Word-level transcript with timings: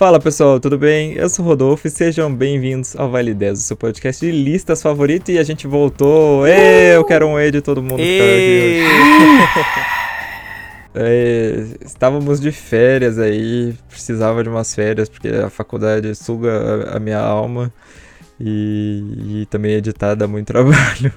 Fala 0.00 0.18
pessoal, 0.18 0.58
tudo 0.58 0.78
bem? 0.78 1.12
Eu 1.12 1.28
sou 1.28 1.44
o 1.44 1.48
Rodolfo 1.48 1.86
e 1.86 1.90
sejam 1.90 2.34
bem-vindos 2.34 2.96
ao 2.96 3.10
Vale 3.10 3.34
10, 3.34 3.58
o 3.58 3.60
seu 3.60 3.76
podcast 3.76 4.24
de 4.24 4.32
listas 4.32 4.80
favorito 4.80 5.30
e 5.30 5.38
a 5.38 5.42
gente 5.42 5.66
voltou. 5.66 6.46
Ê, 6.46 6.96
eu 6.96 7.04
quero 7.04 7.26
um 7.26 7.38
E 7.38 7.50
de 7.50 7.60
todo 7.60 7.82
mundo 7.82 7.98
que 7.98 8.82
tá. 10.94 11.00
É, 11.02 11.66
estávamos 11.84 12.40
de 12.40 12.50
férias 12.50 13.18
aí, 13.18 13.74
precisava 13.90 14.42
de 14.42 14.48
umas 14.48 14.74
férias 14.74 15.06
porque 15.06 15.28
a 15.28 15.50
faculdade 15.50 16.14
suga 16.14 16.50
a, 16.94 16.96
a 16.96 16.98
minha 16.98 17.20
alma 17.20 17.70
e, 18.40 19.42
e, 19.42 19.46
também 19.50 19.74
editar 19.74 20.14
dá 20.14 20.26
muito 20.26 20.46
trabalho. 20.50 21.12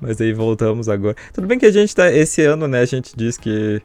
Mas 0.00 0.20
aí 0.20 0.32
voltamos 0.32 0.88
agora. 0.88 1.14
Tudo 1.32 1.46
bem 1.46 1.56
que 1.56 1.66
a 1.66 1.70
gente 1.70 1.94
tá. 1.94 2.12
Esse 2.12 2.42
ano, 2.42 2.66
né? 2.66 2.80
A 2.80 2.84
gente 2.84 3.16
diz 3.16 3.38
que 3.38 3.80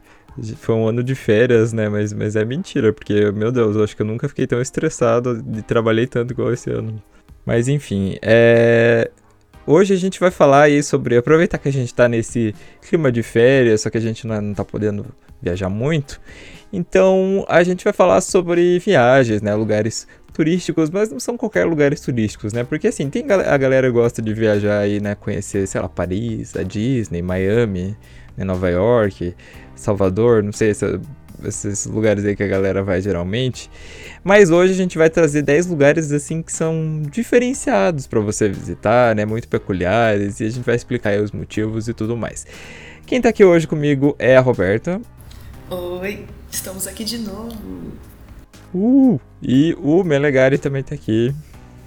foi 0.57 0.75
um 0.75 0.87
ano 0.87 1.03
de 1.03 1.15
férias, 1.15 1.73
né? 1.73 1.89
Mas, 1.89 2.13
mas 2.13 2.35
é 2.35 2.43
mentira, 2.43 2.91
porque, 2.91 3.31
meu 3.31 3.51
Deus, 3.51 3.75
eu 3.75 3.83
acho 3.83 3.95
que 3.95 4.01
eu 4.01 4.05
nunca 4.05 4.27
fiquei 4.27 4.47
tão 4.47 4.61
estressado 4.61 5.43
e 5.55 5.61
trabalhei 5.61 6.07
tanto 6.07 6.33
igual 6.33 6.51
esse 6.51 6.69
ano. 6.69 7.01
Mas 7.45 7.67
enfim, 7.67 8.17
é. 8.21 9.11
Hoje 9.66 9.93
a 9.93 9.97
gente 9.97 10.19
vai 10.19 10.31
falar 10.31 10.63
aí 10.63 10.83
sobre. 10.83 11.17
Aproveitar 11.17 11.58
que 11.58 11.69
a 11.69 11.71
gente 11.71 11.93
tá 11.93 12.08
nesse 12.08 12.53
clima 12.81 13.11
de 13.11 13.23
férias, 13.23 13.81
só 13.81 13.89
que 13.89 13.97
a 13.97 14.02
gente 14.02 14.27
não, 14.27 14.41
não 14.41 14.53
tá 14.53 14.66
podendo 14.66 15.05
viajar 15.41 15.69
muito. 15.69 16.19
Então 16.71 17.45
a 17.47 17.63
gente 17.63 17.83
vai 17.83 17.93
falar 17.93 18.19
sobre 18.21 18.80
viagens, 18.80 19.41
né? 19.41 19.53
Lugares 19.55 20.08
turísticos, 20.33 20.89
mas 20.89 21.11
não 21.11 21.19
são 21.19 21.38
qualquer 21.38 21.65
lugares 21.65 22.02
turísticos, 22.02 22.52
né? 22.52 22.63
Porque 22.63 22.88
assim, 22.88 23.09
tem 23.09 23.23
a 23.31 23.58
galera 23.58 23.89
gosta 23.91 24.21
de 24.21 24.33
viajar 24.33 24.80
aí, 24.80 24.99
né? 24.99 25.15
Conhecer, 25.15 25.67
sei 25.67 25.80
lá, 25.80 25.88
Paris, 25.88 26.55
a 26.55 26.63
Disney, 26.63 27.21
Miami, 27.21 27.95
né? 28.36 28.43
Nova 28.43 28.69
York, 28.69 29.36
Salvador, 29.75 30.43
não 30.43 30.52
sei 30.52 30.71
essa, 30.71 30.99
esses 31.43 31.85
lugares 31.85 32.25
aí 32.25 32.35
que 32.35 32.43
a 32.43 32.47
galera 32.47 32.83
vai 32.83 33.02
geralmente. 33.02 33.69
Mas 34.23 34.49
hoje 34.49 34.73
a 34.73 34.75
gente 34.75 34.97
vai 34.97 35.09
trazer 35.09 35.41
10 35.41 35.67
lugares 35.67 36.11
assim 36.11 36.41
que 36.41 36.52
são 36.52 37.02
diferenciados 37.09 38.07
para 38.07 38.19
você 38.19 38.49
visitar, 38.49 39.15
né? 39.15 39.25
Muito 39.25 39.47
peculiares 39.47 40.39
e 40.39 40.45
a 40.45 40.49
gente 40.49 40.65
vai 40.65 40.75
explicar 40.75 41.11
aí 41.11 41.21
os 41.21 41.31
motivos 41.31 41.88
e 41.88 41.93
tudo 41.93 42.15
mais. 42.15 42.45
Quem 43.05 43.21
tá 43.21 43.30
aqui 43.30 43.43
hoje 43.43 43.67
comigo 43.67 44.15
é 44.17 44.38
a 44.38 44.41
Roberta. 44.41 45.02
Oi, 45.69 46.25
estamos 46.49 46.87
aqui 46.87 47.03
de 47.03 47.17
novo. 47.17 47.58
Uh, 48.73 49.19
e 49.41 49.75
o 49.80 50.03
Melegari 50.03 50.58
também 50.58 50.83
tá 50.83 50.95
aqui. 50.95 51.33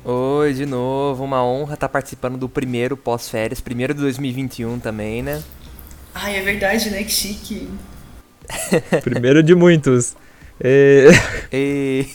Oi, 0.04 0.54
de 0.54 0.64
novo, 0.66 1.24
uma 1.24 1.44
honra 1.44 1.74
estar 1.74 1.88
tá 1.88 1.92
participando 1.92 2.38
do 2.38 2.48
primeiro 2.48 2.96
pós-férias, 2.96 3.60
primeiro 3.60 3.92
de 3.92 4.00
2021 4.00 4.78
também, 4.78 5.20
né? 5.20 5.42
Ai, 6.18 6.36
é 6.36 6.40
verdade, 6.40 6.88
né? 6.88 7.04
Que 7.04 7.10
chique. 7.10 7.68
Primeiro 9.04 9.42
de 9.42 9.54
muitos. 9.54 10.16
E... 10.64 11.10
E... 11.52 12.06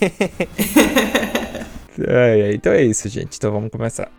é, 2.08 2.54
então 2.54 2.74
é 2.74 2.82
isso, 2.82 3.08
gente. 3.08 3.38
Então 3.38 3.52
vamos 3.52 3.70
começar. 3.70 4.12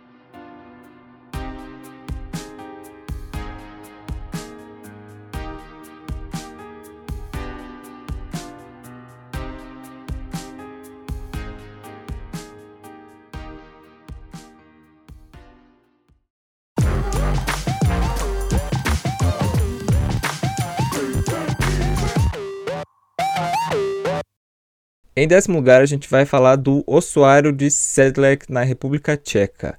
Em 25.23 25.27
décimo 25.27 25.55
lugar, 25.55 25.81
a 25.81 25.85
gente 25.85 26.09
vai 26.09 26.25
falar 26.25 26.57
do 26.57 26.83
ossuário 26.85 27.53
de 27.53 27.71
Sedlec 27.71 28.51
na 28.51 28.61
República 28.61 29.15
Tcheca. 29.15 29.77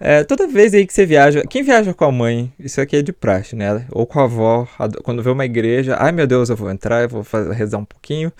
É, 0.00 0.24
toda 0.24 0.46
vez 0.46 0.72
aí 0.72 0.86
que 0.86 0.94
você 0.94 1.04
viaja, 1.04 1.42
quem 1.46 1.62
viaja 1.62 1.92
com 1.92 2.06
a 2.06 2.10
mãe, 2.10 2.50
isso 2.58 2.80
aqui 2.80 2.96
é 2.96 3.02
de 3.02 3.12
praxe, 3.12 3.54
né? 3.54 3.84
Ou 3.90 4.06
com 4.06 4.18
a 4.18 4.24
avó, 4.24 4.66
quando 5.02 5.22
vê 5.22 5.28
uma 5.28 5.44
igreja, 5.44 5.94
ai 5.98 6.10
meu 6.10 6.26
Deus, 6.26 6.48
eu 6.48 6.56
vou 6.56 6.70
entrar, 6.70 7.02
eu 7.02 7.08
vou 7.10 7.22
fazer, 7.22 7.52
rezar 7.52 7.76
um 7.76 7.84
pouquinho. 7.84 8.32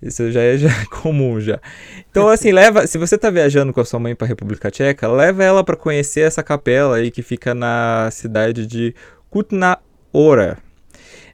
Isso 0.00 0.30
já 0.30 0.42
é 0.42 0.56
já 0.56 0.68
comum 1.02 1.40
já. 1.40 1.58
Então 2.08 2.28
assim, 2.28 2.52
leva, 2.52 2.86
se 2.86 2.98
você 2.98 3.18
tá 3.18 3.28
viajando 3.28 3.72
com 3.72 3.80
a 3.80 3.84
sua 3.84 3.98
mãe 3.98 4.14
para 4.14 4.26
a 4.26 4.28
República 4.28 4.70
Tcheca, 4.70 5.08
leva 5.08 5.42
ela 5.42 5.64
para 5.64 5.74
conhecer 5.74 6.20
essa 6.20 6.40
capela 6.40 6.98
aí 6.98 7.10
que 7.10 7.20
fica 7.20 7.52
na 7.52 8.10
cidade 8.12 8.64
de 8.64 8.94
Kutna 9.28 9.76
Hora. 10.12 10.56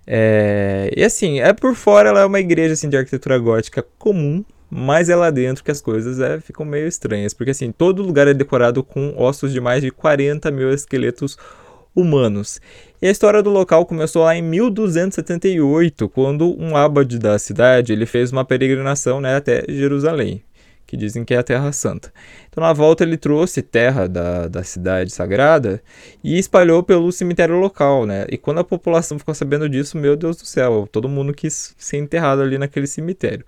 É, 0.07 0.91
e 0.97 1.05
assim, 1.05 1.41
é 1.41 1.53
por 1.53 1.75
fora 1.75 2.09
ela 2.09 2.23
é 2.23 2.25
uma 2.25 2.41
igreja 2.41 2.73
assim 2.73 2.89
de 2.89 2.97
arquitetura 2.97 3.39
gótica 3.39 3.85
comum, 3.99 4.43
mas 4.75 5.11
é 5.11 5.15
lá 5.15 5.29
dentro 5.29 5.63
que 5.63 5.71
as 5.71 5.83
coisas 5.83 6.19
é, 6.19 6.41
ficam 6.41 6.65
meio 6.65 6.89
estranhas, 6.89 7.35
porque 7.35 7.51
assim, 7.51 7.71
todo 7.71 8.03
lugar 8.03 8.27
é 8.27 8.33
decorado 8.33 8.83
com 8.83 9.13
ossos 9.19 9.53
de 9.53 9.61
mais 9.61 9.83
de 9.83 9.91
40 9.91 10.51
mil 10.51 10.73
esqueletos 10.73 11.37
humanos. 11.95 12.59
E 13.03 13.07
a 13.07 13.11
história 13.11 13.43
do 13.43 13.51
local 13.51 13.85
começou 13.85 14.25
lá 14.25 14.35
em 14.35 14.41
1278, 14.41 16.09
quando 16.09 16.59
um 16.59 16.75
abade 16.75 17.19
da 17.19 17.39
cidade 17.39 17.93
ele 17.93 18.07
fez 18.07 18.33
uma 18.33 18.47
peregrinação 18.47 19.21
né, 19.21 19.37
até 19.37 19.63
Jerusalém, 19.69 20.43
que 20.87 20.97
dizem 20.97 21.23
que 21.23 21.35
é 21.35 21.37
a 21.37 21.43
Terra 21.43 21.71
Santa. 21.71 22.11
Então 22.49 22.65
na 22.65 22.73
volta 22.73 23.05
ele 23.05 23.19
trouxe 23.19 23.61
terra 23.61 24.09
da, 24.09 24.49
da 24.49 24.63
cidade 24.63 25.13
sagrada 25.13 25.83
e 26.25 26.39
espalhou 26.39 26.83
pelo 26.83 27.13
cemitério 27.13 27.57
local, 27.57 28.07
né? 28.07 28.25
E 28.31 28.39
quando 28.39 28.61
a 28.61 28.65
população 28.65 29.19
ficou 29.19 29.35
sabendo 29.35 29.69
disso, 29.69 29.99
meu 29.99 30.17
Deus 30.17 30.39
do 30.39 30.47
céu, 30.47 30.89
todo 30.91 31.11
mundo 31.11 31.35
quis 31.35 31.75
ser 31.77 31.99
enterrado 31.99 32.41
ali 32.41 32.57
naquele 32.57 32.87
cemitério. 32.87 33.45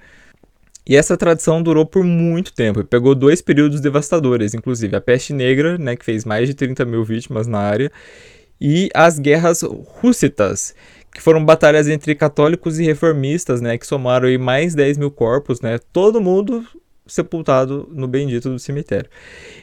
E 0.87 0.97
essa 0.97 1.17
tradição 1.17 1.63
durou 1.63 1.87
por 1.87 2.05
muito 2.05 2.53
tempo 2.53 2.81
e 2.81 2.85
pegou 2.85 3.15
dois 3.15 3.41
períodos 3.41 3.81
devastadores, 3.81 4.53
inclusive 4.53 4.95
a 4.95 5.01
peste 5.01 5.33
negra, 5.33 5.79
né, 5.79 5.97
que 5.97 6.05
fez 6.05 6.25
mais 6.25 6.47
de 6.47 6.55
30 6.55 6.85
mil 6.85 7.03
vítimas 7.03 7.47
na 7.47 7.59
área, 7.59 7.91
e 8.61 8.91
as 8.95 9.19
guerras 9.19 9.63
rússitas, 9.63 10.75
que 11.13 11.23
foram 11.23 11.45
batalhas 11.45 11.89
entre 11.89 12.15
católicos 12.15 12.79
e 12.79 12.85
reformistas, 12.85 13.63
né, 13.63 13.79
que 13.79 13.87
somaram 13.87 14.29
aí 14.29 14.37
mais 14.37 14.75
10 14.75 14.99
mil 14.99 15.11
corpos, 15.11 15.63
né, 15.63 15.79
todo 15.93 16.21
mundo 16.21 16.63
sepultado 17.07 17.89
no 17.93 18.09
bendito 18.09 18.51
do 18.51 18.59
cemitério. 18.59 19.11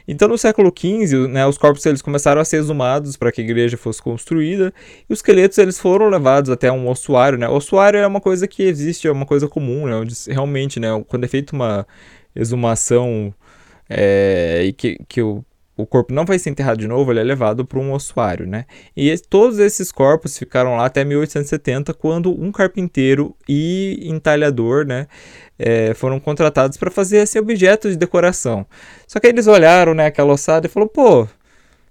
Então, 0.06 0.28
no 0.28 0.38
século 0.38 0.72
XV, 0.76 1.28
né, 1.28 1.46
os 1.46 1.58
corpos 1.58 1.84
eles 1.86 2.00
começaram 2.00 2.40
a 2.40 2.44
ser 2.44 2.58
exumados 2.58 3.16
para 3.16 3.32
que 3.32 3.40
a 3.40 3.44
igreja 3.44 3.76
fosse 3.76 4.00
construída, 4.00 4.72
e 5.08 5.12
os 5.12 5.18
esqueletos 5.18 5.58
eles 5.58 5.78
foram 5.78 6.08
levados 6.08 6.50
até 6.50 6.70
um 6.70 6.88
ossuário. 6.88 7.38
Né? 7.38 7.48
O 7.48 7.54
ossuário 7.54 7.98
é 7.98 8.06
uma 8.06 8.20
coisa 8.20 8.46
que 8.46 8.62
existe, 8.62 9.08
é 9.08 9.12
uma 9.12 9.26
coisa 9.26 9.48
comum, 9.48 9.86
né, 9.86 9.96
onde 9.96 10.14
realmente, 10.28 10.78
né, 10.78 10.88
quando 11.08 11.24
é 11.24 11.28
feita 11.28 11.54
uma 11.54 11.86
exumação 12.34 13.34
é, 13.88 14.62
e 14.64 14.72
que, 14.72 14.98
que 15.08 15.20
o 15.20 15.44
o 15.76 15.86
corpo 15.86 16.12
não 16.12 16.24
vai 16.24 16.38
ser 16.38 16.50
enterrado 16.50 16.78
de 16.78 16.86
novo, 16.86 17.10
ele 17.10 17.20
é 17.20 17.24
levado 17.24 17.64
para 17.64 17.78
um 17.78 17.92
ossuário, 17.92 18.46
né? 18.46 18.66
E 18.96 19.16
todos 19.18 19.58
esses 19.58 19.90
corpos 19.90 20.36
ficaram 20.38 20.76
lá 20.76 20.86
até 20.86 21.04
1870, 21.04 21.94
quando 21.94 22.30
um 22.30 22.52
carpinteiro 22.52 23.34
e 23.48 23.98
entalhador, 24.02 24.86
né, 24.86 25.06
é, 25.64 25.94
foram 25.94 26.18
contratados 26.20 26.76
para 26.76 26.90
fazer 26.90 27.18
esse 27.18 27.38
objeto 27.38 27.88
de 27.88 27.96
decoração. 27.96 28.66
Só 29.06 29.20
que 29.20 29.26
eles 29.26 29.46
olharam, 29.46 29.94
né, 29.94 30.06
aquela 30.06 30.32
ossada 30.32 30.66
e 30.66 30.70
falou, 30.70 30.88
pô, 30.88 31.28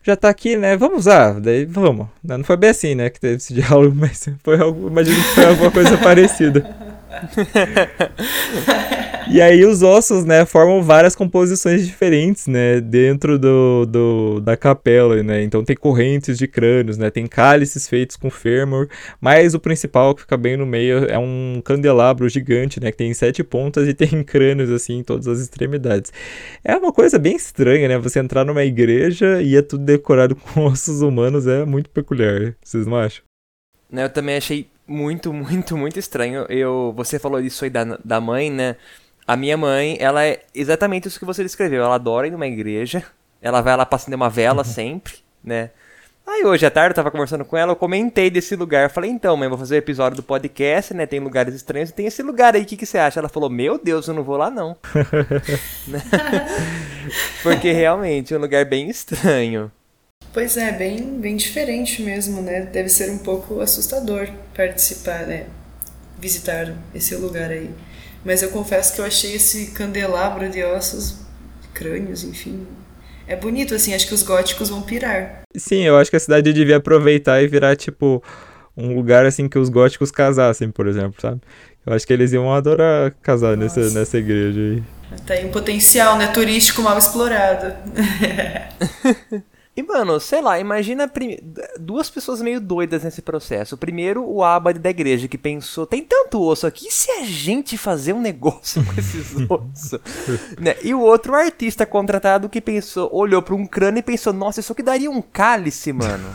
já 0.04 0.16
tá 0.16 0.30
aqui, 0.30 0.56
né? 0.58 0.76
Vamos 0.76 1.00
usar. 1.00 1.40
Daí 1.40 1.66
vamos. 1.66 2.08
Não 2.24 2.44
foi 2.44 2.58
bem 2.58 2.72
assim, 2.72 2.96
né? 2.96 3.10
Que 3.10 3.20
teve 3.20 3.36
esse 3.36 3.54
diálogo, 3.56 3.96
mas 3.96 4.28
foi 4.44 4.60
algo, 4.60 4.88
imagino 4.88 5.16
que 5.16 5.36
foi 5.36 5.46
alguma 5.46 5.72
coisa 5.72 5.98
parecida. 5.98 6.91
e 9.30 9.42
aí 9.42 9.66
os 9.66 9.84
ossos, 9.84 10.24
né, 10.24 10.46
formam 10.46 10.82
várias 10.82 11.16
composições 11.16 11.86
diferentes, 11.86 12.48
né, 12.48 12.80
dentro 12.80 13.38
do, 13.38 13.86
do, 13.86 14.40
da 14.40 14.56
capela, 14.56 15.22
né, 15.22 15.44
então 15.44 15.64
tem 15.64 15.76
correntes 15.76 16.38
de 16.38 16.48
crânios, 16.48 16.98
né, 16.98 17.10
tem 17.10 17.28
cálices 17.28 17.88
feitos 17.88 18.16
com 18.16 18.30
fêmur, 18.30 18.88
mas 19.20 19.54
o 19.54 19.60
principal 19.60 20.16
que 20.16 20.22
fica 20.22 20.38
bem 20.38 20.56
no 20.56 20.66
meio 20.66 21.06
é 21.06 21.18
um 21.18 21.62
candelabro 21.64 22.28
gigante, 22.30 22.80
né, 22.80 22.92
que 22.92 22.98
tem 22.98 23.14
sete 23.14 23.44
pontas 23.44 23.88
e 23.88 23.94
tem 23.94 24.24
crânios, 24.24 24.70
assim, 24.70 25.00
em 25.00 25.04
todas 25.04 25.28
as 25.28 25.40
extremidades. 25.40 26.12
É 26.64 26.76
uma 26.76 26.94
coisa 26.94 27.20
bem 27.20 27.36
estranha, 27.36 27.88
né, 27.88 27.98
você 27.98 28.20
entrar 28.20 28.46
numa 28.46 28.64
igreja 28.64 29.42
e 29.42 29.56
é 29.56 29.62
tudo 29.62 29.84
decorado 29.84 30.36
com 30.54 30.66
ossos 30.66 31.02
humanos, 31.02 31.48
é 31.48 31.66
muito 31.66 31.90
peculiar, 31.90 32.56
vocês 32.64 32.88
não 32.88 32.98
acham? 32.98 33.24
Eu 33.92 34.10
também 34.10 34.38
achei 34.38 34.71
muito, 34.88 35.32
muito, 35.34 35.78
muito 35.78 36.00
estranho. 36.00 36.46
Eu, 36.50 36.94
você 36.96 37.20
falou 37.20 37.40
isso 37.40 37.64
aí 37.64 37.70
da, 37.70 37.98
da 38.04 38.22
mãe, 38.22 38.52
né? 38.52 38.76
A 39.26 39.36
minha 39.36 39.56
mãe, 39.56 39.98
ela 40.00 40.26
é 40.26 40.44
exatamente 40.54 41.08
isso 41.08 41.20
que 41.20 41.26
você 41.26 41.44
descreveu. 41.44 41.84
Ela 41.84 41.96
adora 41.96 42.28
ir 42.28 42.32
numa 42.32 42.48
igreja. 42.48 43.04
Ela 43.42 43.62
vai 43.62 43.76
lá 43.76 43.86
pra 43.86 43.96
acender 43.96 44.16
uma 44.16 44.30
vela 44.30 44.60
uhum. 44.60 44.64
sempre, 44.64 45.16
né? 45.44 45.72
Aí 46.26 46.46
hoje 46.46 46.66
à 46.66 46.72
tarde 46.72 46.92
eu 46.92 46.96
tava 46.96 47.10
conversando 47.10 47.44
com 47.44 47.58
ela, 47.58 47.72
eu 47.72 47.76
comentei 47.76 48.30
desse 48.30 48.56
lugar. 48.56 48.84
Eu 48.84 48.90
falei, 48.90 49.10
então, 49.10 49.36
mãe, 49.36 49.50
vou 49.50 49.58
fazer 49.58 49.76
o 49.76 49.78
um 49.78 49.80
episódio 49.80 50.16
do 50.18 50.24
podcast, 50.24 50.94
né? 50.94 51.06
Tem 51.06 51.20
lugares 51.20 51.54
estranhos 51.56 51.90
e 51.90 51.94
tem 51.94 52.06
esse 52.06 52.22
lugar 52.22 52.56
aí, 52.56 52.62
o 52.62 52.66
que, 52.66 52.78
que 52.78 52.86
você 52.86 52.98
acha? 52.98 53.20
Ela 53.20 53.28
falou, 53.28 53.50
meu 53.50 53.78
Deus, 53.78 54.08
eu 54.08 54.14
não 54.14 54.24
vou 54.24 54.38
lá 54.38 54.50
não. 54.50 54.78
Porque 57.42 57.72
realmente 57.72 58.34
é 58.34 58.38
um 58.38 58.42
lugar 58.42 58.64
bem 58.66 58.90
estranho. 58.90 59.72
Pois 60.34 60.56
é, 60.56 60.72
bem, 60.72 61.20
bem 61.20 61.36
diferente 61.36 62.02
mesmo, 62.02 62.42
né? 62.42 62.62
Deve 62.62 62.88
ser 62.88 63.10
um 63.10 63.18
pouco 63.18 63.60
assustador 63.60 64.30
participar, 64.56 65.28
né? 65.28 65.48
Visitar 66.20 66.74
esse 66.96 67.14
lugar 67.16 67.52
aí. 67.52 67.70
Mas 68.24 68.42
eu 68.42 68.50
confesso 68.50 68.94
que 68.94 69.02
eu 69.02 69.06
achei 69.06 69.36
esse 69.36 69.72
candelabro 69.72 70.48
de 70.50 70.64
ossos, 70.64 71.18
crânios, 71.74 72.24
enfim. 72.24 72.66
É 73.28 73.36
bonito, 73.36 73.76
assim, 73.76 73.94
acho 73.94 74.08
que 74.08 74.14
os 74.14 74.24
góticos 74.24 74.70
vão 74.70 74.82
pirar. 74.82 75.42
Sim, 75.56 75.82
eu 75.84 75.98
acho 75.98 76.10
que 76.10 76.18
a 76.18 76.20
cidade 76.20 76.54
devia 76.54 76.78
aproveitar 76.78 77.42
e 77.42 77.48
virar, 77.48 77.76
tipo, 77.76 78.24
um 78.78 78.96
lugar 78.96 79.26
assim 79.26 79.50
que 79.50 79.60
os 79.60 79.68
góticos 79.68 80.12
casassem, 80.12 80.72
por 80.72 80.88
exemplo, 80.88 81.20
sabe? 81.22 81.42
Eu 81.86 81.94
acho 81.94 82.08
que 82.08 82.14
eles 82.14 82.32
iam 82.32 82.54
adorar 82.54 83.12
casar 83.22 83.58
nessa, 83.58 83.90
nessa 83.90 84.18
igreja 84.18 84.60
aí. 84.60 84.84
Tá 85.26 85.34
aí 85.34 85.46
um 85.46 85.52
potencial, 85.52 86.18
né? 86.18 86.28
Turístico 86.28 86.82
mal 86.82 86.98
explorado. 86.98 87.74
E, 89.82 89.84
mano, 89.84 90.20
sei 90.20 90.42
lá, 90.42 90.60
imagina 90.60 91.12
duas 91.80 92.08
pessoas 92.08 92.40
meio 92.40 92.62
doidas 92.62 93.04
nesse 93.04 93.20
processo. 93.20 93.76
Primeiro, 93.76 94.24
o 94.24 94.44
abade 94.44 94.78
da 94.78 94.92
igreja 94.92 95.28
que 95.28 95.40
pensou: 95.40 95.88
tem 95.88 96.04
tanto 96.04 96.40
osso 96.40 96.68
aqui, 96.68 96.88
e 96.88 96.92
se 96.92 97.10
a 97.10 97.24
gente 97.24 97.78
fazer 97.80 98.14
um 98.14 98.22
negócio 98.22 98.86
com 98.86 98.94
esses 98.94 99.34
ossos? 99.50 100.00
né? 100.60 100.76
E 100.84 100.94
o 100.94 101.02
outro, 101.02 101.34
o 101.34 101.36
artista 101.36 101.84
contratado 101.84 102.48
que 102.48 102.62
pensou, 102.62 103.10
olhou 103.12 103.42
para 103.42 103.56
um 103.56 103.66
crânio 103.66 104.00
e 104.00 104.04
pensou: 104.04 104.32
nossa, 104.32 104.60
isso 104.60 104.72
aqui 104.72 104.84
daria 104.84 105.10
um 105.10 105.22
cálice, 105.22 105.92
mano. 105.92 106.30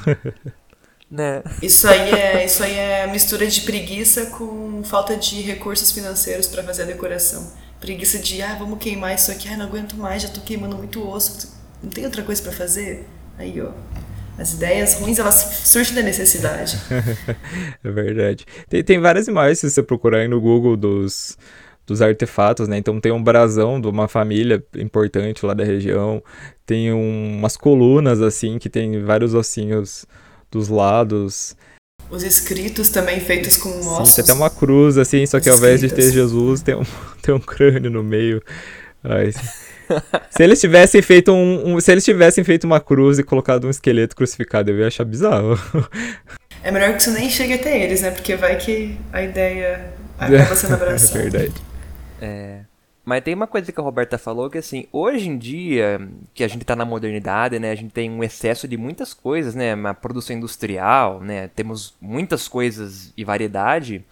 né? 1.09 1.45
Isso 1.63 1.87
aí 1.87 2.11
é 2.11 2.45
isso 2.45 2.65
aí 2.65 2.75
é 2.75 3.07
mistura 3.07 3.47
de 3.47 3.61
preguiça 3.61 4.27
com 4.27 4.83
falta 4.83 5.17
de 5.17 5.41
recursos 5.41 5.93
financeiros 5.93 6.49
para 6.49 6.65
fazer 6.65 6.83
a 6.83 6.87
decoração. 6.87 7.53
Preguiça 7.79 8.19
de, 8.19 8.43
ah, 8.43 8.57
vamos 8.59 8.81
queimar 8.81 9.15
isso 9.15 9.31
aqui, 9.31 9.49
ah, 9.49 9.57
não 9.57 9.67
aguento 9.67 9.97
mais, 9.97 10.23
já 10.23 10.29
tô 10.29 10.41
queimando 10.41 10.77
muito 10.77 11.09
osso. 11.09 11.55
Não 11.81 11.91
tem 11.91 12.05
outra 12.05 12.25
coisa 12.25 12.43
para 12.43 12.51
fazer? 12.51 13.07
Aí, 13.39 13.61
ó. 13.61 13.71
As 14.39 14.53
ideias 14.53 14.95
ruins, 14.95 15.19
elas 15.19 15.63
surgem 15.65 15.95
da 15.95 16.03
necessidade. 16.03 16.79
é 17.83 17.91
verdade. 17.91 18.45
Tem, 18.69 18.85
tem 18.85 19.01
várias 19.01 19.29
imagens, 19.29 19.61
se 19.61 19.71
você 19.71 19.83
procurar 19.83 20.19
aí 20.19 20.29
no 20.29 20.41
Google, 20.41 20.77
dos, 20.77 21.39
dos 21.87 22.03
artefatos, 22.03 22.69
né? 22.69 22.77
Então 22.77 23.01
tem 23.01 23.13
um 23.13 23.23
brasão 23.23 23.81
de 23.81 23.87
uma 23.89 24.09
família 24.09 24.63
importante 24.77 25.47
lá 25.47 25.55
da 25.55 25.65
região. 25.65 26.23
Tem 26.67 26.93
um, 26.93 27.39
umas 27.39 27.57
colunas, 27.57 28.21
assim, 28.21 28.59
que 28.59 28.69
tem 28.69 29.03
vários 29.03 29.33
ossinhos 29.33 30.05
dos 30.51 30.69
lados. 30.69 31.57
Os 32.11 32.23
escritos 32.23 32.91
também 32.91 33.21
feitos 33.21 33.57
com 33.57 33.71
ossos. 33.71 34.11
Sim, 34.11 34.17
tem 34.17 34.25
até 34.25 34.33
uma 34.35 34.51
cruz, 34.51 34.99
assim, 34.99 35.25
só 35.25 35.41
que 35.41 35.49
ao 35.49 35.57
invés 35.57 35.81
de 35.81 35.89
ter 35.89 36.13
Jesus, 36.13 36.61
tem 36.61 36.75
um, 36.75 36.85
tem 37.23 37.35
um 37.35 37.41
crânio 37.41 37.91
no 37.91 38.03
meio. 38.03 38.43
Ai, 39.03 39.33
se 40.31 40.43
eles 40.43 40.61
tivessem 40.61 41.03
feito 41.03 41.33
um, 41.33 41.75
um, 41.75 41.81
se 41.81 41.93
eles 41.93 42.05
tivessem 42.05 42.43
feito 42.45 42.65
uma 42.65 42.81
cruz 42.81 43.19
e 43.19 43.23
colocado 43.23 43.67
um 43.67 43.71
esqueleto 43.71 44.17
crucificado, 44.17 44.71
eu 44.71 44.79
ia 44.79 44.87
achar 44.87 45.05
bizarro. 45.05 45.59
É 46.63 46.71
melhor 46.73 46.95
que 46.95 47.03
isso 47.03 47.13
nem 47.13 47.31
chegue 47.31 47.53
até 47.53 47.81
eles, 47.81 48.03
né? 48.03 48.11
Porque 48.11 48.35
vai 48.35 48.57
que 48.57 48.99
a 49.13 49.23
ideia 49.23 49.89
acaba 50.19 50.57
sendo 50.57 50.75
abraçada. 50.75 51.21
é 51.21 51.23
verdade. 51.23 51.55
É. 52.21 52.61
Mas 53.05 53.23
tem 53.23 53.35
uma 53.35 53.47
coisa 53.47 53.71
que 53.71 53.81
a 53.81 53.85
Roberta 53.85 54.19
falou 54.19 54.51
que 54.51 54.59
assim, 54.59 54.89
hoje 54.91 55.29
em 55.29 55.39
dia, 55.39 56.01
que 56.35 56.43
a 56.43 56.49
gente 56.49 56.65
tá 56.65 56.75
na 56.75 56.85
modernidade, 56.85 57.57
né, 57.61 57.71
a 57.71 57.75
gente 57.77 57.93
tem 57.93 58.11
um 58.11 58.25
excesso 58.25 58.67
de 58.67 58.77
muitas 58.77 59.15
coisas, 59.15 59.55
né, 59.55 59.77
uma 59.77 59.95
produção 59.95 60.35
industrial, 60.35 61.21
né, 61.21 61.49
temos 61.55 61.95
muitas 62.01 62.49
coisas 62.49 63.13
e 63.17 63.23
variedade. 63.23 64.05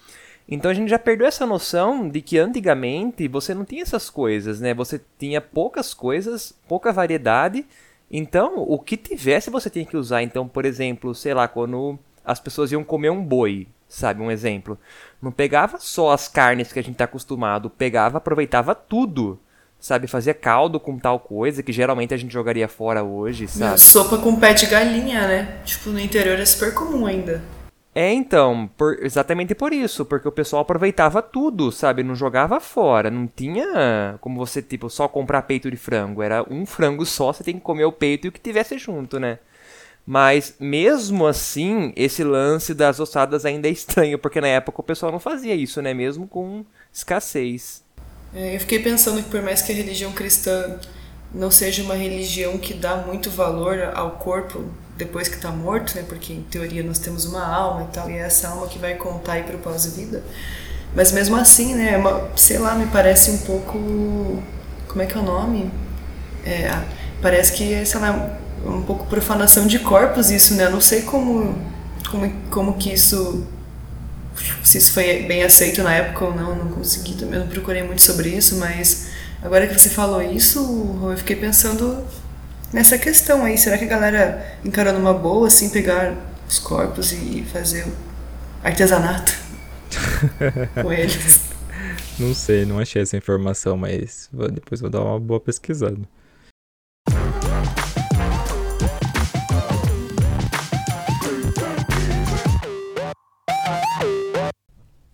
Então 0.49 0.70
a 0.70 0.75
gente 0.75 0.91
já 0.91 0.99
perdeu 0.99 1.26
essa 1.26 1.46
noção 1.46 2.08
de 2.08 2.20
que 2.20 2.38
antigamente 2.38 3.26
você 3.29 3.55
não 3.55 3.64
tinha 3.64 3.82
essas 3.82 4.11
coisas, 4.11 4.61
né? 4.61 4.75
Você 4.75 5.00
tinha 5.19 5.41
poucas 5.41 5.94
coisas, 5.94 6.55
pouca 6.69 6.93
variedade. 6.93 7.64
Então, 8.11 8.58
o 8.58 8.79
que 8.79 8.96
tivesse 8.96 9.50
você 9.50 9.70
tinha 9.70 9.85
que 9.85 9.96
usar. 9.96 10.23
Então, 10.23 10.46
por 10.46 10.64
exemplo, 10.64 11.14
sei 11.14 11.32
lá, 11.32 11.49
quando 11.49 11.99
as 12.25 12.38
pessoas 12.38 12.70
iam 12.70 12.85
comer 12.85 13.11
um 13.11 13.23
boi, 13.23 13.67
sabe? 13.88 14.20
Um 14.23 14.31
exemplo. 14.31 14.79
Não 15.20 15.32
pegava 15.32 15.79
só 15.79 16.12
as 16.12 16.29
carnes 16.29 16.73
que 16.73 16.79
a 16.79 16.82
gente 16.82 16.93
está 16.93 17.05
acostumado, 17.05 17.70
pegava, 17.70 18.19
aproveitava 18.19 18.75
tudo. 18.75 19.38
Sabe, 19.81 20.06
fazia 20.06 20.32
caldo 20.32 20.81
com 20.81 20.99
tal 20.99 21.20
coisa 21.20 21.62
que 21.62 21.70
geralmente 21.70 22.14
a 22.14 22.17
gente 22.17 22.32
jogaria 22.32 22.67
fora 22.67 23.02
hoje, 23.02 23.47
sabe? 23.47 23.79
Sopa 23.79 24.17
com 24.17 24.35
pé 24.37 24.55
de 24.55 24.64
galinha, 24.64 25.29
né? 25.29 25.58
Tipo, 25.62 25.90
no 25.90 26.00
interior 26.00 26.40
é 26.40 26.47
super 26.47 26.73
comum 26.73 27.05
ainda. 27.05 27.43
É, 27.94 28.12
então, 28.12 28.69
por, 28.76 28.99
exatamente 29.05 29.55
por 29.55 29.73
isso, 29.73 30.05
porque 30.05 30.26
o 30.26 30.32
pessoal 30.32 30.62
aproveitava 30.62 31.23
tudo, 31.23 31.70
sabe? 31.70 32.02
Não 32.02 32.17
jogava 32.17 32.58
fora, 32.58 33.08
não 33.08 33.29
tinha 33.29 34.19
como 34.20 34.44
você, 34.44 34.61
tipo, 34.61 34.91
só 34.91 35.06
comprar 35.06 35.43
peito 35.43 35.70
de 35.70 35.76
frango. 35.76 36.20
Era 36.20 36.44
um 36.50 36.67
frango 36.67 37.06
só, 37.06 37.32
você 37.32 37.44
tem 37.44 37.55
que 37.55 37.61
comer 37.61 37.85
o 37.85 37.93
peito 37.93 38.26
e 38.26 38.29
o 38.29 38.32
que 38.32 38.41
tivesse 38.41 38.79
junto, 38.79 39.20
né? 39.20 39.38
Mas, 40.05 40.56
mesmo 40.58 41.25
assim, 41.25 41.93
esse 41.96 42.25
lance 42.25 42.75
das 42.75 42.99
ossadas 42.99 43.44
ainda 43.44 43.69
é 43.69 43.70
estranho, 43.70 44.19
porque 44.19 44.40
na 44.40 44.49
época 44.49 44.81
o 44.81 44.85
pessoal 44.85 45.12
não 45.12 45.20
fazia 45.20 45.55
isso, 45.55 45.81
né? 45.81 45.94
Mesmo 45.94 46.26
com 46.26 46.64
escassez. 46.93 47.85
É, 48.35 48.56
eu 48.56 48.61
fiquei 48.61 48.81
pensando 48.81 49.23
que 49.23 49.31
por 49.31 49.40
mais 49.40 49.62
que 49.62 49.70
a 49.70 49.75
religião 49.75 50.12
cristã 50.12 50.81
não 51.32 51.50
seja 51.50 51.82
uma 51.85 51.94
religião 51.94 52.58
que 52.58 52.75
dá 52.75 52.97
muito 52.97 53.31
valor 53.31 53.93
ao 53.94 54.12
corpo 54.12 54.64
depois 54.96 55.29
que 55.29 55.37
está 55.37 55.50
morto, 55.50 55.96
né? 55.96 56.05
Porque 56.08 56.32
em 56.32 56.43
teoria 56.43 56.82
nós 56.82 56.99
temos 56.99 57.25
uma 57.25 57.44
alma 57.44 57.88
e 57.91 57.94
tal, 57.94 58.11
e 58.11 58.14
é 58.14 58.20
essa 58.20 58.49
alma 58.49 58.67
que 58.67 58.79
vai 58.79 58.94
contar 58.94 59.35
aí 59.35 59.43
para 59.43 59.56
o 59.56 59.58
pós-vida. 59.58 60.23
Mas 60.94 61.11
mesmo 61.11 61.37
assim, 61.37 61.75
né? 61.75 61.94
É 61.94 61.96
uma, 61.96 62.31
sei 62.37 62.58
lá, 62.58 62.75
me 62.75 62.87
parece 62.87 63.31
um 63.31 63.38
pouco. 63.38 64.43
Como 64.88 65.02
é 65.02 65.06
que 65.06 65.17
é 65.17 65.20
o 65.20 65.25
nome? 65.25 65.70
É, 66.44 66.70
parece 67.20 67.52
que, 67.52 67.85
sei 67.85 68.00
lá, 68.00 68.38
um 68.64 68.82
pouco 68.82 69.06
profanação 69.06 69.67
de 69.67 69.79
corpos 69.81 70.31
isso, 70.31 70.55
né? 70.55 70.67
Eu 70.67 70.70
não 70.70 70.81
sei 70.81 71.02
como, 71.02 71.58
como, 72.11 72.32
como 72.50 72.75
que 72.75 72.93
isso. 72.93 73.44
Se 74.62 74.79
isso 74.79 74.93
foi 74.93 75.23
bem 75.25 75.43
aceito 75.43 75.82
na 75.82 75.94
época 75.94 76.25
ou 76.25 76.35
não, 76.35 76.56
não 76.56 76.69
consegui 76.69 77.14
também, 77.14 77.38
não 77.38 77.47
procurei 77.47 77.85
muito 77.85 78.02
sobre 78.02 78.31
isso, 78.31 78.56
mas 78.56 79.06
agora 79.40 79.67
que 79.67 79.79
você 79.79 79.88
falou 79.88 80.20
isso, 80.20 80.99
eu 81.05 81.17
fiquei 81.17 81.37
pensando 81.37 82.05
nessa 82.75 82.99
questão 82.99 83.45
aí. 83.45 83.57
Será 83.57 83.78
que 83.78 83.85
a 83.85 83.88
galera 83.88 84.59
encarou 84.64 84.93
numa 84.93 85.14
boa, 85.14 85.47
assim, 85.47 85.71
pegar 85.71 86.14
os 86.47 86.59
corpos 86.59 87.12
e 87.12 87.47
fazer 87.50 87.87
artesanato 88.62 89.33
com 90.83 90.93
eles? 90.93 91.40
Não 92.19 92.35
sei, 92.35 92.66
não 92.66 92.78
achei 92.81 93.00
essa 93.00 93.16
informação, 93.16 93.76
mas 93.76 94.28
depois 94.52 94.81
vou 94.81 94.90
dar 94.90 95.00
uma 95.00 95.21
boa 95.21 95.40
pesquisada. 95.40 95.97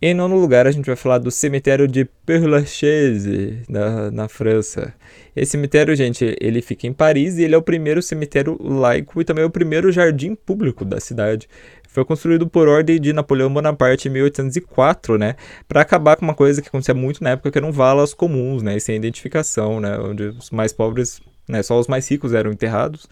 Em 0.03 0.15
nono 0.15 0.41
lugar, 0.41 0.67
a 0.67 0.71
gente 0.71 0.87
vai 0.87 0.97
falar 0.97 1.19
do 1.19 1.31
cemitério 1.31 1.87
de 1.87 2.07
Père 2.25 2.47
Lachaise, 2.47 3.59
na, 3.69 4.11
na 4.11 4.29
França. 4.29 4.95
Esse 5.37 5.53
cemitério, 5.53 5.95
gente, 5.95 6.35
ele 6.41 6.63
fica 6.63 6.87
em 6.87 6.93
Paris 6.93 7.37
e 7.37 7.43
ele 7.43 7.55
é 7.55 7.59
o 7.59 7.63
primeiro 7.63 8.01
cemitério 8.01 8.57
laico 8.59 9.21
e 9.21 9.25
também 9.27 9.45
o 9.45 9.51
primeiro 9.51 9.93
jardim 9.93 10.35
público 10.35 10.87
da 10.87 10.99
cidade. 10.99 11.47
Foi 11.87 12.03
construído 12.03 12.49
por 12.49 12.67
ordem 12.67 12.99
de 12.99 13.13
Napoleão 13.13 13.53
Bonaparte 13.53 14.09
em 14.09 14.13
1804, 14.13 15.19
né, 15.19 15.35
para 15.69 15.83
acabar 15.83 16.17
com 16.17 16.25
uma 16.25 16.35
coisa 16.35 16.63
que 16.63 16.69
acontecia 16.69 16.95
muito 16.95 17.23
na 17.23 17.31
época, 17.31 17.51
que 17.51 17.59
eram 17.59 17.71
valas 17.71 18.15
comuns, 18.15 18.63
né, 18.63 18.79
sem 18.79 18.97
identificação, 18.97 19.81
né, 19.81 19.99
onde 19.99 20.29
os 20.29 20.51
mais 20.51 20.73
pobres, 20.73 21.21
né, 21.47 21.63
só 21.63 21.79
os 21.79 21.89
mais 21.89 22.09
ricos 22.09 22.33
eram 22.33 22.51
enterrados 22.51 23.07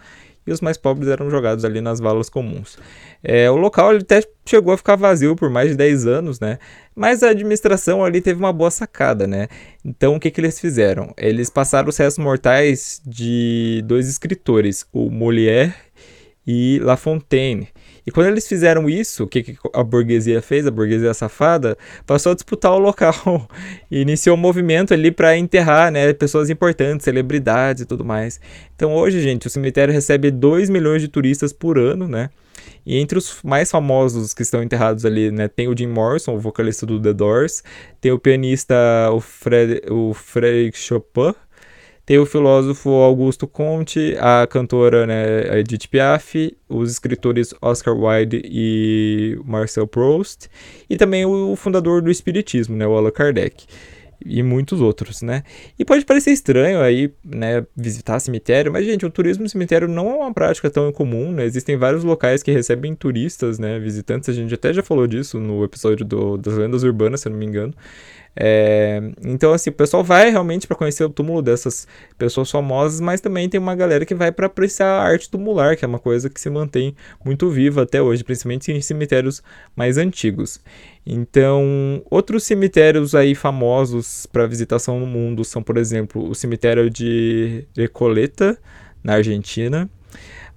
e 0.49 0.51
os 0.51 0.61
mais 0.61 0.77
pobres 0.77 1.07
eram 1.07 1.29
jogados 1.29 1.63
ali 1.63 1.79
nas 1.79 1.99
valas 1.99 2.29
comuns. 2.29 2.77
É, 3.23 3.49
o 3.51 3.55
local 3.55 3.91
ele 3.91 4.01
até 4.01 4.21
chegou 4.45 4.73
a 4.73 4.77
ficar 4.77 4.95
vazio 4.95 5.35
por 5.35 5.49
mais 5.49 5.69
de 5.69 5.77
10 5.77 6.07
anos, 6.07 6.39
né? 6.39 6.57
Mas 6.95 7.21
a 7.21 7.29
administração 7.29 8.03
ali 8.03 8.19
teve 8.19 8.39
uma 8.39 8.51
boa 8.51 8.71
sacada, 8.71 9.27
né? 9.27 9.47
Então 9.85 10.15
o 10.15 10.19
que, 10.19 10.31
que 10.31 10.41
eles 10.41 10.59
fizeram? 10.59 11.13
Eles 11.17 11.49
passaram 11.49 11.89
os 11.89 11.97
restos 11.97 12.23
mortais 12.23 13.01
de 13.05 13.83
dois 13.85 14.09
escritores, 14.09 14.85
o 14.91 15.09
Molière 15.09 15.73
e 16.47 16.79
La 16.81 16.97
Fontaine. 16.97 17.67
E 18.09 18.11
quando 18.11 18.25
eles 18.25 18.47
fizeram 18.47 18.89
isso, 18.89 19.25
o 19.25 19.27
que, 19.27 19.43
que 19.43 19.57
a 19.71 19.83
burguesia 19.83 20.41
fez? 20.41 20.65
A 20.65 20.71
burguesia 20.71 21.13
safada 21.13 21.77
passou 22.07 22.31
a 22.31 22.35
disputar 22.35 22.71
o 22.71 22.79
local 22.79 23.47
e 23.91 24.01
iniciou 24.01 24.35
um 24.35 24.39
movimento 24.39 24.95
ali 24.95 25.11
para 25.11 25.37
enterrar 25.37 25.91
né, 25.91 26.11
pessoas 26.11 26.49
importantes, 26.49 27.03
celebridades 27.03 27.83
e 27.83 27.85
tudo 27.85 28.03
mais. 28.03 28.41
Então 28.75 28.95
hoje, 28.95 29.21
gente, 29.21 29.45
o 29.45 29.49
cemitério 29.51 29.93
recebe 29.93 30.31
2 30.31 30.71
milhões 30.71 31.03
de 31.03 31.07
turistas 31.07 31.53
por 31.53 31.77
ano, 31.77 32.07
né? 32.07 32.31
E 32.83 32.97
entre 32.97 33.15
os 33.15 33.43
mais 33.43 33.69
famosos 33.69 34.33
que 34.33 34.41
estão 34.41 34.63
enterrados 34.63 35.05
ali, 35.05 35.29
né, 35.29 35.47
tem 35.47 35.67
o 35.67 35.77
Jim 35.77 35.85
Morrison, 35.85 36.33
o 36.33 36.39
vocalista 36.39 36.87
do 36.87 36.99
The 36.99 37.13
Doors, 37.13 37.63
tem 38.01 38.11
o 38.11 38.17
pianista 38.17 38.75
o, 39.11 39.19
Fred, 39.19 39.83
o 39.87 40.15
Frederic 40.15 40.75
Chopin, 40.75 41.35
tem 42.09 42.17
o 42.17 42.25
filósofo 42.25 42.89
Augusto 42.89 43.47
Comte, 43.47 44.17
a 44.19 44.47
cantora 44.47 45.05
né, 45.05 45.59
Edith 45.59 45.87
Piaf, 45.87 46.57
os 46.67 46.89
escritores 46.89 47.53
Oscar 47.61 47.95
Wilde 47.95 48.41
e 48.45 49.39
Marcel 49.45 49.85
Proust, 49.85 50.49
e 50.89 50.97
também 50.97 51.23
o 51.23 51.55
fundador 51.55 52.01
do 52.01 52.09
Espiritismo, 52.09 52.75
né, 52.75 52.87
o 52.87 52.93
Allan 52.93 53.11
Kardec 53.11 53.67
e 54.25 54.43
muitos 54.43 54.81
outros, 54.81 55.21
né? 55.21 55.43
E 55.77 55.85
pode 55.85 56.03
parecer 56.03 56.31
estranho 56.31 56.81
aí, 56.81 57.13
né, 57.23 57.65
visitar 57.75 58.19
cemitério, 58.19 58.71
mas 58.71 58.85
gente, 58.85 59.05
o 59.05 59.09
turismo 59.09 59.43
no 59.43 59.49
cemitério 59.49 59.87
não 59.87 60.09
é 60.09 60.15
uma 60.15 60.33
prática 60.33 60.69
tão 60.69 60.91
comum, 60.91 61.31
né? 61.31 61.45
Existem 61.45 61.77
vários 61.77 62.03
locais 62.03 62.43
que 62.43 62.51
recebem 62.51 62.95
turistas, 62.95 63.59
né, 63.59 63.79
visitantes, 63.79 64.27
a 64.29 64.33
gente 64.33 64.53
até 64.53 64.73
já 64.73 64.83
falou 64.83 65.07
disso 65.07 65.39
no 65.39 65.63
episódio 65.63 66.05
do, 66.05 66.37
das 66.37 66.55
lendas 66.55 66.83
urbanas, 66.83 67.21
se 67.21 67.27
eu 67.27 67.31
não 67.31 67.39
me 67.39 67.45
engano. 67.45 67.73
É, 68.35 69.01
então, 69.23 69.51
assim, 69.53 69.69
o 69.69 69.73
pessoal 69.73 70.03
vai 70.03 70.29
realmente 70.29 70.65
para 70.67 70.77
conhecer 70.77 71.03
o 71.03 71.09
túmulo 71.09 71.41
dessas 71.41 71.87
pessoas 72.17 72.49
famosas, 72.49 73.01
mas 73.01 73.19
também 73.19 73.49
tem 73.49 73.59
uma 73.59 73.75
galera 73.75 74.05
que 74.05 74.15
vai 74.15 74.31
para 74.31 74.45
apreciar 74.45 74.87
a 74.87 75.03
arte 75.03 75.29
tumular, 75.29 75.75
que 75.75 75.83
é 75.83 75.87
uma 75.87 75.99
coisa 75.99 76.29
que 76.29 76.39
se 76.39 76.49
mantém 76.49 76.95
muito 77.23 77.49
viva 77.49 77.83
até 77.83 78.01
hoje, 78.01 78.23
principalmente 78.23 78.71
em 78.71 78.81
cemitérios 78.81 79.43
mais 79.75 79.97
antigos. 79.97 80.61
Então, 81.05 82.01
outros 82.09 82.43
cemitérios 82.43 83.15
aí 83.15 83.35
famosos 83.35 84.25
para 84.25 84.45
visitação 84.45 84.99
no 84.99 85.05
mundo 85.05 85.43
são, 85.43 85.61
por 85.61 85.77
exemplo, 85.77 86.29
o 86.29 86.35
cemitério 86.35 86.89
de 86.89 87.65
Recoleta, 87.75 88.57
na 89.03 89.13
Argentina, 89.13 89.89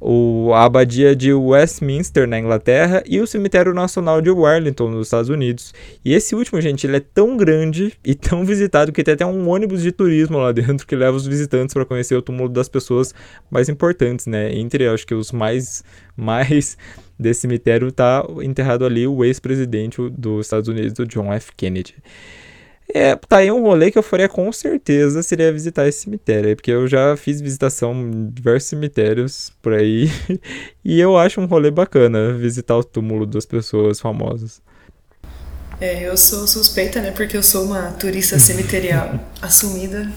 o, 0.04 0.52
a 0.52 0.64
abadia 0.64 1.14
de 1.14 1.32
Westminster, 1.32 2.26
na 2.26 2.36
Inglaterra, 2.36 3.04
e 3.06 3.20
o 3.20 3.26
Cemitério 3.26 3.72
Nacional 3.72 4.20
de 4.20 4.30
Wellington, 4.30 4.90
nos 4.90 5.06
Estados 5.06 5.30
Unidos. 5.30 5.72
E 6.04 6.12
esse 6.12 6.34
último, 6.34 6.60
gente, 6.60 6.88
ele 6.88 6.96
é 6.96 7.00
tão 7.00 7.36
grande 7.36 7.92
e 8.04 8.12
tão 8.12 8.44
visitado 8.44 8.90
que 8.90 9.04
tem 9.04 9.14
até 9.14 9.24
um 9.24 9.48
ônibus 9.48 9.80
de 9.80 9.92
turismo 9.92 10.38
lá 10.38 10.50
dentro 10.50 10.86
que 10.86 10.96
leva 10.96 11.16
os 11.16 11.24
visitantes 11.24 11.72
para 11.72 11.84
conhecer 11.84 12.16
o 12.16 12.22
túmulo 12.22 12.48
das 12.48 12.68
pessoas 12.68 13.14
mais 13.48 13.68
importantes, 13.68 14.26
né? 14.26 14.52
Entre, 14.52 14.88
acho 14.88 15.06
que 15.06 15.14
os 15.14 15.30
mais, 15.30 15.84
mais 16.16 16.76
desse 17.16 17.42
cemitério 17.42 17.86
está 17.86 18.26
enterrado 18.42 18.84
ali 18.84 19.06
o 19.06 19.24
ex-presidente 19.24 19.96
dos 20.10 20.46
Estados 20.46 20.68
Unidos, 20.68 20.98
o 20.98 21.06
John 21.06 21.32
F. 21.32 21.52
Kennedy. 21.56 21.94
É, 22.94 23.16
tá 23.16 23.38
aí 23.38 23.50
um 23.50 23.62
rolê 23.62 23.90
que 23.90 23.96
eu 23.96 24.02
faria 24.02 24.28
com 24.28 24.52
certeza 24.52 25.22
seria 25.22 25.50
visitar 25.50 25.88
esse 25.88 26.02
cemitério 26.02 26.54
porque 26.54 26.70
eu 26.70 26.86
já 26.86 27.16
fiz 27.16 27.40
visitação 27.40 27.94
em 27.94 28.28
diversos 28.28 28.68
cemitérios 28.68 29.50
por 29.62 29.72
aí 29.72 30.10
e 30.84 31.00
eu 31.00 31.16
acho 31.16 31.40
um 31.40 31.46
rolê 31.46 31.70
bacana 31.70 32.34
visitar 32.34 32.76
o 32.76 32.84
túmulo 32.84 33.24
das 33.24 33.46
pessoas 33.46 33.98
famosas. 33.98 34.60
É, 35.80 36.06
eu 36.06 36.16
sou 36.18 36.46
suspeita, 36.46 37.00
né, 37.00 37.12
porque 37.12 37.34
eu 37.34 37.42
sou 37.42 37.64
uma 37.64 37.92
turista 37.92 38.38
cemiterial 38.38 39.18
assumida, 39.40 40.12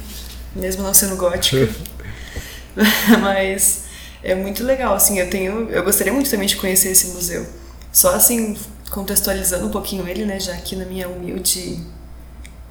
mesmo 0.53 0.83
não 0.83 0.93
sendo 0.93 1.15
gótica. 1.15 1.69
Mas 3.21 3.85
é 4.21 4.35
muito 4.35 4.65
legal, 4.65 4.93
assim, 4.93 5.17
eu 5.17 5.29
tenho, 5.29 5.69
eu 5.69 5.81
gostaria 5.81 6.11
muito 6.11 6.29
também 6.29 6.45
de 6.45 6.57
conhecer 6.57 6.89
esse 6.89 7.07
museu. 7.07 7.47
Só 7.91 8.13
assim, 8.13 8.57
contextualizando 8.91 9.65
um 9.65 9.71
pouquinho 9.71 10.07
ele, 10.07 10.25
né, 10.25 10.39
já 10.41 10.53
aqui 10.53 10.75
na 10.75 10.85
minha 10.85 11.07
humilde 11.07 11.79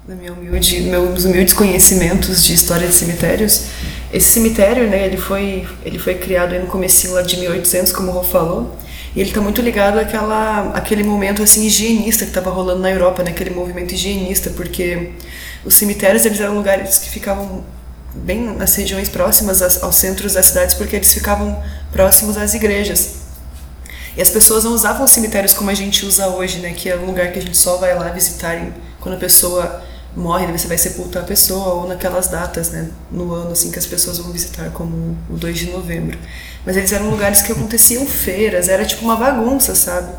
humilde, 0.07 0.81
meus 0.81 1.25
humildes 1.25 1.53
conhecimentos 1.53 2.45
de 2.45 2.53
história 2.53 2.87
de 2.87 2.93
cemitérios, 2.93 3.63
esse 4.13 4.33
cemitério, 4.33 4.87
né, 4.87 5.03
ele 5.03 5.17
foi, 5.17 5.67
ele 5.83 5.97
foi 5.97 6.13
criado 6.15 6.53
no 6.59 6.67
comecinho 6.67 7.15
lá 7.15 7.23
de 7.23 7.37
1800, 7.37 7.91
como 7.91 8.11
o 8.11 8.13
Rô 8.13 8.23
falou, 8.23 8.77
e 9.15 9.19
ele 9.19 9.29
está 9.29 9.41
muito 9.41 9.61
ligado 9.61 9.97
àquela, 9.97 10.71
àquele 10.75 11.03
momento 11.03 11.41
assim 11.41 11.65
higienista 11.65 12.23
que 12.23 12.29
estava 12.29 12.51
rolando 12.51 12.81
na 12.81 12.91
Europa, 12.91 13.23
né, 13.23 13.31
aquele 13.31 13.49
movimento 13.49 13.93
higienista, 13.93 14.51
porque 14.51 15.13
os 15.65 15.73
cemitérios 15.73 16.23
eles 16.23 16.39
eram 16.39 16.53
lugares 16.53 16.99
que 16.99 17.09
ficavam 17.09 17.63
bem 18.13 18.41
nas 18.55 18.75
regiões 18.75 19.09
próximas 19.09 19.81
aos 19.81 19.95
centros 19.95 20.33
das 20.33 20.45
cidades, 20.45 20.75
porque 20.75 20.95
eles 20.95 21.11
ficavam 21.11 21.61
próximos 21.91 22.37
às 22.37 22.53
igrejas. 22.53 23.25
E 24.15 24.21
as 24.21 24.29
pessoas 24.29 24.63
não 24.63 24.71
usavam 24.71 25.07
cemitérios 25.07 25.51
como 25.51 25.69
a 25.71 25.73
gente 25.73 26.05
usa 26.05 26.27
hoje, 26.27 26.59
né, 26.59 26.73
que 26.77 26.89
é 26.89 26.95
um 26.95 27.05
lugar 27.05 27.31
que 27.31 27.39
a 27.39 27.41
gente 27.41 27.57
só 27.57 27.77
vai 27.77 27.95
lá 27.95 28.09
visitar 28.09 28.55
quando 28.99 29.15
a 29.15 29.19
pessoa 29.19 29.83
morre, 30.15 30.47
você 30.47 30.67
vai 30.67 30.77
sepultar 30.77 31.23
a 31.23 31.25
pessoa, 31.25 31.73
ou 31.73 31.87
naquelas 31.87 32.27
datas, 32.27 32.69
né, 32.69 32.89
no 33.11 33.33
ano 33.33 33.51
assim 33.51 33.71
que 33.71 33.79
as 33.79 33.85
pessoas 33.85 34.17
vão 34.17 34.31
visitar, 34.31 34.69
como 34.71 35.17
o 35.29 35.35
2 35.35 35.57
de 35.57 35.71
novembro. 35.71 36.17
Mas 36.65 36.77
eles 36.77 36.91
eram 36.91 37.09
lugares 37.09 37.41
que 37.41 37.51
aconteciam 37.51 38.05
feiras, 38.07 38.69
era 38.69 38.85
tipo 38.85 39.03
uma 39.03 39.15
bagunça, 39.15 39.75
sabe? 39.75 40.13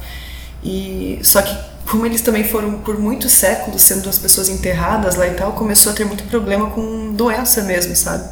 E 0.62 1.18
só 1.22 1.40
que 1.42 1.56
como 1.86 2.04
eles 2.04 2.20
também 2.20 2.42
foram 2.42 2.80
por 2.80 2.98
muitos 2.98 3.32
séculos 3.32 3.80
sendo 3.82 4.08
as 4.08 4.18
pessoas 4.18 4.48
enterradas 4.48 5.14
lá 5.14 5.26
e 5.26 5.34
tal, 5.34 5.52
começou 5.52 5.92
a 5.92 5.94
ter 5.94 6.04
muito 6.04 6.24
problema 6.24 6.70
com 6.70 7.12
doença 7.12 7.62
mesmo, 7.62 7.94
sabe? 7.94 8.28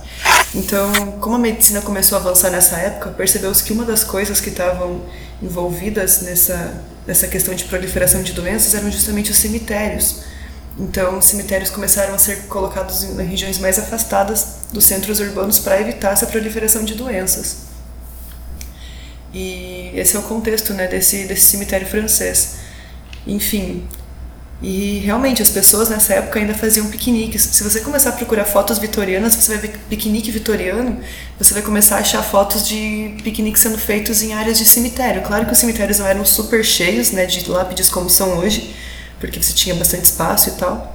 Então, 0.55 0.93
como 1.21 1.37
a 1.37 1.39
medicina 1.39 1.81
começou 1.81 2.19
a 2.19 2.21
avançar 2.21 2.51
nessa 2.51 2.77
época, 2.77 3.11
percebeu-se 3.11 3.63
que 3.63 3.73
uma 3.73 3.85
das 3.85 4.03
coisas 4.03 4.41
que 4.41 4.49
estavam 4.51 5.03
envolvidas 5.41 6.23
nessa, 6.23 6.83
nessa 7.07 7.29
questão 7.29 7.55
de 7.55 7.65
proliferação 7.65 8.23
de 8.23 8.33
doenças 8.33 8.75
eram 8.75 8.91
justamente 8.91 9.31
os 9.31 9.37
cemitérios. 9.37 10.23
Então, 10.79 11.19
os 11.19 11.25
cemitérios 11.25 11.71
começaram 11.71 12.15
a 12.15 12.19
ser 12.19 12.47
colocados 12.49 13.05
em 13.05 13.23
regiões 13.25 13.59
mais 13.59 13.79
afastadas 13.79 14.47
dos 14.73 14.85
centros 14.85 15.21
urbanos 15.21 15.59
para 15.59 15.81
evitar 15.81 16.13
essa 16.13 16.27
proliferação 16.27 16.85
de 16.85 16.95
doenças. 16.95 17.59
E 19.33 19.93
esse 19.95 20.17
é 20.17 20.19
o 20.19 20.23
contexto 20.23 20.73
né, 20.75 20.89
desse, 20.89 21.25
desse 21.25 21.43
cemitério 21.43 21.87
francês. 21.87 22.57
Enfim, 23.27 23.87
e 24.63 25.01
realmente 25.01 25.43
as 25.43 25.51
pessoas 25.51 25.89
nessa 25.89 26.15
época 26.15 26.39
ainda 26.39 26.55
faziam 26.55 26.89
piqueniques. 26.89 27.43
Se 27.43 27.63
você 27.63 27.81
começar 27.81 28.11
a 28.11 28.13
procurar 28.13 28.45
fotos 28.45 28.79
vitorianas, 28.79 29.35
você 29.35 29.57
vai 29.57 29.69
ver 29.69 29.79
piquenique 29.91 30.31
vitoriano, 30.31 31.01
você 31.39 31.53
vai 31.53 31.63
começar 31.63 31.97
a 31.97 31.99
achar 32.01 32.23
fotos 32.23 32.67
de 32.67 33.15
piqueniques 33.23 33.61
sendo 33.61 33.77
feitos 33.77 34.23
em 34.23 34.33
áreas 34.33 34.57
de 34.57 34.65
cemitério. 34.65 35.23
Claro 35.23 35.47
que 35.47 35.53
os 35.53 35.59
cemitérios 35.59 35.99
não 35.99 36.07
eram 36.07 36.25
super 36.25 36.65
cheios 36.65 37.11
né, 37.11 37.27
de 37.27 37.49
lápides 37.49 37.91
como 37.91 38.09
são 38.09 38.39
hoje, 38.39 38.75
porque 39.27 39.43
você 39.43 39.53
tinha 39.53 39.75
bastante 39.75 40.05
espaço 40.05 40.51
e 40.51 40.53
tal. 40.53 40.95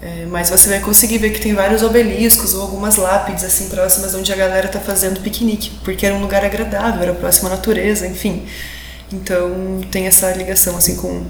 É, 0.00 0.26
mas 0.26 0.50
você 0.50 0.68
vai 0.68 0.80
conseguir 0.80 1.18
ver 1.18 1.30
que 1.30 1.40
tem 1.40 1.54
vários 1.54 1.82
obeliscos 1.82 2.54
ou 2.54 2.62
algumas 2.62 2.96
lápides 2.96 3.42
assim 3.44 3.68
próximas 3.68 4.14
onde 4.14 4.30
a 4.32 4.36
galera 4.36 4.66
está 4.66 4.78
fazendo 4.78 5.20
piquenique, 5.20 5.70
porque 5.84 6.04
era 6.04 6.14
um 6.14 6.20
lugar 6.20 6.44
agradável, 6.44 7.02
era 7.02 7.14
próximo 7.14 7.48
à 7.48 7.52
natureza, 7.52 8.06
enfim. 8.06 8.46
Então 9.12 9.80
tem 9.90 10.06
essa 10.06 10.30
ligação 10.32 10.76
assim 10.76 10.96
com 10.96 11.26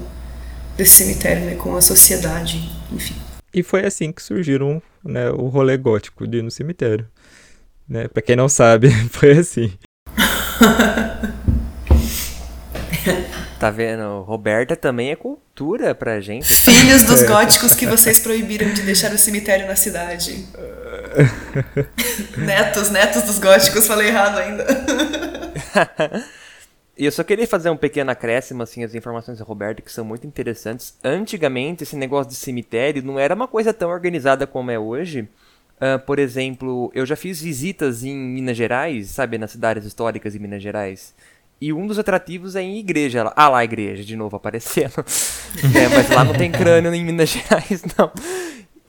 desse 0.75 1.03
cemitério, 1.03 1.45
né, 1.45 1.55
com 1.55 1.75
a 1.75 1.81
sociedade, 1.81 2.69
enfim. 2.91 3.15
E 3.53 3.63
foi 3.63 3.85
assim 3.85 4.11
que 4.11 4.21
surgiram 4.21 4.81
né, 5.03 5.29
o 5.31 5.47
rolê 5.47 5.77
gótico 5.77 6.27
de 6.27 6.37
ir 6.37 6.43
no 6.43 6.51
cemitério. 6.51 7.07
Né? 7.89 8.07
Para 8.07 8.21
quem 8.21 8.35
não 8.35 8.49
sabe, 8.49 8.89
foi 9.09 9.31
assim. 9.37 9.71
Tá 13.59 13.71
vendo? 13.71 14.21
Roberta 14.21 14.75
também 14.75 15.09
é 15.11 15.15
cultura 15.15 15.95
pra 15.95 16.19
gente. 16.19 16.45
Filhos 16.45 17.03
dos 17.03 17.23
é. 17.23 17.27
góticos 17.27 17.73
que 17.73 17.87
vocês 17.87 18.19
proibiram 18.19 18.71
de 18.71 18.83
deixar 18.83 19.11
o 19.11 19.17
cemitério 19.17 19.65
na 19.65 19.75
cidade. 19.75 20.45
netos, 22.37 22.91
netos 22.91 23.23
dos 23.23 23.39
góticos, 23.39 23.87
falei 23.87 24.09
errado 24.09 24.37
ainda. 24.37 24.65
E 26.99 27.05
eu 27.05 27.11
só 27.11 27.23
queria 27.23 27.45
fazer 27.45 27.69
um 27.69 27.77
pequeno 27.77 28.09
acréscimo, 28.09 28.63
assim, 28.63 28.83
as 28.83 28.95
informações 28.95 29.37
da 29.37 29.45
Roberta, 29.45 29.83
que 29.83 29.91
são 29.91 30.03
muito 30.03 30.25
interessantes. 30.25 30.97
Antigamente, 31.03 31.83
esse 31.83 31.95
negócio 31.95 32.31
de 32.31 32.35
cemitério 32.35 33.03
não 33.03 33.19
era 33.19 33.35
uma 33.35 33.47
coisa 33.47 33.71
tão 33.71 33.91
organizada 33.91 34.47
como 34.47 34.71
é 34.71 34.79
hoje. 34.79 35.29
Uh, 35.75 35.99
por 36.07 36.17
exemplo, 36.17 36.91
eu 36.95 37.05
já 37.05 37.15
fiz 37.15 37.39
visitas 37.39 38.03
em 38.03 38.15
Minas 38.15 38.57
Gerais, 38.57 39.11
sabe, 39.11 39.37
nas 39.37 39.51
cidades 39.51 39.85
históricas 39.85 40.33
de 40.33 40.39
Minas 40.39 40.63
Gerais. 40.63 41.13
E 41.59 41.73
um 41.73 41.87
dos 41.87 41.97
atrativos 41.97 42.55
é 42.55 42.61
em 42.61 42.77
igreja. 42.77 43.31
Ah 43.35 43.49
lá, 43.49 43.59
a 43.59 43.63
igreja, 43.63 44.03
de 44.03 44.15
novo 44.15 44.35
aparecendo. 44.37 45.03
é, 45.75 45.87
mas 45.89 46.09
lá 46.09 46.23
não 46.23 46.33
tem 46.33 46.51
crânio 46.51 46.93
em 46.93 47.03
Minas 47.03 47.29
Gerais, 47.29 47.83
não. 47.97 48.11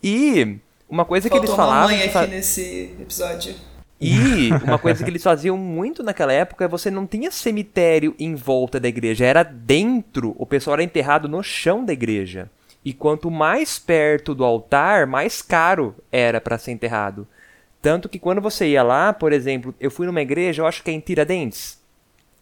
E 0.03 0.59
uma 0.89 1.05
coisa 1.05 1.29
Faltou 1.29 1.41
que 1.41 1.47
eles 1.47 1.57
falavam. 1.57 1.95
Uma 1.95 1.97
mãe 1.97 2.09
aqui 2.09 2.31
nesse 2.31 2.95
episódio. 3.01 3.55
E 4.01 4.51
uma 4.63 4.79
coisa 4.79 5.03
que 5.03 5.11
eles 5.11 5.23
faziam 5.23 5.57
muito 5.57 6.05
naquela 6.05 6.33
época 6.33 6.65
é 6.65 6.69
você 6.69 6.89
não 6.89 7.05
tinha 7.05 7.33
cemitério 7.33 8.15
em 8.19 8.35
volta 8.35 8.79
da 8.79 8.87
igreja, 8.87 9.25
era 9.25 9.43
dentro. 9.43 10.37
O 10.39 10.47
pessoal 10.47 10.75
era 10.75 10.85
enterrado 10.85 11.29
no 11.29 11.43
chão 11.43 11.85
da 11.85 11.93
igreja. 11.93 12.49
E 12.85 12.93
quanto 12.93 13.29
mais 13.29 13.77
perto 13.77 14.37
do 14.37 14.45
altar, 14.45 15.07
mais 15.07 15.43
caro 15.43 15.97
era 16.13 16.41
para 16.41 16.59
ser 16.59 16.71
enterrado. 16.71 17.27
Tanto 17.83 18.09
que 18.09 18.21
quando 18.21 18.41
você 18.41 18.69
ia 18.69 18.85
lá, 18.85 19.13
por 19.13 19.33
exemplo, 19.33 19.75
eu 19.81 19.91
fui 19.91 20.07
numa 20.07 20.23
igreja, 20.23 20.63
eu 20.63 20.67
acho 20.67 20.83
que 20.83 20.91
é 20.91 20.95
em 20.95 21.01
Tiradentes 21.01 21.78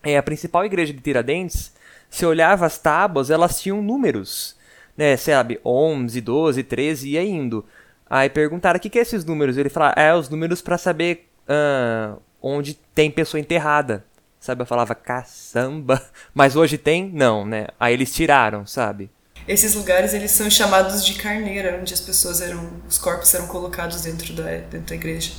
é, 0.07 0.17
a 0.17 0.23
principal 0.23 0.65
igreja 0.65 0.93
de 0.93 1.01
Tiradentes, 1.01 1.73
se 2.09 2.25
olhava 2.25 2.65
as 2.65 2.79
tábuas, 2.79 3.29
elas 3.29 3.61
tinham 3.61 3.83
números, 3.83 4.55
né, 4.97 5.17
sabe, 5.17 5.61
11, 5.65 6.21
12, 6.21 6.63
13 6.63 7.09
e 7.09 7.13
ia 7.15 7.25
indo. 7.25 7.65
Aí 8.09 8.31
perguntaram, 8.31 8.79
o 8.79 8.81
que, 8.81 8.89
que 8.89 9.01
é 9.01 9.03
esses 9.03 9.25
números? 9.25 9.57
Ele 9.57 9.69
falou, 9.69 9.93
é 9.97 10.15
os 10.15 10.29
números 10.29 10.63
para 10.63 10.79
saber 10.79 11.29
uh, 11.49 12.23
onde 12.41 12.75
tem 12.95 13.11
pessoa 13.11 13.41
enterrada. 13.41 14.05
Sabe, 14.39 14.63
eu 14.63 14.67
falava, 14.67 14.95
caçamba, 14.95 16.01
mas 16.33 16.55
hoje 16.55 16.79
tem? 16.79 17.11
Não, 17.11 17.45
né? 17.45 17.67
Aí 17.81 17.93
eles 17.93 18.15
tiraram, 18.15 18.65
sabe? 18.65 19.11
Esses 19.49 19.75
lugares, 19.75 20.15
eles 20.15 20.31
são 20.31 20.49
chamados 20.49 21.05
de 21.05 21.15
carneira, 21.15 21.79
onde 21.81 21.93
as 21.93 22.01
pessoas 22.01 22.41
eram, 22.41 22.81
os 22.89 22.97
corpos 22.97 23.35
eram 23.35 23.49
colocados 23.49 24.03
dentro 24.03 24.33
da, 24.35 24.45
dentro 24.45 24.87
da 24.89 24.95
igreja. 24.95 25.33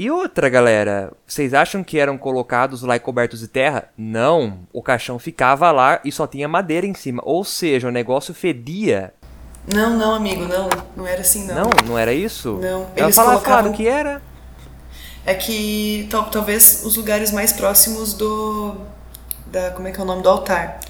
E 0.00 0.10
outra, 0.10 0.48
galera, 0.48 1.12
vocês 1.26 1.52
acham 1.52 1.84
que 1.84 1.98
eram 1.98 2.16
colocados 2.16 2.80
lá 2.80 2.96
e 2.96 2.98
cobertos 2.98 3.40
de 3.40 3.48
terra? 3.48 3.90
Não, 3.98 4.60
o 4.72 4.82
caixão 4.82 5.18
ficava 5.18 5.70
lá 5.70 6.00
e 6.02 6.10
só 6.10 6.26
tinha 6.26 6.48
madeira 6.48 6.86
em 6.86 6.94
cima, 6.94 7.22
ou 7.22 7.44
seja, 7.44 7.86
o 7.86 7.90
negócio 7.90 8.32
fedia. 8.32 9.12
Não, 9.70 9.98
não, 9.98 10.14
amigo, 10.14 10.44
não, 10.44 10.70
não 10.96 11.06
era 11.06 11.20
assim 11.20 11.46
não. 11.46 11.54
Não, 11.54 11.70
não 11.86 11.98
era 11.98 12.14
isso? 12.14 12.58
Não, 12.62 12.86
eles 12.96 13.14
falavam 13.14 13.42
colocavam... 13.42 13.72
que 13.74 13.86
era. 13.86 14.22
É 15.26 15.34
que 15.34 16.08
tal, 16.10 16.30
talvez 16.30 16.80
os 16.82 16.96
lugares 16.96 17.30
mais 17.30 17.52
próximos 17.52 18.14
do 18.14 18.76
da 19.48 19.72
como 19.72 19.86
é 19.86 19.92
que 19.92 20.00
é 20.00 20.02
o 20.02 20.06
nome 20.06 20.22
do 20.22 20.30
altar. 20.30 20.80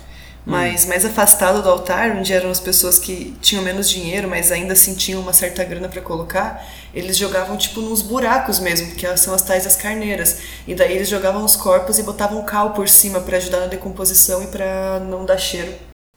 Mas 0.45 0.87
mais 0.87 1.05
afastado 1.05 1.63
do 1.63 1.69
altar, 1.69 2.13
onde 2.13 2.33
eram 2.33 2.51
as 2.51 2.59
pessoas 2.59 2.99
que 2.99 3.37
tinham 3.41 3.63
menos 3.63 3.89
dinheiro, 3.89 4.29
mas 4.29 4.51
ainda 4.51 4.73
assim 4.73 4.95
tinham 4.95 5.21
uma 5.21 5.33
certa 5.33 5.63
grana 5.65 5.89
para 5.89 6.01
colocar, 6.01 6.67
eles 6.95 7.17
jogavam 7.17 7.57
tipo 7.57 7.81
nos 7.81 8.03
buracos 8.03 8.59
mesmo, 8.59 8.95
que 8.95 9.07
são 9.17 9.35
as 9.35 9.43
tais 9.43 9.67
as 9.67 9.77
carneiras. 9.77 10.41
E 10.67 10.75
daí 10.75 10.95
eles 10.95 11.09
jogavam 11.09 11.45
os 11.45 11.57
corpos 11.57 11.99
e 11.99 12.03
botavam 12.03 12.43
cal 12.45 12.73
por 12.73 12.89
cima 12.89 13.21
para 13.21 13.37
ajudar 13.37 13.61
na 13.61 13.67
decomposição 13.67 14.43
e 14.43 14.47
para 14.47 14.99
não 15.01 15.25
dar 15.27 15.39
cheiro. 15.39 15.73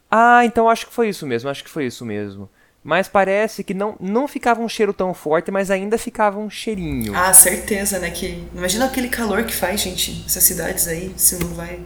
Ah, 0.09 0.45
então 0.45 0.69
acho 0.69 0.87
que 0.87 0.93
foi 0.93 1.09
isso 1.09 1.25
mesmo, 1.25 1.49
acho 1.49 1.63
que 1.63 1.69
foi 1.69 1.85
isso 1.85 2.05
mesmo. 2.05 2.49
Mas 2.83 3.07
parece 3.07 3.63
que 3.63 3.73
não, 3.73 3.95
não 3.99 4.27
ficava 4.27 4.61
um 4.61 4.67
cheiro 4.67 4.93
tão 4.93 5.13
forte, 5.13 5.49
mas 5.49 5.71
ainda 5.71 5.97
ficava 5.97 6.37
um 6.37 6.49
cheirinho. 6.49 7.15
Ah, 7.15 7.33
certeza, 7.33 7.97
né? 7.97 8.11
Que 8.11 8.45
imagina 8.53 8.85
aquele 8.85 9.07
calor 9.07 9.43
que 9.43 9.53
faz, 9.53 9.79
gente, 9.79 10.23
essas 10.25 10.43
cidades 10.43 10.87
aí, 10.87 11.13
se 11.15 11.39
não 11.39 11.47
vai 11.49 11.79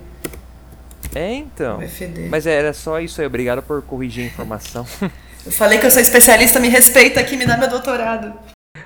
é, 1.16 1.34
então. 1.34 1.78
Vai 1.78 1.88
feder. 1.88 2.30
Mas 2.30 2.46
era 2.46 2.74
só 2.74 3.00
isso 3.00 3.22
aí, 3.22 3.28
obrigado 3.28 3.62
por 3.62 3.82
corrigir 3.82 4.24
a 4.24 4.28
informação. 4.28 4.86
eu 5.46 5.52
falei 5.52 5.80
que 5.80 5.86
eu 5.86 5.92
sou 5.92 6.02
especialista, 6.02 6.60
me 6.60 6.70
respeita 6.70 7.20
aqui, 7.20 7.36
me 7.36 7.46
dá 7.46 7.58
meu 7.58 7.70
doutorado. 7.70 8.34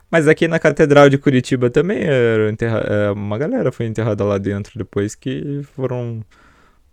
Mas 0.09 0.27
aqui 0.27 0.47
na 0.47 0.59
Catedral 0.59 1.09
de 1.09 1.17
Curitiba 1.17 1.69
também 1.69 2.03
era 2.03 2.49
enterra... 2.49 2.79
É, 2.79 3.11
uma 3.11 3.37
galera 3.37 3.71
foi 3.71 3.85
enterrada 3.85 4.23
lá 4.23 4.37
dentro 4.37 4.77
depois 4.77 5.15
que 5.15 5.61
foram. 5.75 6.21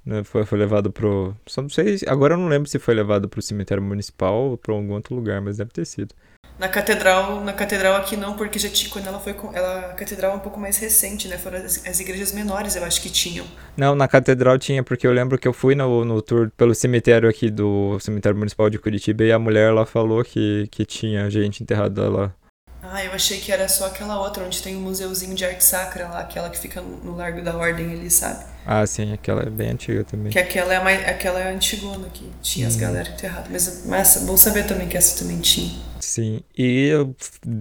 Né, 0.04 0.24
foi, 0.24 0.44
foi 0.44 0.58
levado 0.58 0.90
pro. 0.90 1.34
Só 1.46 1.62
não 1.62 1.68
sei. 1.68 1.98
Agora 2.06 2.34
eu 2.34 2.38
não 2.38 2.48
lembro 2.48 2.68
se 2.68 2.78
foi 2.78 2.94
levado 2.94 3.28
pro 3.28 3.42
cemitério 3.42 3.82
municipal 3.82 4.50
ou 4.50 4.56
pra 4.56 4.72
algum 4.72 4.92
outro 4.92 5.14
lugar, 5.14 5.40
mas 5.40 5.58
deve 5.58 5.70
ter 5.70 5.84
sido. 5.84 6.14
Na 6.58 6.68
catedral, 6.68 7.40
na 7.44 7.52
catedral 7.52 7.94
aqui 7.94 8.16
não, 8.16 8.34
porque 8.34 8.58
já 8.58 8.68
tinha, 8.68 8.90
quando 8.90 9.06
ela 9.06 9.20
foi 9.20 9.32
com, 9.32 9.54
ela 9.54 9.90
a 9.90 9.94
catedral 9.94 10.32
é 10.32 10.34
um 10.34 10.40
pouco 10.40 10.58
mais 10.58 10.76
recente, 10.76 11.28
né? 11.28 11.38
Foram 11.38 11.58
as, 11.58 11.86
as, 11.86 12.00
igrejas 12.00 12.32
menores, 12.32 12.74
eu 12.74 12.84
acho 12.84 13.00
que 13.00 13.08
tinham. 13.08 13.46
Não, 13.76 13.94
na 13.94 14.08
catedral 14.08 14.58
tinha, 14.58 14.82
porque 14.82 15.06
eu 15.06 15.12
lembro 15.12 15.38
que 15.38 15.46
eu 15.46 15.52
fui 15.52 15.76
no, 15.76 16.04
no 16.04 16.20
tour 16.20 16.50
pelo 16.56 16.74
cemitério 16.74 17.28
aqui 17.28 17.48
do 17.48 17.96
cemitério 18.00 18.36
municipal 18.36 18.68
de 18.68 18.76
Curitiba 18.76 19.22
e 19.22 19.30
a 19.30 19.38
mulher 19.38 19.72
lá 19.72 19.86
falou 19.86 20.24
que, 20.24 20.66
que 20.72 20.84
tinha 20.84 21.30
gente 21.30 21.62
enterrada 21.62 22.08
lá. 22.10 22.34
Ah, 22.82 23.04
eu 23.04 23.12
achei 23.12 23.38
que 23.38 23.52
era 23.52 23.68
só 23.68 23.86
aquela 23.86 24.20
outra, 24.20 24.44
onde 24.44 24.60
tem 24.60 24.76
um 24.76 24.80
museuzinho 24.80 25.36
de 25.36 25.44
arte 25.44 25.62
sacra 25.62 26.08
lá, 26.08 26.20
aquela 26.20 26.50
que 26.50 26.58
fica 26.58 26.80
no 26.80 27.14
Largo 27.14 27.42
da 27.42 27.56
Ordem 27.56 27.92
ali, 27.92 28.10
sabe? 28.10 28.44
Ah, 28.70 28.86
sim, 28.86 29.14
aquela 29.14 29.44
é 29.44 29.48
bem 29.48 29.70
antiga 29.70 30.04
também. 30.04 30.30
Que 30.30 30.38
aquela 30.38 30.74
é 30.74 30.76
a, 30.76 30.84
mais, 30.84 31.08
aquela 31.08 31.40
é 31.40 31.50
antigona, 31.50 32.06
que 32.10 32.30
tinha 32.42 32.66
hum. 32.66 32.68
as 32.68 32.76
galera 32.76 33.08
enterradas. 33.08 33.48
Mas, 33.50 33.86
mas 33.86 34.24
bom 34.26 34.36
saber 34.36 34.66
também 34.66 34.86
que 34.86 34.94
essa 34.94 35.18
também 35.18 35.40
tinha. 35.40 35.70
Sim, 35.98 36.42
e 36.56 36.88
eu 36.88 37.16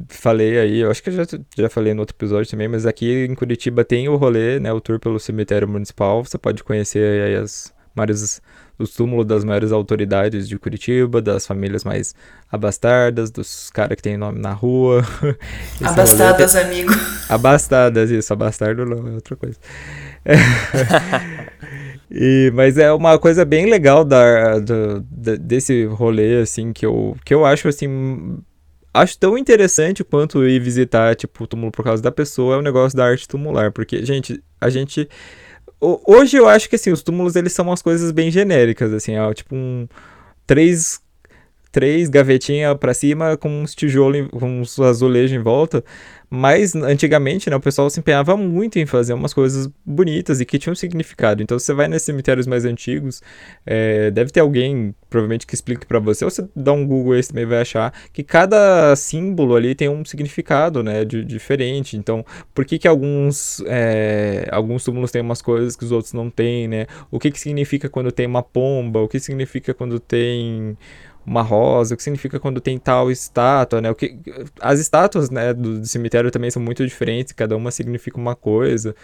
falei 0.10 0.60
aí, 0.60 0.80
eu 0.80 0.92
acho 0.92 1.02
que 1.02 1.10
eu 1.10 1.14
já, 1.14 1.24
já 1.58 1.70
falei 1.70 1.94
no 1.94 2.02
outro 2.02 2.14
episódio 2.14 2.52
também, 2.52 2.68
mas 2.68 2.86
aqui 2.86 3.26
em 3.26 3.36
Curitiba 3.36 3.86
tem 3.86 4.10
o 4.10 4.18
rolê, 4.18 4.60
né, 4.60 4.74
o 4.74 4.82
tour 4.82 5.00
pelo 5.00 5.18
cemitério 5.18 5.66
municipal, 5.66 6.26
você 6.26 6.38
pode 6.38 6.62
conhecer 6.62 7.24
aí 7.24 7.36
as 7.36 7.74
maiores, 7.96 8.42
os 8.78 8.92
túmulos 8.92 9.26
das 9.26 9.44
maiores 9.44 9.72
autoridades 9.72 10.48
de 10.48 10.58
Curitiba, 10.60 11.22
das 11.22 11.48
famílias 11.48 11.84
mais 11.84 12.14
abastardas, 12.52 13.32
dos 13.32 13.70
caras 13.70 13.96
que 13.96 14.04
tem 14.04 14.18
nome 14.18 14.40
na 14.40 14.54
rua. 14.54 15.04
Abastadas, 15.84 16.54
rolê, 16.54 16.66
amigo. 16.66 16.94
Abastadas, 17.30 18.12
isso, 18.12 18.32
abastardo 18.32 18.86
não, 18.86 19.08
é 19.08 19.12
outra 19.16 19.36
coisa. 19.36 19.58
E, 22.10 22.52
mas 22.56 22.78
é 22.78 22.92
uma 22.92 23.20
coisa 23.20 23.44
bem 23.44 23.70
legal 23.70 24.06
da, 24.06 24.60
do, 24.60 25.02
desse 25.02 25.86
rolê, 25.86 26.42
assim, 26.42 26.72
que 26.72 26.86
eu, 26.86 27.18
que 27.26 27.34
eu 27.34 27.46
acho, 27.46 27.68
assim, 27.68 28.40
acho 28.94 29.20
tão 29.20 29.38
interessante 29.38 30.04
quanto 30.06 30.46
ir 30.48 30.60
visitar, 30.60 31.16
tipo, 31.16 31.44
o 31.44 31.48
túmulo 31.48 31.72
por 31.72 31.84
causa 31.84 32.02
da 32.02 32.12
pessoa, 32.12 32.56
é 32.56 32.58
o 32.58 32.60
um 32.62 32.64
negócio 32.64 32.98
da 32.98 33.06
arte 33.06 33.28
tumular, 33.28 33.72
porque, 33.72 34.06
gente, 34.06 34.42
a 34.60 34.70
gente... 34.70 35.08
Hoje 35.80 36.38
eu 36.38 36.48
acho 36.48 36.68
que, 36.70 36.76
assim, 36.76 36.92
os 36.92 37.04
túmulos, 37.04 37.36
eles 37.36 37.54
são 37.54 37.66
umas 37.66 37.82
coisas 37.82 38.12
bem 38.12 38.32
genéricas, 38.32 38.94
assim, 38.94 39.16
é 39.16 39.34
tipo 39.34 39.56
um... 39.56 39.88
Três 40.46 41.02
três 41.72 42.10
gavetinhas 42.10 42.76
para 42.78 42.92
cima 42.92 43.38
com 43.38 43.62
uns 43.62 43.76
tijolos, 43.76 44.28
com 44.32 44.62
uns 44.62 44.80
azulejos 44.80 45.38
em 45.38 45.42
volta. 45.44 45.84
Mas 46.30 46.76
antigamente, 46.76 47.50
né, 47.50 47.56
o 47.56 47.60
pessoal 47.60 47.90
se 47.90 48.00
empenhava 48.00 48.36
muito 48.36 48.78
em 48.78 48.86
fazer 48.86 49.14
umas 49.14 49.34
coisas 49.34 49.70
bonitas 49.86 50.42
e 50.42 50.46
que 50.46 50.60
tinham 50.60 50.76
significado. 50.76 51.42
Então, 51.42 51.58
você 51.58 51.74
vai 51.74 51.88
nesses 51.88 52.06
cemitérios 52.06 52.46
mais 52.46 52.66
antigos, 52.66 53.22
é, 53.66 54.12
deve 54.12 54.32
ter 54.32 54.42
alguém, 54.42 54.94
provavelmente, 55.10 55.48
que 55.48 55.56
explique 55.56 55.86
para 55.86 56.00
você, 56.00 56.26
ou 56.26 56.32
você 56.32 56.46
dá 56.54 56.74
um 56.74 56.86
Google 56.86 57.14
aí, 57.14 57.24
você 57.24 57.30
também 57.30 57.46
vai 57.46 57.62
achar 57.62 57.94
que 58.12 58.24
cada 58.24 58.94
símbolo 58.98 59.56
ali 59.56 59.74
tem 59.74 59.88
um 59.88 60.04
significado, 60.04 60.84
né, 60.84 61.06
de, 61.06 61.24
diferente. 61.24 61.96
Então, 61.96 62.26
por 62.54 62.66
que 62.66 62.78
que 62.78 62.90
alguns, 62.90 63.64
é, 63.66 64.50
alguns 64.52 64.84
túmulos 64.84 65.12
têm 65.12 65.22
umas 65.22 65.42
coisas 65.42 65.78
que 65.78 65.86
os 65.86 65.94
outros 65.94 66.12
não 66.12 66.30
têm, 66.30 66.68
né? 66.68 66.88
O 67.10 67.20
que 67.20 67.32
que 67.32 67.40
significa 67.40 67.88
quando 67.88 68.12
tem 68.12 68.26
uma 68.26 68.44
pomba? 68.44 69.00
O 69.00 69.08
que 69.08 69.20
significa 69.20 69.74
quando 69.74 70.00
tem 70.00 70.78
uma 71.28 71.42
rosa, 71.42 71.94
o 71.94 71.98
que 71.98 72.04
significa 72.04 72.40
quando 72.40 72.62
tem 72.62 72.80
tal 72.80 73.12
estátua, 73.12 73.82
né? 73.82 73.92
O 73.92 73.96
que, 73.96 74.18
as 74.62 74.80
estátuas 74.80 75.30
né, 75.30 75.54
do, 75.54 75.82
do 75.82 75.86
cemitério 75.86 76.32
também 76.32 76.50
são 76.50 76.62
muito 76.62 76.88
diferentes, 76.88 77.34
cada 77.34 77.58
uma 77.58 77.70
significa 77.70 78.18
uma 78.18 78.34
coisa. 78.34 78.96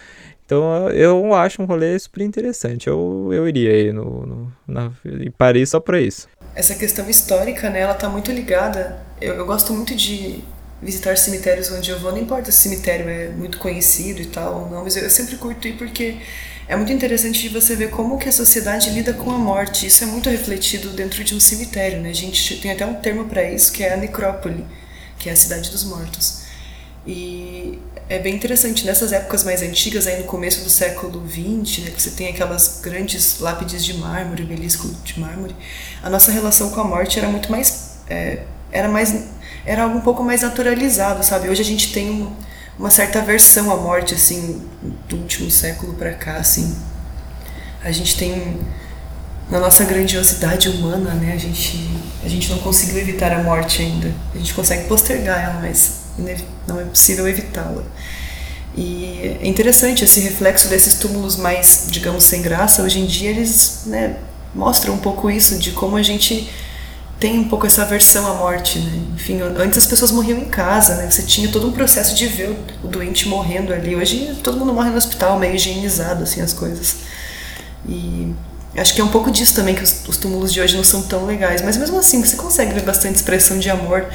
Então 0.45 0.89
eu 0.89 1.33
acho 1.33 1.61
um 1.61 1.65
rolê 1.65 1.99
super 1.99 2.21
interessante. 2.21 2.87
Eu, 2.87 3.29
eu 3.33 3.45
iria 3.47 3.71
aí 3.71 3.91
no, 3.91 4.25
no, 4.25 4.53
na, 4.65 4.91
em 5.05 5.31
Paris 5.31 5.69
só 5.69 5.81
para 5.81 5.99
isso. 5.99 6.29
Essa 6.55 6.75
questão 6.75 7.09
histórica, 7.09 7.69
né, 7.69 7.81
ela 7.81 7.93
tá 7.93 8.07
muito 8.07 8.31
ligada. 8.31 9.03
Eu, 9.19 9.33
eu 9.33 9.45
gosto 9.45 9.73
muito 9.73 9.93
de 9.93 10.41
visitar 10.81 11.17
cemitérios 11.17 11.71
onde 11.71 11.89
eu 11.89 11.99
vou, 11.99 12.11
não 12.11 12.19
importa 12.19 12.51
se 12.51 12.67
o 12.67 12.71
cemitério 12.71 13.09
é 13.09 13.29
muito 13.29 13.57
conhecido 13.57 14.21
e 14.21 14.25
tal 14.25 14.63
ou 14.63 14.69
não, 14.69 14.83
mas 14.83 14.95
eu, 14.95 15.03
eu 15.03 15.09
sempre 15.09 15.35
curto 15.35 15.67
ir 15.67 15.77
porque 15.77 16.17
é 16.67 16.75
muito 16.75 16.91
interessante 16.91 17.49
você 17.49 17.75
ver 17.75 17.89
como 17.89 18.17
que 18.17 18.29
a 18.29 18.31
sociedade 18.31 18.89
lida 18.89 19.13
com 19.13 19.31
a 19.31 19.37
morte. 19.37 19.85
Isso 19.85 20.03
é 20.03 20.07
muito 20.07 20.29
refletido 20.29 20.89
dentro 20.89 21.23
de 21.23 21.35
um 21.35 21.39
cemitério, 21.39 22.01
né? 22.01 22.09
A 22.09 22.15
gente 22.15 22.57
tem 22.57 22.71
até 22.71 22.85
um 22.85 22.95
termo 22.95 23.25
para 23.25 23.43
isso, 23.43 23.71
que 23.71 23.83
é 23.83 23.93
a 23.93 23.97
necrópole, 23.97 24.65
que 25.19 25.29
é 25.29 25.33
a 25.33 25.35
cidade 25.35 25.69
dos 25.69 25.83
mortos. 25.83 26.43
E 27.05 27.79
é 28.07 28.17
bem 28.19 28.35
interessante, 28.35 28.85
nessas 28.85 29.11
épocas 29.11 29.43
mais 29.43 29.61
antigas, 29.61 30.07
aí 30.07 30.19
no 30.19 30.23
começo 30.23 30.63
do 30.63 30.69
século 30.69 31.21
XX, 31.27 31.83
né, 31.83 31.91
que 31.91 32.01
você 32.01 32.11
tem 32.11 32.27
aquelas 32.29 32.79
grandes 32.81 33.39
lápides 33.39 33.83
de 33.83 33.95
mármore, 33.95 34.43
obelisco 34.43 34.87
de 35.03 35.19
mármore, 35.19 35.55
a 36.01 36.09
nossa 36.09 36.31
relação 36.31 36.69
com 36.69 36.79
a 36.79 36.83
morte 36.83 37.19
era 37.19 37.27
muito 37.27 37.51
mais... 37.51 37.97
É, 38.09 38.43
era 38.71 38.89
mais 38.89 39.13
era 39.65 39.83
algo 39.83 39.97
um 39.97 40.01
pouco 40.01 40.23
mais 40.23 40.41
naturalizado, 40.41 41.23
sabe? 41.23 41.47
Hoje 41.47 41.61
a 41.61 41.65
gente 41.65 41.93
tem 41.93 42.09
um, 42.09 42.33
uma 42.77 42.89
certa 42.89 43.19
aversão 43.19 43.71
à 43.71 43.75
morte, 43.75 44.13
assim, 44.13 44.61
do 45.07 45.17
último 45.17 45.49
século 45.51 45.93
para 45.93 46.13
cá, 46.13 46.37
assim. 46.37 46.75
A 47.83 47.91
gente 47.91 48.17
tem, 48.17 48.59
na 49.49 49.59
nossa 49.59 49.83
grandiosidade 49.83 50.69
humana, 50.69 51.13
né, 51.13 51.33
a 51.33 51.37
gente, 51.37 51.89
a 52.23 52.27
gente 52.27 52.49
não 52.49 52.59
conseguiu 52.59 52.99
evitar 52.99 53.31
a 53.31 53.43
morte 53.43 53.81
ainda. 53.81 54.11
A 54.33 54.37
gente 54.37 54.53
consegue 54.53 54.87
postergar 54.87 55.39
ela, 55.39 55.59
mas 55.61 56.03
não 56.67 56.79
é 56.79 56.83
possível 56.85 57.27
evitá-la. 57.27 57.83
E 58.75 59.37
é 59.41 59.47
interessante 59.47 60.03
esse 60.03 60.19
reflexo 60.21 60.67
desses 60.67 60.95
túmulos 60.95 61.35
mais, 61.35 61.87
digamos, 61.89 62.23
sem 62.23 62.41
graça. 62.41 62.81
Hoje 62.81 62.99
em 62.99 63.05
dia 63.05 63.29
eles 63.29 63.83
né, 63.85 64.17
mostram 64.53 64.95
um 64.95 64.97
pouco 64.97 65.29
isso, 65.29 65.59
de 65.59 65.71
como 65.71 65.95
a 65.95 66.01
gente 66.01 66.49
tem 67.23 67.39
um 67.39 67.45
pouco 67.45 67.65
essa 67.65 67.83
aversão 67.83 68.29
à 68.29 68.33
morte, 68.33 68.79
né? 68.79 69.01
Enfim, 69.15 69.39
antes 69.57 69.77
as 69.77 69.85
pessoas 69.85 70.11
morriam 70.11 70.37
em 70.39 70.43
casa, 70.43 70.95
né? 70.95 71.09
Você 71.09 71.21
tinha 71.21 71.47
todo 71.47 71.65
um 71.65 71.71
processo 71.71 72.13
de 72.15 72.27
ver 72.27 72.53
o 72.83 72.87
doente 72.89 73.29
morrendo 73.29 73.71
ali. 73.71 73.95
Hoje 73.95 74.37
todo 74.43 74.57
mundo 74.57 74.73
morre 74.73 74.89
no 74.89 74.97
hospital, 74.97 75.39
meio 75.39 75.55
higienizado, 75.55 76.23
assim, 76.23 76.41
as 76.41 76.51
coisas. 76.51 76.97
E 77.87 78.33
acho 78.75 78.93
que 78.93 78.99
é 78.99 79.03
um 79.05 79.07
pouco 79.07 79.31
disso 79.31 79.55
também 79.55 79.73
que 79.73 79.81
os, 79.81 80.05
os 80.05 80.17
túmulos 80.17 80.51
de 80.51 80.59
hoje 80.59 80.75
não 80.75 80.83
são 80.83 81.01
tão 81.01 81.25
legais. 81.25 81.61
Mas 81.61 81.77
mesmo 81.77 81.97
assim, 81.97 82.21
você 82.21 82.35
consegue 82.35 82.73
ver 82.73 82.83
bastante 82.83 83.15
expressão 83.15 83.57
de 83.57 83.69
amor. 83.69 84.05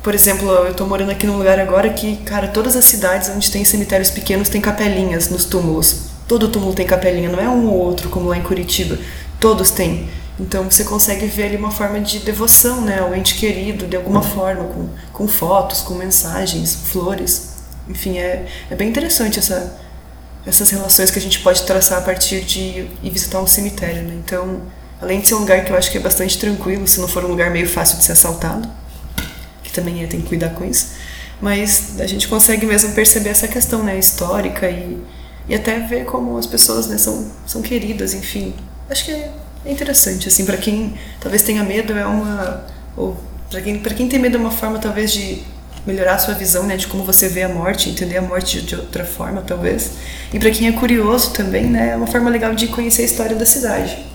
Por 0.00 0.14
exemplo, 0.14 0.48
eu 0.48 0.74
tô 0.74 0.86
morando 0.86 1.10
aqui 1.10 1.26
num 1.26 1.36
lugar 1.36 1.58
agora 1.58 1.90
que, 1.90 2.18
cara, 2.18 2.46
todas 2.46 2.76
as 2.76 2.84
cidades 2.84 3.30
onde 3.30 3.50
tem 3.50 3.64
cemitérios 3.64 4.10
pequenos 4.10 4.48
tem 4.48 4.60
capelinhas 4.60 5.28
nos 5.28 5.44
túmulos. 5.44 6.02
Todo 6.28 6.46
túmulo 6.46 6.72
tem 6.72 6.86
capelinha, 6.86 7.28
não 7.28 7.40
é 7.40 7.48
um 7.48 7.66
ou 7.66 7.80
outro 7.80 8.08
como 8.10 8.28
lá 8.28 8.38
em 8.38 8.42
Curitiba. 8.42 8.96
Todos 9.40 9.72
têm. 9.72 10.08
Então 10.38 10.68
você 10.68 10.82
consegue 10.84 11.26
ver 11.26 11.44
ali 11.44 11.56
uma 11.56 11.70
forma 11.70 12.00
de 12.00 12.18
devoção 12.18 12.80
né, 12.80 12.98
ao 12.98 13.14
ente 13.14 13.36
querido, 13.36 13.86
de 13.86 13.96
alguma 13.96 14.22
forma, 14.22 14.64
com, 14.64 14.88
com 15.12 15.28
fotos, 15.28 15.80
com 15.80 15.94
mensagens, 15.94 16.74
flores. 16.74 17.54
Enfim, 17.88 18.18
é, 18.18 18.46
é 18.70 18.74
bem 18.74 18.88
interessante 18.88 19.38
essa, 19.38 19.78
essas 20.44 20.70
relações 20.70 21.10
que 21.10 21.18
a 21.18 21.22
gente 21.22 21.38
pode 21.40 21.62
traçar 21.62 21.98
a 21.98 22.02
partir 22.02 22.40
de 22.40 22.60
ir 23.02 23.10
visitar 23.10 23.40
um 23.40 23.46
cemitério. 23.46 24.02
Né? 24.02 24.14
Então, 24.24 24.62
além 25.00 25.20
de 25.20 25.28
ser 25.28 25.34
um 25.34 25.40
lugar 25.40 25.64
que 25.64 25.70
eu 25.70 25.76
acho 25.76 25.90
que 25.90 25.98
é 25.98 26.00
bastante 26.00 26.36
tranquilo, 26.36 26.86
se 26.86 27.00
não 27.00 27.06
for 27.06 27.24
um 27.24 27.28
lugar 27.28 27.50
meio 27.50 27.68
fácil 27.68 27.98
de 27.98 28.04
ser 28.04 28.12
assaltado, 28.12 28.68
que 29.62 29.72
também 29.72 30.02
é, 30.02 30.06
tem 30.08 30.20
que 30.20 30.28
cuidar 30.28 30.50
com 30.50 30.64
isso, 30.64 30.88
mas 31.40 32.00
a 32.00 32.06
gente 32.06 32.26
consegue 32.26 32.66
mesmo 32.66 32.92
perceber 32.92 33.28
essa 33.28 33.46
questão 33.46 33.84
né, 33.84 33.96
histórica 33.98 34.68
e, 34.68 35.00
e 35.48 35.54
até 35.54 35.78
ver 35.78 36.06
como 36.06 36.36
as 36.36 36.46
pessoas 36.46 36.88
né, 36.88 36.98
são, 36.98 37.30
são 37.46 37.62
queridas, 37.62 38.14
enfim. 38.14 38.52
Acho 38.88 39.04
que 39.04 39.12
é 39.12 39.30
é 39.64 39.72
interessante, 39.72 40.28
assim, 40.28 40.44
para 40.44 40.56
quem 40.56 40.94
talvez 41.20 41.42
tenha 41.42 41.62
medo 41.62 41.92
é 41.92 42.06
uma 42.06 42.66
ou 42.96 43.16
para 43.50 43.60
quem 43.60 43.78
para 43.78 43.94
quem 43.94 44.08
tem 44.08 44.18
medo 44.18 44.36
é 44.36 44.40
uma 44.40 44.50
forma 44.50 44.78
talvez 44.78 45.12
de 45.12 45.42
melhorar 45.86 46.14
a 46.14 46.18
sua 46.18 46.34
visão, 46.34 46.64
né, 46.64 46.76
de 46.76 46.86
como 46.86 47.04
você 47.04 47.28
vê 47.28 47.42
a 47.42 47.48
morte, 47.48 47.90
entender 47.90 48.16
a 48.16 48.22
morte 48.22 48.60
de, 48.60 48.66
de 48.66 48.74
outra 48.76 49.04
forma, 49.04 49.42
talvez. 49.42 49.92
E 50.32 50.38
para 50.38 50.50
quem 50.50 50.66
é 50.66 50.72
curioso 50.72 51.32
também, 51.32 51.66
né, 51.66 51.90
é 51.90 51.96
uma 51.96 52.06
forma 52.06 52.30
legal 52.30 52.54
de 52.54 52.68
conhecer 52.68 53.02
a 53.02 53.04
história 53.04 53.36
da 53.36 53.44
cidade. 53.44 54.13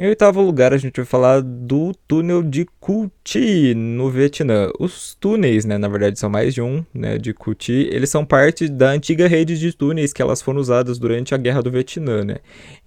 Em 0.00 0.06
oitavo 0.06 0.40
lugar, 0.40 0.72
a 0.72 0.76
gente 0.76 0.94
vai 0.94 1.04
falar 1.04 1.42
do 1.42 1.92
túnel 2.06 2.40
de 2.40 2.64
Kuti, 2.78 3.74
no 3.74 4.08
Vietnã. 4.08 4.70
Os 4.78 5.16
túneis, 5.16 5.64
né, 5.64 5.76
na 5.76 5.88
verdade 5.88 6.16
são 6.16 6.30
mais 6.30 6.54
de 6.54 6.62
um, 6.62 6.84
né, 6.94 7.18
de 7.18 7.34
Kuti, 7.34 7.72
eles 7.90 8.08
são 8.08 8.24
parte 8.24 8.68
da 8.68 8.90
antiga 8.90 9.26
rede 9.26 9.58
de 9.58 9.72
túneis 9.72 10.12
que 10.12 10.22
elas 10.22 10.40
foram 10.40 10.60
usadas 10.60 11.00
durante 11.00 11.34
a 11.34 11.36
Guerra 11.36 11.64
do 11.64 11.70
Vietnã, 11.72 12.22
né. 12.22 12.36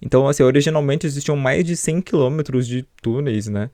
Então, 0.00 0.26
assim, 0.26 0.42
originalmente 0.42 1.06
existiam 1.06 1.36
mais 1.36 1.64
de 1.64 1.76
100 1.76 2.00
quilômetros 2.00 2.66
de 2.66 2.82
túneis, 3.02 3.46
né, 3.46 3.68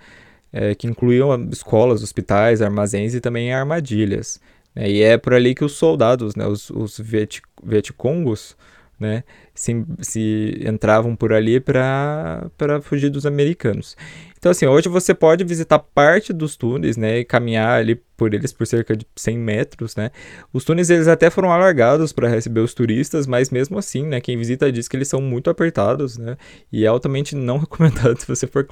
é, 0.52 0.74
que 0.74 0.88
incluíam 0.88 1.48
escolas, 1.52 2.02
hospitais, 2.02 2.60
armazéns 2.60 3.14
e 3.14 3.20
também 3.20 3.52
armadilhas. 3.52 4.40
Né, 4.74 4.90
e 4.90 5.00
é 5.00 5.16
por 5.16 5.32
ali 5.32 5.54
que 5.54 5.64
os 5.64 5.74
soldados, 5.74 6.34
né, 6.34 6.44
os, 6.44 6.70
os 6.70 6.98
Viet, 6.98 7.40
Vietcongos, 7.62 8.56
né, 8.98 9.22
se, 9.54 9.84
se 10.00 10.60
entravam 10.66 11.14
por 11.14 11.32
ali 11.32 11.60
para 11.60 12.50
fugir 12.82 13.10
dos 13.10 13.24
americanos. 13.26 13.96
Então, 14.36 14.52
assim, 14.52 14.66
hoje 14.66 14.88
você 14.88 15.12
pode 15.14 15.42
visitar 15.44 15.78
parte 15.78 16.32
dos 16.32 16.56
túneis, 16.56 16.96
né, 16.96 17.18
e 17.18 17.24
caminhar 17.24 17.78
ali 17.78 17.96
por 18.16 18.32
eles 18.34 18.52
por 18.52 18.66
cerca 18.66 18.96
de 18.96 19.06
100 19.16 19.38
metros, 19.38 19.96
né. 19.96 20.10
Os 20.52 20.64
túneis, 20.64 20.90
eles 20.90 21.08
até 21.08 21.28
foram 21.30 21.50
alargados 21.52 22.12
para 22.12 22.28
receber 22.28 22.60
os 22.60 22.72
turistas, 22.74 23.26
mas 23.26 23.50
mesmo 23.50 23.78
assim, 23.78 24.06
né, 24.06 24.20
quem 24.20 24.36
visita 24.36 24.70
diz 24.70 24.86
que 24.86 24.96
eles 24.96 25.08
são 25.08 25.20
muito 25.20 25.50
apertados, 25.50 26.16
né, 26.18 26.36
e 26.72 26.84
é 26.84 26.88
altamente 26.88 27.34
não 27.34 27.58
recomendado 27.60 28.18
se 28.20 28.28
você 28.28 28.46
for 28.46 28.64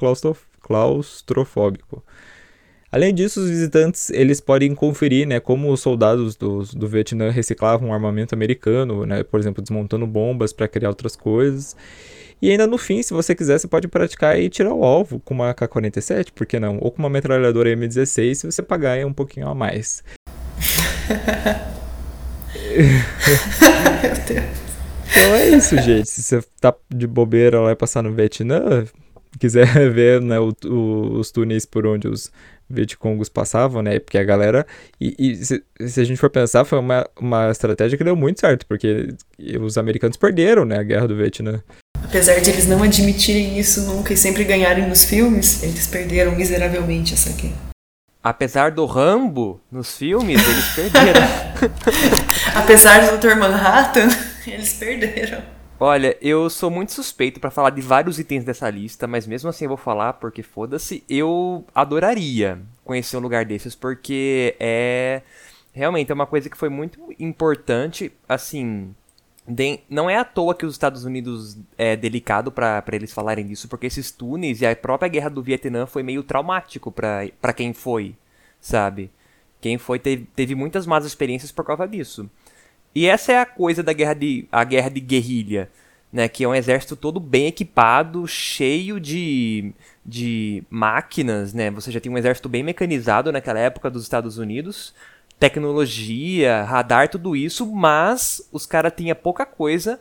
claustrofóbico. 0.61 2.05
Além 2.91 3.13
disso, 3.13 3.41
os 3.41 3.51
visitantes 3.51 4.11
eles 4.11 4.41
podem 4.41 4.75
conferir 4.75 5.27
né, 5.27 5.41
como 5.41 5.73
os 5.73 5.81
soldados 5.81 6.37
do, 6.37 6.63
do 6.63 6.87
Vietnã 6.87 7.31
reciclavam 7.31 7.93
armamento 7.93 8.35
americano, 8.35 9.05
né, 9.05 9.23
por 9.23 9.41
exemplo, 9.41 9.63
desmontando 9.63 10.07
bombas 10.07 10.53
para 10.53 10.69
criar 10.69 10.89
outras 10.91 11.17
coisas. 11.17 11.77
E 12.41 12.51
ainda 12.51 12.67
no 12.67 12.77
fim, 12.77 13.03
se 13.03 13.15
você 13.15 13.35
quiser, 13.35 13.59
você 13.59 13.67
pode 13.67 13.89
praticar 13.89 14.39
e 14.39 14.49
tirar 14.49 14.73
o 14.73 14.85
alvo 14.85 15.19
com 15.21 15.35
uma 15.35 15.55
K-47, 15.55 16.29
por 16.35 16.47
que 16.47 16.61
não? 16.61 16.79
Ou 16.81 16.91
com 16.91 16.99
uma 16.99 17.09
metralhadora 17.09 17.75
M16, 17.75 18.35
se 18.35 18.47
você 18.51 18.63
pagar 18.63 19.05
um 19.07 19.13
pouquinho 19.13 19.49
a 19.49 19.55
mais. 19.55 20.05
então 25.11 25.35
é 25.35 25.49
isso, 25.49 25.77
gente. 25.79 26.11
Se 26.11 26.23
você 26.23 26.43
tá 26.61 26.75
de 26.91 27.07
bobeira 27.07 27.59
lá 27.61 27.73
e 27.73 27.77
passar 27.77 28.03
no 28.03 28.13
Vietnã, 28.13 28.85
quiser 29.39 29.67
ver 29.91 30.21
né, 30.21 30.39
o, 30.39 30.53
o, 30.65 31.19
os 31.19 31.31
túneis 31.31 31.65
por 31.65 31.87
onde 31.87 32.07
os 32.09 32.31
Vietcongos 32.69 33.29
passavam, 33.29 33.83
né? 33.83 33.99
Porque 33.99 34.19
a 34.19 34.25
galera. 34.25 34.67
E, 35.01 35.15
e 35.19 35.37
se, 35.37 35.63
se, 35.87 36.01
a 36.01 36.05
gente 36.05 36.19
for 36.19 36.31
pensar, 36.31 36.65
foi 36.65 36.79
uma, 36.79 37.09
uma 37.19 37.51
estratégia 37.51 37.97
que 37.97 38.05
deu 38.05 38.17
muito 38.17 38.41
certo, 38.41 38.67
porque 38.67 39.15
os 39.61 39.79
americanos 39.79 40.17
perderam, 40.17 40.65
né? 40.65 40.79
A 40.79 40.83
guerra 40.83 41.09
do 41.09 41.17
Vietnã. 41.17 41.63
Apesar 42.05 42.39
de 42.41 42.51
eles 42.51 42.67
não 42.67 42.83
admitirem 42.83 43.59
isso 43.59 43.83
nunca 43.83 44.13
e 44.13 44.17
sempre 44.17 44.45
ganharem 44.45 44.89
nos 44.89 45.05
filmes, 45.05 45.63
eles 45.63 45.87
perderam 45.87 46.37
miseravelmente 46.37 47.15
essa 47.15 47.31
guerra. 47.33 47.67
Apesar 48.23 48.73
do 48.73 48.85
Rambo 48.87 49.61
nos 49.71 49.97
filmes, 49.97 50.41
eles 50.47 50.69
perderam. 50.75 51.21
Apesar 52.55 53.07
do 53.07 53.19
Dr. 53.19 53.37
Manhattan, 53.37 54.09
eles 54.47 54.73
perderam. 54.73 55.56
Olha, 55.79 56.17
eu 56.23 56.49
sou 56.49 56.71
muito 56.71 56.93
suspeito 56.93 57.39
para 57.39 57.51
falar 57.51 57.69
de 57.71 57.83
vários 57.83 58.19
itens 58.19 58.45
dessa 58.45 58.71
lista, 58.71 59.07
mas 59.07 59.27
mesmo 59.27 59.51
assim 59.51 59.67
eu 59.67 59.69
vou 59.69 59.77
falar 59.77 60.15
porque 60.15 60.43
foda-se. 60.43 61.05
Eu 61.09 61.67
adoraria 61.75 62.59
conhecer 62.83 63.17
um 63.19 63.21
lugar 63.21 63.45
desses 63.45 63.75
porque 63.75 64.57
é 64.59 65.21
realmente 65.73 66.11
é 66.11 66.15
uma 66.15 66.27
coisa 66.27 66.49
que 66.49 66.57
foi 66.57 66.71
muito 66.71 66.99
importante, 67.19 68.11
assim, 68.27 68.95
de, 69.47 69.81
não 69.91 70.09
é 70.09 70.17
à 70.17 70.25
toa 70.25 70.55
que 70.55 70.65
os 70.65 70.73
Estados 70.73 71.05
Unidos 71.05 71.59
é 71.77 71.95
delicado 71.95 72.51
para 72.51 72.83
eles 72.93 73.13
falarem 73.13 73.47
disso, 73.47 73.69
porque 73.69 73.87
esses 73.87 74.11
túneis 74.11 74.63
e 74.63 74.67
a 74.67 74.75
própria 74.75 75.09
guerra 75.11 75.29
do 75.29 75.43
Vietnã 75.43 75.85
foi 75.85 76.03
meio 76.03 76.23
traumático 76.23 76.91
para 76.91 77.53
quem 77.55 77.75
foi, 77.75 78.17
sabe? 78.59 79.11
Quem 79.61 79.77
foi 79.77 79.99
teve, 79.99 80.27
teve 80.35 80.55
muitas 80.55 80.87
más 80.87 81.05
experiências 81.05 81.53
por 81.53 81.65
causa 81.67 81.87
disso. 81.87 82.31
E 82.97 83.05
essa 83.05 83.31
é 83.31 83.39
a 83.39 83.45
coisa 83.45 83.83
da 83.83 83.93
guerra 83.93 84.15
de, 84.15 84.49
a 84.51 84.65
guerra 84.65 84.89
de 84.89 85.01
guerrilha, 85.01 85.69
né? 86.11 86.31
Que 86.31 86.45
é 86.45 86.49
um 86.49 86.55
exército 86.55 86.97
todo 86.97 87.21
bem 87.21 87.47
equipado, 87.47 88.27
cheio 88.27 88.99
de, 88.99 89.75
de 90.03 90.65
máquinas, 90.71 91.53
né? 91.53 91.71
Você 91.73 91.93
já 91.93 92.01
tinha 92.01 92.11
um 92.11 92.17
exército 92.17 92.49
bem 92.49 92.63
mecanizado 92.63 93.31
naquela 93.31 93.59
época 93.59 93.91
dos 93.91 94.03
Estados 94.03 94.39
Unidos, 94.39 94.95
tecnologia, 95.39 96.63
radar, 96.63 97.11
tudo 97.11 97.37
isso, 97.37 97.67
mas 97.67 98.41
os 98.51 98.65
caras 98.65 98.95
tinham 98.97 99.15
pouca 99.15 99.45
coisa, 99.45 100.01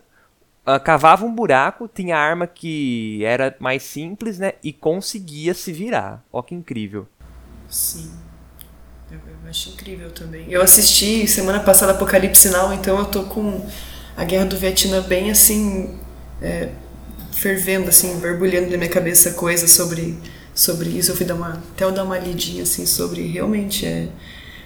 uh, 0.66 0.80
cavava 0.82 1.26
um 1.26 1.36
buraco, 1.36 1.90
tinha 1.94 2.16
arma 2.16 2.48
que 2.48 3.26
era 3.26 3.54
mais 3.60 3.84
simples, 3.84 4.40
né? 4.40 4.54
E 4.64 4.72
conseguia 4.72 5.54
se 5.54 5.74
virar. 5.74 6.24
Ó 6.32 6.42
que 6.42 6.56
incrível. 6.56 7.06
Sim. 7.68 8.25
Eu, 9.44 9.50
acho 9.50 9.70
incrível 9.70 10.12
também. 10.12 10.46
Eu 10.50 10.62
assisti 10.62 11.28
semana 11.28 11.60
passada 11.60 11.92
Apocalipse 11.92 12.50
Now, 12.50 12.74
então 12.74 12.98
eu 13.00 13.06
tô 13.06 13.24
com 13.24 13.66
a 14.16 14.24
Guerra 14.24 14.46
do 14.46 14.58
Vietnã 14.58 15.02
bem 15.02 15.32
assim, 15.32 15.98
é, 16.42 16.70
fervendo, 17.32 17.90
assim, 17.90 18.20
borbulhando 18.20 18.70
na 18.70 18.78
minha 18.78 18.90
cabeça 18.90 19.32
coisas 19.32 19.72
sobre, 19.72 20.18
sobre 20.54 20.90
isso. 20.90 21.12
Eu 21.12 21.16
fui 21.16 21.26
dar 21.26 21.36
uma, 21.36 21.64
até 21.74 21.84
eu 21.84 21.92
dar 21.92 22.04
uma 22.04 22.18
lidinha, 22.18 22.64
assim, 22.64 22.86
sobre 22.86 23.28
realmente. 23.28 23.86
É, 23.86 24.08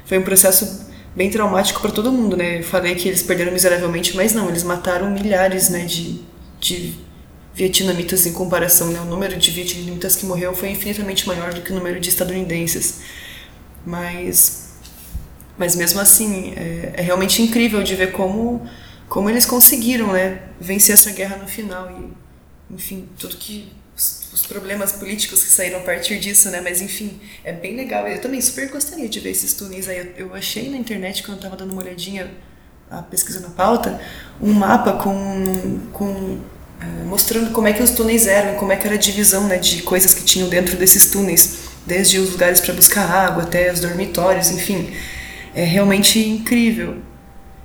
foi 0.05 0.17
um 0.17 0.23
processo 0.23 0.88
bem 1.15 1.29
traumático 1.29 1.81
para 1.81 1.91
todo 1.91 2.12
mundo, 2.12 2.38
né? 2.38 2.59
Eu 2.59 2.63
falei 2.63 2.95
que 2.95 3.07
eles 3.07 3.21
perderam 3.21 3.51
miseravelmente, 3.51 4.15
mas 4.15 4.33
não, 4.33 4.49
eles 4.49 4.63
mataram 4.63 5.09
milhares, 5.09 5.69
né, 5.69 5.85
de, 5.85 6.21
de 6.59 6.95
vietnamitas 7.53 8.25
em 8.25 8.31
comparação, 8.31 8.88
né? 8.88 8.99
O 9.01 9.05
número 9.05 9.38
de 9.38 9.51
vietnamitas 9.51 10.15
que 10.15 10.25
morreu 10.25 10.53
foi 10.55 10.69
infinitamente 10.69 11.27
maior 11.27 11.53
do 11.53 11.62
que 11.62 11.71
o 11.71 11.75
número 11.75 11.99
de 11.99 12.09
estadunidenses. 12.09 12.99
Mas, 13.89 14.67
mas 15.58 15.75
mesmo 15.75 15.99
assim, 15.99 16.54
é, 16.56 16.93
é 16.97 17.02
realmente 17.02 17.41
incrível 17.41 17.82
de 17.82 17.95
ver 17.95 18.12
como, 18.12 18.69
como 19.08 19.28
eles 19.32 19.47
conseguiram 19.47 20.13
né, 20.13 20.43
vencer 20.62 20.93
essa 20.93 21.12
guerra 21.12 21.38
no 21.38 21.47
final. 21.47 21.89
E, 21.89 22.73
enfim, 22.75 23.10
tudo 23.17 23.36
que. 23.36 23.73
Os, 24.32 24.45
problemas 24.45 24.91
políticos 24.91 25.43
que 25.43 25.49
saíram 25.49 25.80
a 25.80 25.82
partir 25.82 26.19
disso, 26.19 26.49
né? 26.49 26.62
Mas 26.62 26.82
enfim, 26.82 27.19
é 27.43 27.52
bem 27.52 27.75
legal. 27.75 28.08
Eu 28.08 28.21
também 28.21 28.39
super 28.39 28.69
gostaria 28.69 29.10
de 29.10 29.19
ver 29.19 29.32
esses 29.32 29.54
túneis 29.56 29.89
aí. 29.89 29.97
Eu, 29.97 30.28
eu 30.28 30.36
achei 30.36 30.69
na 30.69 30.78
internet, 30.78 31.23
quando 31.23 31.34
eu 31.34 31.38
estava 31.38 31.56
dando 31.56 31.71
uma 31.71 31.82
olhadinha, 31.82 32.32
a 32.89 33.02
pesquisa 33.02 33.39
na 33.39 33.49
pauta, 33.49 33.99
um 34.39 34.54
mapa 34.54 34.93
com, 34.93 35.80
com 35.91 36.39
é, 36.80 37.04
mostrando 37.06 37.52
como 37.52 37.67
é 37.67 37.73
que 37.73 37.82
os 37.82 37.89
túneis 37.89 38.28
eram, 38.28 38.56
como 38.58 38.71
é 38.71 38.75
que 38.75 38.86
era 38.86 38.95
a 38.95 38.99
divisão 38.99 39.47
né, 39.47 39.58
de 39.58 39.82
coisas 39.82 40.13
que 40.13 40.23
tinham 40.23 40.47
dentro 40.47 40.78
desses 40.78 41.10
túneis 41.10 41.68
desde 41.89 42.19
os 42.19 42.32
lugares 42.32 42.62
para 42.62 42.73
buscar 42.73 43.10
água 43.10 43.43
até 43.43 43.73
os 43.73 43.82
dormitórios, 43.82 44.52
enfim. 44.52 44.93
É 45.56 45.63
realmente 45.63 46.19
incrível. 46.19 46.99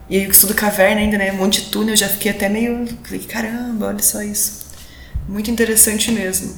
E 0.09 0.17
aí, 0.17 0.27
o 0.27 0.31
estudo 0.31 0.55
caverna 0.55 1.01
ainda, 1.01 1.19
né? 1.19 1.31
Monte 1.31 1.63
de 1.63 1.71
túnel, 1.71 1.91
eu 1.91 1.97
já 1.97 2.09
fiquei 2.09 2.31
até 2.31 2.49
meio. 2.49 2.87
Caramba, 3.29 3.89
olha 3.89 4.03
só 4.03 4.23
isso. 4.23 4.75
Muito 5.29 5.51
interessante 5.51 6.11
mesmo. 6.11 6.55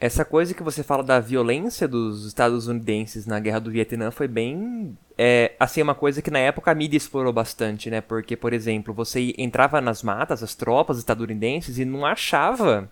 Essa 0.00 0.24
coisa 0.24 0.54
que 0.54 0.62
você 0.62 0.84
fala 0.84 1.02
da 1.02 1.18
violência 1.18 1.88
dos 1.88 2.24
estadunidenses 2.24 3.26
na 3.26 3.40
guerra 3.40 3.58
do 3.58 3.70
Vietnã 3.70 4.12
foi 4.12 4.28
bem. 4.28 4.96
É, 5.16 5.52
assim, 5.58 5.82
uma 5.82 5.94
coisa 5.94 6.22
que 6.22 6.30
na 6.30 6.38
época 6.38 6.70
a 6.70 6.74
mídia 6.74 6.96
explorou 6.96 7.32
bastante, 7.32 7.90
né? 7.90 8.00
Porque, 8.00 8.36
por 8.36 8.52
exemplo, 8.52 8.94
você 8.94 9.34
entrava 9.36 9.80
nas 9.80 10.04
matas, 10.04 10.40
as 10.42 10.54
tropas 10.54 10.98
estadunidenses, 10.98 11.78
e 11.78 11.84
não 11.84 12.06
achava 12.06 12.88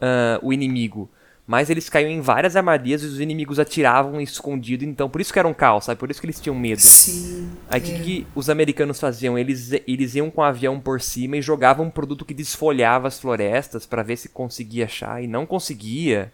uh, 0.00 0.46
o 0.46 0.50
inimigo 0.50 1.10
mas 1.50 1.68
eles 1.68 1.88
caíam 1.88 2.08
em 2.08 2.20
várias 2.20 2.54
armadilhas 2.54 3.02
e 3.02 3.06
os 3.06 3.18
inimigos 3.18 3.58
atiravam 3.58 4.20
escondido, 4.20 4.84
então 4.84 5.10
por 5.10 5.20
isso 5.20 5.32
que 5.32 5.38
era 5.40 5.48
um 5.48 5.52
caos, 5.52 5.86
sabe? 5.86 5.98
Por 5.98 6.08
isso 6.08 6.20
que 6.20 6.26
eles 6.26 6.38
tinham 6.38 6.54
medo. 6.54 6.80
Sim. 6.80 7.50
Aí 7.68 7.80
o 7.80 7.82
é. 7.82 7.86
que, 7.86 8.02
que, 8.04 8.26
os 8.36 8.48
americanos 8.48 9.00
faziam? 9.00 9.36
Eles, 9.36 9.72
eles 9.84 10.14
iam 10.14 10.30
com 10.30 10.42
o 10.42 10.44
avião 10.44 10.78
por 10.78 11.00
cima 11.00 11.36
e 11.36 11.42
jogavam 11.42 11.86
um 11.86 11.90
produto 11.90 12.24
que 12.24 12.32
desfolhava 12.32 13.08
as 13.08 13.18
florestas 13.18 13.84
para 13.84 14.04
ver 14.04 14.16
se 14.16 14.28
conseguia 14.28 14.84
achar 14.84 15.24
e 15.24 15.26
não 15.26 15.44
conseguia, 15.44 16.32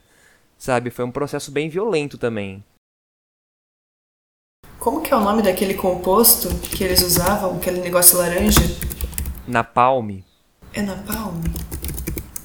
sabe? 0.59 0.90
Foi 0.90 1.07
um 1.07 1.11
processo 1.11 1.50
bem 1.50 1.70
violento 1.70 2.18
também. 2.18 2.62
Como 4.79 5.00
que 5.00 5.14
é 5.14 5.16
o 5.16 5.20
nome 5.20 5.40
daquele 5.40 5.72
composto 5.72 6.50
que 6.76 6.85
eles 6.85 7.00
usavam, 7.00 7.57
aquele 7.57 7.81
negócio 7.81 8.18
laranja? 8.18 8.61
Napalm. 9.48 10.18
É 10.74 10.83
napalm? 10.83 11.40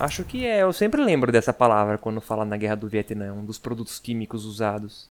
Acho 0.01 0.23
que 0.23 0.47
é, 0.47 0.63
eu 0.63 0.73
sempre 0.73 0.99
lembro 1.03 1.31
dessa 1.31 1.53
palavra 1.53 1.95
quando 1.95 2.19
fala 2.19 2.43
na 2.43 2.57
Guerra 2.57 2.73
do 2.73 2.89
Vietnã, 2.89 3.33
um 3.33 3.45
dos 3.45 3.59
produtos 3.59 3.99
químicos 3.99 4.45
usados. 4.45 5.05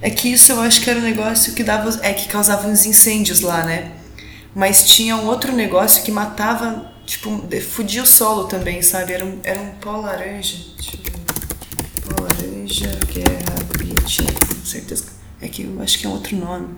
É 0.00 0.10
que 0.10 0.32
isso 0.32 0.50
eu 0.50 0.60
acho 0.60 0.80
que 0.80 0.90
era 0.90 0.98
um 0.98 1.02
negócio 1.02 1.54
que 1.54 1.62
dava, 1.62 1.88
é 2.02 2.12
que 2.12 2.26
causava 2.26 2.66
uns 2.66 2.84
incêndios 2.84 3.38
lá, 3.38 3.64
né? 3.64 3.92
Mas 4.52 4.88
tinha 4.88 5.16
um 5.16 5.26
outro 5.26 5.52
negócio 5.52 6.02
que 6.02 6.10
matava, 6.10 6.92
tipo, 7.06 7.30
fudia 7.60 8.02
o 8.02 8.06
solo 8.06 8.48
também, 8.48 8.82
sabe? 8.82 9.12
Era 9.12 9.24
um, 9.24 9.38
era 9.44 9.60
um 9.60 9.70
pó 9.76 9.98
laranja. 9.98 10.56
Ver. 10.90 11.12
Pó 12.02 12.24
laranja, 12.24 12.98
guerra, 13.12 13.54
Vietnã, 13.78 14.26
com 14.48 14.66
certeza. 14.66 15.04
É 15.40 15.46
que 15.46 15.62
eu 15.62 15.80
acho 15.80 16.00
que 16.00 16.04
é 16.04 16.08
outro 16.08 16.36
nome. 16.36 16.74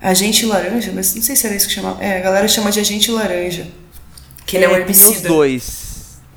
Agente 0.00 0.46
laranja, 0.46 0.92
mas 0.94 1.16
não 1.16 1.22
sei 1.22 1.34
se 1.34 1.44
era 1.48 1.56
isso 1.56 1.66
que 1.66 1.74
chamava. 1.74 2.00
É, 2.00 2.18
a 2.18 2.20
galera 2.20 2.46
chama 2.46 2.70
de 2.70 2.78
agente 2.78 3.10
laranja. 3.10 3.66
Que 4.46 4.56
ele 4.56 4.66
é, 4.66 4.68
é 4.68 4.70
um 4.70 4.76
herbicida. 4.76 5.10
Tem 5.14 5.16
os 5.16 5.22
dois. 5.22 5.87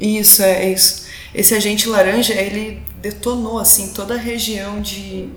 Isso, 0.01 0.41
é, 0.41 0.63
é 0.65 0.73
isso. 0.73 1.05
esse 1.33 1.53
agente 1.53 1.87
laranja, 1.87 2.33
ele 2.33 2.81
detonou 2.99 3.59
assim 3.59 3.89
toda 3.93 4.15
a 4.15 4.17
região 4.17 4.81
de 4.81 5.29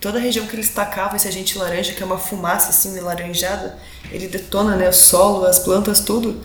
toda 0.00 0.18
a 0.18 0.20
região 0.20 0.46
que 0.46 0.54
ele 0.54 0.62
estacava 0.62 1.16
esse 1.16 1.26
agente 1.26 1.58
laranja, 1.58 1.92
que 1.92 2.00
é 2.00 2.06
uma 2.06 2.18
fumaça 2.18 2.70
assim 2.70 2.98
laranjada, 3.00 3.76
ele 4.12 4.28
detona, 4.28 4.76
né, 4.76 4.88
o 4.88 4.92
solo, 4.92 5.44
as 5.44 5.58
plantas, 5.58 5.98
tudo. 5.98 6.40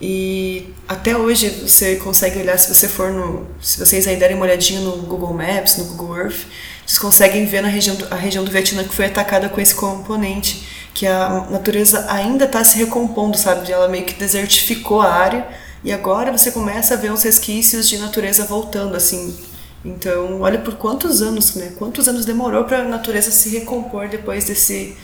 E 0.00 0.72
até 0.86 1.16
hoje 1.16 1.48
você 1.48 1.96
consegue 1.96 2.38
olhar, 2.38 2.56
se 2.58 2.72
você 2.72 2.86
for 2.88 3.10
no. 3.10 3.46
Se 3.60 3.78
vocês 3.78 4.06
aí 4.06 4.16
derem 4.16 4.36
uma 4.36 4.44
olhadinha 4.44 4.80
no 4.80 4.98
Google 4.98 5.34
Maps, 5.34 5.76
no 5.76 5.84
Google 5.86 6.16
Earth, 6.18 6.46
vocês 6.86 6.98
conseguem 6.98 7.44
ver 7.46 7.62
na 7.62 7.68
região 7.68 7.96
do, 7.96 8.06
a 8.12 8.16
região 8.16 8.44
do 8.44 8.50
Vietnã 8.50 8.84
que 8.84 8.94
foi 8.94 9.06
atacada 9.06 9.48
com 9.48 9.60
esse 9.60 9.74
componente, 9.74 10.68
que 10.94 11.06
a 11.06 11.46
natureza 11.50 12.06
ainda 12.08 12.44
está 12.44 12.62
se 12.62 12.78
recompondo, 12.78 13.36
sabe? 13.36 13.70
Ela 13.70 13.88
meio 13.88 14.04
que 14.04 14.14
desertificou 14.14 15.00
a 15.00 15.12
área 15.12 15.61
e 15.84 15.92
agora 15.92 16.30
você 16.30 16.52
começa 16.52 16.94
a 16.94 16.96
ver 16.96 17.10
uns 17.10 17.22
resquícios 17.22 17.88
de 17.88 17.98
natureza 17.98 18.44
voltando, 18.44 18.94
assim. 18.94 19.36
Então, 19.84 20.40
olha 20.40 20.60
por 20.60 20.76
quantos 20.76 21.20
anos, 21.22 21.56
né? 21.56 21.74
Quantos 21.76 22.06
anos 22.06 22.24
demorou 22.24 22.64
para 22.64 22.80
a 22.80 22.84
natureza 22.84 23.30
se 23.30 23.50
recompor 23.50 24.08
depois 24.08 24.44
desse 24.44 24.96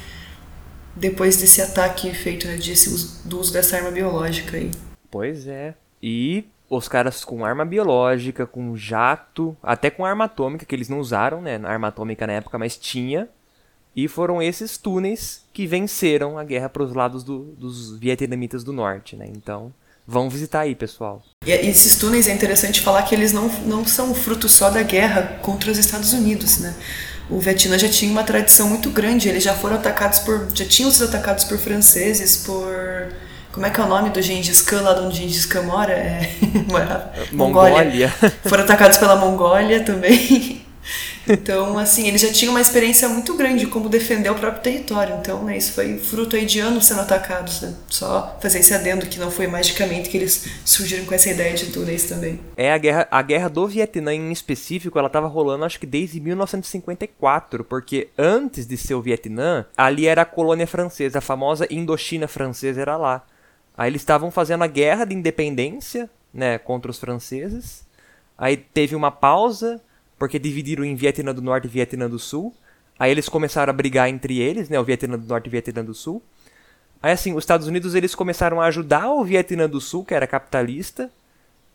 depois 0.94 1.36
desse 1.36 1.62
ataque 1.62 2.12
feito, 2.12 2.46
né, 2.48 2.56
desse, 2.56 3.24
do 3.24 3.38
uso 3.38 3.52
dessa 3.52 3.76
arma 3.76 3.90
biológica 3.90 4.56
aí. 4.56 4.70
Pois 5.08 5.46
é. 5.46 5.74
E 6.02 6.44
os 6.68 6.88
caras 6.88 7.24
com 7.24 7.44
arma 7.44 7.64
biológica, 7.64 8.46
com 8.46 8.76
jato, 8.76 9.56
até 9.62 9.90
com 9.90 10.04
arma 10.04 10.24
atômica, 10.24 10.66
que 10.66 10.74
eles 10.74 10.88
não 10.88 10.98
usaram, 10.98 11.40
né? 11.40 11.60
Arma 11.64 11.88
atômica 11.88 12.26
na 12.26 12.34
época, 12.34 12.58
mas 12.58 12.76
tinha. 12.76 13.28
E 13.96 14.06
foram 14.06 14.42
esses 14.42 14.76
túneis 14.76 15.44
que 15.52 15.66
venceram 15.66 16.38
a 16.38 16.44
guerra 16.44 16.68
para 16.68 16.82
os 16.82 16.92
lados 16.92 17.24
do, 17.24 17.44
dos 17.56 17.96
vietnamitas 17.98 18.62
do 18.62 18.72
norte, 18.72 19.16
né? 19.16 19.26
Então, 19.28 19.72
vão 20.08 20.30
visitar 20.30 20.60
aí, 20.60 20.74
pessoal. 20.74 21.22
E 21.46 21.52
esses 21.52 21.96
túneis 21.96 22.26
é 22.26 22.32
interessante 22.32 22.80
falar 22.80 23.02
que 23.02 23.14
eles 23.14 23.30
não, 23.30 23.48
não 23.66 23.84
são 23.84 24.14
fruto 24.14 24.48
só 24.48 24.70
da 24.70 24.82
guerra 24.82 25.38
contra 25.42 25.70
os 25.70 25.76
Estados 25.76 26.14
Unidos, 26.14 26.58
né? 26.58 26.74
O 27.28 27.38
Vietnã 27.38 27.78
já 27.78 27.90
tinha 27.90 28.10
uma 28.10 28.24
tradição 28.24 28.70
muito 28.70 28.88
grande, 28.88 29.28
eles 29.28 29.44
já 29.44 29.52
foram 29.52 29.76
atacados 29.76 30.20
por. 30.20 30.48
já 30.54 30.64
tinham 30.64 30.90
sido 30.90 31.04
atacados 31.04 31.44
por 31.44 31.58
franceses, 31.58 32.38
por 32.38 32.66
como 33.52 33.66
é 33.66 33.70
que 33.70 33.78
é 33.78 33.84
o 33.84 33.88
nome 33.88 34.08
do 34.08 34.22
Gengis 34.22 34.62
Khan, 34.62 34.80
lá 34.80 34.94
de 34.94 35.00
onde 35.00 35.16
Gengis 35.18 35.44
Khan 35.44 35.62
mora? 35.62 35.92
É... 35.92 36.30
Mongólia. 37.32 37.84
Mongólia. 37.84 38.14
Foram 38.44 38.64
atacados 38.64 38.96
pela 38.96 39.16
Mongólia 39.16 39.84
também. 39.84 40.62
Então, 41.28 41.78
assim, 41.78 42.08
eles 42.08 42.20
já 42.20 42.32
tinham 42.32 42.52
uma 42.52 42.60
experiência 42.60 43.08
muito 43.08 43.34
grande 43.34 43.60
de 43.60 43.66
como 43.66 43.88
defender 43.88 44.30
o 44.30 44.34
próprio 44.34 44.62
território. 44.62 45.16
Então, 45.20 45.44
né, 45.44 45.56
isso 45.56 45.72
foi 45.72 45.98
fruto 45.98 46.36
aí 46.36 46.44
de 46.44 46.60
anos 46.60 46.86
sendo 46.86 47.00
atacados, 47.00 47.60
né? 47.60 47.74
Só 47.88 48.36
fazer 48.40 48.60
esse 48.60 48.72
adendo 48.74 49.06
que 49.06 49.18
não 49.18 49.30
foi 49.30 49.46
magicamente 49.46 50.08
que 50.08 50.16
eles 50.16 50.46
surgiram 50.64 51.04
com 51.04 51.14
essa 51.14 51.30
ideia 51.30 51.54
de 51.54 51.66
túneis 51.66 52.04
também. 52.04 52.40
É, 52.56 52.72
a 52.72 52.78
guerra, 52.78 53.08
a 53.10 53.22
guerra 53.22 53.48
do 53.48 53.66
Vietnã 53.66 54.14
em 54.14 54.32
específico, 54.32 54.98
ela 54.98 55.08
tava 55.08 55.26
rolando 55.26 55.64
acho 55.64 55.78
que 55.78 55.86
desde 55.86 56.20
1954, 56.20 57.64
porque 57.64 58.08
antes 58.16 58.66
de 58.66 58.76
ser 58.76 58.94
o 58.94 59.02
Vietnã, 59.02 59.66
ali 59.76 60.06
era 60.06 60.22
a 60.22 60.26
colônia 60.26 60.66
francesa, 60.66 61.18
a 61.18 61.22
famosa 61.22 61.66
Indochina 61.70 62.28
francesa 62.28 62.80
era 62.80 62.96
lá. 62.96 63.24
Aí 63.76 63.90
eles 63.90 64.02
estavam 64.02 64.30
fazendo 64.30 64.64
a 64.64 64.66
guerra 64.66 65.04
de 65.04 65.14
independência, 65.14 66.10
né, 66.32 66.58
contra 66.58 66.90
os 66.90 66.98
franceses. 66.98 67.86
Aí 68.36 68.56
teve 68.56 68.94
uma 68.94 69.10
pausa, 69.10 69.80
porque 70.18 70.38
dividiram 70.38 70.84
em 70.84 70.94
Vietnã 70.94 71.32
do 71.32 71.40
Norte 71.40 71.66
e 71.66 71.68
Vietnã 71.68 72.08
do 72.08 72.18
Sul. 72.18 72.54
Aí 72.98 73.10
eles 73.10 73.28
começaram 73.28 73.70
a 73.70 73.74
brigar 73.74 74.08
entre 74.08 74.40
eles, 74.40 74.68
né, 74.68 74.78
o 74.78 74.84
Vietnã 74.84 75.16
do 75.16 75.26
Norte 75.26 75.46
e 75.46 75.50
Vietnã 75.50 75.84
do 75.84 75.94
Sul. 75.94 76.22
Aí 77.00 77.12
assim, 77.12 77.32
os 77.32 77.44
Estados 77.44 77.68
Unidos 77.68 77.94
eles 77.94 78.14
começaram 78.14 78.60
a 78.60 78.66
ajudar 78.66 79.08
o 79.10 79.24
Vietnã 79.24 79.68
do 79.68 79.80
Sul, 79.80 80.04
que 80.04 80.14
era 80.14 80.26
capitalista, 80.26 81.10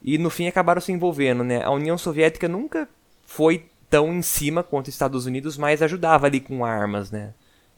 e 0.04 0.18
no 0.18 0.30
fim 0.30 0.48
acabaram 0.48 0.82
se 0.82 0.92
envolvendo, 0.92 1.44
né? 1.44 1.64
A 1.64 1.72
União 1.72 1.98
Soviética 1.98 2.48
nunca 2.50 2.90
foi 3.26 3.66
tão 3.90 4.14
em 4.14 4.22
cima 4.22 4.64
quanto 4.64 4.88
os 4.88 4.94
Estados 4.94 5.26
Unidos, 5.26 5.58
mas 5.58 5.82
ajudava 5.82 6.26
ali 6.26 6.42
com 6.42 6.66
armas, 6.66 7.10
né? 7.10 7.34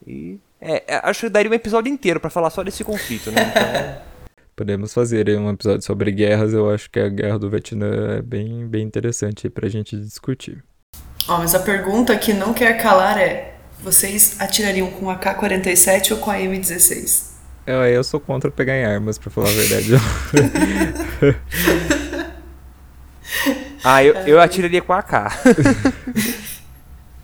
E 0.07 0.39
é, 0.59 0.83
é 0.87 1.01
acho 1.03 1.21
que 1.21 1.29
daria 1.29 1.51
um 1.51 1.53
episódio 1.53 1.91
inteiro 1.91 2.19
para 2.19 2.31
falar 2.31 2.49
só 2.49 2.63
desse 2.63 2.83
conflito, 2.83 3.31
né? 3.31 3.41
Então, 3.51 4.01
Podemos 4.55 4.93
fazer 4.93 5.27
um 5.37 5.49
episódio 5.49 5.81
sobre 5.81 6.11
guerras. 6.11 6.53
Eu 6.53 6.73
acho 6.73 6.89
que 6.89 6.97
a 6.97 7.09
guerra 7.09 7.37
do 7.37 7.49
Vietnã 7.49 8.15
é 8.17 8.21
bem, 8.21 8.65
bem 8.65 8.83
interessante 8.83 9.49
para 9.49 9.67
a 9.67 9.69
gente 9.69 9.97
discutir. 9.97 10.63
Ó, 11.27 11.39
mas 11.39 11.53
a 11.53 11.59
pergunta 11.59 12.17
que 12.17 12.33
não 12.33 12.53
quer 12.53 12.81
calar 12.81 13.17
é: 13.17 13.55
vocês 13.81 14.37
atirariam 14.39 14.89
com 14.91 15.09
a 15.09 15.17
K-47 15.17 16.13
ou 16.13 16.19
com 16.19 16.31
a 16.31 16.37
M16? 16.37 17.33
Eu, 17.67 17.83
eu 17.83 18.01
sou 18.01 18.17
contra 18.17 18.49
pegar 18.49 18.77
em 18.77 18.85
armas, 18.85 19.17
para 19.17 19.29
falar 19.29 19.49
a 19.49 19.51
verdade. 19.51 19.89
ah, 23.83 24.01
eu, 24.03 24.13
eu 24.27 24.39
atiraria 24.39 24.81
com 24.81 24.93
a 24.93 25.03
K. 25.03 25.31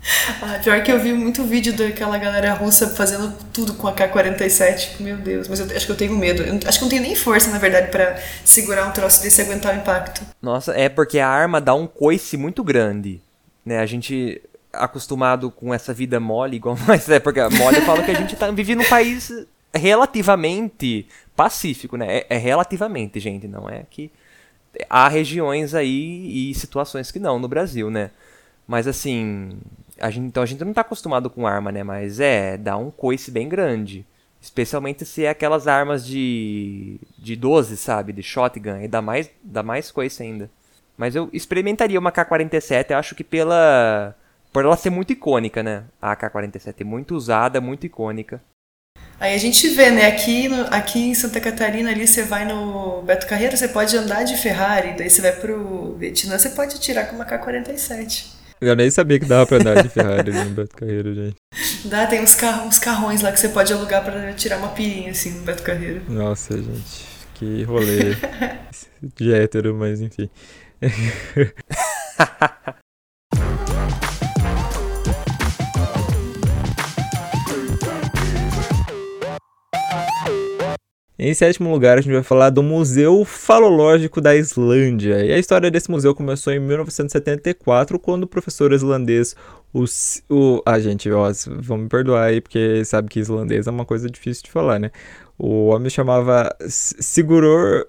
Ah, 0.41 0.59
pior 0.63 0.81
que 0.83 0.91
eu 0.91 0.99
vi 0.99 1.13
muito 1.13 1.43
vídeo 1.43 1.73
daquela 1.73 2.17
galera 2.17 2.53
russa 2.53 2.89
fazendo 2.89 3.33
tudo 3.53 3.73
com 3.73 3.87
a 3.87 3.93
K-47. 3.93 4.99
Meu 4.99 5.17
Deus, 5.17 5.47
mas 5.47 5.59
eu 5.59 5.65
acho 5.75 5.85
que 5.85 5.91
eu 5.91 5.95
tenho 5.95 6.15
medo. 6.15 6.41
Eu 6.41 6.59
acho 6.65 6.79
que 6.79 6.83
não 6.83 6.89
tenho 6.89 7.01
nem 7.01 7.15
força, 7.15 7.51
na 7.51 7.59
verdade, 7.59 7.91
para 7.91 8.19
segurar 8.43 8.87
um 8.87 8.91
troço 8.91 9.21
desse 9.21 9.41
e 9.41 9.45
aguentar 9.45 9.75
o 9.75 9.77
impacto. 9.77 10.21
Nossa, 10.41 10.73
é 10.73 10.89
porque 10.89 11.19
a 11.19 11.27
arma 11.27 11.61
dá 11.61 11.73
um 11.75 11.85
coice 11.85 12.37
muito 12.37 12.63
grande. 12.63 13.21
Né? 13.65 13.79
A 13.79 13.85
gente 13.85 14.41
acostumado 14.73 15.51
com 15.51 15.73
essa 15.73 15.93
vida 15.93 16.19
mole, 16.19 16.57
igual 16.57 16.77
mais 16.87 17.07
é 17.09 17.19
porque 17.19 17.41
mole 17.49 17.81
fala 17.81 18.03
que 18.03 18.11
a 18.11 18.15
gente 18.15 18.35
tá, 18.35 18.49
vive 18.51 18.75
num 18.75 18.85
país 18.85 19.31
relativamente 19.73 21.07
pacífico, 21.35 21.97
né? 21.97 22.19
É, 22.19 22.25
é 22.31 22.37
relativamente, 22.37 23.19
gente, 23.19 23.47
não 23.47 23.69
é 23.69 23.83
que 23.89 24.11
há 24.89 25.07
regiões 25.07 25.73
aí 25.73 26.51
e 26.51 26.55
situações 26.55 27.11
que 27.11 27.19
não 27.19 27.39
no 27.39 27.47
Brasil, 27.47 27.89
né? 27.89 28.11
Mas 28.67 28.87
assim, 28.87 29.59
a 30.01 30.09
gente, 30.09 30.25
então 30.25 30.43
a 30.43 30.45
gente 30.45 30.63
não 30.65 30.73
tá 30.73 30.81
acostumado 30.81 31.29
com 31.29 31.47
arma, 31.47 31.71
né? 31.71 31.83
Mas 31.83 32.19
é, 32.19 32.57
dá 32.57 32.75
um 32.75 32.89
coice 32.89 33.29
bem 33.31 33.47
grande. 33.47 34.05
Especialmente 34.41 35.05
se 35.05 35.23
é 35.23 35.29
aquelas 35.29 35.67
armas 35.67 36.05
de. 36.05 36.99
de 37.17 37.35
12, 37.35 37.77
sabe? 37.77 38.11
De 38.11 38.23
shotgun. 38.23 38.81
E 38.81 38.87
dá 38.87 39.01
mais, 39.01 39.29
dá 39.43 39.61
mais 39.61 39.91
coice 39.91 40.23
ainda. 40.23 40.49
Mas 40.97 41.15
eu 41.15 41.29
experimentaria 41.31 41.99
uma 41.99 42.11
K-47, 42.11 42.89
eu 42.89 42.97
acho 42.97 43.15
que 43.15 43.23
pela. 43.23 44.15
Por 44.51 44.65
ela 44.65 44.75
ser 44.75 44.89
muito 44.89 45.13
icônica, 45.13 45.63
né? 45.63 45.83
A 46.01 46.11
AK-47 46.11 46.81
é 46.81 46.83
muito 46.83 47.15
usada, 47.15 47.61
muito 47.61 47.85
icônica. 47.85 48.41
Aí 49.19 49.35
a 49.35 49.37
gente 49.37 49.69
vê, 49.69 49.91
né? 49.91 50.07
Aqui, 50.07 50.49
no, 50.49 50.63
aqui 50.73 50.99
em 50.99 51.13
Santa 51.13 51.39
Catarina, 51.39 51.91
ali 51.91 52.07
você 52.07 52.23
vai 52.23 52.43
no 52.43 53.03
Beto 53.03 53.27
Carreiro, 53.27 53.55
você 53.55 53.67
pode 53.67 53.95
andar 53.95 54.23
de 54.23 54.35
Ferrari, 54.35 54.95
daí 54.97 55.09
você 55.09 55.21
vai 55.21 55.31
pro 55.31 55.95
Vietnã, 55.95 56.37
você 56.37 56.49
pode 56.49 56.75
atirar 56.75 57.07
com 57.07 57.15
uma 57.15 57.25
K-47. 57.25 58.40
Eu 58.61 58.75
nem 58.75 58.91
sabia 58.91 59.19
que 59.19 59.25
dava 59.25 59.47
pra 59.47 59.57
andar 59.57 59.81
de 59.81 59.89
Ferrari 59.89 60.31
no 60.31 60.51
Beto 60.51 60.75
Carreiro, 60.75 61.15
gente. 61.15 61.35
Dá, 61.85 62.05
tem 62.05 62.21
uns, 62.21 62.35
carros, 62.35 62.67
uns 62.67 62.77
carrões 62.77 63.23
lá 63.23 63.31
que 63.31 63.39
você 63.39 63.49
pode 63.49 63.73
alugar 63.73 64.03
pra 64.03 64.31
tirar 64.33 64.59
uma 64.59 64.69
pirinha, 64.69 65.09
assim, 65.09 65.31
no 65.31 65.41
Beto 65.41 65.63
Carreiro. 65.63 66.03
Nossa, 66.07 66.55
gente. 66.55 67.07
Que 67.33 67.63
rolê 67.63 68.15
de 69.17 69.33
hétero, 69.33 69.73
mas 69.73 69.99
enfim. 69.99 70.29
Em 81.23 81.35
sétimo 81.35 81.71
lugar, 81.71 81.99
a 81.99 82.01
gente 82.01 82.13
vai 82.13 82.23
falar 82.23 82.49
do 82.49 82.63
Museu 82.63 83.23
Falológico 83.23 84.19
da 84.19 84.35
Islândia. 84.35 85.23
E 85.23 85.31
a 85.31 85.37
história 85.37 85.69
desse 85.69 85.91
museu 85.91 86.15
começou 86.15 86.51
em 86.51 86.59
1974, 86.59 87.99
quando 87.99 88.23
o 88.23 88.27
professor 88.27 88.73
islandês, 88.73 89.35
o, 89.71 89.85
o 90.31 90.63
ah, 90.65 90.79
gente, 90.79 91.11
ó, 91.11 91.31
vamos 91.59 91.83
me 91.83 91.89
perdoar 91.89 92.23
aí, 92.23 92.41
porque 92.41 92.83
sabe 92.85 93.07
que 93.07 93.19
islandês 93.19 93.67
é 93.67 93.69
uma 93.69 93.85
coisa 93.85 94.09
difícil 94.09 94.45
de 94.45 94.49
falar, 94.49 94.79
né? 94.79 94.89
O 95.37 95.67
homem 95.67 95.91
chamava 95.91 96.49
Sigurður 96.67 97.85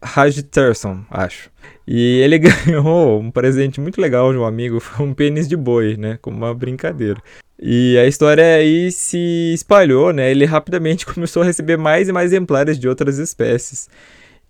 Hajterson, 0.00 1.04
acho. 1.10 1.50
E 1.84 2.20
ele 2.20 2.38
ganhou 2.64 3.18
um 3.18 3.32
presente 3.32 3.80
muito 3.80 4.00
legal 4.00 4.30
de 4.32 4.38
um 4.38 4.44
amigo, 4.44 4.78
foi 4.78 5.04
um 5.04 5.12
pênis 5.12 5.48
de 5.48 5.56
boi, 5.56 5.96
né? 5.96 6.16
Como 6.22 6.36
uma 6.36 6.54
brincadeira. 6.54 7.20
E 7.60 7.98
a 7.98 8.06
história 8.06 8.56
aí 8.56 8.92
se 8.92 9.52
espalhou, 9.54 10.12
né? 10.12 10.30
Ele 10.30 10.44
rapidamente 10.44 11.04
começou 11.06 11.42
a 11.42 11.46
receber 11.46 11.76
mais 11.76 12.08
e 12.08 12.12
mais 12.12 12.32
exemplares 12.32 12.78
de 12.78 12.88
outras 12.88 13.18
espécies. 13.18 13.88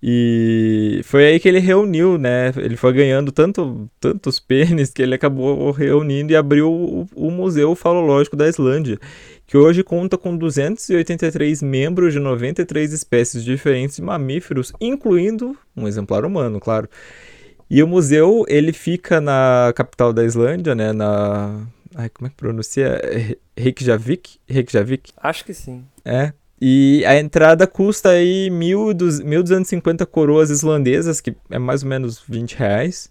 E 0.01 1.01
foi 1.03 1.25
aí 1.25 1.39
que 1.39 1.49
ele 1.49 1.59
reuniu, 1.59 2.17
né? 2.17 2.53
Ele 2.55 2.77
foi 2.77 2.93
ganhando 2.93 3.31
tanto, 3.31 3.89
tantos 3.99 4.39
pênis 4.39 4.91
que 4.91 5.01
ele 5.01 5.13
acabou 5.13 5.71
reunindo 5.71 6.31
e 6.31 6.35
abriu 6.37 6.71
o, 6.71 7.07
o 7.15 7.29
Museu 7.29 7.75
Falológico 7.75 8.37
da 8.37 8.47
Islândia, 8.47 8.97
que 9.45 9.57
hoje 9.57 9.83
conta 9.83 10.17
com 10.17 10.37
283 10.37 11.61
membros 11.61 12.13
de 12.13 12.19
93 12.19 12.93
espécies 12.93 13.43
diferentes 13.43 13.97
de 13.97 14.01
mamíferos, 14.01 14.71
incluindo 14.79 15.57
um 15.75 15.85
exemplar 15.85 16.23
humano, 16.23 16.61
claro. 16.61 16.87
E 17.69 17.83
o 17.83 17.87
museu, 17.87 18.45
ele 18.47 18.71
fica 18.71 19.19
na 19.19 19.73
capital 19.75 20.13
da 20.13 20.23
Islândia, 20.23 20.73
né? 20.73 20.93
Na 20.93 21.67
Ai, 21.95 22.09
como 22.09 22.27
é 22.27 22.29
que 22.29 22.35
pronuncia? 22.35 23.01
Reykjavik? 23.57 24.39
Reykjavik? 24.47 25.11
Acho 25.17 25.45
que 25.45 25.53
sim. 25.53 25.85
É. 26.05 26.33
E 26.61 27.03
a 27.05 27.17
entrada 27.17 27.65
custa 27.65 28.09
aí 28.09 28.49
1.250 28.49 30.05
coroas 30.05 30.49
islandesas, 30.49 31.21
que 31.21 31.35
é 31.49 31.57
mais 31.57 31.83
ou 31.83 31.89
menos 31.89 32.21
20 32.27 32.55
reais. 32.55 33.09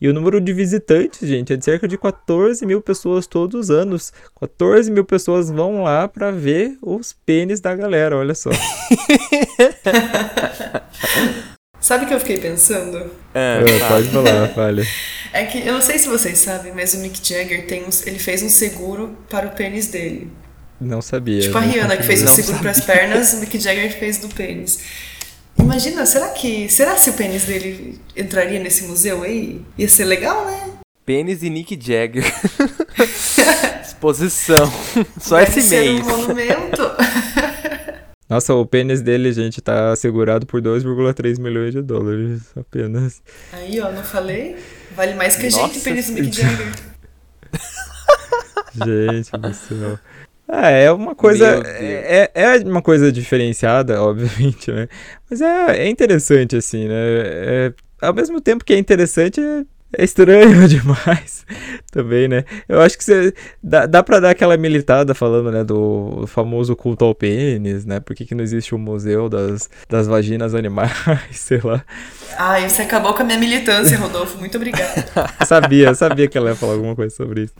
E 0.00 0.08
o 0.08 0.14
número 0.14 0.40
de 0.40 0.52
visitantes, 0.52 1.28
gente, 1.28 1.52
é 1.52 1.56
de 1.56 1.64
cerca 1.64 1.86
de 1.86 1.98
14 1.98 2.64
mil 2.64 2.80
pessoas 2.80 3.26
todos 3.26 3.60
os 3.60 3.70
anos. 3.70 4.12
14 4.38 4.90
mil 4.90 5.04
pessoas 5.04 5.50
vão 5.50 5.82
lá 5.82 6.08
para 6.08 6.30
ver 6.30 6.78
os 6.80 7.12
pênis 7.12 7.60
da 7.60 7.74
galera, 7.74 8.16
olha 8.16 8.34
só. 8.34 8.50
Sabe 11.80 12.04
o 12.04 12.08
que 12.08 12.14
eu 12.14 12.20
fiquei 12.20 12.38
pensando? 12.38 13.10
É, 13.34 13.62
É, 13.66 13.88
pode 13.88 14.08
falar, 14.10 14.48
falha. 14.54 14.86
É 15.32 15.44
que 15.44 15.58
eu 15.66 15.72
não 15.74 15.80
sei 15.80 15.98
se 15.98 16.08
vocês 16.08 16.38
sabem, 16.38 16.72
mas 16.74 16.94
o 16.94 16.98
Mick 16.98 17.26
Jagger 17.26 17.66
tem 17.66 17.84
um, 17.84 17.88
ele 18.04 18.18
fez 18.18 18.42
um 18.42 18.48
seguro 18.48 19.16
para 19.28 19.46
o 19.46 19.50
pênis 19.50 19.86
dele. 19.86 20.30
Não 20.80 21.00
sabia. 21.00 21.40
Tipo 21.40 21.58
a? 21.58 21.60
Rihanna 21.60 21.96
que 21.96 22.02
fez 22.02 22.22
o 22.22 22.28
seguro 22.28 22.58
para 22.58 22.70
as 22.70 22.80
pernas, 22.80 23.32
o 23.34 23.36
Mick 23.38 23.58
Jagger 23.58 23.98
fez 23.98 24.18
do 24.18 24.28
pênis. 24.28 24.78
Imagina, 25.58 26.06
será 26.06 26.28
que 26.30 26.68
será 26.68 26.96
se 26.96 27.10
o 27.10 27.12
pênis 27.14 27.44
dele 27.44 28.00
entraria 28.16 28.58
nesse 28.58 28.84
museu 28.84 29.22
aí? 29.22 29.60
Ia 29.78 29.88
ser 29.88 30.04
legal, 30.04 30.46
né? 30.46 30.70
Pênis 31.04 31.42
e 31.42 31.50
Nick 31.50 31.78
Jagger. 31.80 32.24
Exposição. 33.84 34.72
Só 35.20 35.38
Deve 35.38 35.58
esse 35.58 35.68
ser 35.68 35.80
mês. 35.80 36.00
um 36.00 36.04
monumento. 36.08 36.82
Nossa, 38.30 38.54
o 38.54 38.64
pênis 38.64 39.02
dele, 39.02 39.32
gente, 39.32 39.60
tá 39.60 39.94
segurado 39.96 40.46
por 40.46 40.62
2,3 40.62 41.40
milhões 41.40 41.72
de 41.72 41.82
dólares 41.82 42.42
apenas. 42.56 43.20
Aí, 43.52 43.80
ó, 43.80 43.90
não 43.90 44.04
falei? 44.04 44.56
Vale 44.94 45.14
mais 45.14 45.34
que 45.34 45.48
a 45.48 45.50
Nossa, 45.50 45.66
gente, 45.74 45.78
o 45.80 45.82
pênis 45.82 46.06
do 46.06 46.12
Mick 46.12 46.36
Jagger. 46.36 46.72
Gente 48.72 49.32
do 49.32 49.52
céu. 49.52 49.98
Ah, 50.46 50.70
é 50.70 50.92
uma 50.92 51.16
coisa. 51.16 51.60
Deus. 51.60 51.66
É, 51.66 52.30
é 52.32 52.56
uma 52.58 52.80
coisa 52.80 53.10
diferenciada, 53.10 54.00
obviamente, 54.02 54.70
né? 54.70 54.86
Mas 55.28 55.40
é, 55.40 55.86
é 55.86 55.88
interessante, 55.88 56.56
assim, 56.56 56.86
né? 56.86 56.94
É- 56.94 57.72
ao 58.00 58.14
mesmo 58.14 58.40
tempo 58.40 58.64
que 58.64 58.72
é 58.72 58.78
interessante, 58.78 59.40
é, 59.96 60.04
estranho 60.04 60.66
demais 60.68 61.44
também, 61.90 62.28
né? 62.28 62.44
Eu 62.68 62.80
acho 62.80 62.96
que 62.96 63.04
você. 63.04 63.34
Dá, 63.62 63.86
dá 63.86 64.02
pra 64.02 64.20
dar 64.20 64.30
aquela 64.30 64.56
militada 64.56 65.14
falando, 65.14 65.50
né? 65.50 65.64
Do 65.64 66.24
famoso 66.26 66.76
culto 66.76 67.04
ao 67.04 67.14
pênis, 67.14 67.84
né? 67.84 68.00
Por 68.00 68.14
que, 68.14 68.24
que 68.24 68.34
não 68.34 68.44
existe 68.44 68.74
um 68.74 68.78
museu 68.78 69.28
das, 69.28 69.68
das 69.88 70.06
vaginas 70.06 70.54
animais, 70.54 70.92
sei 71.32 71.60
lá. 71.62 71.84
Ai, 72.38 72.68
você 72.68 72.82
acabou 72.82 73.14
com 73.14 73.22
a 73.22 73.24
minha 73.24 73.38
militância, 73.38 73.98
Rodolfo. 73.98 74.38
Muito 74.38 74.56
obrigada. 74.56 75.04
Sabia, 75.46 75.94
sabia 75.94 76.28
que 76.28 76.38
ela 76.38 76.50
ia 76.50 76.56
falar 76.56 76.74
alguma 76.74 76.94
coisa 76.94 77.14
sobre 77.14 77.42
isso. 77.44 77.54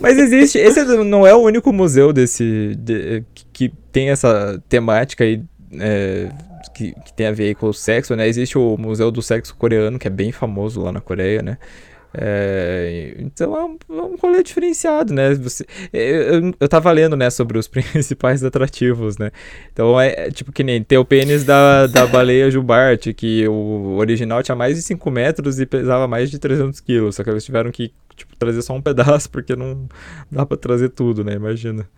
Mas 0.00 0.18
existe, 0.18 0.58
esse 0.58 0.84
não 0.84 1.26
é 1.26 1.34
o 1.34 1.38
único 1.38 1.72
museu 1.72 2.12
desse 2.12 2.74
de- 2.78 3.24
que, 3.34 3.46
que 3.52 3.72
tem 3.90 4.10
essa 4.10 4.62
temática 4.68 5.24
aí 5.24 5.42
é, 5.80 6.28
que, 6.74 6.92
que 6.92 7.12
tem 7.14 7.26
a 7.26 7.32
ver 7.32 7.54
com 7.54 7.68
o 7.68 7.74
sexo, 7.74 8.14
né? 8.16 8.28
Existe 8.28 8.58
o 8.58 8.76
Museu 8.76 9.10
do 9.10 9.22
Sexo 9.22 9.54
Coreano, 9.56 9.98
que 9.98 10.06
é 10.06 10.10
bem 10.10 10.32
famoso 10.32 10.82
lá 10.82 10.92
na 10.92 11.00
Coreia, 11.00 11.42
né? 11.42 11.58
É, 12.16 13.16
então 13.18 13.56
é 13.56 13.64
um, 13.64 13.78
é 13.90 14.02
um 14.02 14.16
rolê 14.16 14.42
diferenciado, 14.42 15.12
né? 15.12 15.34
Você, 15.34 15.66
eu, 15.92 16.54
eu, 16.60 16.68
tava 16.68 16.92
lendo, 16.92 17.16
né, 17.16 17.28
sobre 17.28 17.58
os 17.58 17.66
principais 17.68 18.44
atrativos, 18.44 19.18
né? 19.18 19.32
Então 19.72 20.00
é, 20.00 20.26
é 20.26 20.30
tipo 20.30 20.52
que 20.52 20.62
nem 20.62 20.82
ter 20.82 20.96
o 20.96 21.04
pênis 21.04 21.42
da, 21.42 21.88
da 21.88 22.06
baleia 22.06 22.48
jubarte, 22.50 23.12
que 23.12 23.48
o 23.48 23.96
original 23.96 24.42
tinha 24.44 24.54
mais 24.54 24.76
de 24.76 24.82
5 24.82 25.10
metros 25.10 25.58
e 25.58 25.66
pesava 25.66 26.06
mais 26.06 26.30
de 26.30 26.38
300 26.38 26.78
quilos, 26.80 27.16
só 27.16 27.24
que 27.24 27.30
eles 27.30 27.44
tiveram 27.44 27.72
que 27.72 27.92
tipo, 28.14 28.36
trazer 28.36 28.62
só 28.62 28.74
um 28.74 28.82
pedaço, 28.82 29.28
porque 29.28 29.56
não 29.56 29.88
dá 30.30 30.46
pra 30.46 30.56
trazer 30.56 30.90
tudo, 30.90 31.24
né? 31.24 31.32
Imagina. 31.32 31.88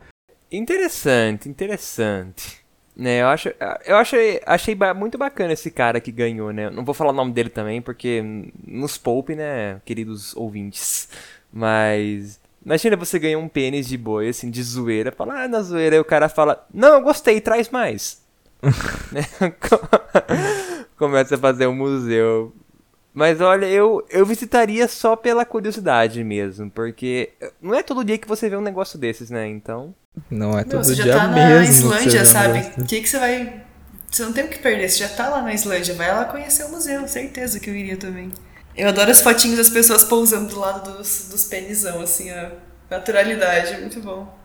Interessante, 0.50 1.46
interessante. 1.46 2.65
Né, 2.96 3.20
eu 3.20 3.26
acho, 3.26 3.52
eu 3.84 3.96
achei, 3.96 4.40
achei 4.46 4.74
muito 4.96 5.18
bacana 5.18 5.52
esse 5.52 5.70
cara 5.70 6.00
que 6.00 6.10
ganhou, 6.10 6.50
né? 6.50 6.70
Não 6.70 6.82
vou 6.82 6.94
falar 6.94 7.10
o 7.10 7.14
nome 7.14 7.30
dele 7.30 7.50
também, 7.50 7.82
porque 7.82 8.24
nos 8.66 8.96
poupe, 8.96 9.34
né, 9.34 9.82
queridos 9.84 10.34
ouvintes. 10.34 11.10
Mas. 11.52 12.40
Imagina 12.64 12.96
você 12.96 13.18
ganhar 13.18 13.38
um 13.38 13.48
pênis 13.48 13.86
de 13.86 13.96
boi, 13.96 14.28
assim, 14.28 14.50
de 14.50 14.62
zoeira. 14.62 15.12
Fala, 15.12 15.44
ah, 15.44 15.48
na 15.48 15.60
zoeira. 15.62 15.96
Aí 15.96 16.00
o 16.00 16.04
cara 16.04 16.28
fala, 16.28 16.66
não, 16.72 16.94
eu 16.94 17.02
gostei, 17.02 17.40
traz 17.40 17.68
mais. 17.68 18.24
Né? 19.12 19.22
Começa 20.96 21.36
a 21.36 21.38
fazer 21.38 21.66
um 21.66 21.74
museu. 21.74 22.52
Mas 23.14 23.40
olha, 23.40 23.66
eu, 23.66 24.04
eu 24.10 24.26
visitaria 24.26 24.88
só 24.88 25.14
pela 25.16 25.44
curiosidade 25.44 26.24
mesmo, 26.24 26.70
porque 26.70 27.32
não 27.62 27.74
é 27.74 27.82
todo 27.82 28.04
dia 28.04 28.18
que 28.18 28.28
você 28.28 28.48
vê 28.48 28.56
um 28.56 28.62
negócio 28.62 28.98
desses, 28.98 29.30
né? 29.30 29.46
Então. 29.46 29.94
Não 30.30 30.52
é 30.52 30.56
Meu, 30.56 30.64
todo 30.64 30.84
você 30.84 30.94
já 30.94 31.04
dia 31.04 31.14
tá 31.14 31.28
mesmo. 31.28 31.54
na 31.56 31.64
você 31.64 31.70
Islândia, 31.70 32.10
vê 32.22 32.28
um 32.28 32.32
sabe? 32.32 32.52
negócio 32.54 32.82
O 32.82 32.86
que, 32.86 33.00
que 33.00 33.08
você 33.08 33.18
vai. 33.18 33.62
Você 34.10 34.24
não 34.24 34.32
tem 34.32 34.44
o 34.44 34.48
que 34.48 34.58
perder, 34.58 34.88
você 34.88 34.98
já 34.98 35.08
tá 35.08 35.28
lá 35.28 35.42
na 35.42 35.52
Islândia, 35.52 35.94
vai 35.94 36.14
lá 36.14 36.24
conhecer 36.24 36.64
o 36.64 36.70
museu, 36.70 37.06
certeza 37.06 37.60
que 37.60 37.68
eu 37.68 37.74
iria 37.76 37.96
também. 37.96 38.32
Eu 38.76 38.88
adoro 38.88 39.10
as 39.10 39.20
fotinhas 39.20 39.58
das 39.58 39.68
pessoas 39.70 40.04
pousando 40.04 40.48
do 40.48 40.58
lado 40.60 40.92
dos, 40.98 41.28
dos 41.30 41.44
penisão, 41.44 42.00
assim, 42.00 42.30
a 42.30 42.52
naturalidade, 42.90 43.74
é 43.74 43.80
muito 43.80 44.00
bom. 44.00 44.35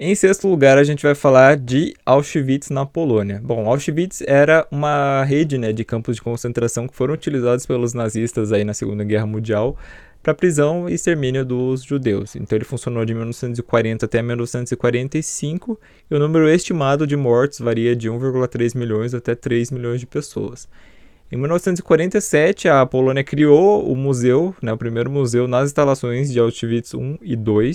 Em 0.00 0.14
sexto 0.14 0.46
lugar, 0.46 0.78
a 0.78 0.84
gente 0.84 1.02
vai 1.02 1.12
falar 1.12 1.56
de 1.56 1.92
Auschwitz 2.06 2.70
na 2.70 2.86
Polônia. 2.86 3.40
Bom, 3.42 3.68
Auschwitz 3.68 4.22
era 4.24 4.64
uma 4.70 5.24
rede 5.24 5.58
né, 5.58 5.72
de 5.72 5.84
campos 5.84 6.14
de 6.14 6.22
concentração 6.22 6.86
que 6.86 6.94
foram 6.94 7.14
utilizados 7.14 7.66
pelos 7.66 7.94
nazistas 7.94 8.52
aí 8.52 8.62
na 8.62 8.72
Segunda 8.72 9.02
Guerra 9.02 9.26
Mundial 9.26 9.76
para 10.22 10.32
prisão 10.32 10.88
e 10.88 10.94
extermínio 10.94 11.44
dos 11.44 11.82
judeus. 11.82 12.36
Então 12.36 12.56
ele 12.56 12.64
funcionou 12.64 13.04
de 13.04 13.12
1940 13.12 14.06
até 14.06 14.22
1945 14.22 15.80
e 16.08 16.14
o 16.14 16.18
número 16.20 16.48
estimado 16.48 17.04
de 17.04 17.16
mortos 17.16 17.58
varia 17.58 17.96
de 17.96 18.08
1,3 18.08 18.78
milhões 18.78 19.14
até 19.14 19.34
3 19.34 19.72
milhões 19.72 19.98
de 19.98 20.06
pessoas. 20.06 20.68
Em 21.30 21.36
1947, 21.36 22.68
a 22.68 22.86
Polônia 22.86 23.24
criou 23.24 23.84
o 23.90 23.96
museu, 23.96 24.54
né, 24.62 24.72
o 24.72 24.78
primeiro 24.78 25.10
museu 25.10 25.48
nas 25.48 25.70
instalações 25.70 26.32
de 26.32 26.38
Auschwitz 26.38 26.94
I 26.94 27.18
e 27.20 27.32
II. 27.32 27.72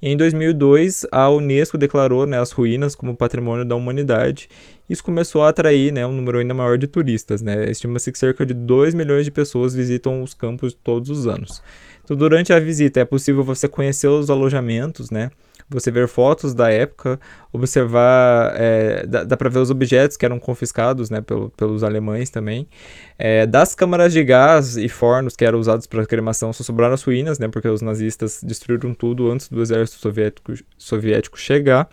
E 0.00 0.10
em 0.10 0.16
2002, 0.16 1.06
a 1.10 1.28
Unesco 1.28 1.76
declarou 1.76 2.24
né, 2.24 2.38
as 2.38 2.52
ruínas 2.52 2.94
como 2.94 3.16
patrimônio 3.16 3.64
da 3.64 3.74
humanidade. 3.74 4.48
Isso 4.88 5.02
começou 5.02 5.42
a 5.42 5.48
atrair 5.48 5.92
né, 5.92 6.06
um 6.06 6.12
número 6.12 6.38
ainda 6.38 6.54
maior 6.54 6.78
de 6.78 6.86
turistas. 6.86 7.42
Né? 7.42 7.70
Estima-se 7.70 8.12
que 8.12 8.18
cerca 8.18 8.46
de 8.46 8.54
2 8.54 8.94
milhões 8.94 9.24
de 9.24 9.30
pessoas 9.30 9.74
visitam 9.74 10.22
os 10.22 10.34
campos 10.34 10.72
todos 10.72 11.10
os 11.10 11.26
anos. 11.26 11.62
Então, 12.04 12.16
durante 12.16 12.52
a 12.52 12.60
visita, 12.60 13.00
é 13.00 13.04
possível 13.04 13.42
você 13.44 13.68
conhecer 13.68 14.08
os 14.08 14.30
alojamentos, 14.30 15.10
né? 15.10 15.30
Você 15.70 15.90
ver 15.90 16.08
fotos 16.08 16.54
da 16.54 16.70
época, 16.70 17.20
observar, 17.52 18.54
é, 18.56 19.06
dá, 19.06 19.24
dá 19.24 19.36
para 19.36 19.48
ver 19.48 19.58
os 19.58 19.70
objetos 19.70 20.16
que 20.16 20.24
eram 20.24 20.38
confiscados 20.38 21.10
né, 21.10 21.20
pelo, 21.20 21.50
pelos 21.50 21.84
alemães 21.84 22.30
também. 22.30 22.66
É, 23.18 23.46
das 23.46 23.74
câmaras 23.74 24.12
de 24.12 24.24
gás 24.24 24.76
e 24.76 24.88
fornos 24.88 25.36
que 25.36 25.44
eram 25.44 25.58
usados 25.58 25.86
para 25.86 26.06
cremação, 26.06 26.52
só 26.52 26.62
sobraram 26.62 26.94
as 26.94 27.02
ruínas, 27.02 27.38
né, 27.38 27.48
porque 27.48 27.68
os 27.68 27.82
nazistas 27.82 28.40
destruíram 28.42 28.94
tudo 28.94 29.30
antes 29.30 29.48
do 29.48 29.60
exército 29.60 30.00
soviético, 30.00 30.54
soviético 30.76 31.38
chegar. 31.38 31.88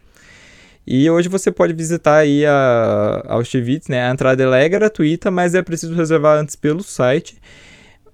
E 0.87 1.09
hoje 1.09 1.27
você 1.27 1.51
pode 1.51 1.73
visitar 1.73 2.17
aí 2.17 2.45
a, 2.45 3.23
a 3.25 3.33
Auschwitz, 3.33 3.87
né? 3.87 4.07
A 4.07 4.11
entrada 4.11 4.43
é 4.55 4.69
gratuita, 4.69 5.31
mas 5.31 5.55
é 5.55 5.63
preciso 5.63 5.95
reservar 5.95 6.37
antes 6.37 6.55
pelo 6.55 6.83
site. 6.83 7.41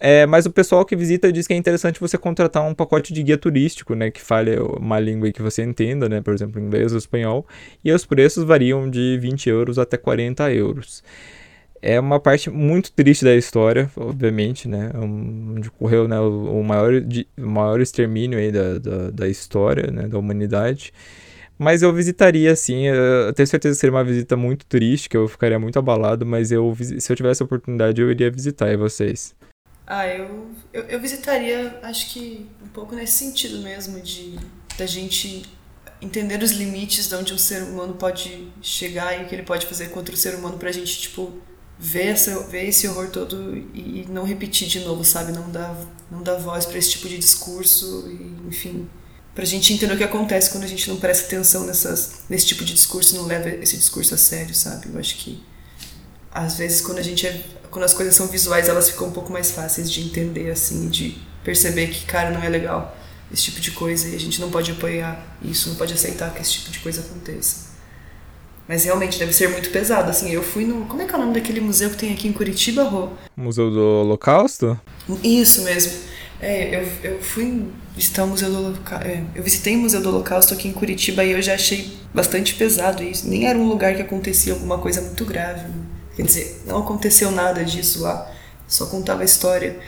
É, 0.04 0.26
mas 0.26 0.48
o 0.48 0.52
pessoal 0.52 0.84
que 0.84 0.96
visita 0.96 1.32
diz 1.32 1.46
que 1.46 1.54
é 1.54 1.56
interessante 1.56 2.00
você 2.00 2.18
contratar 2.18 2.64
um 2.68 2.74
pacote 2.74 3.14
de 3.14 3.22
guia 3.22 3.38
turístico, 3.38 3.94
né, 3.94 4.10
que 4.10 4.20
fale 4.20 4.58
uma 4.60 5.00
língua 5.00 5.32
que 5.32 5.44
você 5.44 5.62
entenda, 5.62 6.10
né, 6.10 6.22
por 6.22 6.34
exemplo, 6.34 6.60
inglês 6.60 6.92
ou 6.92 6.98
espanhol, 6.98 7.46
e 7.86 7.92
os 7.92 8.04
preços 8.04 8.44
variam 8.44 8.90
de 8.90 9.20
20 9.22 9.48
euros 9.48 9.78
até 9.78 9.98
40 9.98 10.52
euros. 10.52 11.04
É 11.84 12.00
uma 12.00 12.20
parte 12.20 12.50
muito 12.50 12.92
triste 12.94 13.24
da 13.24 13.36
história, 13.36 13.92
obviamente, 13.96 14.68
né, 14.68 14.92
onde 14.96 15.68
ocorreu 15.68 16.08
né, 16.08 16.20
o, 16.20 16.64
maior, 16.64 16.94
o 17.38 17.48
maior 17.48 17.80
extermínio 17.80 18.40
aí 18.40 18.52
da, 18.52 18.80
da, 18.80 19.12
da 19.12 19.28
história, 19.30 19.92
né, 19.92 20.08
da 20.08 20.18
humanidade. 20.18 20.92
Mas 21.60 21.84
eu 21.84 21.94
visitaria, 21.94 22.56
sim. 22.56 22.88
Eu 22.88 23.32
tenho 23.34 23.46
certeza 23.46 23.76
que 23.76 23.80
seria 23.82 23.96
uma 23.96 24.04
visita 24.04 24.36
muito 24.36 24.66
triste, 24.66 25.08
que 25.08 25.16
eu 25.18 25.28
ficaria 25.28 25.60
muito 25.60 25.78
abalado, 25.78 26.26
mas 26.26 26.52
eu, 26.52 26.76
se 26.80 27.12
eu 27.12 27.16
tivesse 27.16 27.44
a 27.44 27.46
oportunidade, 27.46 28.02
eu 28.02 28.10
iria 28.10 28.32
visitar. 28.32 28.72
E 28.72 28.78
vocês? 28.78 29.36
Ah, 29.86 30.08
eu, 30.08 30.52
eu, 30.72 30.84
eu 30.84 31.00
visitaria, 31.00 31.80
acho 31.84 32.12
que 32.12 32.50
um 32.64 32.68
pouco 32.68 32.96
nesse 32.96 33.14
sentido 33.14 33.60
mesmo, 33.60 34.00
de 34.00 34.38
da 34.78 34.86
gente 34.86 35.44
entender 36.02 36.42
os 36.42 36.52
limites 36.52 37.08
de 37.08 37.16
onde 37.16 37.34
um 37.34 37.38
ser 37.38 37.64
humano 37.64 37.94
pode 37.94 38.52
chegar 38.62 39.20
e 39.20 39.24
o 39.24 39.28
que 39.28 39.36
ele 39.36 39.44
pode 39.44 39.66
fazer 39.66 39.90
contra 39.90 40.14
o 40.14 40.18
ser 40.18 40.34
humano 40.36 40.58
pra 40.58 40.72
gente, 40.72 41.00
tipo, 41.00 41.34
ver, 41.78 42.08
essa, 42.08 42.40
ver 42.48 42.68
esse 42.70 42.88
horror 42.88 43.10
todo 43.10 43.58
e 43.74 44.06
não 44.10 44.24
repetir 44.24 44.68
de 44.68 44.80
novo, 44.82 45.04
sabe? 45.04 45.32
Não 45.32 45.50
dar, 45.52 45.76
não 46.10 46.24
dar 46.24 46.38
voz 46.38 46.66
para 46.66 46.78
esse 46.78 46.92
tipo 46.92 47.08
de 47.08 47.18
discurso 47.18 48.08
e, 48.08 48.48
enfim, 48.48 48.90
pra 49.36 49.46
gente 49.46 49.74
entender 49.74 49.94
o 49.94 49.98
que 49.98 50.04
acontece 50.04 50.50
quando 50.52 50.64
a 50.64 50.68
gente 50.68 50.90
não 50.90 50.98
presta 50.98 51.26
atenção 51.28 51.66
nessas, 51.66 52.22
nesse 52.30 52.48
tipo 52.48 52.64
de 52.64 52.74
discurso 52.74 53.16
não 53.16 53.26
leva 53.26 53.50
esse 53.50 53.78
discurso 53.78 54.14
a 54.14 54.18
sério, 54.18 54.54
sabe? 54.56 54.90
Eu 54.92 55.00
acho 55.00 55.18
que 55.18 55.44
às 56.34 56.58
vezes 56.58 56.82
quando 56.82 57.00
a 57.00 57.04
gente 57.04 57.28
é, 57.28 57.42
quando 57.70 57.86
as 57.86 57.94
coisas 57.94 58.16
são 58.16 58.28
visuais, 58.28 58.68
elas 58.70 58.90
ficam 58.90 59.08
um 59.08 59.12
pouco 59.12 59.32
mais 59.32 59.52
fáceis 59.52 59.92
de 59.92 60.02
entender 60.02 60.52
assim, 60.52 60.90
de 60.90 61.18
perceber 61.44 61.88
que 61.88 62.06
cara 62.06 62.32
não 62.32 62.44
é 62.44 62.50
legal. 62.50 62.96
esse 63.34 63.44
tipo 63.44 63.62
de 63.62 63.72
coisa 63.72 64.10
e 64.10 64.16
a 64.16 64.20
gente 64.20 64.40
não 64.42 64.50
pode 64.50 64.72
apoiar 64.72 65.38
isso, 65.42 65.70
não 65.70 65.76
pode 65.76 65.94
aceitar 65.94 66.34
que 66.34 66.42
esse 66.42 66.54
tipo 66.54 66.72
de 66.72 66.80
coisa 66.80 67.02
aconteça. 67.02 67.72
Mas 68.68 68.84
realmente 68.84 69.18
deve 69.18 69.34
ser 69.34 69.50
muito 69.50 69.70
pesado, 69.70 70.10
assim, 70.10 70.32
eu 70.32 70.44
fui 70.44 70.66
no... 70.66 70.86
Como 70.86 71.02
é 71.02 71.06
que 71.06 71.14
é 71.14 71.18
o 71.18 71.22
nome 71.22 71.34
daquele 71.34 71.60
museu 71.60 71.90
que 71.90 71.98
tem 71.98 72.14
aqui 72.14 72.28
em 72.28 72.34
Curitiba, 72.34 72.84
Rô? 72.84 73.10
Museu 73.36 73.70
do 73.70 73.82
Holocausto? 73.82 74.80
Isso 75.24 75.64
mesmo. 75.64 75.94
É, 76.40 76.76
eu, 76.76 77.12
eu 77.12 77.22
fui 77.22 77.66
visitar 77.96 78.24
o 78.24 78.28
Museu 78.28 78.50
do 78.50 78.58
Holocausto. 78.58 79.08
É, 79.08 79.24
eu 79.36 79.44
visitei 79.44 79.76
o 79.76 79.80
Museu 79.80 80.02
do 80.02 80.10
Holocausto 80.10 80.54
aqui 80.54 80.68
em 80.68 80.72
Curitiba 80.74 81.24
e 81.24 81.32
eu 81.32 81.42
já 81.42 81.56
achei 81.56 81.98
bastante 82.14 82.54
pesado 82.54 83.04
isso. 83.04 83.28
Nem 83.28 83.48
era 83.48 83.58
um 83.58 83.68
lugar 83.68 83.96
que 83.96 84.02
acontecia 84.02 84.54
alguma 84.54 84.78
coisa 84.78 85.02
muito 85.02 85.26
grave. 85.26 85.68
Né? 85.68 85.91
Quer 86.16 86.24
dizer, 86.24 86.62
não 86.66 86.80
aconteceu 86.80 87.32
nada 87.32 87.64
disso 87.64 88.02
lá, 88.02 88.32
só 88.68 88.86
contava 88.88 89.22
a 89.22 89.26
história. 89.26 89.80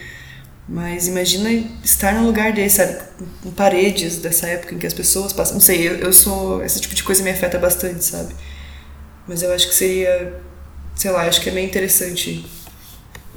Mas 0.67 1.07
imagina 1.07 1.49
estar 1.83 2.13
num 2.13 2.25
lugar 2.25 2.53
desse, 2.53 2.77
sabe? 2.77 2.97
Com 3.41 3.51
paredes 3.51 4.19
dessa 4.19 4.47
época 4.47 4.73
em 4.73 4.77
que 4.77 4.87
as 4.87 4.93
pessoas 4.93 5.33
passam. 5.33 5.55
Não 5.55 5.61
sei, 5.61 5.87
eu, 5.87 5.95
eu 5.97 6.13
sou. 6.13 6.63
Esse 6.63 6.79
tipo 6.79 6.95
de 6.95 7.03
coisa 7.03 7.21
me 7.21 7.29
afeta 7.29 7.59
bastante, 7.59 8.03
sabe? 8.03 8.33
Mas 9.27 9.43
eu 9.43 9.51
acho 9.51 9.67
que 9.67 9.73
seria. 9.75 10.41
Sei 10.95 11.11
lá, 11.11 11.23
acho 11.23 11.41
que 11.41 11.49
é 11.49 11.51
meio 11.51 11.67
interessante 11.67 12.45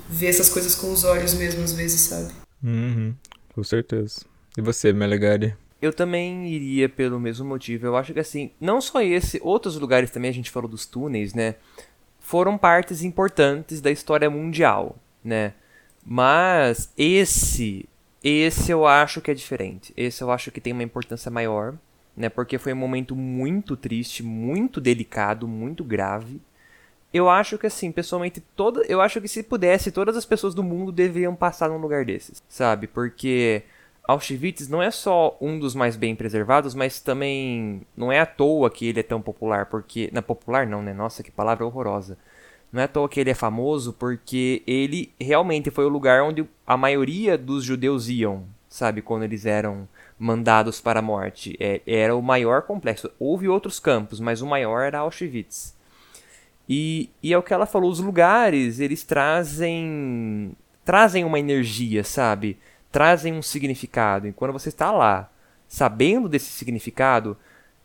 ver 0.09 0.29
essas 0.29 0.49
coisas 0.49 0.75
com 0.75 0.93
os 0.93 1.03
olhos 1.03 1.35
mesmo, 1.35 1.65
às 1.65 1.73
vezes, 1.73 2.01
sabe? 2.03 2.33
Uhum, 2.63 3.15
com 3.53 3.65
certeza. 3.65 4.21
E 4.57 4.61
você, 4.61 4.93
Melegari? 4.93 5.55
Eu 5.83 5.93
também 5.93 6.49
iria 6.49 6.89
pelo 6.89 7.19
mesmo 7.19 7.47
motivo. 7.47 7.87
Eu 7.87 7.97
acho 7.97 8.13
que 8.13 8.21
assim, 8.21 8.51
não 8.61 8.81
só 8.81 9.03
esse, 9.03 9.41
outros 9.43 9.77
lugares 9.77 10.11
também, 10.11 10.31
a 10.31 10.35
gente 10.35 10.51
falou 10.51 10.71
dos 10.71 10.87
túneis, 10.87 11.35
né? 11.35 11.57
Foram 12.27 12.59
partes 12.59 13.05
importantes 13.05 13.81
da 13.81 13.89
história 13.89 14.29
mundial, 14.29 14.97
né? 15.23 15.53
Mas 16.05 16.93
esse, 16.99 17.89
esse 18.21 18.73
eu 18.73 18.85
acho 18.85 19.21
que 19.21 19.31
é 19.31 19.35
diferente. 19.35 19.95
Esse 19.97 20.25
eu 20.25 20.33
acho 20.33 20.51
que 20.51 20.61
tem 20.61 20.73
uma 20.73 20.83
importância 20.83 21.31
maior, 21.31 21.75
né? 22.17 22.29
Porque 22.29 22.59
foi 22.59 22.73
um 22.73 22.77
momento 22.77 23.15
muito 23.15 23.77
triste, 23.77 24.25
muito 24.25 24.81
delicado, 24.81 25.47
muito 25.47 25.85
grave. 25.85 26.41
Eu 27.15 27.31
acho 27.31 27.57
que 27.59 27.69
assim, 27.69 27.93
pessoalmente, 27.93 28.41
toda, 28.57 28.83
eu 28.89 29.01
acho 29.01 29.21
que 29.21 29.29
se 29.29 29.45
pudesse, 29.45 29.93
todas 29.93 30.17
as 30.17 30.27
pessoas 30.27 30.53
do 30.53 30.65
mundo 30.65 30.91
deveriam 30.91 31.37
passar 31.37 31.69
num 31.69 31.79
lugar 31.79 32.05
desses, 32.05 32.43
sabe? 32.49 32.89
Porque 32.89 33.63
Auschwitz 34.07 34.69
não 34.69 34.83
é 34.83 34.91
só 34.91 35.37
um 35.41 35.59
dos 35.59 35.75
mais 35.75 35.97
bem 35.97 36.15
preservados, 36.15 36.75
mas 36.75 37.01
também 37.01 37.83
não 37.97 38.13
é 38.13 38.21
à 38.21 38.27
toa 38.27 38.71
que 38.71 38.87
ele 38.87 39.01
é 39.01 39.03
tão 39.03 39.21
popular, 39.21 39.67
porque 39.67 40.09
não 40.13 40.23
popular 40.23 40.67
não, 40.67 40.83
né? 40.83 40.95
Nossa, 40.95 41.23
que 41.23 41.31
palavra 41.31 41.67
horrorosa. 41.67 42.17
Não 42.73 42.81
é 42.81 42.85
à 42.85 42.89
toa 42.89 43.09
que 43.09 43.19
ele 43.19 43.31
é 43.31 43.35
famoso, 43.35 43.93
porque 43.93 44.63
ele 44.67 45.13
realmente 45.21 45.71
foi 45.71 45.85
o 45.85 45.89
lugar 45.89 46.23
onde 46.23 46.47
a 46.67 46.77
maioria 46.77 47.37
dos 47.37 47.65
judeus 47.65 48.09
iam, 48.09 48.45
sabe, 48.69 49.03
quando 49.03 49.25
eles 49.25 49.45
eram 49.45 49.89
mandados 50.19 50.81
para 50.81 51.01
a 51.01 51.03
morte. 51.03 51.57
É, 51.59 51.81
era 51.87 52.15
o 52.15 52.23
maior 52.23 52.63
complexo. 52.63 53.11
Houve 53.19 53.49
outros 53.49 53.81
campos, 53.81 54.21
mas 54.21 54.41
o 54.41 54.47
maior 54.47 54.83
era 54.83 55.01
Auschwitz. 55.01 55.75
E, 56.69 57.11
e 57.23 57.33
é 57.33 57.39
o 57.39 57.43
que 57.43 57.55
ela 57.55 57.67
falou, 57.67 57.91
os 57.91 58.01
lugares, 58.01 58.81
eles 58.81 59.05
trazem 59.05 60.53
trazem 60.85 61.25
uma 61.25 61.41
energia, 61.41 62.05
sabe? 62.05 62.57
Trazem 62.97 63.35
um 63.35 63.43
significado. 63.43 64.27
E 64.27 64.33
quando 64.33 64.55
você 64.55 64.71
está 64.71 64.91
lá, 64.91 65.31
sabendo 65.69 66.31
desse 66.31 66.51
significado, 66.51 67.37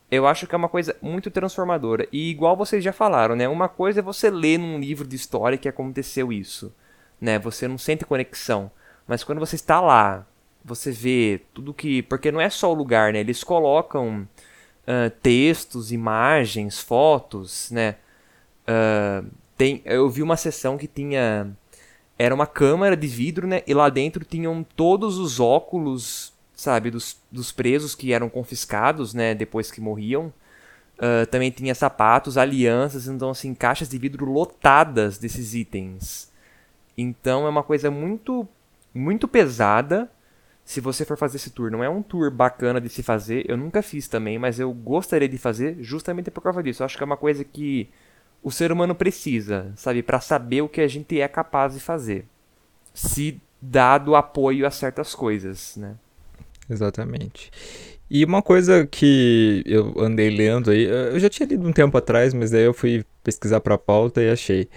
eu 0.10 0.26
acho 0.26 0.48
que 0.48 0.56
é 0.56 0.58
uma 0.58 0.70
coisa 0.70 0.96
muito 1.02 1.30
transformadora. 1.30 2.08
E 2.14 2.30
igual 2.30 2.56
vocês 2.56 2.82
já 2.82 2.94
falaram, 2.94 3.36
né? 3.36 3.46
Uma 3.50 3.68
coisa 3.68 4.00
é 4.00 4.02
você 4.02 4.30
ler 4.30 4.58
num 4.58 4.80
livro 4.80 5.06
de 5.06 5.18
história 5.18 5.58
que 5.58 5.68
aconteceu 5.68 6.32
isso, 6.32 6.74
né? 7.20 7.38
Você 7.40 7.68
não 7.68 7.78
sente 7.78 8.06
conexão. 8.06 8.72
Mas 9.06 9.22
quando 9.22 9.40
você 9.40 9.58
está 9.58 9.82
lá, 9.82 10.26
você 10.64 10.92
vê 10.92 11.42
tudo 11.54 11.74
que... 11.74 12.04
Porque 12.04 12.32
não 12.32 12.40
é 12.40 12.50
só 12.50 12.72
o 12.72 12.74
lugar, 12.74 13.12
né? 13.12 13.20
Eles 13.20 13.44
colocam 13.44 14.26
uh, 14.88 15.10
textos, 15.22 15.92
imagens, 15.92 16.80
fotos, 16.80 17.70
né? 17.70 17.96
Uh, 18.64 19.30
tem, 19.58 19.82
eu 19.84 20.10
vi 20.10 20.24
uma 20.24 20.38
sessão 20.38 20.78
que 20.78 20.88
tinha. 20.88 21.52
Era 22.22 22.36
uma 22.36 22.46
câmara 22.46 22.96
de 22.96 23.08
vidro, 23.08 23.48
né? 23.48 23.64
E 23.66 23.74
lá 23.74 23.90
dentro 23.90 24.24
tinham 24.24 24.64
todos 24.64 25.18
os 25.18 25.40
óculos, 25.40 26.32
sabe, 26.54 26.92
dos, 26.92 27.18
dos 27.32 27.52
presos 27.52 27.96
que 27.96 28.14
eram 28.14 28.30
confiscados, 28.30 29.16
né? 29.16 29.34
Depois 29.34 29.72
que 29.72 29.82
morriam. 29.82 30.32
Uh, 31.00 31.26
também 31.32 31.50
tinha 31.50 31.74
sapatos, 31.74 32.38
alianças, 32.38 33.08
então, 33.08 33.32
assim, 33.32 33.56
caixas 33.56 33.90
de 33.90 33.98
vidro 33.98 34.32
lotadas 34.32 35.18
desses 35.18 35.56
itens. 35.56 36.32
Então 36.96 37.48
é 37.48 37.50
uma 37.50 37.64
coisa 37.64 37.90
muito, 37.90 38.48
muito 38.94 39.28
pesada 39.28 40.08
se 40.64 40.80
você 40.80 41.04
for 41.04 41.18
fazer 41.18 41.38
esse 41.38 41.50
tour. 41.50 41.72
Não 41.72 41.84
é 41.84 41.90
um 41.90 42.04
tour 42.04 42.30
bacana 42.30 42.80
de 42.80 42.88
se 42.88 43.02
fazer, 43.02 43.50
eu 43.50 43.58
nunca 43.58 43.82
fiz 43.82 44.08
também, 44.08 44.38
mas 44.38 44.60
eu 44.60 44.72
gostaria 44.72 45.28
de 45.28 45.40
fazer 45.40 45.78
justamente 45.80 46.30
por 46.30 46.44
causa 46.44 46.62
disso. 46.62 46.84
Eu 46.84 46.86
acho 46.86 46.98
que 46.98 47.04
é 47.04 47.06
uma 47.06 47.18
coisa 47.18 47.44
que 47.44 47.90
o 48.44 48.52
ser 48.52 48.72
humano 48.72 48.96
precisa, 48.96 49.72
sabe, 49.76 50.02
para 50.02 50.20
saber 50.20 50.62
o 50.62 50.70
que 50.70 50.82
a 50.82 50.88
gente 50.88 51.20
é 51.20 51.28
capaz 51.28 51.74
de 51.74 51.80
fazer, 51.80 52.26
se 52.94 53.40
dado 53.62 54.16
apoio 54.16 54.66
a 54.66 54.72
certas 54.72 55.14
coisas, 55.14 55.76
né? 55.78 55.96
Exatamente. 56.70 57.52
E 58.10 58.26
uma 58.26 58.42
coisa 58.42 58.86
que 58.86 59.64
eu 59.66 59.94
andei 59.98 60.30
lendo 60.30 60.72
aí, 60.72 60.84
eu 60.84 61.20
já 61.20 61.30
tinha 61.30 61.48
lido 61.48 61.66
um 61.68 61.72
tempo 61.72 61.98
atrás, 61.98 62.34
mas 62.34 62.52
daí 62.52 62.64
eu 62.64 62.74
fui 62.74 63.06
pesquisar 63.24 63.62
para 63.62 63.76
a 63.76 63.78
pauta 63.78 64.22
e 64.22 64.30
achei. 64.30 64.68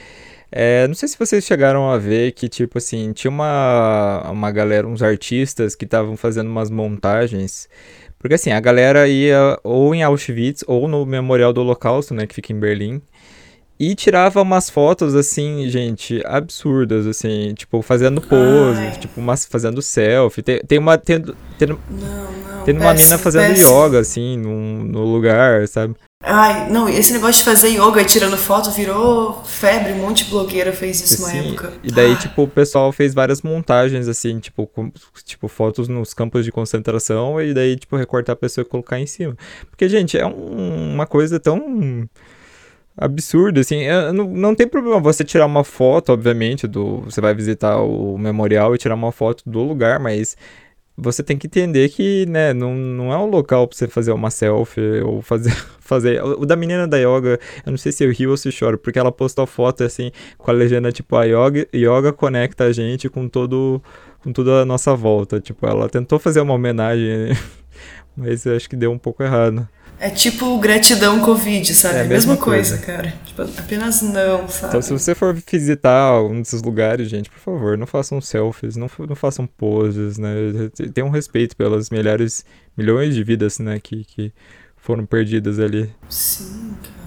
É, 0.53 0.87
não 0.87 0.95
sei 0.95 1.09
se 1.09 1.19
vocês 1.19 1.45
chegaram 1.45 1.91
a 1.91 1.99
ver 1.99 2.31
que, 2.33 2.49
tipo 2.49 2.79
assim, 2.79 3.13
tinha 3.13 3.29
uma, 3.29 4.31
uma 4.31 4.53
galera, 4.53 4.87
uns 4.87 5.03
artistas 5.03 5.75
que 5.75 5.85
estavam 5.85 6.17
fazendo 6.17 6.47
umas 6.49 6.71
montagens. 6.71 7.69
Porque 8.21 8.35
assim, 8.35 8.53
a 8.53 8.61
galera 8.61 9.09
ia 9.09 9.59
ou 9.65 9.93
em 9.95 10.05
Auschwitz 10.05 10.63
ou 10.67 10.87
no 10.87 11.05
Memorial 11.05 11.53
do 11.53 11.61
Holocausto, 11.61 12.15
né, 12.15 12.27
que 12.27 12.35
fica 12.35 12.53
em 12.53 12.61
Berlim. 12.61 13.03
E 13.79 13.95
tirava 13.97 14.41
umas 14.41 14.71
fotos, 14.71 15.17
assim, 15.17 15.69
gente, 15.69 16.23
absurdas, 16.25 17.07
assim, 17.07 17.53
tipo, 17.55 17.83
fazendo 17.83 18.21
pose, 18.21 18.81
Ai. 18.81 18.93
tipo, 18.93 19.21
umas, 19.21 19.45
fazendo 19.45 19.83
selfie. 19.83 20.43
Tem, 20.43 20.61
tem 20.61 20.79
uma. 20.79 20.97
Tem, 20.97 21.21
tem, 21.59 21.69
não, 21.69 21.79
não, 21.91 22.65
tem 22.65 22.75
uma 22.75 22.93
péssimo, 22.93 23.05
mina 23.05 23.19
fazendo 23.19 23.49
péssimo. 23.49 23.69
yoga, 23.69 23.99
assim, 23.99 24.39
num, 24.39 24.85
no 24.85 25.05
lugar, 25.05 25.67
sabe? 25.67 25.97
Ai, 26.23 26.71
não, 26.71 26.89
esse 26.89 27.13
negócio 27.13 27.35
de 27.35 27.45
fazer 27.45 27.69
yoga 27.69 28.01
e 28.01 28.05
tirando 28.05 28.37
foto 28.37 28.71
virou 28.71 29.43
febre, 29.45 29.93
um 29.93 29.99
monte 29.99 30.25
de 30.25 30.31
blogueira 30.31 30.73
fez 30.73 31.03
isso 31.03 31.27
assim, 31.27 31.41
uma 31.41 31.49
época. 31.49 31.73
E 31.83 31.91
daí, 31.91 32.13
Ai. 32.13 32.19
tipo, 32.19 32.45
o 32.45 32.49
pessoal 32.49 32.93
fez 32.93 33.13
várias 33.13 33.43
montagens, 33.43 34.07
assim, 34.07 34.39
tipo, 34.39 34.69
com, 34.69 34.91
tipo, 35.25 35.49
fotos 35.49 35.89
nos 35.89 36.15
campos 36.15 36.45
de 36.45 36.53
concentração 36.53 37.43
e 37.43 37.53
daí, 37.53 37.77
tipo, 37.77 37.97
recortar 37.97 38.35
a 38.35 38.37
pessoa 38.37 38.63
e 38.63 38.69
colocar 38.69 39.01
em 39.01 39.07
cima. 39.07 39.37
Porque, 39.69 39.89
gente, 39.89 40.17
é 40.17 40.25
um, 40.25 40.95
uma 40.95 41.07
coisa 41.07 41.41
tão 41.41 42.09
absurdo, 42.97 43.61
assim, 43.61 43.83
não, 44.13 44.25
não 44.29 44.55
tem 44.55 44.69
problema 44.69 45.01
você 45.01 45.25
tirar 45.25 45.47
uma 45.47 45.65
foto, 45.65 46.13
obviamente, 46.13 46.67
do, 46.67 47.01
você 47.01 47.21
vai 47.21 47.35
visitar 47.35 47.79
o 47.79 48.17
memorial 48.17 48.75
e 48.75 48.79
tirar 48.79 48.95
uma 48.95 49.11
foto 49.13 49.43
do 49.45 49.61
lugar, 49.63 49.99
mas 49.99 50.37
você 50.97 51.23
tem 51.23 51.37
que 51.37 51.49
entender 51.49 51.89
que, 51.89 52.25
né, 52.27 52.53
não, 52.53 52.75
não 52.75 53.13
é 53.13 53.19
um 53.19 53.27
local 53.27 53.67
pra 53.67 53.77
você 53.77 53.89
fazer 53.89 54.13
uma 54.13 54.31
selfie 54.31 55.01
ou 55.05 55.21
fazer, 55.23 55.53
fazer, 55.81 56.23
o 56.23 56.47
da 56.47 56.55
menina 56.57 56.87
da 56.87 56.97
yoga, 56.99 57.41
eu 57.67 57.71
não 57.71 57.77
sei 57.77 57.91
se 57.91 58.05
eu 58.05 58.13
rio 58.13 58.31
ou 58.31 58.37
se 58.37 58.51
choro, 58.53 58.79
porque 58.79 58.99
ela 58.99 59.11
postou 59.11 59.47
foto, 59.47 59.83
assim, 59.83 60.13
com 60.39 60.51
a 60.51 60.55
legenda, 60.55 60.93
tipo, 60.93 61.17
a 61.17 61.25
yoga, 61.25 61.67
yoga 61.75 62.13
conecta 62.13 62.65
a 62.65 62.73
gente 62.73 63.09
com 63.09 63.29
todo, 63.29 63.83
com 64.23 64.33
toda 64.33 64.63
a 64.63 64.65
nossa 64.65 64.95
volta, 64.95 65.41
tipo, 65.41 65.67
ela 65.67 65.89
tentou 65.89 66.19
fazer 66.19 66.41
uma 66.41 66.55
homenagem, 66.55 67.37
mas 68.17 68.47
eu 68.47 68.55
acho 68.55 68.69
que 68.69 68.77
deu 68.77 68.93
um 68.93 68.99
pouco 68.99 69.23
errado. 69.23 69.69
É 69.99 70.11
tipo 70.11 70.59
gratidão 70.59 71.21
Covid, 71.21 71.75
sabe? 71.75 71.99
É 71.99 72.01
a 72.01 72.05
mesma, 72.05 72.33
mesma 72.33 72.37
coisa, 72.37 72.77
coisa, 72.77 72.87
cara. 72.87 73.15
Tipo, 73.25 73.43
apenas 73.43 74.03
não, 74.03 74.49
sabe? 74.49 74.69
Então, 74.69 74.83
se 74.83 74.93
você 74.93 75.15
for 75.15 75.35
visitar 75.35 76.21
um 76.23 76.41
desses 76.41 76.63
lugares, 76.63 77.09
gente, 77.09 77.31
por 77.31 77.39
favor, 77.39 77.79
não 77.79 77.87
façam 77.87 78.21
selfies, 78.21 78.77
não, 78.77 78.91
não 79.09 79.17
façam 79.17 79.47
poses, 79.47 80.19
né? 80.19 80.35
Tenham 80.93 81.11
respeito 81.11 81.57
pelas 81.57 81.91
milhares, 81.91 82.45
milhões 82.77 83.15
de 83.15 83.23
vidas, 83.23 83.59
né, 83.59 83.79
que, 83.81 84.05
que 84.05 84.33
foram 84.77 85.07
perdidas 85.07 85.59
ali. 85.59 85.91
Sim, 86.09 86.75
cara. 86.83 87.04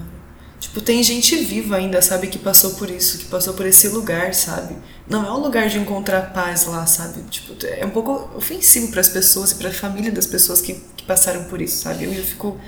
Tipo, 0.59 0.81
tem 0.81 1.03
gente 1.03 1.35
viva 1.35 1.75
ainda, 1.75 2.01
sabe, 2.01 2.27
que 2.27 2.39
passou 2.39 2.75
por 2.75 2.89
isso, 2.89 3.19
que 3.19 3.25
passou 3.25 3.53
por 3.53 3.65
esse 3.65 3.87
lugar, 3.89 4.33
sabe? 4.33 4.75
Não 5.07 5.25
é 5.25 5.31
um 5.31 5.39
lugar 5.39 5.69
de 5.69 5.77
encontrar 5.77 6.33
paz 6.33 6.65
lá, 6.65 6.85
sabe? 6.87 7.21
Tipo, 7.29 7.53
é 7.65 7.85
um 7.85 7.91
pouco 7.91 8.35
ofensivo 8.35 8.89
para 8.89 9.01
as 9.01 9.09
pessoas 9.09 9.51
e 9.51 9.55
para 9.55 9.69
a 9.69 9.73
família 9.73 10.11
das 10.11 10.25
pessoas 10.25 10.59
que, 10.59 10.73
que 10.95 11.03
passaram 11.05 11.43
por 11.43 11.61
isso, 11.61 11.83
sabe? 11.83 12.05
Eu, 12.05 12.13
eu 12.13 12.23
fico. 12.23 12.59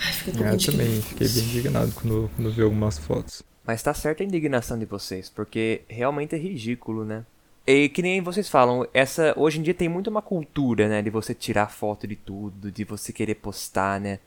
Ai, 0.00 0.12
fico 0.12 0.30
um 0.30 0.34
pouco 0.34 0.50
é, 0.50 0.54
Eu 0.54 0.58
também 0.60 1.02
fiquei 1.02 1.28
bem 1.28 1.42
indignado 1.42 1.92
quando, 1.92 2.30
quando 2.36 2.52
vi 2.52 2.62
algumas 2.62 2.98
fotos. 2.98 3.42
Mas 3.66 3.82
tá 3.82 3.92
certa 3.92 4.22
a 4.22 4.26
indignação 4.26 4.78
de 4.78 4.84
vocês, 4.84 5.28
porque 5.28 5.82
realmente 5.88 6.34
é 6.36 6.38
ridículo, 6.38 7.04
né? 7.04 7.24
E 7.66 7.88
que 7.88 8.02
nem 8.02 8.20
vocês 8.20 8.48
falam, 8.48 8.86
essa 8.92 9.34
hoje 9.36 9.58
em 9.58 9.62
dia 9.62 9.74
tem 9.74 9.88
muito 9.88 10.08
uma 10.08 10.22
cultura, 10.22 10.88
né, 10.88 11.00
de 11.00 11.10
você 11.10 11.32
tirar 11.32 11.68
foto 11.68 12.08
de 12.08 12.16
tudo, 12.16 12.72
de 12.72 12.84
você 12.84 13.12
querer 13.12 13.36
postar, 13.36 14.00
né? 14.00 14.18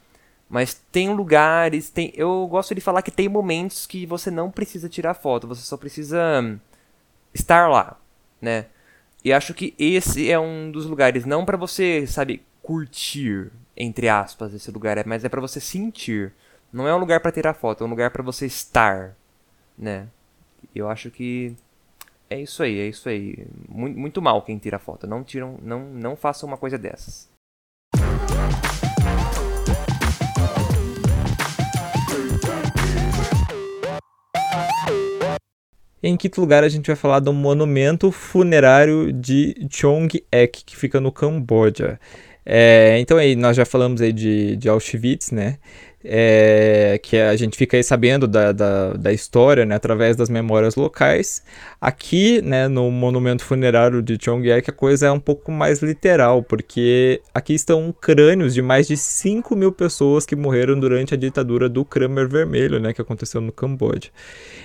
Mas 0.49 0.75
tem 0.91 1.13
lugares, 1.13 1.89
tem, 1.89 2.13
eu 2.15 2.47
gosto 2.47 2.75
de 2.75 2.81
falar 2.81 3.01
que 3.01 3.11
tem 3.11 3.27
momentos 3.27 3.85
que 3.87 4.05
você 4.05 4.29
não 4.29 4.51
precisa 4.51 4.87
tirar 4.87 5.15
foto, 5.15 5.47
você 5.47 5.61
só 5.61 5.75
precisa 5.75 6.59
estar 7.33 7.67
lá, 7.67 7.99
né? 8.41 8.67
E 9.23 9.33
acho 9.33 9.53
que 9.55 9.73
esse 9.79 10.29
é 10.31 10.39
um 10.39 10.71
dos 10.71 10.85
lugares, 10.85 11.25
não 11.25 11.45
para 11.45 11.57
você, 11.57 12.05
sabe, 12.05 12.43
curtir, 12.61 13.51
entre 13.75 14.07
aspas, 14.07 14.53
esse 14.53 14.69
lugar, 14.71 15.03
mas 15.05 15.25
é 15.25 15.29
para 15.29 15.41
você 15.41 15.59
sentir. 15.59 16.31
Não 16.71 16.87
é 16.87 16.95
um 16.95 16.99
lugar 16.99 17.19
para 17.19 17.31
tirar 17.31 17.53
foto, 17.53 17.83
é 17.83 17.87
um 17.87 17.89
lugar 17.89 18.11
para 18.11 18.21
você 18.21 18.45
estar, 18.45 19.15
né? 19.77 20.07
Eu 20.75 20.89
acho 20.89 21.09
que 21.09 21.55
é 22.29 22.39
isso 22.41 22.63
aí, 22.63 22.79
é 22.79 22.87
isso 22.87 23.07
aí. 23.07 23.47
Muito, 23.67 23.99
muito 23.99 24.21
mal 24.21 24.41
quem 24.41 24.57
tira 24.57 24.79
foto. 24.79 25.07
Não 25.07 25.23
tiram, 25.23 25.57
não, 25.61 25.85
não 25.85 26.15
façam 26.15 26.47
uma 26.47 26.57
coisa 26.57 26.77
dessas. 26.77 27.29
Em 36.03 36.15
quinto 36.15 36.39
lugar, 36.39 36.63
a 36.63 36.69
gente 36.69 36.87
vai 36.87 36.95
falar 36.95 37.19
do 37.19 37.33
monumento 37.33 38.11
funerário 38.11 39.11
de 39.11 39.55
Chong-ek, 39.69 40.63
que 40.65 40.75
fica 40.75 40.99
no 40.99 41.11
Camboja. 41.11 41.99
É, 42.45 42.99
então 42.99 43.17
aí, 43.17 43.35
nós 43.35 43.57
já 43.57 43.65
falamos 43.65 44.01
aí 44.01 44.13
de, 44.13 44.55
de 44.55 44.69
Auschwitz, 44.69 45.31
né? 45.31 45.57
É, 46.07 46.99
que 47.01 47.17
a 47.17 47.35
gente 47.35 47.57
fica 47.57 47.75
aí 47.75 47.83
sabendo 47.83 48.27
da, 48.27 48.51
da, 48.51 48.93
da, 48.93 49.11
história, 49.11 49.65
né, 49.65 49.75
através 49.75 50.15
das 50.15 50.29
memórias 50.29 50.75
locais. 50.75 51.41
Aqui, 51.81 52.41
né, 52.41 52.67
no 52.67 52.91
monumento 52.91 53.43
funerário 53.43 54.01
de 54.01 54.17
Chongqing, 54.21 54.51
a 54.51 54.71
coisa 54.71 55.07
é 55.07 55.11
um 55.11 55.19
pouco 55.19 55.51
mais 55.51 55.81
literal, 55.81 56.43
porque 56.43 57.21
aqui 57.33 57.53
estão 57.53 57.93
crânios 57.99 58.53
de 58.53 58.61
mais 58.61 58.87
de 58.87 58.95
5 58.95 59.55
mil 59.55 59.71
pessoas 59.71 60.25
que 60.25 60.35
morreram 60.35 60.79
durante 60.79 61.13
a 61.13 61.17
ditadura 61.17 61.67
do 61.67 61.83
Khmer 61.83 62.27
Vermelho, 62.27 62.79
né, 62.79 62.93
que 62.93 63.01
aconteceu 63.01 63.41
no 63.41 63.51
Camboja. 63.51 64.09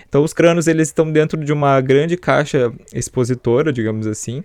Então, 0.08 0.22
os 0.22 0.32
crânios 0.32 0.66
eles 0.66 0.88
estão 0.88 1.10
dentro 1.10 1.42
de 1.42 1.52
uma 1.52 1.80
grande 1.80 2.16
caixa 2.16 2.72
expositora, 2.92 3.72
digamos 3.72 4.06
assim, 4.06 4.44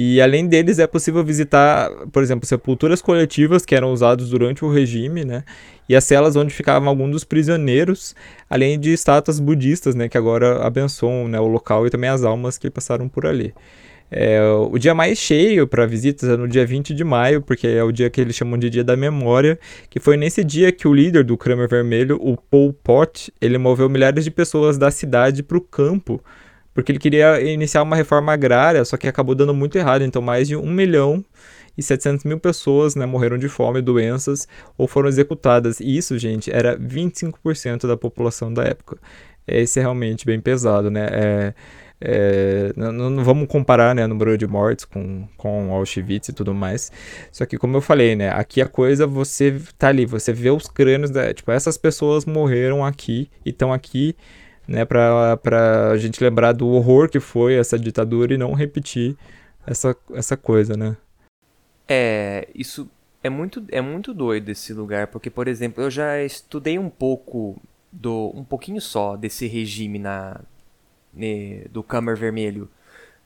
e 0.00 0.20
além 0.20 0.46
deles, 0.46 0.78
é 0.78 0.86
possível 0.86 1.24
visitar, 1.24 1.90
por 2.12 2.22
exemplo, 2.22 2.46
sepulturas 2.46 3.02
coletivas 3.02 3.66
que 3.66 3.74
eram 3.74 3.92
usadas 3.92 4.30
durante 4.30 4.64
o 4.64 4.70
regime, 4.70 5.24
né? 5.24 5.42
E 5.88 5.96
as 5.96 6.04
celas 6.04 6.36
onde 6.36 6.54
ficavam 6.54 6.88
alguns 6.88 7.10
dos 7.10 7.24
prisioneiros, 7.24 8.14
além 8.48 8.78
de 8.78 8.92
estátuas 8.92 9.40
budistas, 9.40 9.96
né? 9.96 10.08
Que 10.08 10.16
agora 10.16 10.64
abençoam 10.64 11.26
né, 11.26 11.40
o 11.40 11.48
local 11.48 11.84
e 11.84 11.90
também 11.90 12.08
as 12.08 12.22
almas 12.22 12.56
que 12.56 12.70
passaram 12.70 13.08
por 13.08 13.26
ali. 13.26 13.52
É, 14.08 14.40
o 14.70 14.78
dia 14.78 14.94
mais 14.94 15.18
cheio 15.18 15.66
para 15.66 15.84
visitas 15.84 16.28
é 16.28 16.36
no 16.36 16.46
dia 16.46 16.64
20 16.64 16.94
de 16.94 17.02
maio, 17.02 17.42
porque 17.42 17.66
é 17.66 17.82
o 17.82 17.90
dia 17.90 18.08
que 18.08 18.20
eles 18.20 18.36
chamam 18.36 18.56
de 18.56 18.70
Dia 18.70 18.84
da 18.84 18.96
Memória, 18.96 19.58
que 19.90 19.98
foi 19.98 20.16
nesse 20.16 20.44
dia 20.44 20.70
que 20.70 20.86
o 20.86 20.94
líder 20.94 21.24
do 21.24 21.36
Kramer 21.36 21.68
Vermelho, 21.68 22.20
o 22.22 22.36
Pol 22.36 22.72
Pot, 22.72 23.32
ele 23.40 23.58
moveu 23.58 23.88
milhares 23.88 24.22
de 24.22 24.30
pessoas 24.30 24.78
da 24.78 24.92
cidade 24.92 25.42
para 25.42 25.58
o 25.58 25.60
campo 25.60 26.22
porque 26.78 26.92
ele 26.92 27.00
queria 27.00 27.40
iniciar 27.40 27.82
uma 27.82 27.96
reforma 27.96 28.32
agrária, 28.32 28.84
só 28.84 28.96
que 28.96 29.08
acabou 29.08 29.34
dando 29.34 29.52
muito 29.52 29.76
errado. 29.76 30.02
Então, 30.02 30.22
mais 30.22 30.46
de 30.46 30.54
1 30.54 30.64
milhão 30.64 31.24
e 31.76 31.82
700 31.82 32.24
mil 32.24 32.38
pessoas 32.38 32.94
né, 32.94 33.04
morreram 33.04 33.36
de 33.36 33.48
fome, 33.48 33.82
doenças 33.82 34.46
ou 34.76 34.86
foram 34.86 35.08
executadas. 35.08 35.80
E 35.80 35.96
isso, 35.96 36.16
gente, 36.16 36.52
era 36.52 36.78
25% 36.78 37.88
da 37.88 37.96
população 37.96 38.54
da 38.54 38.62
época. 38.62 38.96
Esse 39.44 39.80
é 39.80 39.82
realmente 39.82 40.24
bem 40.24 40.40
pesado, 40.40 40.88
né? 40.88 41.08
É, 41.10 41.54
é, 42.00 42.72
não, 42.76 42.92
não, 42.92 43.24
vamos 43.24 43.48
comparar 43.48 43.92
né, 43.92 44.04
o 44.04 44.08
número 44.08 44.38
de 44.38 44.46
mortes 44.46 44.84
com, 44.84 45.26
com 45.36 45.74
Auschwitz 45.74 46.28
e 46.28 46.32
tudo 46.32 46.54
mais. 46.54 46.92
Só 47.32 47.44
que, 47.44 47.58
como 47.58 47.76
eu 47.76 47.80
falei, 47.80 48.14
né, 48.14 48.30
aqui 48.30 48.62
a 48.62 48.68
coisa 48.68 49.04
você 49.04 49.60
tá 49.76 49.88
ali, 49.88 50.06
você 50.06 50.32
vê 50.32 50.50
os 50.52 50.68
crânios, 50.68 51.10
da, 51.10 51.34
tipo, 51.34 51.50
essas 51.50 51.76
pessoas 51.76 52.24
morreram 52.24 52.84
aqui 52.84 53.28
e 53.44 53.50
estão 53.50 53.72
aqui 53.72 54.14
né, 54.68 54.84
para 54.84 55.90
a 55.90 55.96
gente 55.96 56.22
lembrar 56.22 56.52
do 56.52 56.68
horror 56.68 57.08
que 57.08 57.18
foi 57.18 57.54
essa 57.54 57.78
ditadura 57.78 58.34
e 58.34 58.38
não 58.38 58.52
repetir 58.52 59.16
essa, 59.66 59.96
essa 60.12 60.36
coisa, 60.36 60.76
né? 60.76 60.94
É, 61.88 62.46
isso 62.54 62.88
é 63.22 63.30
muito, 63.30 63.64
é 63.70 63.80
muito 63.80 64.12
doido 64.12 64.50
esse 64.50 64.74
lugar, 64.74 65.06
porque, 65.06 65.30
por 65.30 65.48
exemplo, 65.48 65.82
eu 65.82 65.90
já 65.90 66.22
estudei 66.22 66.78
um 66.78 66.90
pouco, 66.90 67.56
do 67.90 68.30
um 68.34 68.44
pouquinho 68.44 68.80
só 68.80 69.16
desse 69.16 69.46
regime 69.46 69.98
na, 69.98 70.38
ne, 71.14 71.64
do 71.70 71.82
Câmara 71.82 72.14
Vermelho 72.14 72.68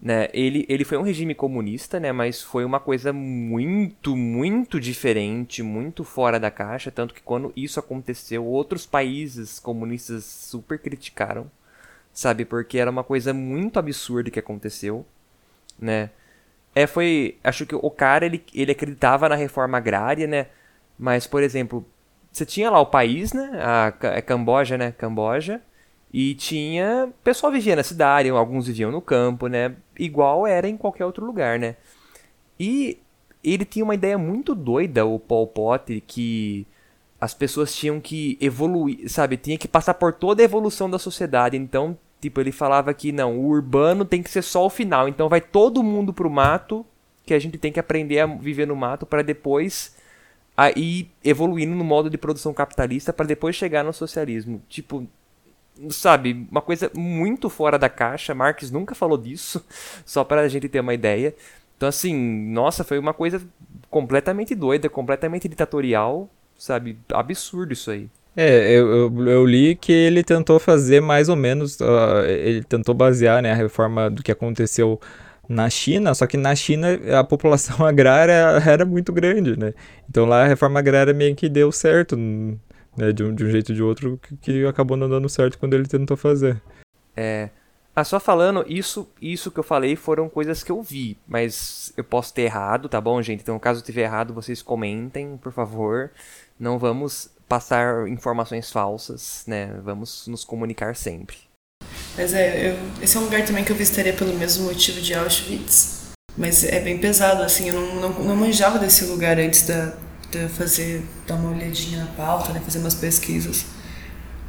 né? 0.02 0.28
Ele, 0.34 0.66
ele 0.68 0.84
foi 0.84 0.98
um 0.98 1.02
regime 1.02 1.32
comunista, 1.32 2.00
né? 2.00 2.10
Mas 2.10 2.42
foi 2.42 2.64
uma 2.64 2.80
coisa 2.80 3.12
muito, 3.12 4.16
muito 4.16 4.80
diferente, 4.80 5.62
muito 5.62 6.02
fora 6.02 6.40
da 6.40 6.50
caixa. 6.50 6.90
Tanto 6.90 7.14
que 7.14 7.22
quando 7.22 7.52
isso 7.54 7.78
aconteceu, 7.78 8.44
outros 8.44 8.84
países 8.84 9.60
comunistas 9.60 10.24
super 10.24 10.78
criticaram, 10.80 11.48
sabe? 12.12 12.44
Porque 12.44 12.78
era 12.78 12.90
uma 12.90 13.04
coisa 13.04 13.32
muito 13.32 13.78
absurda 13.78 14.30
que 14.30 14.40
aconteceu, 14.40 15.06
né? 15.78 16.10
É, 16.74 16.86
foi... 16.86 17.38
Acho 17.44 17.66
que 17.66 17.74
o 17.74 17.90
cara, 17.90 18.26
ele, 18.26 18.44
ele 18.54 18.72
acreditava 18.72 19.28
na 19.28 19.36
reforma 19.36 19.78
agrária, 19.78 20.26
né? 20.26 20.48
Mas, 20.98 21.26
por 21.28 21.42
exemplo, 21.44 21.86
você 22.30 22.44
tinha 22.46 22.70
lá 22.70 22.80
o 22.80 22.86
país, 22.86 23.32
né? 23.32 23.50
A, 23.62 23.94
a 24.00 24.06
é 24.16 24.22
Camboja, 24.22 24.76
né? 24.76 24.92
Camboja 24.92 25.62
e 26.12 26.34
tinha. 26.34 27.10
Pessoal 27.24 27.52
vivia 27.52 27.76
na 27.76 27.82
cidade, 27.82 28.28
alguns 28.28 28.66
viviam 28.66 28.90
no 28.90 29.00
campo, 29.00 29.46
né? 29.46 29.74
Igual 29.98 30.46
era 30.46 30.68
em 30.68 30.76
qualquer 30.76 31.06
outro 31.06 31.24
lugar, 31.24 31.58
né? 31.58 31.76
E 32.58 32.98
ele 33.42 33.64
tinha 33.64 33.84
uma 33.84 33.94
ideia 33.94 34.18
muito 34.18 34.54
doida, 34.54 35.04
o 35.04 35.18
Paul 35.18 35.46
Potter, 35.46 36.02
que 36.06 36.66
as 37.20 37.34
pessoas 37.34 37.74
tinham 37.74 38.00
que 38.00 38.36
evoluir, 38.40 39.08
sabe? 39.08 39.36
Tinha 39.36 39.56
que 39.56 39.68
passar 39.68 39.94
por 39.94 40.12
toda 40.12 40.42
a 40.42 40.44
evolução 40.44 40.90
da 40.90 40.98
sociedade. 40.98 41.56
Então, 41.56 41.96
tipo, 42.20 42.40
ele 42.40 42.52
falava 42.52 42.92
que 42.92 43.12
não, 43.12 43.38
o 43.38 43.46
urbano 43.46 44.04
tem 44.04 44.22
que 44.22 44.30
ser 44.30 44.42
só 44.42 44.66
o 44.66 44.70
final. 44.70 45.08
Então 45.08 45.28
vai 45.28 45.40
todo 45.40 45.82
mundo 45.82 46.12
pro 46.12 46.30
mato, 46.30 46.84
que 47.24 47.34
a 47.34 47.38
gente 47.38 47.58
tem 47.58 47.72
que 47.72 47.80
aprender 47.80 48.20
a 48.20 48.26
viver 48.26 48.66
no 48.66 48.76
mato 48.76 49.06
para 49.06 49.22
depois 49.22 49.96
aí 50.56 51.10
evoluindo 51.24 51.74
no 51.74 51.84
modo 51.84 52.10
de 52.10 52.18
produção 52.18 52.52
capitalista 52.52 53.12
para 53.12 53.26
depois 53.26 53.56
chegar 53.56 53.82
no 53.82 53.92
socialismo. 53.92 54.62
Tipo, 54.68 55.06
sabe, 55.90 56.46
uma 56.50 56.60
coisa 56.60 56.90
muito 56.94 57.48
fora 57.48 57.78
da 57.78 57.88
caixa. 57.88 58.34
Marx 58.34 58.70
nunca 58.70 58.94
falou 58.94 59.18
disso, 59.18 59.64
só 60.04 60.24
para 60.24 60.42
a 60.42 60.48
gente 60.48 60.68
ter 60.68 60.80
uma 60.80 60.94
ideia. 60.94 61.34
Então, 61.76 61.88
assim, 61.88 62.14
nossa, 62.14 62.84
foi 62.84 62.98
uma 62.98 63.12
coisa 63.12 63.42
completamente 63.90 64.54
doida, 64.54 64.88
completamente 64.88 65.48
ditatorial, 65.48 66.30
sabe? 66.56 66.98
Absurdo 67.12 67.72
isso 67.72 67.90
aí. 67.90 68.08
É, 68.36 68.72
eu, 68.72 69.10
eu, 69.10 69.28
eu, 69.28 69.44
li 69.44 69.74
que 69.74 69.92
ele 69.92 70.22
tentou 70.22 70.58
fazer 70.58 71.02
mais 71.02 71.28
ou 71.28 71.36
menos, 71.36 71.78
uh, 71.80 72.24
ele 72.26 72.64
tentou 72.64 72.94
basear 72.94 73.42
né, 73.42 73.52
a 73.52 73.54
reforma 73.54 74.08
do 74.08 74.22
que 74.22 74.32
aconteceu 74.32 74.98
na 75.46 75.68
China, 75.68 76.14
só 76.14 76.26
que 76.26 76.38
na 76.38 76.54
China 76.54 76.88
a 77.18 77.22
população 77.22 77.84
agrária 77.86 78.62
era 78.66 78.86
muito 78.86 79.12
grande, 79.12 79.58
né? 79.58 79.74
Então 80.08 80.24
lá 80.24 80.44
a 80.44 80.46
reforma 80.46 80.78
agrária 80.78 81.12
meio 81.12 81.34
que 81.34 81.48
deu 81.48 81.70
certo, 81.70 82.16
né, 82.96 83.12
de, 83.12 83.24
um, 83.24 83.34
de 83.34 83.44
um 83.44 83.50
jeito 83.50 83.70
ou 83.70 83.74
de 83.74 83.82
outro, 83.82 84.20
que, 84.22 84.36
que 84.36 84.66
acabou 84.66 84.96
não 84.96 85.08
dando 85.08 85.28
certo 85.28 85.58
quando 85.58 85.74
ele 85.74 85.86
tentou 85.86 86.16
fazer. 86.16 86.60
É. 87.16 87.50
Ah, 87.94 88.04
só 88.04 88.18
falando, 88.18 88.64
isso, 88.66 89.06
isso 89.20 89.50
que 89.50 89.60
eu 89.60 89.64
falei 89.64 89.96
foram 89.96 90.26
coisas 90.26 90.62
que 90.62 90.72
eu 90.72 90.82
vi, 90.82 91.18
mas 91.28 91.92
eu 91.94 92.02
posso 92.02 92.32
ter 92.32 92.42
errado, 92.42 92.88
tá 92.88 92.98
bom, 92.98 93.20
gente? 93.20 93.42
Então, 93.42 93.58
caso 93.58 93.80
eu 93.80 93.84
tiver 93.84 94.02
errado, 94.02 94.32
vocês 94.32 94.62
comentem, 94.62 95.36
por 95.36 95.52
favor. 95.52 96.10
Não 96.58 96.78
vamos 96.78 97.30
passar 97.46 98.08
informações 98.08 98.72
falsas, 98.72 99.44
né? 99.46 99.78
Vamos 99.84 100.26
nos 100.26 100.42
comunicar 100.42 100.96
sempre. 100.96 101.36
Mas 102.16 102.32
é, 102.32 102.70
eu, 102.70 102.78
esse 103.02 103.14
é 103.14 103.20
um 103.20 103.24
lugar 103.24 103.44
também 103.44 103.62
que 103.62 103.72
eu 103.72 103.76
visitaria 103.76 104.14
pelo 104.14 104.32
mesmo 104.34 104.64
motivo 104.64 104.98
de 105.00 105.12
Auschwitz. 105.14 106.12
Mas 106.34 106.64
é 106.64 106.80
bem 106.80 106.96
pesado, 106.96 107.42
assim, 107.42 107.68
eu 107.68 107.74
não, 107.74 107.94
não, 107.96 108.24
não 108.24 108.36
manjava 108.36 108.78
desse 108.78 109.04
lugar 109.04 109.38
antes 109.38 109.66
da, 109.66 109.94
fazer, 110.48 111.04
dar 111.26 111.34
uma 111.36 111.50
olhadinha 111.50 111.98
na 112.00 112.06
pauta, 112.06 112.52
né, 112.52 112.60
fazer 112.64 112.78
umas 112.78 112.94
pesquisas. 112.94 113.66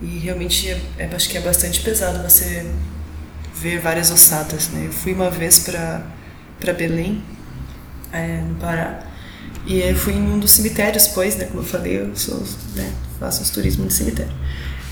E 0.01 0.19
realmente 0.19 0.69
é, 0.69 0.81
é, 0.97 1.05
acho 1.15 1.29
que 1.29 1.37
é 1.37 1.41
bastante 1.41 1.81
pesado 1.81 2.21
você 2.27 2.65
ver 3.55 3.79
várias 3.79 4.11
ossadas. 4.11 4.69
Né? 4.69 4.87
Eu 4.87 4.91
fui 4.91 5.13
uma 5.13 5.29
vez 5.29 5.59
para 5.59 6.73
Belém, 6.73 7.23
é, 8.11 8.41
no 8.41 8.55
Pará, 8.55 9.07
e 9.65 9.79
eu 9.79 9.95
fui 9.95 10.13
em 10.13 10.21
um 10.21 10.39
dos 10.39 10.51
cemitérios, 10.51 11.07
pois, 11.07 11.37
né, 11.37 11.45
como 11.45 11.61
eu 11.61 11.65
falei, 11.65 12.01
eu 12.01 12.15
sou, 12.15 12.43
né, 12.75 12.91
faço 13.19 13.41
uns 13.41 13.49
turismo 13.49 13.87
de 13.87 13.93
cemitério. 13.93 14.33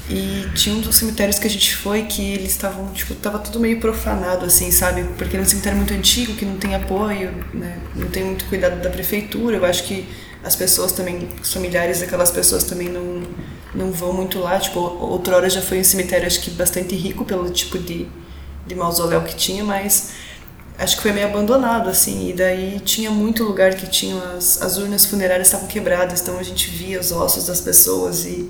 E 0.10 0.50
tinha 0.56 0.76
um 0.76 0.82
dos 0.82 0.96
cemitérios 0.96 1.40
que 1.40 1.48
a 1.48 1.50
gente 1.50 1.76
foi 1.76 2.04
que 2.04 2.22
eles 2.22 2.52
estavam, 2.52 2.92
tipo, 2.92 3.14
tava 3.16 3.40
tudo 3.40 3.60
meio 3.60 3.80
profanado, 3.80 4.46
assim, 4.46 4.70
sabe? 4.72 5.04
Porque 5.18 5.38
é 5.38 5.40
um 5.40 5.46
cemitério 5.46 5.78
muito 5.78 5.94
antigo, 5.94 6.34
que 6.34 6.44
não 6.44 6.58
tem 6.58 6.76
apoio, 6.76 7.32
né? 7.54 7.78
Não 7.96 8.08
tem 8.10 8.24
muito 8.24 8.44
cuidado 8.46 8.82
da 8.82 8.90
prefeitura. 8.90 9.58
Eu 9.58 9.66
acho 9.66 9.84
que 9.84 10.06
as 10.44 10.56
pessoas 10.56 10.92
também, 10.92 11.30
os 11.42 11.54
familiares 11.54 12.00
daquelas 12.00 12.32
pessoas 12.32 12.64
também 12.64 12.90
não, 12.90 13.24
não 13.74 13.92
vão 13.92 14.14
muito 14.14 14.40
lá. 14.40 14.60
Tipo, 14.60 14.80
outrora 14.80 15.50
já 15.50 15.62
foi 15.62 15.80
um 15.80 15.84
cemitério, 15.84 16.26
acho 16.26 16.42
que 16.42 16.52
bastante 16.52 16.96
rico 16.96 17.24
pelo 17.26 17.50
tipo 17.50 17.78
de, 17.78 18.08
de 18.66 18.76
mausoléu 18.76 19.22
que 19.24 19.36
tinha, 19.36 19.64
mas 19.64 20.12
acho 20.78 20.96
que 20.96 21.02
foi 21.04 21.12
meio 21.12 21.28
abandonado, 21.28 21.90
assim. 21.90 22.30
E 22.30 22.34
daí 22.34 22.80
tinha 22.80 23.12
muito 23.12 23.44
lugar 23.44 23.76
que 23.76 23.88
tinha 23.88 24.18
as, 24.36 24.62
as 24.62 24.78
urnas 24.78 25.06
funerárias 25.06 25.48
estavam 25.48 25.68
quebradas, 25.68 26.22
então 26.22 26.40
a 26.40 26.44
gente 26.44 26.70
via 26.70 27.00
os 27.00 27.12
ossos 27.12 27.46
das 27.46 27.62
pessoas 27.62 28.26
e, 28.26 28.50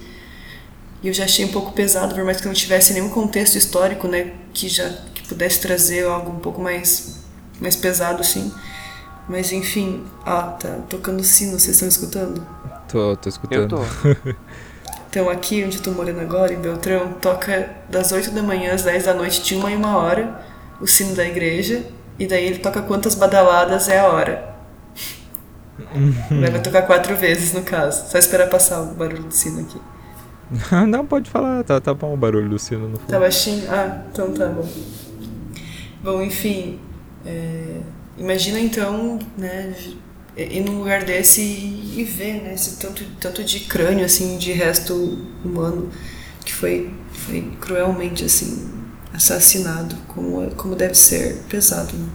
e 1.04 1.08
eu 1.08 1.14
já 1.14 1.26
achei 1.26 1.44
um 1.44 1.50
pouco 1.50 1.74
pesado, 1.74 2.16
por 2.16 2.24
mais 2.24 2.39
que 2.39 2.48
não 2.48 2.54
tivesse 2.54 2.94
nenhum 2.94 3.10
contexto 3.10 3.58
histórico, 3.58 4.08
né, 4.08 4.34
que 4.54 4.70
já 4.70 4.89
que 5.14 5.28
pudesse 5.28 5.60
trazer 5.60 6.06
algo 6.06 6.32
um 6.32 6.39
pouco 6.39 6.62
mais 6.62 7.20
mais 7.60 7.76
pesado, 7.76 8.22
assim. 8.22 8.52
Mas 9.32 9.54
enfim, 9.54 10.04
ah, 10.26 10.58
tá 10.60 10.80
tocando 10.90 11.24
sino, 11.24 11.52
vocês 11.58 11.70
estão 11.70 11.88
escutando? 11.88 12.46
Tô, 12.90 13.16
tô 13.16 13.30
escutando. 13.30 13.62
Eu 13.62 13.68
tô. 13.70 14.36
Então 15.10 15.30
aqui 15.30 15.62
onde 15.62 15.76
eu 15.76 15.84
tô 15.84 15.92
morando 15.92 16.22
agora, 16.22 16.54
em 16.54 16.58
Beltrão, 16.58 17.12
toca 17.22 17.70
das 17.90 18.14
8 18.14 18.32
da 18.32 18.42
manhã 18.42 18.74
às 18.74 18.84
10 18.84 19.04
da 19.04 19.14
noite, 19.14 19.44
de 19.44 19.56
uma 19.56 19.70
em 19.70 19.76
uma 19.76 19.98
hora, 19.98 20.42
o 20.80 20.88
sino 20.88 21.14
da 21.14 21.26
igreja. 21.26 21.84
E 22.18 22.26
daí 22.26 22.46
ele 22.46 22.60
toca 22.60 22.82
quantas 22.82 23.14
badaladas 23.14 23.90
é 23.90 24.00
a 24.00 24.08
hora. 24.08 24.56
Vai 26.30 26.60
tocar 26.64 26.84
quatro 26.84 27.14
vezes 27.18 27.52
no 27.52 27.62
caso. 27.62 28.10
Só 28.10 28.18
esperar 28.18 28.48
passar 28.48 28.82
o 28.82 28.94
barulho 28.94 29.24
do 29.24 29.34
sino 29.34 29.60
aqui. 29.60 29.82
Não, 30.88 31.06
pode 31.06 31.30
falar, 31.30 31.62
tá, 31.66 31.82
tá 31.82 31.94
bom 31.94 32.14
o 32.14 32.18
barulho 32.18 32.48
do 32.48 32.58
sino 32.58 32.88
no 32.88 32.98
fundo. 32.98 33.10
Tá 33.10 33.20
baixinho? 33.20 33.70
Ah, 33.70 34.04
então 34.10 34.32
tá 34.32 34.48
bom. 34.48 34.70
Bom, 36.02 36.22
enfim. 36.22 36.80
é, 37.26 37.82
imagina 38.22 38.60
então, 38.60 39.18
né, 39.36 39.74
ir 40.38 40.62
num 40.62 40.78
lugar 40.78 41.04
desse 41.04 41.42
e, 41.42 42.04
ver, 42.04 42.44
né, 42.44 42.54
esse 42.54 42.78
tanto, 42.78 43.04
tanto 43.20 43.44
de 43.44 43.62
crânio, 43.62 44.06
assim, 44.06 44.38
de 44.38 44.52
resto 44.52 44.94
humano 45.44 45.92
que 46.46 46.54
foi, 46.54 46.94
foi 47.12 47.42
cruelmente, 47.60 48.24
assim, 48.24 48.70
assassinado, 49.12 49.96
como, 50.08 50.50
como 50.52 50.76
deve 50.76 50.94
ser 50.94 51.42
pesado, 51.50 51.98
né? 51.98 52.10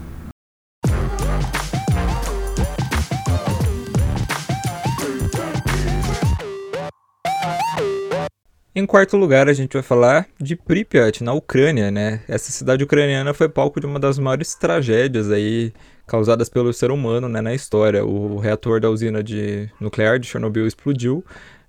Em 8.74 8.84
quarto 8.84 9.16
lugar, 9.16 9.48
a 9.48 9.54
gente 9.54 9.72
vai 9.72 9.82
falar 9.82 10.28
de 10.38 10.54
Pripyat, 10.54 11.24
na 11.24 11.32
Ucrânia, 11.32 11.90
né? 11.90 12.20
Essa 12.28 12.52
cidade 12.52 12.84
ucraniana 12.84 13.32
foi 13.32 13.48
palco 13.48 13.80
de 13.80 13.86
uma 13.86 13.98
das 13.98 14.18
maiores 14.18 14.54
tragédias 14.54 15.30
aí 15.30 15.72
causadas 16.06 16.48
pelo 16.48 16.72
ser 16.72 16.90
humano, 16.90 17.28
né, 17.28 17.40
na 17.40 17.54
história. 17.54 18.04
O 18.04 18.38
reator 18.38 18.80
da 18.80 18.88
usina 18.88 19.22
de 19.22 19.68
nuclear 19.80 20.18
de 20.18 20.26
Chernobyl 20.26 20.66
explodiu, 20.66 21.24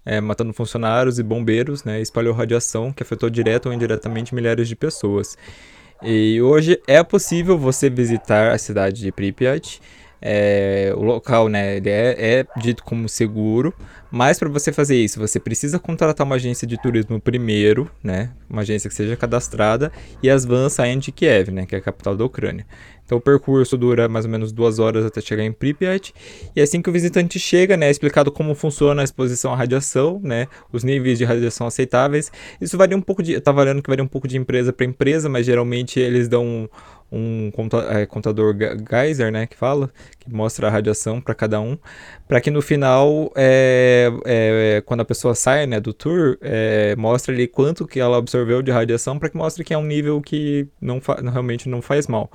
é, 0.06 0.22
matando 0.22 0.54
funcionários 0.54 1.20
e 1.20 1.24
bombeiros, 1.24 1.84
né? 1.84 2.00
Espalhou 2.00 2.34
radiação 2.34 2.94
que 2.94 3.04
afetou 3.04 3.30
direto 3.30 3.66
ou 3.66 3.74
indiretamente 3.74 4.34
milhares 4.34 4.68
de 4.68 4.76
pessoas. 4.76 5.38
E 6.02 6.42
hoje 6.42 6.80
é 6.88 7.04
possível 7.04 7.58
você 7.58 7.90
visitar 7.90 8.52
a 8.52 8.58
cidade 8.58 9.02
de 9.02 9.12
Pripyat. 9.12 9.82
É, 10.22 10.91
o 10.95 11.03
local, 11.03 11.47
né, 11.47 11.78
ele 11.78 11.89
é, 11.89 12.39
é 12.39 12.45
dito 12.59 12.84
como 12.84 13.07
seguro, 13.07 13.74
mas 14.09 14.39
para 14.39 14.49
você 14.49 14.72
fazer 14.72 14.95
isso, 14.95 15.20
você 15.20 15.39
precisa 15.39 15.78
contratar 15.78 16.26
uma 16.26 16.36
agência 16.36 16.65
de 16.68 16.82
turismo 16.82 17.20
primeiro, 17.20 17.89
né, 18.03 18.32
uma 18.49 18.61
agência 18.61 18.89
que 18.89 18.95
seja 18.95 19.15
cadastrada, 19.15 19.91
e 20.24 20.30
as 20.30 20.45
vans 20.45 20.74
saem 20.74 20.97
de 20.97 21.11
Kiev, 21.11 21.51
né, 21.51 21.65
que 21.65 21.76
é 21.76 21.78
a 21.78 21.82
capital 21.82 22.15
da 22.15 22.26
Ucrânia. 22.26 22.65
Então 23.07 23.20
o 23.20 23.22
percurso 23.22 23.78
dura 23.78 24.09
mais 24.09 24.26
ou 24.26 24.32
menos 24.32 24.51
duas 24.51 24.80
horas 24.80 25.05
até 25.05 25.22
chegar 25.22 25.41
em 25.41 25.51
Pripyat. 25.53 26.13
E 26.53 26.61
assim 26.61 26.82
que 26.82 26.89
o 26.89 26.93
visitante 26.93 27.39
chega, 27.39 27.78
né, 27.78 27.88
é 27.88 27.89
explicado 27.89 28.30
como 28.30 28.53
funciona 28.53 29.01
a 29.01 29.05
exposição 29.05 29.53
à 29.53 29.55
radiação, 29.55 30.20
né, 30.22 30.47
os 30.74 30.84
níveis 30.84 31.18
de 31.18 31.24
radiação 31.24 31.65
aceitáveis. 31.68 32.30
Isso 32.59 32.78
varia 32.78 32.97
um 32.97 33.01
pouco 33.01 33.24
de, 33.24 33.39
tá 33.39 33.53
valendo 33.53 33.82
que 33.82 33.89
varia 33.89 34.03
um 34.03 34.07
pouco 34.09 34.28
de 34.28 34.38
empresa 34.38 34.74
para 34.74 34.86
empresa, 34.86 35.30
mas 35.30 35.45
geralmente 35.45 36.01
eles 36.01 36.28
dão 36.28 36.70
um, 37.12 37.51
é, 37.89 38.05
contador 38.05 38.55
Geyser, 38.89 39.32
né, 39.32 39.45
que 39.47 39.55
fala, 39.55 39.89
que 40.20 40.32
mostra 40.32 40.68
a 40.68 40.70
radiação 40.70 41.22
para 41.22 41.34
cada 41.34 41.60
um, 41.60 41.78
para 42.28 42.41
que 42.41 42.51
no 42.51 42.62
final, 42.62 43.32
é, 43.36 44.12
é, 44.26 44.84
quando 44.86 45.01
a 45.01 45.05
pessoa 45.05 45.34
sai, 45.34 45.66
né, 45.66 45.80
do 45.80 45.93
tour, 45.93 46.38
é, 46.41 46.95
mostra 46.97 47.34
ali 47.34 47.47
quanto 47.47 47.88
que 47.88 47.99
ela 47.99 48.18
absorveu 48.18 48.62
de 48.62 48.72
radiação, 48.72 49.18
para 49.18 49.30
que 49.30 49.38
mostre 49.38 49.64
que 49.64 49.74
é 49.74 49.78
um 49.78 49.86
nível 49.86 50.22
que 50.22 50.68
não 50.82 51.01
realmente 51.32 51.70
não 51.70 51.82
faz 51.82 52.08
mal. 52.08 52.30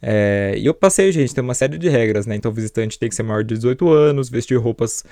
É, 0.00 0.54
e 0.56 0.64
eu 0.64 0.72
passei, 0.72 1.10
gente, 1.10 1.34
tem 1.34 1.42
uma 1.42 1.54
série 1.54 1.76
de 1.76 1.88
regras, 1.88 2.24
né? 2.24 2.36
Então 2.36 2.52
visitante 2.52 2.98
tem 2.98 3.08
que 3.08 3.14
ser 3.14 3.24
maior 3.24 3.42
de 3.42 3.54
18 3.54 3.88
anos, 3.90 4.28
vestir 4.28 4.56
roupas 4.56 5.04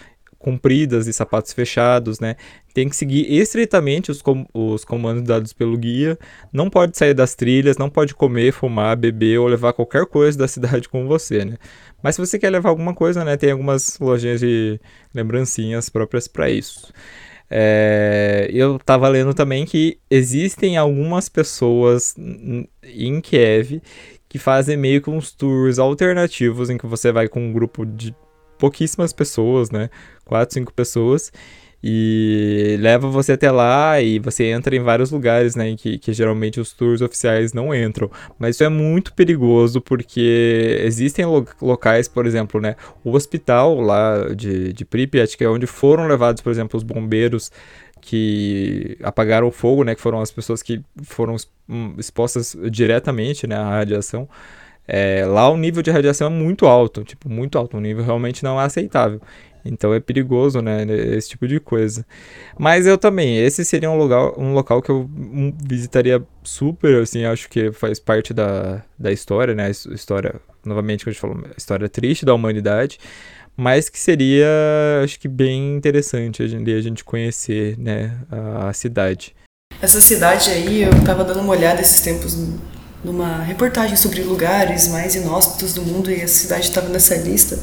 compridas 0.46 1.08
e 1.08 1.12
sapatos 1.12 1.52
fechados, 1.52 2.20
né? 2.20 2.36
Tem 2.72 2.88
que 2.88 2.94
seguir 2.94 3.26
estritamente 3.28 4.12
os, 4.12 4.22
com 4.22 4.46
os 4.54 4.84
comandos 4.84 5.24
dados 5.24 5.52
pelo 5.52 5.76
guia, 5.76 6.16
não 6.52 6.70
pode 6.70 6.96
sair 6.96 7.14
das 7.14 7.34
trilhas, 7.34 7.76
não 7.76 7.90
pode 7.90 8.14
comer, 8.14 8.52
fumar, 8.52 8.96
beber 8.96 9.40
ou 9.40 9.48
levar 9.48 9.72
qualquer 9.72 10.06
coisa 10.06 10.38
da 10.38 10.46
cidade 10.46 10.88
com 10.88 11.08
você, 11.08 11.44
né? 11.44 11.56
Mas 12.00 12.14
se 12.14 12.20
você 12.20 12.38
quer 12.38 12.50
levar 12.50 12.68
alguma 12.68 12.94
coisa, 12.94 13.24
né? 13.24 13.36
Tem 13.36 13.50
algumas 13.50 13.98
lojinhas 13.98 14.38
de 14.38 14.78
lembrancinhas 15.12 15.88
próprias 15.88 16.28
para 16.28 16.48
isso. 16.48 16.92
É, 17.50 18.48
eu 18.52 18.76
estava 18.76 19.08
lendo 19.08 19.34
também 19.34 19.64
que 19.64 19.98
existem 20.08 20.76
algumas 20.76 21.28
pessoas 21.28 22.14
em 22.84 23.20
Kiev 23.20 23.80
que 24.28 24.38
fazem 24.38 24.76
meio 24.76 25.02
que 25.02 25.10
uns 25.10 25.32
tours 25.32 25.80
alternativos 25.80 26.70
em 26.70 26.78
que 26.78 26.86
você 26.86 27.10
vai 27.10 27.28
com 27.28 27.40
um 27.40 27.52
grupo 27.52 27.84
de 27.84 28.14
pouquíssimas 28.58 29.12
pessoas, 29.12 29.70
né? 29.70 29.90
Quatro, 30.24 30.54
cinco 30.54 30.72
pessoas. 30.72 31.32
E 31.82 32.76
leva 32.80 33.08
você 33.08 33.32
até 33.32 33.50
lá 33.50 34.00
e 34.00 34.18
você 34.18 34.46
entra 34.46 34.74
em 34.74 34.80
vários 34.80 35.10
lugares, 35.10 35.54
né? 35.54 35.76
Que, 35.76 35.98
que 35.98 36.12
geralmente 36.12 36.58
os 36.58 36.72
tours 36.72 37.00
oficiais 37.00 37.52
não 37.52 37.74
entram. 37.74 38.10
Mas 38.38 38.56
isso 38.56 38.64
é 38.64 38.68
muito 38.68 39.12
perigoso 39.14 39.80
porque 39.80 40.78
existem 40.80 41.24
lo 41.26 41.46
locais, 41.60 42.08
por 42.08 42.26
exemplo, 42.26 42.60
né? 42.60 42.74
O 43.04 43.12
hospital 43.12 43.80
lá 43.80 44.34
de, 44.34 44.72
de 44.72 44.84
Pripyat, 44.84 45.36
que 45.36 45.44
é 45.44 45.48
onde 45.48 45.66
foram 45.66 46.08
levados, 46.08 46.42
por 46.42 46.50
exemplo, 46.50 46.76
os 46.76 46.82
bombeiros 46.82 47.52
que 48.00 48.96
apagaram 49.02 49.48
o 49.48 49.50
fogo, 49.50 49.82
né, 49.82 49.94
que 49.94 50.00
foram 50.00 50.20
as 50.20 50.30
pessoas 50.30 50.62
que 50.62 50.80
foram 51.02 51.34
expostas 51.98 52.56
diretamente, 52.70 53.46
né, 53.46 53.56
à 53.56 53.68
radiação. 53.68 54.28
É, 54.86 55.24
lá 55.26 55.48
o 55.48 55.56
nível 55.56 55.82
de 55.82 55.90
radiação 55.90 56.28
é 56.28 56.30
muito 56.30 56.66
alto, 56.66 57.04
tipo, 57.04 57.28
muito 57.28 57.58
alto, 57.58 57.76
um 57.76 57.80
nível 57.80 58.04
realmente 58.04 58.42
não 58.42 58.60
é 58.60 58.64
aceitável. 58.64 59.20
Então 59.64 59.92
é 59.92 59.98
perigoso, 59.98 60.60
né, 60.60 60.84
esse 61.16 61.30
tipo 61.30 61.48
de 61.48 61.58
coisa. 61.58 62.06
Mas 62.56 62.86
eu 62.86 62.96
também, 62.96 63.36
esse 63.38 63.64
seria 63.64 63.90
um 63.90 63.98
lugar, 63.98 64.38
um 64.38 64.52
local 64.52 64.80
que 64.80 64.90
eu 64.90 65.10
visitaria 65.66 66.22
super, 66.44 67.02
assim, 67.02 67.24
acho 67.24 67.48
que 67.48 67.72
faz 67.72 67.98
parte 67.98 68.32
da, 68.32 68.82
da 68.98 69.10
história, 69.10 69.54
né, 69.54 69.70
história, 69.70 70.36
novamente, 70.64 71.04
como 71.04 71.10
a 71.10 71.12
gente 71.12 71.20
falou, 71.20 71.44
história 71.56 71.88
triste 71.88 72.24
da 72.24 72.34
humanidade 72.34 72.98
mas 73.56 73.88
que 73.88 73.98
seria, 73.98 74.46
acho 75.02 75.18
que 75.18 75.26
bem 75.26 75.76
interessante 75.76 76.42
a 76.42 76.46
gente, 76.46 76.70
a 76.70 76.80
gente 76.80 77.02
conhecer, 77.02 77.78
né, 77.78 78.14
a, 78.30 78.68
a 78.68 78.72
cidade. 78.74 79.34
Essa 79.80 80.00
cidade 80.00 80.50
aí, 80.50 80.82
eu 80.82 80.90
estava 80.90 81.24
dando 81.24 81.40
uma 81.40 81.52
olhada 81.52 81.80
esses 81.80 82.00
tempos 82.00 82.36
numa 83.06 83.38
reportagem 83.38 83.96
sobre 83.96 84.20
lugares 84.22 84.88
mais 84.88 85.14
inóspitos 85.14 85.72
do 85.72 85.82
mundo 85.82 86.10
e 86.10 86.20
a 86.20 86.26
cidade 86.26 86.64
estava 86.64 86.88
nessa 86.88 87.14
lista. 87.14 87.56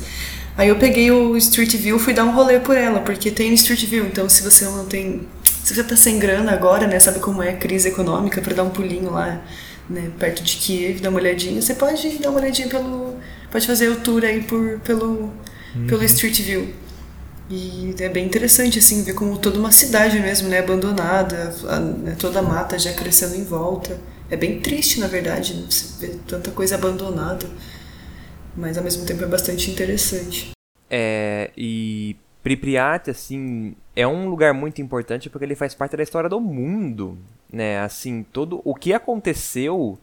Aí 0.58 0.70
eu 0.70 0.78
peguei 0.78 1.12
o 1.12 1.36
Street 1.36 1.76
View, 1.76 2.00
fui 2.00 2.14
dar 2.14 2.24
um 2.24 2.34
rolê 2.34 2.62
por 2.62 2.78
ela, 2.78 3.02
porque 3.02 3.30
tem 3.30 3.50
no 3.50 3.56
Street 3.56 3.86
View, 3.86 4.06
então 4.06 4.30
se 4.30 4.42
você 4.42 4.64
não 4.64 4.86
tem, 4.86 5.28
se 5.64 5.76
você 5.76 5.84
tá 5.84 5.98
sem 5.98 6.18
grana 6.18 6.54
agora, 6.54 6.88
né, 6.88 6.98
sabe 6.98 7.20
como 7.20 7.44
é 7.44 7.50
a 7.50 7.58
crise 7.58 7.90
econômica 7.90 8.40
para 8.40 8.54
dar 8.54 8.64
um 8.64 8.70
pulinho 8.70 9.12
lá, 9.12 9.42
né, 9.90 10.12
perto 10.18 10.42
de 10.42 10.56
Kiev, 10.56 11.02
dar 11.02 11.10
uma 11.10 11.20
olhadinha, 11.20 11.62
você 11.62 11.74
pode 11.74 12.08
dar 12.20 12.30
uma 12.30 12.40
olhadinha 12.40 12.70
pelo, 12.70 13.18
pode 13.52 13.68
fazer 13.68 13.90
o 13.90 13.98
tour 13.98 14.24
aí 14.24 14.44
por 14.44 14.80
pelo 14.80 15.30
uhum. 15.76 15.88
pelo 15.88 16.04
Street 16.06 16.40
View. 16.40 16.74
E 17.50 17.94
é 18.00 18.08
bem 18.08 18.26
interessante, 18.26 18.80
assim, 18.80 19.04
ver 19.04 19.14
como 19.14 19.38
toda 19.38 19.60
uma 19.60 19.72
cidade 19.72 20.18
mesmo, 20.20 20.48
né, 20.48 20.60
abandonada, 20.60 21.54
a, 21.68 21.80
né, 21.80 22.16
toda 22.18 22.40
a 22.40 22.42
mata 22.42 22.80
já 22.80 22.94
crescendo 22.94 23.36
em 23.36 23.44
volta. 23.44 24.00
É 24.30 24.36
bem 24.36 24.60
triste, 24.60 25.00
na 25.00 25.08
verdade, 25.08 25.54
né, 25.54 25.68
ver 26.00 26.20
tanta 26.28 26.52
coisa 26.52 26.76
abandonada, 26.76 27.46
mas 28.56 28.78
ao 28.78 28.84
mesmo 28.84 29.06
tempo 29.06 29.24
é 29.24 29.28
bastante 29.28 29.70
interessante. 29.70 30.52
É, 30.90 31.52
e 31.56 32.16
Pripyat, 32.42 33.10
assim, 33.10 33.76
é 33.96 34.08
um 34.08 34.30
lugar 34.30 34.54
muito 34.54 34.82
importante 34.82 35.30
porque 35.30 35.46
ele 35.46 35.56
faz 35.56 35.76
parte 35.76 35.96
da 35.96 36.04
história 36.04 36.30
do 36.30 36.40
mundo, 36.40 37.18
né, 37.52 37.80
assim, 37.80 38.24
todo 38.24 38.62
o 38.64 38.74
que 38.74 38.94
aconteceu 38.94 40.00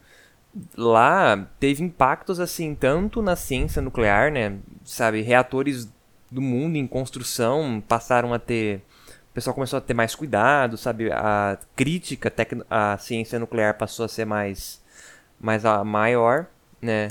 lá 0.77 1.47
teve 1.59 1.83
impactos 1.83 2.39
assim 2.39 2.75
tanto 2.75 3.21
na 3.21 3.35
ciência 3.35 3.81
nuclear, 3.81 4.31
né? 4.31 4.57
Sabe, 4.83 5.21
reatores 5.21 5.89
do 6.29 6.41
mundo 6.41 6.75
em 6.77 6.87
construção 6.87 7.81
passaram 7.87 8.33
a 8.33 8.39
ter 8.39 8.81
o 9.31 9.33
pessoal 9.33 9.53
começou 9.53 9.77
a 9.77 9.81
ter 9.81 9.93
mais 9.93 10.13
cuidado, 10.13 10.77
sabe? 10.77 11.11
A 11.11 11.57
crítica 11.75 12.31
à 12.69 12.97
ciência 12.97 13.39
nuclear 13.39 13.77
passou 13.77 14.05
a 14.05 14.09
ser 14.09 14.25
mais 14.25 14.81
mais 15.39 15.65
a 15.65 15.83
maior, 15.83 16.45
né? 16.81 17.07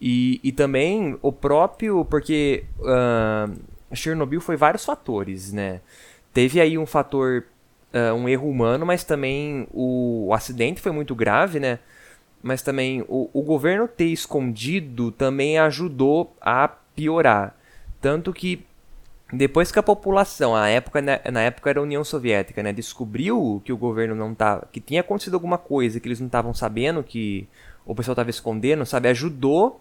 E, 0.00 0.40
e 0.42 0.52
também 0.52 1.18
o 1.22 1.32
próprio 1.32 2.04
porque 2.04 2.64
uh, 2.80 3.94
Chernobyl 3.94 4.40
foi 4.40 4.56
vários 4.56 4.84
fatores, 4.84 5.52
né? 5.52 5.80
Teve 6.34 6.60
aí 6.60 6.76
um 6.76 6.86
fator 6.86 7.44
uh, 7.94 8.14
um 8.14 8.28
erro 8.28 8.48
humano, 8.48 8.84
mas 8.84 9.04
também 9.04 9.66
o, 9.72 10.26
o 10.28 10.34
acidente 10.34 10.80
foi 10.80 10.92
muito 10.92 11.14
grave, 11.14 11.60
né? 11.60 11.78
mas 12.42 12.60
também 12.60 13.02
o, 13.08 13.30
o 13.32 13.42
governo 13.42 13.86
ter 13.86 14.06
escondido 14.06 15.12
também 15.12 15.58
ajudou 15.58 16.36
a 16.40 16.66
piorar. 16.66 17.56
Tanto 18.00 18.32
que 18.32 18.66
depois 19.32 19.72
que 19.72 19.78
a 19.78 19.82
população, 19.82 20.52
na 20.52 20.68
época, 20.68 21.00
na, 21.00 21.18
na 21.32 21.40
época 21.40 21.70
era 21.70 21.80
a 21.80 21.82
União 21.82 22.04
Soviética, 22.04 22.62
né, 22.62 22.72
descobriu 22.72 23.62
que 23.64 23.72
o 23.72 23.76
governo 23.78 24.14
não 24.14 24.34
tava, 24.34 24.68
que 24.70 24.78
tinha 24.78 25.00
acontecido 25.00 25.34
alguma 25.34 25.56
coisa 25.56 25.98
que 25.98 26.06
eles 26.06 26.20
não 26.20 26.26
estavam 26.26 26.52
sabendo, 26.52 27.02
que 27.02 27.48
o 27.86 27.94
pessoal 27.94 28.12
estava 28.12 28.28
escondendo, 28.28 28.84
sabe, 28.84 29.08
ajudou 29.08 29.80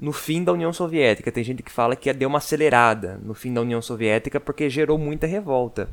no 0.00 0.12
fim 0.12 0.42
da 0.42 0.52
União 0.52 0.72
Soviética. 0.72 1.30
Tem 1.30 1.44
gente 1.44 1.62
que 1.62 1.70
fala 1.70 1.94
que 1.94 2.10
deu 2.12 2.28
uma 2.28 2.38
acelerada 2.38 3.20
no 3.22 3.34
fim 3.34 3.52
da 3.52 3.60
União 3.60 3.82
Soviética 3.82 4.40
porque 4.40 4.70
gerou 4.70 4.98
muita 4.98 5.26
revolta. 5.26 5.88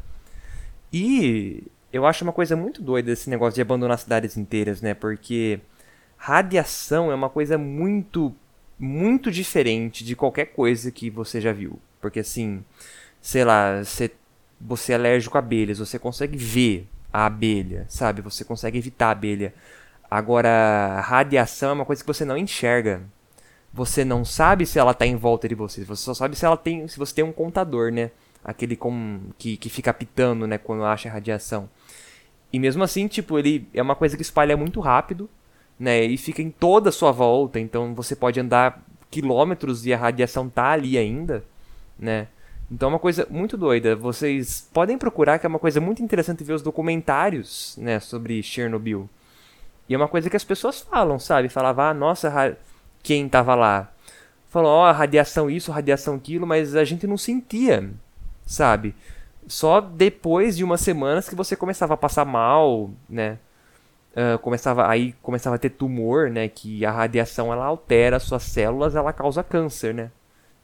E 0.92 1.64
eu 1.92 2.06
acho 2.06 2.24
uma 2.24 2.34
coisa 2.34 2.56
muito 2.56 2.82
doida 2.82 3.12
esse 3.12 3.30
negócio 3.30 3.56
de 3.56 3.62
abandonar 3.62 4.00
cidades 4.00 4.38
inteiras, 4.38 4.82
né? 4.82 4.94
Porque 4.94 5.60
radiação 6.18 7.12
é 7.12 7.16
uma 7.16 7.30
coisa 7.30 7.58
muito, 7.58 8.34
muito 8.80 9.30
diferente 9.30 10.04
de 10.06 10.16
qualquer 10.16 10.48
coisa 10.48 10.92
que 10.92 11.10
você 11.10 11.42
já 11.42 11.52
viu. 11.52 11.80
Porque 12.04 12.20
assim, 12.20 12.66
sei 13.22 13.46
lá, 13.46 13.82
você, 13.82 14.12
você 14.60 14.92
é 14.92 14.96
alérgico 14.96 15.38
a 15.38 15.40
abelhas, 15.40 15.80
você 15.80 15.98
consegue 15.98 16.38
ver 16.38 16.86
a 17.14 17.26
abelha, 17.26 17.86
sabe? 17.88 18.22
Você 18.22 18.44
consegue 18.44 18.78
evitar 18.78 19.08
a 19.08 19.12
abelha. 19.12 19.54
Agora, 20.12 21.00
radiação 21.00 21.70
é 21.70 21.74
uma 21.74 21.86
coisa 21.86 22.04
que 22.04 22.08
você 22.08 22.26
não 22.26 22.38
enxerga. 22.38 23.02
Você 23.74 24.04
não 24.04 24.26
sabe 24.26 24.66
se 24.66 24.78
ela 24.78 24.92
está 24.92 25.06
em 25.06 25.16
volta 25.16 25.48
de 25.48 25.56
você. 25.56 25.86
Você 25.86 26.04
só 26.04 26.14
sabe 26.14 26.36
se 26.36 26.46
ela 26.46 26.58
tem, 26.58 26.86
se 26.90 27.00
você 27.00 27.16
tem 27.16 27.24
um 27.24 27.32
contador, 27.32 27.90
né? 27.90 28.12
Aquele 28.44 28.76
com, 28.76 29.22
que, 29.38 29.56
que 29.56 29.70
fica 29.70 29.94
pitando, 29.94 30.46
né? 30.46 30.58
Quando 30.58 30.84
acha 30.84 31.10
radiação. 31.10 31.70
E 32.52 32.60
mesmo 32.60 32.84
assim, 32.84 33.08
tipo, 33.08 33.40
ele 33.40 33.66
é 33.74 33.82
uma 33.82 33.96
coisa 33.96 34.18
que 34.18 34.22
espalha 34.22 34.58
muito 34.58 34.82
rápido, 34.82 35.30
né? 35.80 36.04
E 36.04 36.18
fica 36.18 36.42
em 36.42 36.52
toda 36.52 36.90
a 36.90 36.92
sua 36.92 37.12
volta. 37.12 37.60
Então 37.60 37.96
você 37.96 38.16
pode 38.16 38.40
andar 38.42 38.84
quilômetros 39.10 39.86
e 39.86 39.94
a 39.94 39.98
radiação 39.98 40.50
tá 40.50 40.72
ali 40.72 40.98
ainda, 40.98 41.46
né? 41.98 42.28
Então 42.72 42.90
é 42.90 42.94
uma 42.94 43.00
coisa 43.00 43.28
muito 43.30 43.56
doida. 43.56 43.96
Vocês 43.96 44.68
podem 44.74 44.98
procurar, 44.98 45.38
que 45.38 45.46
é 45.46 45.50
uma 45.50 45.60
coisa 45.60 45.80
muito 45.80 46.02
interessante 46.02 46.44
ver 46.44 46.54
os 46.54 46.62
documentários, 46.62 47.76
né, 47.78 48.00
sobre 48.00 48.42
Chernobyl. 48.42 49.10
E 49.88 49.94
é 49.94 49.98
uma 49.98 50.08
coisa 50.08 50.30
que 50.30 50.36
as 50.36 50.44
pessoas 50.44 50.82
falam, 50.82 51.20
sabe? 51.20 51.50
Falava, 51.50 51.90
ah, 51.90 51.94
nossa, 51.94 52.58
quem 53.04 53.28
tava 53.28 53.54
lá? 53.54 53.92
Falou, 54.50 54.72
ó, 54.72 54.90
oh, 54.90 54.94
radiação 54.94 55.50
isso, 55.50 55.72
radiação 55.72 56.16
aquilo, 56.16 56.48
mas 56.48 56.76
a 56.76 56.84
gente 56.84 57.06
não 57.06 57.18
sentia, 57.18 57.90
sabe? 58.46 58.96
Só 59.48 59.82
depois 59.82 60.56
de 60.56 60.64
umas 60.64 60.82
semanas 60.82 61.28
que 61.28 61.36
você 61.36 61.56
começava 61.56 61.96
a 61.96 61.98
passar 61.98 62.26
mal, 62.26 62.90
né? 63.10 63.38
Uh, 64.16 64.38
começava 64.40 64.88
aí 64.88 65.14
começava 65.24 65.56
a 65.56 65.60
ter 65.60 65.72
tumor, 65.72 66.30
né? 66.30 66.48
Que 66.48 66.86
a 66.86 66.92
radiação 66.92 67.52
ela 67.52 67.66
altera 67.66 68.18
as 68.18 68.24
suas 68.24 68.44
células, 68.44 68.96
ela 68.96 69.12
causa 69.12 69.44
câncer, 69.44 69.94
né? 69.94 70.12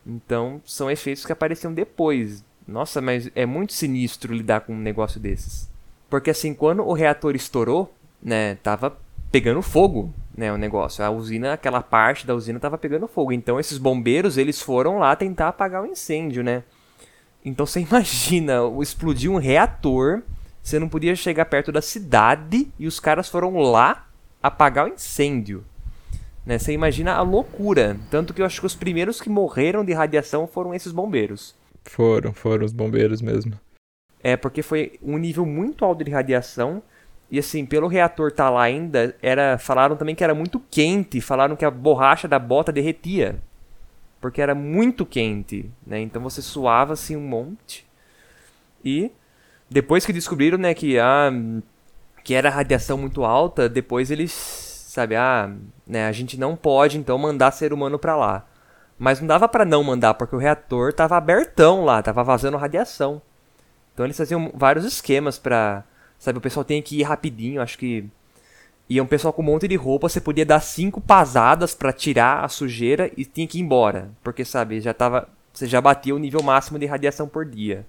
Então 0.10 0.60
são 0.66 0.90
efeitos 0.90 1.24
que 1.24 1.32
apareciam 1.32 1.72
depois. 1.72 2.44
Nossa, 2.68 3.00
mas 3.00 3.30
é 3.36 3.46
muito 3.46 3.74
sinistro 3.74 4.34
lidar 4.34 4.62
com 4.62 4.74
um 4.74 4.80
negócio 4.80 5.20
desses. 5.20 5.70
Porque 6.10 6.32
assim, 6.32 6.54
quando 6.54 6.84
o 6.84 6.94
reator 6.94 7.36
estourou, 7.36 7.94
né? 8.22 8.56
Tava 8.56 8.98
pegando 9.32 9.62
fogo, 9.62 10.12
né, 10.36 10.52
o 10.52 10.58
negócio. 10.58 11.04
A 11.04 11.12
usina, 11.12 11.54
aquela 11.54 11.82
parte 11.84 12.26
da 12.26 12.34
usina 12.34 12.60
tava 12.60 12.78
pegando 12.78 13.08
fogo. 13.08 13.32
Então 13.32 13.60
esses 13.60 13.78
bombeiros, 13.78 14.38
eles 14.38 14.62
foram 14.62 14.98
lá 14.98 15.16
tentar 15.16 15.50
apagar 15.50 15.84
o 15.84 15.86
incêndio, 15.86 16.44
né? 16.44 16.64
Então 17.46 17.66
você 17.66 17.80
imagina, 17.88 18.62
explodir 18.82 19.32
um 19.32 19.38
reator, 19.38 20.24
você 20.62 20.80
não 20.80 20.90
podia 20.90 21.16
chegar 21.16 21.46
perto 21.46 21.72
da 21.72 21.82
cidade 21.82 22.68
e 22.80 22.88
os 22.88 23.00
caras 23.00 23.30
foram 23.30 23.56
lá 23.58 24.08
apagar 24.42 24.86
o 24.86 24.94
incêndio. 24.94 25.64
Né? 26.50 26.58
Você 26.58 26.74
imagina 26.74 27.14
a 27.14 27.22
loucura. 27.22 27.96
Tanto 28.10 28.34
que 28.34 28.42
eu 28.42 28.46
acho 28.46 28.60
que 28.60 28.66
os 28.66 28.74
primeiros 28.74 29.22
que 29.22 29.30
morreram 29.30 29.86
de 29.86 29.94
radiação 29.94 30.48
foram 30.48 30.74
esses 30.74 30.92
bombeiros. 30.92 31.54
Foram, 31.84 32.34
foram 32.34 32.66
os 32.66 32.74
bombeiros 32.74 33.22
mesmo. 33.22 33.54
É, 34.24 34.36
porque 34.36 34.64
foi 34.64 34.94
um 35.00 35.20
nível 35.20 35.46
muito 35.46 35.86
alto 35.86 36.04
de 36.04 36.10
radiação 36.10 36.82
e 37.30 37.38
assim, 37.38 37.68
pelo 37.68 37.88
reator 37.88 38.30
estar 38.30 38.46
tá 38.46 38.50
lá 38.50 38.64
ainda, 38.64 39.16
era, 39.22 39.60
falaram 39.60 39.96
também 39.96 40.16
que 40.16 40.24
era 40.24 40.34
muito 40.34 40.60
quente, 40.72 41.22
falaram 41.22 41.56
que 41.56 41.64
a 41.64 41.70
borracha 41.70 42.28
da 42.28 42.40
bota 42.40 42.72
derretia. 42.72 43.36
Porque 44.20 44.42
era 44.42 44.56
muito 44.56 45.06
quente, 45.06 45.70
né? 45.86 46.00
Então 46.02 46.20
você 46.20 46.42
suava 46.42 46.94
assim 46.94 47.16
um 47.16 47.22
monte. 47.22 47.86
E 48.84 49.12
depois 49.70 50.04
que 50.04 50.12
descobriram, 50.12 50.58
né, 50.58 50.74
que 50.74 50.98
a 50.98 51.32
que 52.24 52.34
era 52.34 52.50
radiação 52.50 52.98
muito 52.98 53.24
alta, 53.24 53.70
depois 53.70 54.12
eles, 54.12 54.69
sabe, 54.92 55.16
ah, 55.16 55.52
né, 55.86 56.08
a 56.08 56.12
gente 56.12 56.40
não 56.40 56.56
pode 56.56 56.98
então 56.98 57.18
mandar 57.18 57.52
ser 57.52 57.74
humano 57.74 58.00
para 58.00 58.16
lá. 58.16 58.46
Mas 58.98 59.20
não 59.20 59.28
dava 59.28 59.48
para 59.48 59.66
não 59.66 59.84
mandar, 59.84 60.14
porque 60.16 60.36
o 60.36 60.40
reator 60.40 60.94
tava 60.94 61.18
abertão 61.18 61.86
lá, 61.86 62.02
tava 62.02 62.24
vazando 62.24 62.58
radiação. 62.58 63.22
Então 63.94 64.06
eles 64.06 64.18
faziam 64.18 64.52
vários 64.54 64.86
esquemas 64.86 65.38
para 65.40 65.84
Sabe, 66.20 66.38
o 66.38 66.42
pessoal 66.42 66.66
tem 66.66 66.82
que 66.82 67.00
ir 67.00 67.04
rapidinho, 67.04 67.62
acho 67.62 67.78
que. 67.78 68.06
E 68.90 69.00
um 69.00 69.06
pessoal 69.06 69.32
com 69.32 69.42
um 69.42 69.46
monte 69.46 69.68
de 69.68 69.76
roupa, 69.76 70.10
você 70.10 70.20
podia 70.20 70.46
dar 70.46 70.60
cinco 70.60 71.00
pasadas 71.00 71.74
para 71.74 71.94
tirar 71.94 72.44
a 72.44 72.50
sujeira 72.50 73.10
e 73.16 73.24
tinha 73.24 73.48
que 73.48 73.58
ir 73.58 73.62
embora. 73.62 74.12
Porque, 74.22 74.44
sabe, 74.44 74.82
já 74.82 74.94
tava. 74.94 75.30
Você 75.54 75.66
já 75.66 75.80
batia 75.80 76.14
o 76.14 76.20
nível 76.20 76.44
máximo 76.44 76.78
de 76.78 76.86
radiação 76.86 77.28
por 77.28 77.46
dia. 77.46 77.86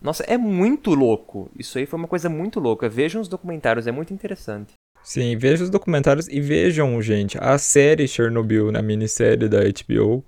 Nossa, 0.00 0.22
é 0.24 0.38
muito 0.38 0.94
louco. 0.94 1.50
Isso 1.58 1.76
aí 1.76 1.86
foi 1.86 1.98
uma 1.98 2.08
coisa 2.08 2.28
muito 2.28 2.58
louca. 2.58 2.88
Vejam 2.88 3.20
os 3.20 3.28
documentários, 3.28 3.86
é 3.86 3.92
muito 3.92 4.14
interessante. 4.14 4.72
Sim, 5.08 5.38
vejam 5.38 5.64
os 5.64 5.70
documentários 5.70 6.28
e 6.28 6.38
vejam, 6.38 7.00
gente, 7.00 7.38
a 7.40 7.56
série 7.56 8.06
Chernobyl, 8.06 8.70
na 8.70 8.82
minissérie 8.82 9.48
da 9.48 9.60
HBO, 9.60 10.22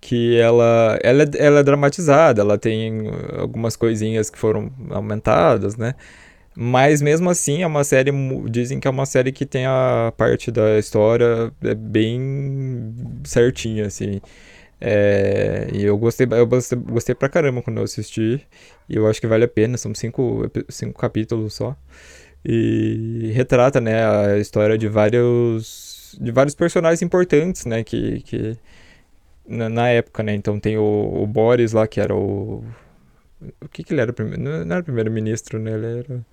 que 0.00 0.36
ela, 0.36 0.98
ela, 1.04 1.22
é, 1.22 1.26
ela 1.38 1.60
é 1.60 1.62
dramatizada, 1.62 2.40
ela 2.42 2.58
tem 2.58 3.04
algumas 3.38 3.76
coisinhas 3.76 4.28
que 4.28 4.36
foram 4.36 4.72
aumentadas, 4.90 5.76
né? 5.76 5.94
Mas 6.56 7.02
mesmo 7.02 7.30
assim 7.30 7.62
é 7.62 7.66
uma 7.68 7.84
série. 7.84 8.12
Dizem 8.50 8.80
que 8.80 8.88
é 8.88 8.90
uma 8.90 9.06
série 9.06 9.32
que 9.32 9.46
tem 9.46 9.66
a 9.66 10.12
parte 10.16 10.50
da 10.50 10.78
história 10.78 11.52
é 11.62 11.74
bem 11.74 12.94
certinha, 13.24 13.86
assim. 13.86 14.20
É, 14.80 15.68
e 15.72 15.84
eu 15.84 15.98
gostei, 15.98 16.26
eu 16.30 16.46
gostei, 16.46 16.78
gostei 16.78 17.14
pra 17.14 17.28
caramba 17.28 17.62
quando 17.62 17.78
eu 17.78 17.84
assisti. 17.84 18.46
E 18.88 18.96
eu 18.96 19.06
acho 19.08 19.20
que 19.20 19.26
vale 19.28 19.44
a 19.44 19.48
pena, 19.48 19.76
são 19.78 19.94
cinco, 19.94 20.50
cinco 20.68 20.98
capítulos 21.00 21.54
só. 21.54 21.76
E 22.44 23.32
retrata, 23.34 23.80
né, 23.80 24.04
a 24.06 24.38
história 24.38 24.78
de 24.78 24.88
vários. 24.88 26.16
de 26.20 26.30
vários 26.32 26.54
personagens 26.54 27.02
importantes, 27.02 27.66
né, 27.66 27.82
que. 27.84 28.20
que 28.22 28.56
na, 29.46 29.68
na 29.68 29.88
época, 29.88 30.22
né? 30.22 30.34
Então 30.34 30.60
tem 30.60 30.76
o, 30.76 31.22
o 31.22 31.26
Boris 31.26 31.72
lá, 31.72 31.86
que 31.86 32.00
era 32.00 32.14
o. 32.14 32.64
O 33.60 33.68
que, 33.68 33.84
que 33.84 33.92
ele 33.92 34.00
era? 34.00 34.14
Não 34.36 34.74
era 34.74 34.82
primeiro-ministro, 34.82 35.58
né? 35.58 35.72
Ele 35.72 35.86
era. 36.00 36.26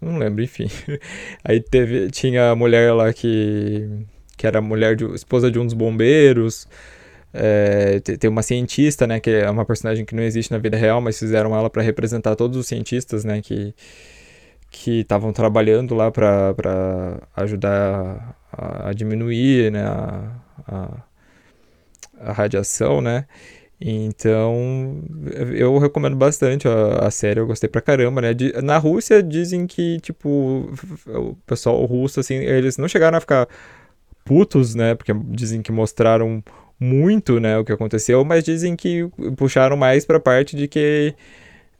Não 0.00 0.18
lembro, 0.18 0.42
enfim. 0.42 0.68
Aí 1.44 1.60
teve, 1.60 2.10
tinha 2.10 2.50
a 2.50 2.56
mulher 2.56 2.92
lá 2.92 3.12
que, 3.12 3.88
que 4.36 4.46
era 4.46 4.60
mulher 4.60 4.96
de, 4.96 5.04
esposa 5.14 5.50
de 5.50 5.58
um 5.58 5.64
dos 5.64 5.74
bombeiros. 5.74 6.66
É, 7.32 8.00
tem 8.00 8.28
uma 8.28 8.42
cientista, 8.42 9.06
né, 9.06 9.18
que 9.18 9.30
é 9.30 9.48
uma 9.48 9.64
personagem 9.64 10.04
que 10.04 10.14
não 10.14 10.22
existe 10.22 10.50
na 10.50 10.58
vida 10.58 10.76
real, 10.76 11.00
mas 11.00 11.18
fizeram 11.18 11.56
ela 11.56 11.70
para 11.70 11.82
representar 11.82 12.36
todos 12.36 12.58
os 12.58 12.66
cientistas, 12.66 13.24
né, 13.24 13.40
que 13.40 13.74
que 14.72 15.00
estavam 15.00 15.32
trabalhando 15.32 15.94
lá 15.94 16.10
para 16.10 17.20
ajudar 17.36 18.36
a, 18.50 18.88
a, 18.88 18.92
diminuir, 18.94 19.70
né, 19.70 19.84
a, 19.84 20.32
a, 20.66 21.02
a 22.18 22.32
radiação, 22.32 23.00
né? 23.02 23.26
Então, 23.78 25.02
eu 25.54 25.76
recomendo 25.78 26.16
bastante 26.16 26.66
a, 26.68 27.06
a, 27.06 27.10
série, 27.10 27.40
eu 27.40 27.46
gostei 27.46 27.68
pra 27.68 27.80
caramba, 27.80 28.20
né? 28.22 28.32
De, 28.32 28.52
na 28.62 28.78
Rússia 28.78 29.22
dizem 29.22 29.66
que, 29.66 30.00
tipo, 30.00 30.72
o 31.06 31.36
pessoal 31.46 31.84
russo, 31.84 32.20
assim, 32.20 32.36
eles 32.36 32.78
não 32.78 32.88
chegaram 32.88 33.18
a 33.18 33.20
ficar 33.20 33.48
putos, 34.24 34.74
né? 34.74 34.94
Porque 34.94 35.12
dizem 35.26 35.62
que 35.62 35.72
mostraram 35.72 36.42
muito, 36.80 37.38
né, 37.40 37.58
o 37.58 37.64
que 37.64 37.72
aconteceu, 37.72 38.24
mas 38.24 38.42
dizem 38.42 38.74
que 38.74 39.08
puxaram 39.36 39.76
mais 39.76 40.04
pra 40.04 40.18
parte 40.18 40.56
de 40.56 40.66
que 40.66 41.14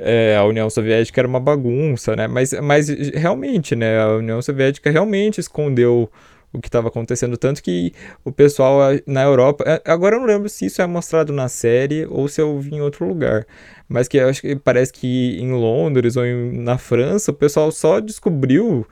é, 0.05 0.37
a 0.37 0.45
União 0.45 0.69
Soviética 0.69 1.21
era 1.21 1.29
uma 1.29 1.41
bagunça, 1.41 2.15
né? 2.17 2.27
Mas, 2.27 2.53
mas 2.55 2.89
realmente, 2.89 3.75
né, 3.77 4.01
a 4.01 4.17
União 4.17 4.41
Soviética 4.43 4.91
realmente 4.91 5.41
escondeu 5.41 6.11
o 6.53 6.61
que 6.61 6.69
estava 6.69 6.89
acontecendo. 6.89 7.37
Tanto 7.37 7.63
que 7.63 7.93
o 8.25 8.31
pessoal 8.31 8.81
na 9.07 9.23
Europa. 9.23 9.65
É, 9.67 9.83
agora 9.91 10.17
eu 10.17 10.21
não 10.21 10.27
lembro 10.27 10.49
se 10.49 10.67
isso 10.67 10.83
é 10.83 10.87
mostrado 10.87 11.33
na 11.33 11.49
série 11.49 12.07
ou 12.07 12.29
se 12.29 12.41
eu 12.41 12.59
vi 12.61 12.75
em 12.75 12.81
outro 12.81 13.07
lugar. 13.07 13.47
Mas 13.89 14.09
que 14.09 14.21
acho 14.21 14.43
que 14.43 14.57
parece 14.57 14.93
que 14.93 15.39
em 15.41 15.53
Londres 15.53 16.17
ou 16.17 16.27
em, 16.27 16.59
na 16.63 16.79
França 16.79 17.31
o 17.31 17.35
pessoal 17.35 17.73
só 17.73 18.01
descobriu 18.01 18.87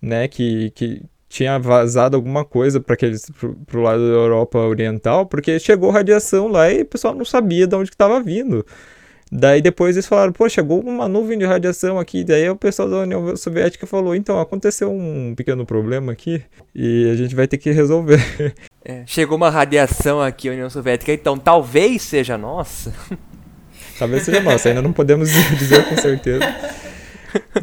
né, 0.00 0.26
que, 0.28 0.70
que 0.70 1.02
tinha 1.28 1.58
vazado 1.58 2.16
alguma 2.16 2.44
coisa 2.44 2.80
para 2.80 2.94
aqueles 2.94 3.30
pro, 3.30 3.54
pro 3.66 3.82
lado 3.82 4.00
da 4.00 4.14
Europa 4.14 4.58
Oriental, 4.58 5.26
porque 5.26 5.58
chegou 5.58 5.90
radiação 5.90 6.48
lá 6.48 6.70
e 6.70 6.82
o 6.82 6.86
pessoal 6.86 7.14
não 7.14 7.24
sabia 7.24 7.66
de 7.66 7.74
onde 7.74 7.90
que 7.90 7.94
estava 7.94 8.20
vindo. 8.22 8.64
Daí 9.34 9.62
depois 9.62 9.96
eles 9.96 10.06
falaram, 10.06 10.30
pô, 10.30 10.46
chegou 10.46 10.78
uma 10.82 11.08
nuvem 11.08 11.38
de 11.38 11.46
radiação 11.46 11.98
aqui. 11.98 12.22
Daí 12.22 12.50
o 12.50 12.54
pessoal 12.54 12.90
da 12.90 12.98
União 12.98 13.34
Soviética 13.34 13.86
falou, 13.86 14.14
então, 14.14 14.38
aconteceu 14.38 14.92
um 14.92 15.34
pequeno 15.34 15.64
problema 15.64 16.12
aqui 16.12 16.42
e 16.74 17.08
a 17.10 17.14
gente 17.14 17.34
vai 17.34 17.48
ter 17.48 17.56
que 17.56 17.70
resolver. 17.70 18.20
É, 18.84 19.04
chegou 19.06 19.36
uma 19.36 19.48
radiação 19.48 20.20
aqui 20.20 20.48
na 20.48 20.54
União 20.54 20.68
Soviética, 20.68 21.12
então 21.12 21.38
talvez 21.38 22.02
seja 22.02 22.36
nossa. 22.36 22.92
Talvez 23.96 24.24
seja 24.24 24.40
nossa, 24.40 24.70
ainda 24.70 24.82
não 24.82 24.92
podemos 24.92 25.30
dizer 25.56 25.88
com 25.88 25.96
certeza. 25.96 26.44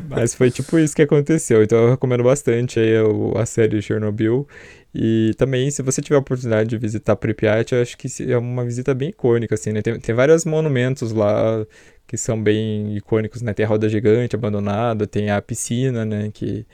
Mas 0.07 0.33
foi 0.33 0.49
tipo 0.49 0.79
isso 0.79 0.95
que 0.95 1.01
aconteceu. 1.01 1.61
Então 1.61 1.77
eu 1.77 1.89
recomendo 1.89 2.23
bastante 2.23 2.79
aí 2.79 2.93
a 3.35 3.45
série 3.45 3.81
Chernobyl. 3.81 4.47
E 4.93 5.33
também, 5.37 5.69
se 5.69 5.83
você 5.83 6.01
tiver 6.01 6.15
a 6.15 6.19
oportunidade 6.19 6.69
de 6.69 6.77
visitar 6.77 7.15
Pripyat, 7.15 7.73
eu 7.73 7.81
acho 7.81 7.97
que 7.97 8.07
é 8.31 8.37
uma 8.37 8.65
visita 8.65 8.93
bem 8.93 9.09
icônica, 9.09 9.53
assim, 9.53 9.71
né? 9.71 9.81
Tem, 9.81 9.99
tem 9.99 10.15
vários 10.15 10.45
monumentos 10.45 11.11
lá 11.11 11.65
que 12.07 12.17
são 12.17 12.41
bem 12.41 12.97
icônicos, 12.97 13.41
né? 13.43 13.53
Tem 13.53 13.65
a 13.65 13.69
roda 13.69 13.87
gigante 13.87 14.35
abandonada, 14.35 15.05
tem 15.05 15.29
a 15.29 15.39
piscina, 15.41 16.03
né? 16.03 16.31
Que, 16.33 16.65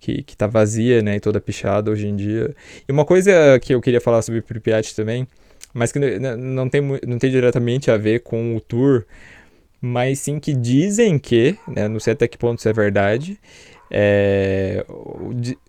que, 0.00 0.22
que 0.22 0.36
tá 0.36 0.46
vazia, 0.46 1.02
né? 1.02 1.16
E 1.16 1.20
toda 1.20 1.40
pichada 1.40 1.90
hoje 1.90 2.06
em 2.06 2.16
dia. 2.16 2.54
E 2.88 2.92
uma 2.92 3.04
coisa 3.04 3.58
que 3.60 3.74
eu 3.74 3.80
queria 3.80 4.00
falar 4.00 4.22
sobre 4.22 4.40
Pripyat 4.40 4.96
também, 4.96 5.28
mas 5.74 5.92
que 5.92 5.98
não 5.98 6.68
tem, 6.68 6.80
não 7.06 7.18
tem 7.18 7.30
diretamente 7.30 7.90
a 7.90 7.98
ver 7.98 8.20
com 8.20 8.56
o 8.56 8.60
tour, 8.60 9.04
mas 9.82 10.18
sim 10.20 10.40
que 10.40 10.54
dizem 10.54 11.18
que, 11.18 11.58
né? 11.68 11.88
Não 11.88 12.00
sei 12.00 12.14
até 12.14 12.26
que 12.26 12.38
ponto 12.38 12.58
isso 12.58 12.68
é 12.70 12.72
verdade, 12.72 13.38
é, 13.96 14.84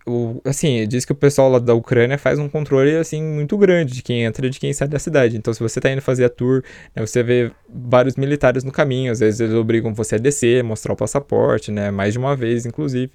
o, 0.04 0.42
assim, 0.44 0.88
diz 0.88 1.06
que 1.06 1.12
o 1.12 1.16
pessoal 1.16 1.48
lá 1.48 1.60
da 1.60 1.76
Ucrânia 1.76 2.18
faz 2.18 2.40
um 2.40 2.50
controle 2.50 2.96
assim 2.96 3.22
muito 3.22 3.56
grande 3.56 3.94
de 3.94 4.02
quem 4.02 4.24
entra 4.24 4.48
e 4.48 4.50
de 4.50 4.60
quem 4.60 4.74
sai 4.74 4.88
da 4.88 4.98
cidade. 4.98 5.38
Então, 5.38 5.54
se 5.54 5.60
você 5.60 5.78
está 5.78 5.92
indo 5.92 6.02
fazer 6.02 6.26
a 6.26 6.30
tour, 6.30 6.64
né, 6.96 7.06
você 7.06 7.22
vê 7.22 7.52
vários 7.70 8.16
militares 8.16 8.64
no 8.64 8.72
caminho. 8.72 9.12
Às 9.12 9.20
vezes 9.20 9.40
eles 9.42 9.54
obrigam 9.54 9.94
você 9.94 10.16
a 10.16 10.18
descer, 10.18 10.64
mostrar 10.64 10.94
o 10.94 10.96
passaporte, 10.96 11.72
né, 11.72 11.92
mais 11.92 12.14
de 12.14 12.20
uma 12.20 12.36
vez, 12.36 12.66
inclusive. 12.66 13.12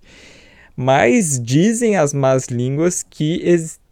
Mas 0.77 1.43
dizem 1.43 1.97
as 1.97 2.15
más 2.15 2.47
línguas 2.47 3.03
que 3.03 3.43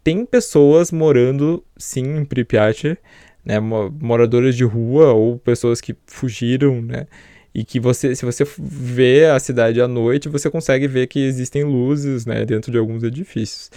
tem 0.01 0.25
pessoas 0.25 0.89
morando 0.89 1.61
sim 1.77 2.19
em 2.19 2.23
Pripyat, 2.23 2.97
né, 3.43 3.59
moradores 3.59 4.55
de 4.55 4.63
rua 4.63 5.11
ou 5.11 5.37
pessoas 5.37 5.81
que 5.81 5.93
fugiram, 6.07 6.81
né, 6.81 7.07
e 7.53 7.63
que 7.63 7.79
você, 7.79 8.15
se 8.15 8.25
você 8.25 8.45
vê 8.57 9.25
a 9.25 9.39
cidade 9.39 9.81
à 9.81 9.87
noite, 9.87 10.29
você 10.29 10.49
consegue 10.49 10.87
ver 10.87 11.07
que 11.07 11.19
existem 11.19 11.63
luzes, 11.63 12.25
né, 12.25 12.45
dentro 12.45 12.71
de 12.71 12.77
alguns 12.77 13.03
edifícios. 13.03 13.71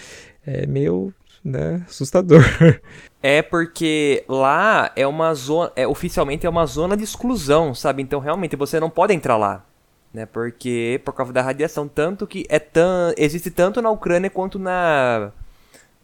É 0.47 0.67
meio, 0.67 1.13
né, 1.45 1.85
assustador. 1.89 2.43
É 3.25 3.41
porque 3.41 4.25
lá 4.27 4.91
é 4.97 5.07
uma 5.07 5.33
zona, 5.33 5.71
é, 5.77 5.87
oficialmente 5.87 6.45
é 6.45 6.51
uma 6.51 6.67
zona 6.67 6.97
de 6.97 7.05
exclusão, 7.05 7.73
sabe? 7.73 8.03
Então 8.03 8.19
realmente 8.19 8.57
você 8.57 8.81
não 8.81 8.91
pode 8.91 9.15
entrar 9.15 9.37
lá, 9.37 9.65
né? 10.13 10.27
Porque 10.27 11.01
por 11.05 11.15
causa 11.15 11.33
da 11.33 11.41
radiação, 11.41 11.87
tanto 11.87 12.27
que 12.27 12.45
é 12.49 12.59
tão, 12.59 13.15
existe 13.17 13.49
tanto 13.49 13.81
na 13.81 13.93
Ucrânia 13.93 14.29
quanto 14.29 14.59
na 14.59 15.31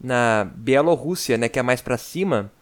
na 0.00 0.48
Bielorrússia, 0.54 1.36
né, 1.36 1.48
que 1.48 1.58
é 1.58 1.62
mais 1.62 1.80
para 1.80 1.96
cima, 1.98 2.52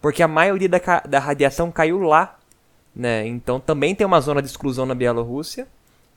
porque 0.00 0.22
a 0.22 0.28
maioria 0.28 0.68
da, 0.68 0.78
da 1.08 1.18
radiação 1.18 1.72
caiu 1.72 1.98
lá 1.98 2.38
né? 2.94 3.26
Então 3.26 3.58
também 3.58 3.94
tem 3.94 4.06
uma 4.06 4.20
zona 4.20 4.40
de 4.40 4.48
exclusão 4.48 4.86
na 4.86 4.94
Bielorrússia 4.94 5.66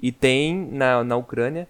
e 0.01 0.11
tem 0.11 0.55
na, 0.71 1.03
na 1.03 1.15
Ucrânia. 1.15 1.67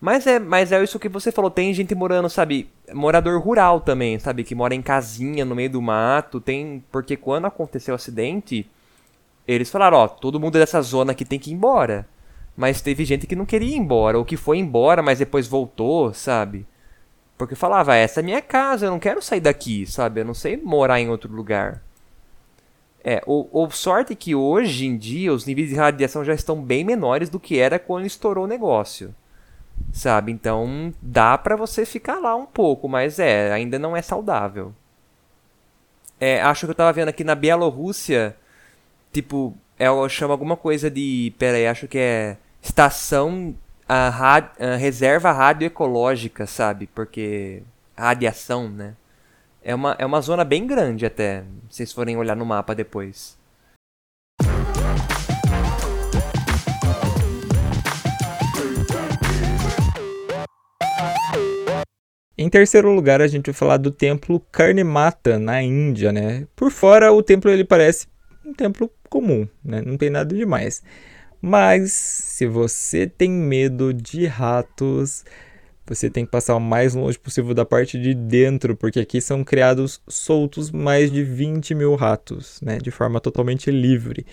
Mas 0.00 0.26
é, 0.26 0.38
mas 0.38 0.70
é 0.70 0.82
isso 0.82 0.98
que 0.98 1.08
você 1.08 1.32
falou, 1.32 1.50
tem 1.50 1.72
gente 1.72 1.94
morando, 1.94 2.28
sabe, 2.28 2.68
morador 2.92 3.40
rural 3.40 3.80
também, 3.80 4.18
sabe, 4.18 4.44
que 4.44 4.54
mora 4.54 4.74
em 4.74 4.82
casinha 4.82 5.44
no 5.44 5.54
meio 5.54 5.70
do 5.70 5.80
mato, 5.80 6.40
tem, 6.40 6.84
porque 6.92 7.16
quando 7.16 7.46
aconteceu 7.46 7.92
o 7.92 7.96
acidente, 7.96 8.68
eles 9.48 9.70
falaram, 9.70 9.98
ó, 9.98 10.08
todo 10.08 10.38
mundo 10.38 10.58
dessa 10.58 10.82
zona 10.82 11.12
aqui 11.12 11.24
tem 11.24 11.38
que 11.38 11.50
ir 11.50 11.54
embora. 11.54 12.06
Mas 12.56 12.80
teve 12.82 13.04
gente 13.04 13.26
que 13.26 13.34
não 13.34 13.46
queria 13.46 13.74
ir 13.74 13.78
embora, 13.78 14.18
ou 14.18 14.24
que 14.24 14.36
foi 14.36 14.58
embora, 14.58 15.02
mas 15.02 15.18
depois 15.18 15.48
voltou, 15.48 16.12
sabe? 16.12 16.66
Porque 17.36 17.54
falava, 17.54 17.96
essa 17.96 18.20
é 18.20 18.22
minha 18.22 18.42
casa, 18.42 18.86
eu 18.86 18.90
não 18.90 18.98
quero 19.00 19.22
sair 19.22 19.40
daqui, 19.40 19.86
sabe? 19.86 20.20
Eu 20.20 20.24
não 20.24 20.34
sei 20.34 20.56
morar 20.56 21.00
em 21.00 21.08
outro 21.10 21.32
lugar. 21.32 21.82
É, 23.04 23.22
o, 23.26 23.46
o 23.52 23.70
sorte 23.70 24.14
é 24.14 24.16
que 24.16 24.34
hoje 24.34 24.86
em 24.86 24.96
dia 24.96 25.32
os 25.32 25.44
níveis 25.44 25.68
de 25.68 25.74
radiação 25.74 26.24
já 26.24 26.32
estão 26.32 26.62
bem 26.62 26.82
menores 26.82 27.28
do 27.28 27.38
que 27.38 27.58
era 27.58 27.78
quando 27.78 28.06
estourou 28.06 28.44
o 28.44 28.48
negócio. 28.48 29.14
Sabe? 29.92 30.32
Então 30.32 30.94
dá 31.02 31.36
para 31.36 31.54
você 31.54 31.84
ficar 31.84 32.18
lá 32.18 32.34
um 32.34 32.46
pouco, 32.46 32.88
mas 32.88 33.18
é, 33.18 33.52
ainda 33.52 33.78
não 33.78 33.94
é 33.94 34.00
saudável. 34.00 34.72
É, 36.18 36.40
acho 36.40 36.66
que 36.66 36.70
eu 36.70 36.74
tava 36.74 36.92
vendo 36.92 37.08
aqui 37.08 37.22
na 37.24 37.34
Bielorrússia, 37.34 38.34
tipo, 39.12 39.54
é, 39.78 39.86
chama 40.08 40.32
alguma 40.32 40.56
coisa 40.56 40.90
de. 40.90 41.32
Pera 41.38 41.56
aí, 41.58 41.66
acho 41.66 41.86
que 41.88 41.98
é. 41.98 42.36
Estação. 42.62 43.54
A, 43.86 44.08
a 44.58 44.76
reserva 44.76 45.30
radioecológica, 45.32 46.46
sabe? 46.46 46.86
Porque. 46.94 47.62
Radiação, 47.96 48.68
né? 48.68 48.94
É 49.66 49.74
uma, 49.74 49.96
é 49.98 50.04
uma 50.04 50.20
zona 50.20 50.44
bem 50.44 50.66
grande 50.66 51.06
até, 51.06 51.42
se 51.70 51.76
vocês 51.76 51.90
forem 51.90 52.18
olhar 52.18 52.36
no 52.36 52.44
mapa 52.44 52.74
depois. 52.74 53.38
Em 62.36 62.50
terceiro 62.50 62.92
lugar, 62.92 63.22
a 63.22 63.26
gente 63.26 63.46
vai 63.46 63.54
falar 63.54 63.78
do 63.78 63.90
templo 63.90 64.38
Karnimata, 64.52 65.38
na 65.38 65.62
Índia, 65.62 66.12
né? 66.12 66.46
Por 66.54 66.70
fora, 66.70 67.10
o 67.10 67.22
templo 67.22 67.50
ele 67.50 67.64
parece 67.64 68.06
um 68.44 68.52
templo 68.52 68.90
comum, 69.08 69.48
né? 69.64 69.80
Não 69.80 69.96
tem 69.96 70.10
nada 70.10 70.34
demais. 70.34 70.82
Mas, 71.40 71.90
se 71.90 72.46
você 72.46 73.06
tem 73.06 73.30
medo 73.30 73.94
de 73.94 74.26
ratos, 74.26 75.24
você 75.86 76.08
tem 76.08 76.24
que 76.24 76.30
passar 76.30 76.56
o 76.56 76.60
mais 76.60 76.94
longe 76.94 77.18
possível 77.18 77.54
da 77.54 77.64
parte 77.64 77.98
de 77.98 78.14
dentro, 78.14 78.76
porque 78.76 79.00
aqui 79.00 79.20
são 79.20 79.44
criados 79.44 80.00
soltos 80.08 80.70
mais 80.70 81.10
de 81.10 81.22
20 81.22 81.74
mil 81.74 81.94
ratos, 81.94 82.60
né, 82.62 82.78
de 82.78 82.90
forma 82.90 83.20
totalmente 83.20 83.70
livre. 83.70 84.26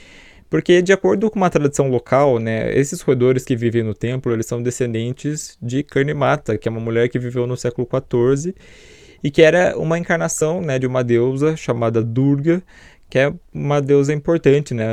Porque, 0.49 0.81
de 0.81 0.91
acordo 0.91 1.31
com 1.31 1.39
uma 1.39 1.49
tradição 1.49 1.89
local, 1.89 2.37
né, 2.37 2.77
esses 2.77 3.01
roedores 3.01 3.45
que 3.45 3.55
vivem 3.55 3.83
no 3.83 3.93
templo, 3.93 4.33
eles 4.33 4.45
são 4.45 4.61
descendentes 4.61 5.57
de 5.61 5.81
Karnimata, 5.81 6.57
que 6.57 6.67
é 6.67 6.71
uma 6.71 6.81
mulher 6.81 7.07
que 7.07 7.17
viveu 7.17 7.47
no 7.47 7.55
século 7.55 7.87
XIV 7.87 8.53
e 9.23 9.31
que 9.31 9.41
era 9.41 9.77
uma 9.77 9.97
encarnação 9.97 10.61
né, 10.61 10.77
de 10.77 10.85
uma 10.85 11.03
deusa 11.03 11.55
chamada 11.55 12.03
Durga, 12.03 12.61
que 13.09 13.19
é 13.19 13.33
uma 13.53 13.81
deusa 13.81 14.13
importante 14.13 14.73
né, 14.73 14.85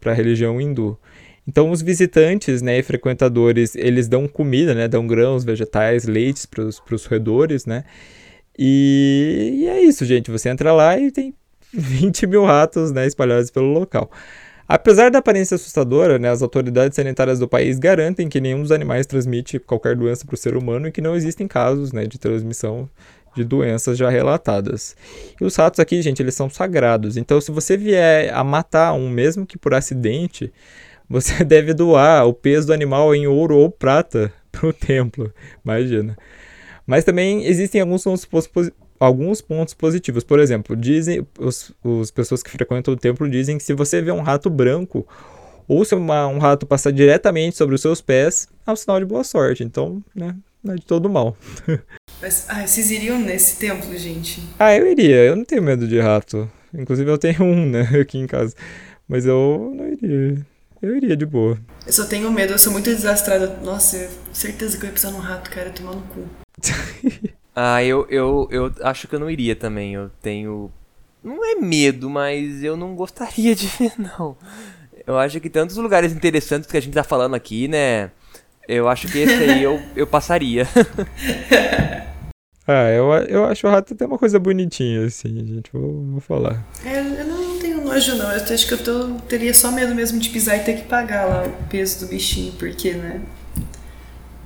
para 0.00 0.12
a 0.12 0.14
religião 0.14 0.60
hindu. 0.60 0.98
Então 1.46 1.70
os 1.70 1.82
visitantes, 1.82 2.62
né, 2.62 2.78
e 2.78 2.82
frequentadores, 2.82 3.74
eles 3.74 4.08
dão 4.08 4.28
comida, 4.28 4.74
né, 4.74 4.86
dão 4.86 5.06
grãos, 5.06 5.44
vegetais, 5.44 6.04
leites 6.04 6.46
para 6.46 6.64
os 6.64 7.04
roedores, 7.04 7.66
né, 7.66 7.84
e, 8.58 9.60
e, 9.62 9.66
é 9.66 9.82
isso, 9.82 10.04
gente, 10.04 10.30
você 10.30 10.48
entra 10.48 10.72
lá 10.72 10.98
e 10.98 11.10
tem 11.10 11.34
20 11.72 12.26
mil 12.26 12.44
ratos, 12.44 12.92
né, 12.92 13.06
espalhados 13.06 13.50
pelo 13.50 13.72
local. 13.72 14.10
Apesar 14.68 15.10
da 15.10 15.18
aparência 15.18 15.54
assustadora, 15.56 16.18
né, 16.18 16.30
as 16.30 16.42
autoridades 16.42 16.96
sanitárias 16.96 17.38
do 17.38 17.48
país 17.48 17.78
garantem 17.78 18.28
que 18.28 18.40
nenhum 18.40 18.62
dos 18.62 18.72
animais 18.72 19.06
transmite 19.06 19.58
qualquer 19.58 19.96
doença 19.96 20.24
para 20.24 20.34
o 20.34 20.38
ser 20.38 20.56
humano 20.56 20.86
e 20.86 20.92
que 20.92 21.00
não 21.00 21.16
existem 21.16 21.48
casos, 21.48 21.92
né, 21.92 22.06
de 22.06 22.18
transmissão 22.18 22.88
de 23.34 23.44
doenças 23.44 23.98
já 23.98 24.10
relatadas. 24.10 24.94
E 25.40 25.44
os 25.44 25.56
ratos 25.56 25.80
aqui, 25.80 26.00
gente, 26.02 26.22
eles 26.22 26.34
são 26.34 26.48
sagrados. 26.50 27.16
Então, 27.16 27.40
se 27.40 27.50
você 27.50 27.76
vier 27.76 28.32
a 28.32 28.44
matar 28.44 28.92
um, 28.92 29.08
mesmo 29.08 29.46
que 29.46 29.58
por 29.58 29.74
acidente, 29.74 30.52
você 31.08 31.42
deve 31.44 31.74
doar 31.74 32.26
o 32.26 32.32
peso 32.32 32.68
do 32.68 32.72
animal 32.72 33.14
em 33.14 33.26
ouro 33.26 33.56
ou 33.56 33.70
prata 33.70 34.32
para 34.50 34.66
o 34.66 34.72
templo. 34.72 35.32
Imagina. 35.64 36.16
Mas 36.86 37.04
também 37.04 37.46
existem 37.46 37.80
alguns 37.80 38.04
pontos, 38.04 38.70
alguns 38.98 39.40
pontos 39.40 39.74
positivos. 39.74 40.24
Por 40.24 40.40
exemplo, 40.40 40.76
dizem 40.76 41.26
os, 41.38 41.72
os 41.82 42.10
pessoas 42.10 42.42
que 42.42 42.50
frequentam 42.50 42.94
o 42.94 42.96
templo 42.96 43.28
dizem 43.28 43.56
que 43.58 43.64
se 43.64 43.74
você 43.74 44.02
vê 44.02 44.10
um 44.10 44.20
rato 44.20 44.50
branco 44.50 45.06
ou 45.68 45.84
se 45.84 45.94
uma, 45.94 46.26
um 46.26 46.38
rato 46.38 46.66
passar 46.66 46.92
diretamente 46.92 47.56
sobre 47.56 47.74
os 47.74 47.80
seus 47.80 48.00
pés, 48.00 48.48
é 48.66 48.70
um 48.70 48.76
sinal 48.76 48.98
de 48.98 49.06
boa 49.06 49.24
sorte. 49.24 49.62
Então, 49.62 50.02
né, 50.14 50.34
não 50.62 50.74
é 50.74 50.76
de 50.76 50.84
todo 50.84 51.08
mal. 51.08 51.36
Mas, 52.20 52.46
ah, 52.48 52.66
vocês 52.66 52.90
iriam 52.90 53.18
nesse 53.18 53.56
templo, 53.58 53.96
gente? 53.96 54.42
Ah, 54.58 54.76
eu 54.76 54.86
iria. 54.86 55.16
Eu 55.24 55.36
não 55.36 55.44
tenho 55.44 55.62
medo 55.62 55.88
de 55.88 55.98
rato. 56.00 56.50
Inclusive, 56.72 57.10
eu 57.10 57.18
tenho 57.18 57.42
um, 57.42 57.66
né, 57.66 57.82
aqui 58.00 58.18
em 58.18 58.26
casa. 58.26 58.54
Mas 59.08 59.26
eu 59.26 59.72
não 59.74 59.88
iria. 59.88 60.46
Eu 60.82 60.96
iria 60.96 61.16
de 61.16 61.24
boa. 61.24 61.56
Eu 61.86 61.92
só 61.92 62.04
tenho 62.04 62.30
medo, 62.32 62.52
eu 62.52 62.58
sou 62.58 62.72
muito 62.72 62.86
desastrada. 62.86 63.56
Nossa, 63.62 64.10
certeza 64.32 64.76
que 64.76 64.84
eu 64.84 64.88
ia 64.88 64.92
pisar 64.92 65.12
num 65.12 65.20
rato, 65.20 65.48
cara, 65.48 65.70
tomar 65.70 65.94
no 65.94 66.02
cu. 66.02 66.24
ah, 67.54 67.84
eu, 67.84 68.04
eu, 68.10 68.48
eu 68.50 68.72
acho 68.82 69.06
que 69.06 69.14
eu 69.14 69.20
não 69.20 69.30
iria 69.30 69.54
também. 69.54 69.94
Eu 69.94 70.10
tenho. 70.20 70.72
Não 71.22 71.44
é 71.44 71.54
medo, 71.54 72.10
mas 72.10 72.64
eu 72.64 72.76
não 72.76 72.96
gostaria 72.96 73.54
de 73.54 73.68
ver, 73.68 73.92
não. 73.96 74.36
Eu 75.06 75.16
acho 75.16 75.40
que 75.40 75.48
tantos 75.48 75.76
lugares 75.76 76.12
interessantes 76.12 76.68
que 76.68 76.76
a 76.76 76.80
gente 76.80 76.94
tá 76.94 77.04
falando 77.04 77.36
aqui, 77.36 77.68
né? 77.68 78.10
Eu 78.68 78.88
acho 78.88 79.06
que 79.06 79.18
esse 79.18 79.34
aí 79.34 79.62
eu, 79.62 79.80
eu 79.94 80.06
passaria. 80.06 80.66
ah, 82.66 82.90
eu, 82.90 83.12
eu 83.28 83.44
acho 83.44 83.68
o 83.68 83.70
rato 83.70 83.94
até 83.94 84.04
uma 84.04 84.18
coisa 84.18 84.40
bonitinha, 84.40 85.06
assim, 85.06 85.46
gente. 85.46 85.70
Vou, 85.72 86.02
vou 86.06 86.20
falar. 86.20 86.66
É, 86.84 86.98
eu 86.98 87.24
não 87.24 87.51
nojo, 87.92 88.16
não. 88.16 88.32
Eu 88.32 88.42
acho 88.42 88.66
que 88.66 88.74
eu 88.74 88.78
tô, 88.78 89.08
teria 89.28 89.52
só 89.54 89.70
medo 89.70 89.94
mesmo 89.94 90.18
de 90.18 90.28
pisar 90.28 90.56
e 90.56 90.60
ter 90.60 90.76
que 90.76 90.84
pagar 90.84 91.26
lá 91.26 91.44
o 91.46 91.68
peso 91.68 92.00
do 92.00 92.06
bichinho, 92.06 92.52
porque, 92.58 92.92
né? 92.92 93.20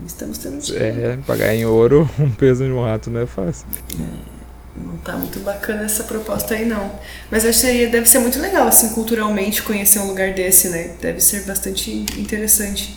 Estamos 0.07 0.39
tendo 0.39 0.61
dinheiro. 0.61 1.01
É, 1.01 1.17
pagar 1.27 1.55
em 1.55 1.65
ouro 1.65 2.09
um 2.19 2.31
peso 2.31 2.65
de 2.65 2.71
um 2.71 2.85
rato 2.85 3.11
não 3.11 3.21
é 3.21 3.27
fácil. 3.27 3.67
É, 3.95 4.37
não 4.79 4.97
tá 4.99 5.17
muito 5.17 5.41
bacana 5.41 5.85
essa 5.85 6.05
proposta 6.05 6.55
aí, 6.55 6.67
não. 6.67 6.93
Mas 7.31 7.45
acho 7.47 7.63
que 7.63 7.87
deve 7.87 8.07
ser 8.09 8.19
muito 8.19 8.39
legal, 8.39 8.69
assim, 8.69 8.91
culturalmente, 8.91 9.63
conhecer 9.63 9.99
um 10.01 10.07
lugar 10.07 10.35
desse, 10.35 10.69
né? 10.69 10.95
Deve 11.01 11.21
ser 11.21 11.45
bastante 11.45 11.91
interessante. 12.19 12.97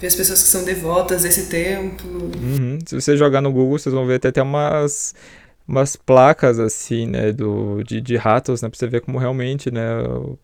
ver 0.00 0.06
as 0.06 0.14
pessoas 0.14 0.42
que 0.42 0.48
são 0.48 0.64
devotas 0.64 1.22
desse 1.22 1.46
templo. 1.46 2.30
Uhum. 2.40 2.78
Se 2.86 2.94
você 2.94 3.16
jogar 3.16 3.40
no 3.40 3.52
Google, 3.52 3.78
vocês 3.78 3.94
vão 3.94 4.06
ver 4.06 4.14
até, 4.14 4.28
até 4.28 4.40
umas, 4.40 5.14
umas 5.70 5.94
placas 5.96 6.58
assim, 6.58 7.06
né, 7.06 7.32
do, 7.32 7.82
de, 7.84 8.00
de 8.00 8.16
ratos, 8.16 8.60
né, 8.62 8.68
pra 8.68 8.76
você 8.78 8.86
ver 8.88 9.00
como 9.02 9.18
realmente, 9.18 9.70
né, 9.70 9.80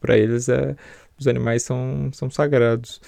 para 0.01 0.17
eles 0.17 0.49
é, 0.49 0.77
os 1.19 1.27
animais 1.27 1.63
são, 1.65 2.11
são 2.13 2.31
sagrados. 2.31 3.01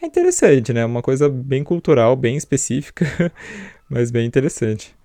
É 0.00 0.06
interessante, 0.06 0.72
né, 0.72 0.84
uma 0.84 1.02
coisa 1.02 1.28
bem 1.28 1.64
cultural, 1.64 2.14
bem 2.16 2.36
específica, 2.36 3.06
mas 3.90 4.10
bem 4.10 4.26
interessante. 4.26 4.97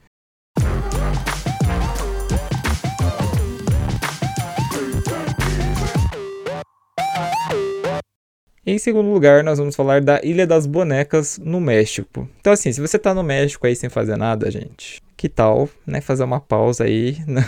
Em 8.66 8.78
segundo 8.78 9.12
lugar, 9.12 9.44
nós 9.44 9.60
vamos 9.60 9.76
falar 9.76 10.00
da 10.00 10.22
Ilha 10.24 10.48
das 10.48 10.66
Bonecas 10.66 11.38
no 11.38 11.60
México. 11.60 12.30
Então, 12.40 12.54
assim, 12.54 12.72
se 12.72 12.80
você 12.80 12.98
tá 12.98 13.14
no 13.14 13.22
México 13.22 13.68
aí 13.68 13.76
sem 13.76 13.90
fazer 13.90 14.16
nada, 14.16 14.50
gente, 14.50 15.04
que 15.18 15.28
tal, 15.28 15.68
né, 15.86 16.00
fazer 16.00 16.24
uma 16.24 16.40
pausa 16.40 16.86
aí 16.86 17.18
né, 17.28 17.46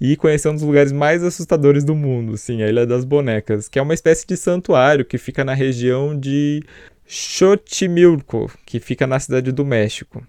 e 0.00 0.16
conhecer 0.16 0.48
um 0.48 0.54
dos 0.54 0.62
lugares 0.62 0.92
mais 0.92 1.24
assustadores 1.24 1.82
do 1.82 1.96
mundo, 1.96 2.36
sim, 2.36 2.62
a 2.62 2.68
Ilha 2.68 2.86
das 2.86 3.04
Bonecas, 3.04 3.68
que 3.68 3.76
é 3.76 3.82
uma 3.82 3.92
espécie 3.92 4.24
de 4.24 4.36
santuário 4.36 5.04
que 5.04 5.18
fica 5.18 5.44
na 5.44 5.52
região 5.52 6.16
de 6.16 6.62
Xochimilco, 7.04 8.48
que 8.64 8.78
fica 8.78 9.04
na 9.04 9.18
cidade 9.18 9.50
do 9.50 9.64
México. 9.64 10.24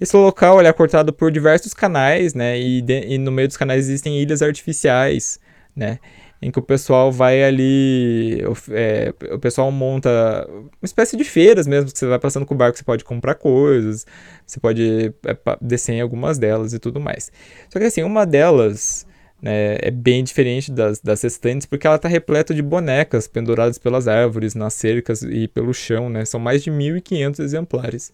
Esse 0.00 0.16
local 0.16 0.58
é 0.62 0.72
cortado 0.72 1.12
por 1.12 1.30
diversos 1.30 1.74
canais, 1.74 2.32
né, 2.32 2.58
e, 2.58 2.80
de, 2.80 3.00
e 3.08 3.18
no 3.18 3.30
meio 3.30 3.48
dos 3.48 3.58
canais 3.58 3.80
existem 3.80 4.22
ilhas 4.22 4.40
artificiais, 4.40 5.38
né, 5.76 5.98
em 6.42 6.50
que 6.50 6.58
o 6.58 6.62
pessoal 6.62 7.12
vai 7.12 7.42
ali, 7.42 8.42
o, 8.46 8.56
é, 8.72 9.12
o 9.32 9.38
pessoal 9.38 9.70
monta 9.70 10.46
uma 10.48 10.84
espécie 10.84 11.16
de 11.16 11.24
feiras 11.24 11.66
mesmo, 11.66 11.92
que 11.92 11.98
você 11.98 12.06
vai 12.06 12.18
passando 12.18 12.46
com 12.46 12.54
o 12.54 12.56
barco, 12.56 12.78
você 12.78 12.84
pode 12.84 13.04
comprar 13.04 13.34
coisas, 13.34 14.06
você 14.46 14.58
pode 14.58 15.12
é, 15.26 15.36
descer 15.60 15.92
em 15.94 16.00
algumas 16.00 16.38
delas 16.38 16.72
e 16.72 16.78
tudo 16.78 16.98
mais. 16.98 17.30
Só 17.68 17.78
que 17.78 17.84
assim, 17.84 18.02
uma 18.02 18.24
delas 18.24 19.06
né, 19.42 19.76
é 19.80 19.90
bem 19.90 20.24
diferente 20.24 20.70
das, 20.72 21.00
das 21.00 21.22
restantes, 21.22 21.66
porque 21.66 21.86
ela 21.86 21.96
está 21.96 22.08
repleta 22.08 22.54
de 22.54 22.62
bonecas 22.62 23.28
penduradas 23.28 23.78
pelas 23.78 24.08
árvores, 24.08 24.54
nas 24.54 24.74
cercas 24.74 25.22
e 25.22 25.48
pelo 25.48 25.72
chão, 25.74 26.08
né? 26.08 26.24
São 26.24 26.40
mais 26.40 26.62
de 26.62 26.70
1.500 26.70 27.40
exemplares. 27.40 28.12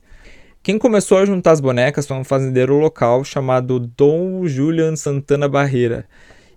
Quem 0.62 0.78
começou 0.78 1.18
a 1.18 1.24
juntar 1.24 1.52
as 1.52 1.60
bonecas 1.60 2.06
foi 2.06 2.16
um 2.16 2.24
fazendeiro 2.24 2.76
local 2.76 3.22
chamado 3.22 3.78
Dom 3.78 4.46
Julian 4.46 4.96
Santana 4.96 5.48
Barreira. 5.48 6.06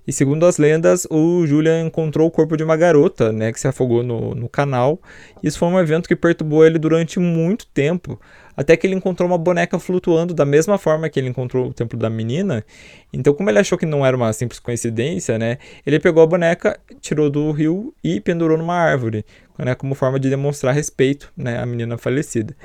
E 0.08 0.12
segundo 0.12 0.46
as 0.46 0.58
lendas, 0.58 1.06
o 1.10 1.46
Julian 1.46 1.86
encontrou 1.86 2.28
o 2.28 2.32
corpo 2.32 2.58
de 2.58 2.64
uma 2.64 2.76
garota, 2.76 3.32
né, 3.32 3.52
que 3.52 3.60
se 3.60 3.68
afogou 3.68 4.02
no, 4.02 4.34
no 4.34 4.50
canal. 4.50 5.00
Isso 5.44 5.60
foi 5.60 5.68
um 5.68 5.80
evento 5.80 6.08
que 6.08 6.16
perturbou 6.16 6.66
ele 6.66 6.80
durante 6.80 7.20
muito 7.20 7.68
tempo, 7.68 8.20
até 8.58 8.76
que 8.76 8.88
ele 8.88 8.96
encontrou 8.96 9.30
uma 9.30 9.38
boneca 9.38 9.78
flutuando 9.78 10.34
da 10.34 10.46
mesma 10.46 10.78
forma 10.78 11.08
que 11.10 11.20
ele 11.20 11.30
encontrou 11.30 11.68
o 11.68 11.74
templo 11.74 11.98
da 11.98 12.10
menina. 12.10 12.66
Então, 13.14 13.34
como 13.34 13.50
ele 13.50 13.60
achou 13.60 13.78
que 13.78 13.86
não 13.86 14.06
era 14.06 14.18
uma 14.18 14.34
simples 14.34 14.60
coincidência, 14.60 15.38
né, 15.38 15.60
ele 15.86 16.00
pegou 16.00 16.24
a 16.24 16.28
boneca, 16.28 16.80
tirou 17.00 17.30
do 17.30 17.52
rio 17.52 17.94
e 18.04 18.20
pendurou 18.20 18.58
numa 18.58 18.76
árvore, 18.76 19.24
né, 19.58 19.76
como 19.76 19.94
forma 19.94 20.20
de 20.20 20.30
demonstrar 20.30 20.74
respeito, 20.74 21.32
né, 21.38 21.60
à 21.60 21.66
menina 21.66 21.98
falecida. 21.98 22.56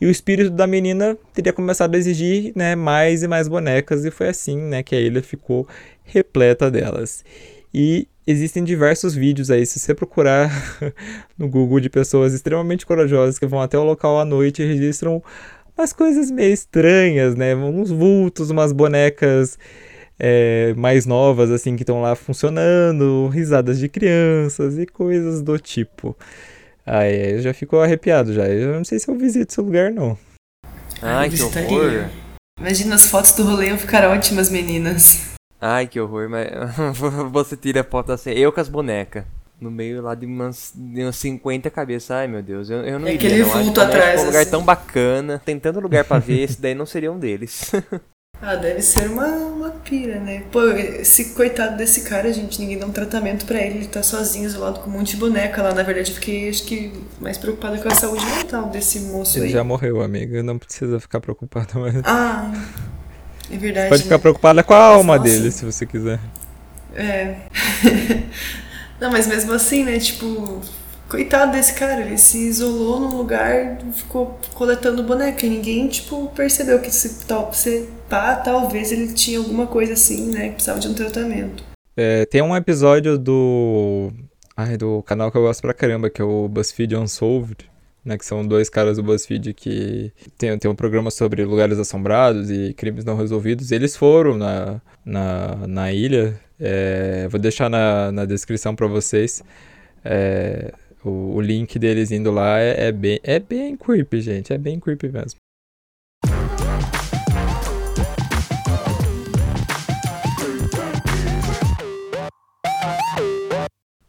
E 0.00 0.06
o 0.06 0.10
espírito 0.10 0.50
da 0.50 0.66
menina 0.66 1.16
teria 1.32 1.52
começado 1.52 1.94
a 1.94 1.98
exigir, 1.98 2.52
né, 2.54 2.74
mais 2.74 3.22
e 3.22 3.28
mais 3.28 3.48
bonecas 3.48 4.04
e 4.04 4.10
foi 4.10 4.28
assim, 4.28 4.56
né, 4.56 4.82
que 4.82 4.94
a 4.94 5.00
ilha 5.00 5.22
ficou 5.22 5.66
repleta 6.10 6.70
delas. 6.70 7.24
E 7.72 8.08
existem 8.26 8.64
diversos 8.64 9.14
vídeos 9.14 9.50
aí, 9.50 9.64
se 9.64 9.78
você 9.78 9.94
procurar 9.94 10.50
no 11.38 11.48
Google 11.48 11.80
de 11.80 11.88
pessoas 11.88 12.32
extremamente 12.32 12.84
corajosas 12.84 13.38
que 13.38 13.46
vão 13.46 13.60
até 13.60 13.78
o 13.78 13.84
local 13.84 14.18
à 14.18 14.24
noite 14.24 14.62
e 14.62 14.66
registram 14.66 15.22
umas 15.76 15.92
coisas 15.92 16.30
meio 16.30 16.52
estranhas, 16.52 17.34
né? 17.34 17.54
Uns 17.54 17.90
vultos, 17.90 18.50
umas 18.50 18.72
bonecas 18.72 19.58
é, 20.18 20.74
mais 20.76 21.06
novas, 21.06 21.50
assim, 21.50 21.76
que 21.76 21.82
estão 21.82 22.02
lá 22.02 22.14
funcionando, 22.14 23.28
risadas 23.28 23.78
de 23.78 23.88
crianças 23.88 24.78
e 24.78 24.86
coisas 24.86 25.40
do 25.40 25.58
tipo. 25.58 26.16
Aí 26.84 27.34
eu 27.34 27.42
já 27.42 27.54
fico 27.54 27.78
arrepiado 27.78 28.32
já. 28.34 28.46
Eu 28.46 28.74
não 28.74 28.84
sei 28.84 28.98
se 28.98 29.08
eu 29.08 29.16
visito 29.16 29.52
esse 29.52 29.60
lugar, 29.60 29.90
não. 29.90 30.18
Ai, 31.00 31.30
que 31.30 31.42
horror. 31.42 32.08
Imagina 32.58 32.94
as 32.96 33.06
fotos 33.06 33.32
do 33.32 33.42
rolê 33.42 33.74
ficar 33.78 34.06
ótimas, 34.08 34.50
meninas. 34.50 35.29
Ai, 35.60 35.86
que 35.86 36.00
horror, 36.00 36.28
mas 36.30 36.48
você 37.30 37.56
tira 37.56 37.82
a 37.82 37.84
foto 37.84 38.12
assim, 38.12 38.30
eu 38.30 38.50
com 38.50 38.60
as 38.60 38.68
bonecas. 38.68 39.24
No 39.60 39.70
meio 39.70 40.00
lá 40.00 40.14
de 40.14 40.24
umas, 40.24 40.72
de 40.74 41.02
umas 41.02 41.16
50 41.16 41.68
cabeças. 41.68 42.10
Ai, 42.12 42.26
meu 42.26 42.42
Deus, 42.42 42.70
eu, 42.70 42.78
eu 42.78 42.98
não 42.98 43.06
é 43.06 43.12
iria, 43.12 43.28
aquele 43.28 43.42
não. 43.42 43.62
vulto 43.62 43.78
atrás. 43.78 44.20
É 44.20 44.22
um 44.22 44.26
lugar 44.28 44.40
assim. 44.40 44.50
tão 44.50 44.64
bacana, 44.64 45.42
tem 45.44 45.58
tanto 45.60 45.80
lugar 45.80 46.02
para 46.04 46.18
ver, 46.18 46.40
esse 46.44 46.58
daí 46.58 46.74
não 46.74 46.86
seria 46.86 47.12
um 47.12 47.18
deles. 47.18 47.70
ah, 48.40 48.56
deve 48.56 48.80
ser 48.80 49.10
uma, 49.10 49.26
uma 49.26 49.70
pira, 49.70 50.18
né? 50.18 50.44
Pô, 50.50 50.66
esse 50.70 51.34
coitado 51.34 51.76
desse 51.76 52.08
cara, 52.08 52.32
gente, 52.32 52.58
ninguém 52.58 52.78
dá 52.78 52.86
um 52.86 52.90
tratamento 52.90 53.44
para 53.44 53.60
ele, 53.60 53.80
ele 53.80 53.86
tá 53.88 54.02
sozinho, 54.02 54.46
isolado 54.46 54.80
com 54.80 54.88
um 54.88 54.94
monte 54.94 55.10
de 55.10 55.18
boneca 55.18 55.62
lá. 55.62 55.74
Na 55.74 55.82
verdade, 55.82 56.10
eu 56.10 56.14
fiquei, 56.14 56.48
acho 56.48 56.64
que, 56.64 56.90
mais 57.20 57.36
preocupada 57.36 57.76
com 57.76 57.88
a 57.88 57.94
saúde 57.94 58.24
mental 58.24 58.70
desse 58.70 59.00
moço 59.00 59.36
ele 59.36 59.44
aí. 59.44 59.50
Ele 59.50 59.58
já 59.58 59.64
morreu, 59.64 60.00
amiga, 60.00 60.42
não 60.42 60.58
precisa 60.58 60.98
ficar 60.98 61.20
preocupada 61.20 61.78
mais. 61.78 61.96
Ah... 62.04 62.50
É 63.50 63.56
verdade. 63.56 63.88
Pode 63.88 64.02
ficar 64.02 64.16
né? 64.16 64.20
preocupada 64.22 64.62
com 64.62 64.74
a 64.74 64.78
alma 64.78 65.18
Nossa. 65.18 65.28
dele, 65.28 65.50
se 65.50 65.64
você 65.64 65.84
quiser. 65.84 66.20
É. 66.94 67.36
Não, 69.00 69.10
mas 69.10 69.26
mesmo 69.26 69.52
assim, 69.52 69.84
né? 69.84 69.98
Tipo, 69.98 70.60
coitado 71.08 71.52
desse 71.52 71.74
cara, 71.74 72.02
ele 72.02 72.18
se 72.18 72.38
isolou 72.38 73.00
num 73.00 73.16
lugar, 73.16 73.78
ficou 73.94 74.38
coletando 74.54 75.02
boneca. 75.02 75.46
E 75.46 75.48
ninguém, 75.48 75.88
tipo, 75.88 76.28
percebeu 76.28 76.78
que 76.80 76.90
se, 76.90 77.24
tal, 77.26 77.52
se 77.52 77.88
pá, 78.08 78.36
talvez 78.36 78.92
ele 78.92 79.12
tinha 79.12 79.38
alguma 79.38 79.66
coisa 79.66 79.94
assim, 79.94 80.30
né? 80.32 80.48
Que 80.48 80.54
precisava 80.54 80.78
de 80.78 80.88
um 80.88 80.94
tratamento. 80.94 81.64
É, 81.96 82.26
tem 82.26 82.42
um 82.42 82.54
episódio 82.54 83.18
do. 83.18 84.12
Ai, 84.56 84.76
do 84.76 85.02
canal 85.02 85.30
que 85.30 85.38
eu 85.38 85.42
gosto 85.42 85.62
pra 85.62 85.72
caramba, 85.72 86.10
que 86.10 86.20
é 86.20 86.24
o 86.24 86.46
BuzzFeed 86.48 86.94
Unsolved 86.94 87.70
né, 88.04 88.16
que 88.16 88.24
são 88.24 88.46
dois 88.46 88.68
caras 88.68 88.96
do 88.96 89.02
BuzzFeed 89.02 89.52
que 89.54 90.12
tem, 90.38 90.56
tem 90.58 90.70
um 90.70 90.74
programa 90.74 91.10
sobre 91.10 91.44
lugares 91.44 91.78
assombrados 91.78 92.50
e 92.50 92.72
crimes 92.74 93.04
não 93.04 93.16
resolvidos. 93.16 93.72
Eles 93.72 93.96
foram 93.96 94.36
na, 94.36 94.80
na, 95.04 95.66
na 95.66 95.92
ilha, 95.92 96.38
é, 96.58 97.28
vou 97.28 97.40
deixar 97.40 97.68
na, 97.68 98.10
na 98.10 98.24
descrição 98.24 98.74
para 98.74 98.86
vocês. 98.86 99.42
É, 100.04 100.72
o, 101.04 101.36
o, 101.36 101.40
link 101.40 101.78
deles 101.78 102.10
indo 102.10 102.30
lá 102.30 102.58
é, 102.58 102.88
é, 102.88 102.92
bem, 102.92 103.20
é 103.22 103.38
bem 103.38 103.76
creepy, 103.76 104.20
gente, 104.20 104.52
é 104.52 104.58
bem 104.58 104.80
creepy 104.80 105.08
mesmo. 105.08 105.38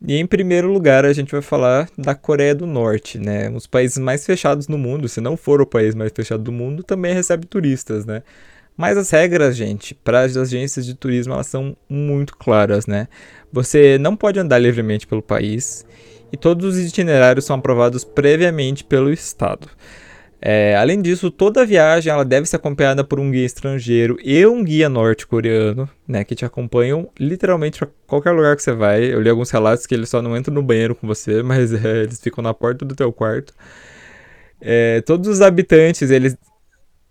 E 0.06 0.18
em 0.18 0.26
primeiro 0.26 0.72
lugar, 0.72 1.06
a 1.06 1.14
gente 1.14 1.32
vai 1.32 1.41
falar 1.41 1.88
da 1.95 2.16
Coreia 2.16 2.56
do 2.56 2.66
Norte, 2.66 3.20
né? 3.20 3.49
Um 3.49 3.54
dos 3.54 3.68
países 3.68 3.99
mais 3.99 4.26
fechados 4.26 4.68
no 4.68 4.78
mundo, 4.78 5.08
se 5.08 5.22
não 5.22 5.38
for 5.38 5.62
o 5.62 5.66
país 5.66 5.93
mais 5.93 6.12
fechado 6.16 6.41
do 6.41 6.52
mundo, 6.52 6.82
também 6.82 7.14
recebe 7.14 7.45
turistas, 7.45 8.04
né? 8.06 8.24
Mas 8.76 8.97
as 8.97 9.12
regras, 9.12 9.56
gente, 9.56 9.93
para 9.93 10.22
as 10.22 10.36
agências 10.36 10.86
de 10.88 10.95
turismo, 10.95 11.34
elas 11.34 11.45
são 11.47 11.78
muito 11.88 12.36
claras, 12.36 12.88
né? 12.88 13.08
Você 13.54 13.99
não 13.99 14.16
pode 14.16 14.39
andar 14.39 14.58
livremente 14.58 15.06
pelo 15.06 15.22
país 15.22 15.86
e 16.34 16.38
todos 16.38 16.66
os 16.66 16.80
itinerários 16.80 17.45
são 17.45 17.58
aprovados 17.58 18.04
previamente 18.04 18.84
pelo 18.84 19.14
Estado. 19.14 19.68
É, 20.43 20.75
além 20.75 20.99
disso, 20.99 21.29
toda 21.29 21.63
viagem 21.63 22.11
ela 22.11 22.25
deve 22.25 22.47
ser 22.47 22.55
acompanhada 22.55 23.03
por 23.03 23.19
um 23.19 23.29
guia 23.29 23.45
estrangeiro 23.45 24.17
e 24.23 24.43
um 24.47 24.63
guia 24.63 24.89
norte-coreano, 24.89 25.87
né, 26.07 26.23
que 26.23 26.33
te 26.33 26.43
acompanham 26.43 27.11
literalmente 27.19 27.77
para 27.77 27.89
qualquer 28.07 28.31
lugar 28.31 28.55
que 28.55 28.63
você 28.63 28.73
vai. 28.73 29.03
Eu 29.03 29.21
li 29.21 29.29
alguns 29.29 29.51
relatos 29.51 29.85
que 29.85 29.93
eles 29.93 30.09
só 30.09 30.19
não 30.19 30.35
entram 30.35 30.55
no 30.55 30.63
banheiro 30.63 30.95
com 30.95 31.05
você, 31.05 31.43
mas 31.43 31.71
é, 31.71 32.03
eles 32.03 32.19
ficam 32.19 32.43
na 32.43 32.55
porta 32.55 32.83
do 32.83 32.95
teu 32.95 33.13
quarto. 33.13 33.53
É, 34.59 35.01
todos 35.01 35.27
os 35.27 35.41
habitantes, 35.41 36.09
eles... 36.09 36.35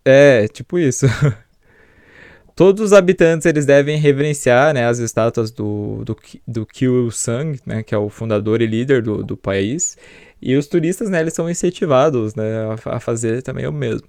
É, 0.05 0.49
tipo 0.49 0.77
isso. 0.77 1.07
todos 2.57 2.83
os 2.83 2.93
habitantes, 2.93 3.47
eles 3.47 3.65
devem 3.65 3.97
reverenciar, 3.97 4.75
né, 4.75 4.87
as 4.87 4.99
estátuas 4.99 5.53
do, 5.53 6.03
do, 6.05 6.17
do 6.49 6.67
Kim 6.67 6.87
Il-sung, 6.87 7.61
né, 7.65 7.85
que 7.85 7.95
é 7.95 7.99
o 7.99 8.09
fundador 8.09 8.61
e 8.61 8.67
líder 8.67 9.03
do, 9.03 9.23
do 9.23 9.37
país. 9.37 9.97
E 10.41 10.57
os 10.57 10.67
turistas, 10.67 11.11
né, 11.11 11.21
eles 11.21 11.35
são 11.35 11.51
incentivados, 11.51 12.35
né, 12.35 12.45
a, 12.87 13.01
fazer 13.01 13.43
também 13.43 13.67
o 13.67 13.73
mesmo. 13.73 14.07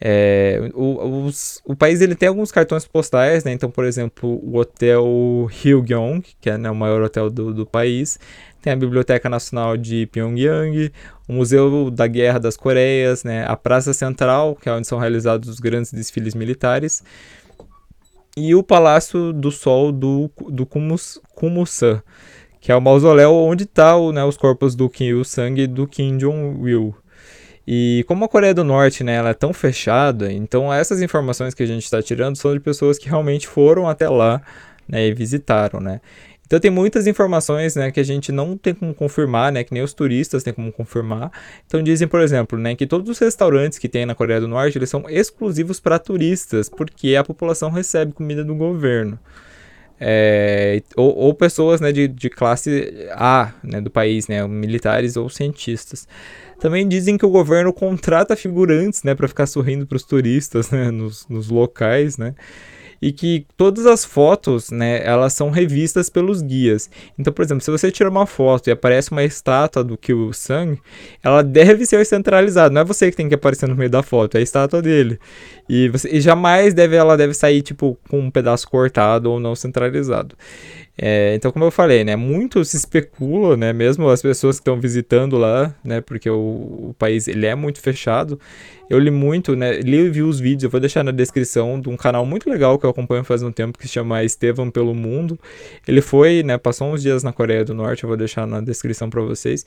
É, 0.00 0.70
o, 0.74 1.24
os, 1.24 1.60
o 1.64 1.74
país 1.74 2.00
ele 2.00 2.14
tem 2.14 2.28
alguns 2.28 2.52
cartões 2.52 2.86
postais, 2.86 3.44
né? 3.44 3.52
Então, 3.52 3.70
por 3.70 3.84
exemplo, 3.84 4.28
o 4.42 4.58
Hotel 4.58 5.48
Hillgyeong, 5.64 6.22
que 6.38 6.50
é 6.50 6.58
né, 6.58 6.70
o 6.70 6.74
maior 6.74 7.02
hotel 7.02 7.30
do, 7.30 7.54
do 7.54 7.64
país, 7.64 8.18
tem 8.60 8.72
a 8.72 8.76
Biblioteca 8.76 9.28
Nacional 9.28 9.76
de 9.76 10.06
Pyongyang, 10.06 10.92
o 11.26 11.32
Museu 11.32 11.90
da 11.90 12.06
Guerra 12.06 12.38
das 12.38 12.56
Coreias, 12.56 13.24
né? 13.24 13.44
A 13.46 13.56
Praça 13.56 13.94
Central, 13.94 14.54
que 14.56 14.68
é 14.68 14.72
onde 14.72 14.86
são 14.86 14.98
realizados 14.98 15.48
os 15.48 15.60
grandes 15.60 15.92
desfiles 15.92 16.34
militares, 16.34 17.02
e 18.36 18.54
o 18.54 18.62
Palácio 18.62 19.32
do 19.32 19.50
Sol 19.50 19.90
do, 19.90 20.30
do 20.50 20.66
Kumus, 20.66 21.18
Kumusan, 21.34 22.02
que 22.66 22.72
é 22.72 22.74
o 22.74 22.80
mausoléu 22.80 23.32
onde 23.32 23.64
tá, 23.64 23.92
né, 24.12 24.24
os 24.24 24.36
corpos 24.36 24.74
do 24.74 24.90
Kim 24.90 25.04
Il-sung 25.04 25.56
e 25.60 25.68
do 25.68 25.86
Kim 25.86 26.16
Jong-il. 26.18 26.92
E 27.64 28.04
como 28.08 28.24
a 28.24 28.28
Coreia 28.28 28.52
do 28.52 28.64
Norte, 28.64 29.04
né, 29.04 29.14
ela 29.14 29.30
é 29.30 29.34
tão 29.34 29.52
fechada, 29.52 30.32
então 30.32 30.74
essas 30.74 31.00
informações 31.00 31.54
que 31.54 31.62
a 31.62 31.66
gente 31.66 31.84
está 31.84 32.02
tirando 32.02 32.34
são 32.34 32.52
de 32.52 32.58
pessoas 32.58 32.98
que 32.98 33.08
realmente 33.08 33.46
foram 33.46 33.88
até 33.88 34.08
lá, 34.08 34.42
né, 34.88 35.06
e 35.06 35.14
visitaram, 35.14 35.78
né. 35.78 36.00
Então 36.44 36.58
tem 36.58 36.72
muitas 36.72 37.06
informações, 37.06 37.76
né, 37.76 37.92
que 37.92 38.00
a 38.00 38.04
gente 38.04 38.32
não 38.32 38.56
tem 38.56 38.74
como 38.74 38.92
confirmar, 38.92 39.52
né, 39.52 39.62
que 39.62 39.72
nem 39.72 39.84
os 39.84 39.94
turistas 39.94 40.42
têm 40.42 40.52
como 40.52 40.72
confirmar. 40.72 41.30
Então 41.68 41.80
dizem, 41.80 42.08
por 42.08 42.20
exemplo, 42.20 42.58
né, 42.58 42.74
que 42.74 42.84
todos 42.84 43.08
os 43.08 43.18
restaurantes 43.20 43.78
que 43.78 43.88
tem 43.88 44.04
na 44.04 44.14
Coreia 44.16 44.40
do 44.40 44.48
Norte, 44.48 44.76
eles 44.76 44.90
são 44.90 45.08
exclusivos 45.08 45.78
para 45.78 46.00
turistas, 46.00 46.68
porque 46.68 47.14
a 47.14 47.22
população 47.22 47.70
recebe 47.70 48.10
comida 48.10 48.42
do 48.42 48.56
governo. 48.56 49.20
É, 49.98 50.82
ou, 50.94 51.16
ou, 51.16 51.34
pessoas 51.34 51.80
né, 51.80 51.90
de, 51.90 52.06
de 52.06 52.28
classe 52.28 53.08
A 53.12 53.52
né, 53.62 53.80
do 53.80 53.90
país, 53.90 54.28
né, 54.28 54.46
militares 54.46 55.16
ou 55.16 55.28
cientistas. 55.28 56.06
Também 56.60 56.86
dizem 56.86 57.16
que 57.18 57.24
o 57.24 57.30
governo 57.30 57.72
contrata 57.72 58.36
figurantes 58.36 59.02
né, 59.02 59.14
para 59.14 59.28
ficar 59.28 59.46
sorrindo 59.46 59.86
para 59.86 59.96
os 59.96 60.02
turistas 60.02 60.70
né, 60.70 60.90
nos, 60.90 61.26
nos 61.28 61.48
locais. 61.48 62.18
Né? 62.18 62.34
E 63.00 63.12
que 63.12 63.46
todas 63.56 63.86
as 63.86 64.04
fotos, 64.04 64.70
né, 64.70 65.00
elas 65.04 65.32
são 65.32 65.50
revistas 65.50 66.08
pelos 66.08 66.42
guias. 66.42 66.90
Então, 67.18 67.32
por 67.32 67.44
exemplo, 67.44 67.62
se 67.62 67.70
você 67.70 67.90
tira 67.90 68.08
uma 68.08 68.26
foto 68.26 68.68
e 68.68 68.70
aparece 68.70 69.10
uma 69.12 69.24
estátua 69.24 69.82
do 69.84 69.96
Kyo 69.96 70.32
Sang, 70.32 70.78
ela 71.22 71.42
deve 71.42 71.84
ser 71.86 72.04
centralizada. 72.06 72.70
Não 72.72 72.80
é 72.80 72.84
você 72.84 73.10
que 73.10 73.16
tem 73.16 73.28
que 73.28 73.34
aparecer 73.34 73.68
no 73.68 73.76
meio 73.76 73.90
da 73.90 74.02
foto, 74.02 74.36
é 74.36 74.40
a 74.40 74.42
estátua 74.42 74.80
dele. 74.80 75.18
E, 75.68 75.88
você, 75.88 76.08
e 76.08 76.20
jamais 76.20 76.72
deve 76.74 76.96
ela 76.96 77.16
deve 77.16 77.34
sair 77.34 77.62
tipo 77.62 77.98
com 78.08 78.20
um 78.20 78.30
pedaço 78.30 78.68
cortado 78.68 79.30
ou 79.30 79.40
não 79.40 79.54
centralizado. 79.54 80.36
É, 80.98 81.34
então, 81.34 81.52
como 81.52 81.64
eu 81.64 81.70
falei, 81.70 82.04
né, 82.04 82.16
muito 82.16 82.64
se 82.64 82.76
especula, 82.76 83.54
né, 83.54 83.70
mesmo 83.70 84.08
as 84.08 84.22
pessoas 84.22 84.56
que 84.56 84.62
estão 84.62 84.80
visitando 84.80 85.36
lá, 85.36 85.74
né, 85.84 86.00
porque 86.00 86.28
o, 86.30 86.88
o, 86.88 86.94
país 86.98 87.28
ele 87.28 87.44
é 87.44 87.54
muito 87.54 87.80
fechado. 87.80 88.40
Eu 88.88 88.98
li 88.98 89.10
muito, 89.10 89.54
né, 89.54 89.78
li 89.80 89.98
e 89.98 90.10
vi 90.10 90.22
os 90.22 90.40
vídeos, 90.40 90.64
eu 90.64 90.70
vou 90.70 90.80
deixar 90.80 91.04
na 91.04 91.10
descrição 91.10 91.78
de 91.78 91.90
um 91.90 91.96
canal 91.96 92.24
muito 92.24 92.48
legal 92.48 92.78
que 92.78 92.86
eu 92.86 92.90
acompanho 92.90 93.24
faz 93.24 93.42
um 93.42 93.52
tempo 93.52 93.78
que 93.78 93.86
se 93.86 93.92
chama 93.92 94.24
Estevam 94.24 94.70
pelo 94.70 94.94
Mundo. 94.94 95.38
Ele 95.86 96.00
foi, 96.00 96.42
né, 96.42 96.56
passou 96.56 96.92
uns 96.92 97.02
dias 97.02 97.22
na 97.22 97.32
Coreia 97.32 97.64
do 97.64 97.74
Norte, 97.74 98.04
eu 98.04 98.08
vou 98.08 98.16
deixar 98.16 98.46
na 98.46 98.60
descrição 98.60 99.10
para 99.10 99.20
vocês. 99.20 99.66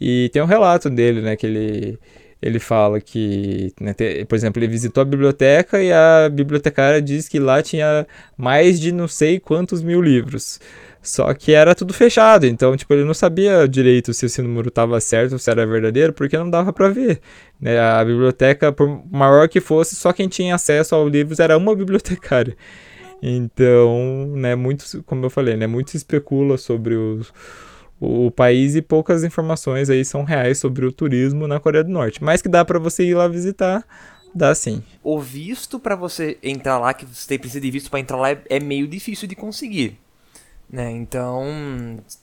E 0.00 0.30
tem 0.32 0.40
um 0.40 0.46
relato 0.46 0.88
dele, 0.88 1.20
né, 1.20 1.36
que 1.36 1.46
ele 1.46 1.98
ele 2.42 2.58
fala 2.58 3.00
que, 3.00 3.72
né, 3.80 3.94
por 4.28 4.34
exemplo, 4.34 4.60
ele 4.60 4.66
visitou 4.66 5.00
a 5.00 5.04
biblioteca 5.04 5.80
e 5.80 5.92
a 5.92 6.28
bibliotecária 6.28 7.00
diz 7.00 7.28
que 7.28 7.38
lá 7.38 7.62
tinha 7.62 8.04
mais 8.36 8.80
de 8.80 8.90
não 8.90 9.06
sei 9.06 9.38
quantos 9.38 9.80
mil 9.80 10.02
livros. 10.02 10.58
Só 11.00 11.32
que 11.34 11.52
era 11.52 11.74
tudo 11.74 11.92
fechado, 11.92 12.46
então, 12.46 12.76
tipo, 12.76 12.92
ele 12.94 13.04
não 13.04 13.14
sabia 13.14 13.66
direito 13.68 14.12
se 14.12 14.26
esse 14.26 14.42
número 14.42 14.68
estava 14.68 15.00
certo, 15.00 15.38
se 15.38 15.50
era 15.50 15.66
verdadeiro, 15.66 16.12
porque 16.12 16.36
não 16.36 16.50
dava 16.50 16.72
para 16.72 16.88
ver. 16.88 17.20
Né? 17.60 17.78
A 17.78 18.04
biblioteca, 18.04 18.72
por 18.72 19.02
maior 19.10 19.48
que 19.48 19.60
fosse, 19.60 19.96
só 19.96 20.12
quem 20.12 20.28
tinha 20.28 20.54
acesso 20.54 20.94
aos 20.94 21.10
livros 21.10 21.40
era 21.40 21.56
uma 21.56 21.74
bibliotecária. 21.76 22.56
Então, 23.22 24.32
né, 24.34 24.54
muito, 24.56 24.84
como 25.04 25.24
eu 25.24 25.30
falei, 25.30 25.56
né, 25.56 25.66
muito 25.66 25.90
se 25.92 25.96
especula 25.96 26.58
sobre 26.58 26.96
os 26.96 27.32
o 28.04 28.32
país 28.32 28.74
e 28.74 28.82
poucas 28.82 29.22
informações 29.22 29.88
aí 29.88 30.04
são 30.04 30.24
reais 30.24 30.58
sobre 30.58 30.84
o 30.84 30.90
turismo 30.90 31.46
na 31.46 31.60
Coreia 31.60 31.84
do 31.84 31.90
Norte. 31.90 32.22
Mas 32.22 32.42
que 32.42 32.48
dá 32.48 32.64
para 32.64 32.80
você 32.80 33.04
ir 33.04 33.14
lá 33.14 33.28
visitar, 33.28 33.86
dá 34.34 34.52
sim. 34.56 34.82
O 35.04 35.20
visto 35.20 35.78
para 35.78 35.94
você 35.94 36.36
entrar 36.42 36.80
lá, 36.80 36.92
que 36.92 37.06
você 37.06 37.38
precisa 37.38 37.60
de 37.60 37.70
visto 37.70 37.88
para 37.88 38.00
entrar 38.00 38.16
lá, 38.16 38.32
é, 38.32 38.42
é 38.50 38.58
meio 38.58 38.88
difícil 38.88 39.28
de 39.28 39.36
conseguir. 39.36 40.00
Né? 40.68 40.90
Então, 40.90 41.46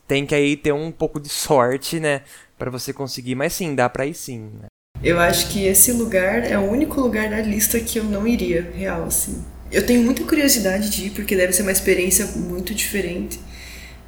tem 0.06 0.26
que 0.26 0.36
aí 0.36 0.58
ter 0.58 0.74
um 0.74 0.92
pouco 0.92 1.18
de 1.18 1.30
sorte, 1.30 1.98
né, 1.98 2.24
para 2.58 2.70
você 2.70 2.92
conseguir, 2.92 3.36
mas 3.36 3.54
sim, 3.54 3.74
dá 3.74 3.88
para 3.88 4.06
ir 4.06 4.16
sim. 4.16 4.50
Né? 4.60 4.66
Eu 5.02 5.18
acho 5.18 5.50
que 5.50 5.66
esse 5.66 5.94
lugar 5.94 6.44
é 6.44 6.58
o 6.58 6.70
único 6.70 7.00
lugar 7.00 7.30
da 7.30 7.40
lista 7.40 7.80
que 7.80 8.00
eu 8.00 8.04
não 8.04 8.28
iria, 8.28 8.70
real 8.76 9.06
assim. 9.06 9.46
Eu 9.72 9.86
tenho 9.86 10.04
muita 10.04 10.26
curiosidade 10.26 10.90
de 10.90 11.06
ir 11.06 11.10
porque 11.12 11.38
deve 11.38 11.54
ser 11.54 11.62
uma 11.62 11.72
experiência 11.72 12.26
muito 12.26 12.74
diferente. 12.74 13.40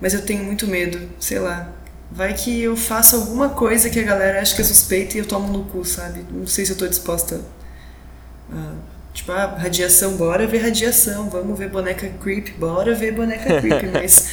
Mas 0.01 0.13
eu 0.13 0.23
tenho 0.23 0.43
muito 0.43 0.65
medo, 0.67 0.99
sei 1.19 1.39
lá. 1.39 1.71
Vai 2.11 2.33
que 2.33 2.61
eu 2.61 2.75
faço 2.75 3.15
alguma 3.15 3.49
coisa 3.49 3.89
que 3.89 3.99
a 3.99 4.03
galera 4.03 4.41
acha 4.41 4.55
que 4.55 4.61
é 4.61 4.65
suspeita 4.65 5.15
e 5.15 5.19
eu 5.19 5.25
tomo 5.25 5.53
no 5.53 5.63
cu, 5.65 5.85
sabe? 5.85 6.25
Não 6.29 6.47
sei 6.47 6.65
se 6.65 6.71
eu 6.71 6.77
tô 6.77 6.87
disposta 6.87 7.39
a. 8.51 8.73
Tipo, 9.13 9.33
ah, 9.33 9.57
radiação, 9.57 10.15
bora 10.15 10.47
ver 10.47 10.59
radiação, 10.59 11.29
vamos 11.29 11.59
ver 11.59 11.69
boneca 11.69 12.09
creep, 12.21 12.57
bora 12.57 12.95
ver 12.95 13.13
boneca 13.13 13.59
creep, 13.61 13.83
mas. 13.93 14.29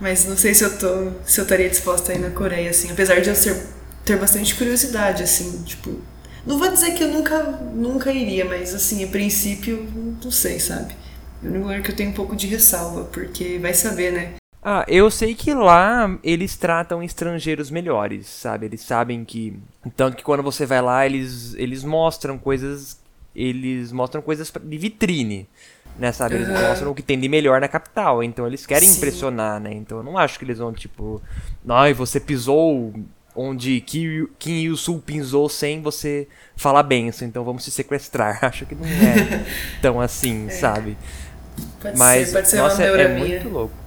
Mas 0.00 0.24
não 0.24 0.36
sei 0.36 0.54
se 0.54 0.64
eu 0.64 0.78
tô. 0.78 1.12
se 1.24 1.40
eu 1.40 1.44
estaria 1.44 1.68
disposta 1.68 2.12
a 2.12 2.14
ir 2.14 2.18
na 2.18 2.30
Coreia, 2.30 2.70
assim. 2.70 2.90
Apesar 2.90 3.20
de 3.20 3.28
eu 3.28 3.34
ser, 3.34 3.56
ter 4.04 4.16
bastante 4.16 4.54
curiosidade, 4.54 5.22
assim, 5.22 5.62
tipo. 5.64 6.00
Não 6.46 6.58
vou 6.58 6.70
dizer 6.70 6.92
que 6.92 7.02
eu 7.02 7.08
nunca, 7.08 7.42
nunca 7.74 8.12
iria, 8.12 8.44
mas 8.44 8.72
assim, 8.72 9.02
a 9.02 9.08
princípio, 9.08 9.84
não 10.22 10.30
sei, 10.30 10.60
sabe? 10.60 10.94
É 11.44 11.48
um 11.48 11.62
lugar 11.62 11.82
que 11.82 11.90
eu 11.90 11.96
tenho 11.96 12.10
um 12.10 12.14
pouco 12.14 12.36
de 12.36 12.46
ressalva, 12.46 13.04
porque 13.04 13.58
vai 13.58 13.74
saber, 13.74 14.12
né? 14.12 14.34
Ah, 14.68 14.84
eu 14.88 15.08
sei 15.12 15.32
que 15.32 15.54
lá 15.54 16.18
eles 16.24 16.56
tratam 16.56 17.00
estrangeiros 17.00 17.70
melhores, 17.70 18.26
sabe? 18.26 18.66
Eles 18.66 18.80
sabem 18.80 19.24
que. 19.24 19.56
Tanto 19.96 20.16
que 20.16 20.24
quando 20.24 20.42
você 20.42 20.66
vai 20.66 20.82
lá, 20.82 21.06
eles, 21.06 21.54
eles 21.54 21.84
mostram 21.84 22.36
coisas. 22.36 22.98
Eles 23.32 23.92
mostram 23.92 24.20
coisas 24.20 24.52
de 24.60 24.76
vitrine. 24.76 25.48
Né, 25.96 26.10
sabe? 26.10 26.34
Eles 26.34 26.48
uhum. 26.48 26.68
mostram 26.68 26.90
o 26.90 26.94
que 26.96 27.02
tem 27.02 27.18
de 27.18 27.28
melhor 27.28 27.60
na 27.60 27.68
capital. 27.68 28.24
Então 28.24 28.44
eles 28.44 28.66
querem 28.66 28.88
Sim. 28.88 28.96
impressionar, 28.96 29.60
né? 29.60 29.72
Então 29.72 29.98
eu 29.98 30.02
não 30.02 30.18
acho 30.18 30.36
que 30.36 30.44
eles 30.44 30.58
vão, 30.58 30.72
tipo. 30.72 31.22
Ai, 31.68 31.94
você 31.94 32.18
pisou 32.18 32.92
onde 33.36 33.80
Kim, 33.82 34.26
Il-sul 34.44 35.00
pisou 35.00 35.48
sem 35.48 35.80
você 35.80 36.26
falar 36.56 36.82
benção, 36.82 37.28
então 37.28 37.44
vamos 37.44 37.62
se 37.62 37.70
sequestrar. 37.70 38.40
Acho 38.44 38.66
que 38.66 38.74
não 38.74 38.84
é 38.84 39.44
tão 39.80 40.00
assim, 40.00 40.48
é. 40.48 40.50
sabe? 40.50 40.98
Pode 41.80 41.96
Mas, 41.96 42.28
ser, 42.28 42.34
pode 42.34 42.48
ser 42.48 42.56
nossa, 42.56 42.82
uma 42.82 43.00
é 43.00 43.16
muito 43.16 43.48
louco. 43.48 43.85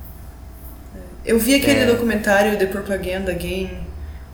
Eu 1.26 1.38
vi 1.38 1.56
aquele 1.56 1.82
é. 1.82 1.86
documentário 1.86 2.58
The 2.58 2.66
Propaganda 2.66 3.34
Game, 3.34 3.78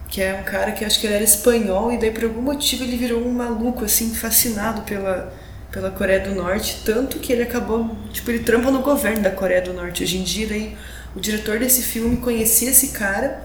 que 0.08 0.22
é 0.22 0.34
um 0.34 0.44
cara 0.44 0.72
que 0.72 0.86
acho 0.86 1.00
que 1.00 1.08
ele 1.08 1.16
era 1.16 1.24
espanhol 1.24 1.92
e 1.92 1.98
daí 1.98 2.12
por 2.12 2.24
algum 2.24 2.42
motivo 2.42 2.84
ele 2.84 2.96
virou 2.96 3.22
um 3.22 3.32
maluco 3.32 3.86
assim, 3.86 4.14
fascinado 4.14 4.82
pela 4.82 5.34
pela 5.72 5.92
Coreia 5.92 6.22
do 6.22 6.34
Norte, 6.34 6.84
tanto 6.86 7.20
que 7.20 7.34
ele 7.34 7.44
acabou, 7.44 7.94
tipo, 8.14 8.32
ele 8.32 8.40
trampa 8.40 8.72
no 8.72 8.82
governo 8.82 9.22
da 9.22 9.30
Coreia 9.30 9.62
do 9.62 9.74
Norte. 9.74 10.04
Hoje 10.04 10.18
em 10.18 10.24
dia 10.24 10.48
daí 10.48 10.78
o 11.14 11.20
diretor 11.20 11.60
desse 11.60 11.82
filme 11.82 12.16
conhecia 12.16 12.70
esse 12.70 12.90
cara, 12.90 13.42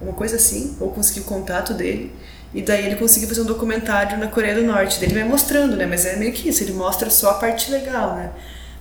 uma 0.00 0.12
coisa 0.12 0.34
assim, 0.34 0.76
ou 0.80 0.90
conseguiu 0.90 1.22
contato 1.22 1.72
dele. 1.72 2.12
E 2.52 2.62
daí 2.62 2.84
ele 2.84 2.96
conseguiu 2.96 3.28
fazer 3.28 3.42
um 3.42 3.44
documentário 3.44 4.18
na 4.18 4.26
Coreia 4.26 4.56
do 4.56 4.62
Norte. 4.62 4.98
Daí 4.98 5.08
ele 5.08 5.20
vai 5.20 5.28
mostrando, 5.28 5.76
né? 5.76 5.86
Mas 5.86 6.04
é 6.04 6.16
meio 6.16 6.32
que 6.32 6.48
isso, 6.48 6.64
ele 6.64 6.72
mostra 6.72 7.10
só 7.10 7.30
a 7.30 7.34
parte 7.34 7.70
legal, 7.70 8.16
né? 8.16 8.30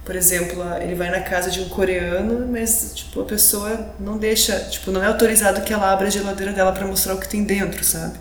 Por 0.07 0.15
exemplo, 0.15 0.63
ele 0.81 0.95
vai 0.95 1.11
na 1.11 1.19
casa 1.19 1.51
de 1.51 1.59
um 1.59 1.67
coreano, 1.67 2.47
mas 2.49 2.93
tipo 2.95 3.19
a 3.19 3.25
pessoa 3.25 3.93
não 3.99 4.17
deixa, 4.17 4.57
tipo, 4.69 4.89
não 4.89 5.03
é 5.03 5.07
autorizado 5.07 5.59
que 5.63 5.73
ela 5.73 5.91
abra 5.91 6.07
a 6.07 6.09
geladeira 6.09 6.53
dela 6.53 6.71
para 6.71 6.87
mostrar 6.87 7.13
o 7.13 7.19
que 7.19 7.27
tem 7.27 7.43
dentro, 7.43 7.83
sabe? 7.83 8.17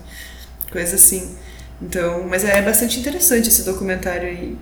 Coisa 0.69 0.97
assim. 0.97 1.37
Então, 1.81 2.27
mas 2.27 2.43
é 2.43 2.61
bastante 2.61 2.99
interessante 2.99 3.47
esse 3.47 3.63
documentário 3.63 4.27
aí. 4.27 4.57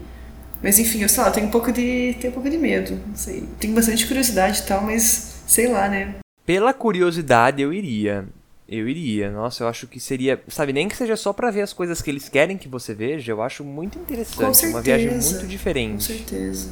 Mas 0.62 0.78
enfim, 0.78 1.02
eu 1.02 1.10
sei 1.10 1.24
lá, 1.24 1.32
tenho 1.32 1.48
um 1.48 1.50
pouco 1.50 1.72
de, 1.72 2.16
tenho 2.22 2.30
um 2.30 2.34
pouco 2.36 2.48
de 2.48 2.60
medo, 2.60 3.02
não 3.08 3.16
sei. 3.16 3.50
Tenho 3.60 3.74
bastante 3.74 4.06
curiosidade 4.06 4.60
e 4.60 4.64
tal, 4.68 4.84
mas 4.84 5.42
sei 5.48 5.68
lá, 5.68 5.90
né? 5.90 6.14
Pela 6.46 6.76
curiosidade 6.76 7.60
eu 7.60 7.74
iria. 7.74 8.24
Eu 8.70 8.88
iria. 8.88 9.32
Nossa, 9.32 9.64
eu 9.64 9.68
acho 9.68 9.88
que 9.88 10.00
seria, 10.00 10.40
sabe, 10.48 10.74
nem 10.74 10.88
que 10.88 10.96
seja 10.96 11.16
só 11.16 11.34
para 11.34 11.50
ver 11.50 11.62
as 11.62 11.74
coisas 11.74 12.04
que 12.04 12.12
eles 12.12 12.30
querem 12.30 12.56
que 12.56 12.68
você 12.68 12.94
veja, 12.94 13.32
eu 13.32 13.42
acho 13.42 13.64
muito 13.64 13.98
interessante, 13.98 14.46
Com 14.46 14.54
certeza. 14.54 14.78
uma 14.78 14.84
viagem 14.84 15.10
muito 15.10 15.48
diferente. 15.48 15.94
Com 15.94 16.00
certeza. 16.02 16.70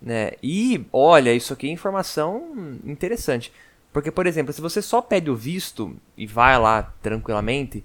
Né? 0.00 0.32
E, 0.42 0.84
olha, 0.92 1.32
isso 1.34 1.52
aqui 1.52 1.68
é 1.68 1.72
informação 1.72 2.78
interessante. 2.84 3.52
Porque, 3.92 4.10
por 4.10 4.26
exemplo, 4.26 4.52
se 4.52 4.60
você 4.60 4.80
só 4.80 5.02
pede 5.02 5.30
o 5.30 5.36
visto 5.36 5.96
e 6.16 6.26
vai 6.26 6.58
lá 6.58 6.94
tranquilamente, 7.02 7.84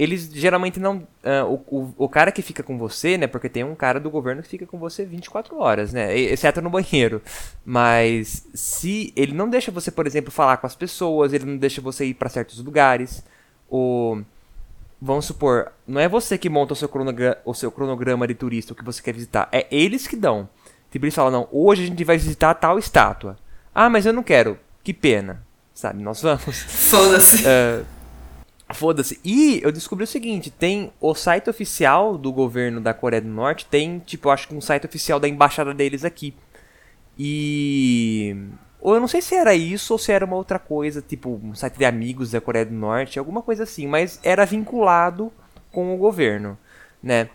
eles 0.00 0.30
geralmente 0.32 0.80
não. 0.80 1.06
Uh, 1.22 1.62
o, 1.68 1.76
o, 1.76 1.94
o, 2.04 2.08
cara 2.08 2.32
que 2.32 2.40
fica 2.40 2.62
com 2.62 2.78
você, 2.78 3.18
né? 3.18 3.26
Porque 3.26 3.50
tem 3.50 3.62
um 3.64 3.74
cara 3.74 4.00
do 4.00 4.08
governo 4.08 4.42
que 4.42 4.48
fica 4.48 4.64
com 4.64 4.78
você 4.78 5.04
24 5.04 5.58
horas, 5.58 5.92
né? 5.92 6.16
Exceto 6.16 6.62
no 6.62 6.70
banheiro. 6.70 7.20
Mas 7.64 8.46
se 8.54 9.12
ele 9.14 9.32
não 9.32 9.50
deixa 9.50 9.70
você, 9.70 9.90
por 9.90 10.06
exemplo, 10.06 10.30
falar 10.30 10.56
com 10.56 10.66
as 10.66 10.74
pessoas, 10.74 11.34
ele 11.34 11.44
não 11.44 11.58
deixa 11.58 11.82
você 11.82 12.06
ir 12.06 12.14
para 12.14 12.30
certos 12.30 12.64
lugares. 12.64 13.22
O, 13.68 14.22
vamos 15.02 15.26
supor, 15.26 15.70
não 15.86 16.00
é 16.00 16.08
você 16.08 16.38
que 16.38 16.48
monta 16.48 16.72
o 16.72 16.76
seu, 16.76 16.90
o 17.44 17.54
seu 17.54 17.70
cronograma 17.70 18.26
de 18.26 18.34
turista, 18.34 18.72
o 18.72 18.76
que 18.76 18.84
você 18.84 19.02
quer 19.02 19.12
visitar. 19.12 19.50
É 19.52 19.66
eles 19.70 20.06
que 20.06 20.16
dão. 20.16 20.48
Eles 20.94 21.14
falam, 21.14 21.30
não, 21.30 21.48
hoje 21.52 21.84
a 21.84 21.86
gente 21.86 22.04
vai 22.04 22.16
visitar 22.16 22.54
tal 22.54 22.78
estátua. 22.78 23.36
Ah, 23.74 23.88
mas 23.88 24.06
eu 24.06 24.12
não 24.12 24.22
quero. 24.22 24.58
Que 24.82 24.92
pena. 24.92 25.44
Sabe, 25.72 26.02
nós 26.02 26.20
vamos. 26.20 26.62
Foda-se. 26.66 27.44
Uh, 27.44 27.86
Foda-se. 28.74 29.20
E 29.24 29.60
eu 29.62 29.72
descobri 29.72 30.04
o 30.04 30.06
seguinte: 30.06 30.50
tem 30.50 30.92
o 31.00 31.14
site 31.14 31.48
oficial 31.50 32.16
do 32.16 32.32
governo 32.32 32.80
da 32.80 32.94
Coreia 32.94 33.22
do 33.22 33.28
Norte, 33.28 33.66
tem, 33.66 33.98
tipo, 33.98 34.30
acho 34.30 34.48
que 34.48 34.54
um 34.54 34.60
site 34.60 34.86
oficial 34.86 35.18
da 35.18 35.28
embaixada 35.28 35.72
deles 35.74 36.04
aqui. 36.04 36.34
E. 37.18 38.36
Ou 38.80 38.94
eu 38.94 39.00
não 39.00 39.08
sei 39.08 39.20
se 39.20 39.34
era 39.34 39.54
isso 39.54 39.92
ou 39.92 39.98
se 39.98 40.10
era 40.10 40.24
uma 40.24 40.36
outra 40.36 40.58
coisa, 40.58 41.02
tipo, 41.02 41.38
um 41.42 41.54
site 41.54 41.76
de 41.76 41.84
amigos 41.84 42.30
da 42.30 42.40
Coreia 42.40 42.64
do 42.64 42.72
Norte, 42.72 43.18
alguma 43.18 43.42
coisa 43.42 43.64
assim, 43.64 43.86
mas 43.86 44.18
era 44.22 44.46
vinculado 44.46 45.30
com 45.70 45.94
o 45.94 45.98
governo, 45.98 46.56
né? 47.02 47.28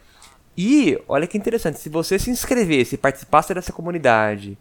E, 0.57 0.97
olha 1.07 1.27
que 1.27 1.37
interessante, 1.37 1.79
se 1.79 1.89
você 1.89 2.17
se 2.17 2.29
inscrevesse, 2.29 2.97
participasse 2.97 3.53
dessa 3.53 3.73
comunidade, 3.73 4.57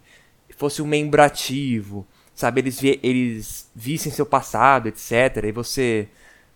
fosse 0.57 0.83
um 0.83 0.87
membro 0.87 1.23
ativo, 1.23 2.07
sabe, 2.35 2.61
eles, 2.61 2.81
vi 2.81 2.99
eles 3.03 3.71
vissem 3.75 4.11
seu 4.11 4.27
passado, 4.27 4.89
etc., 4.89 5.45
e 5.45 5.53
você 5.53 6.09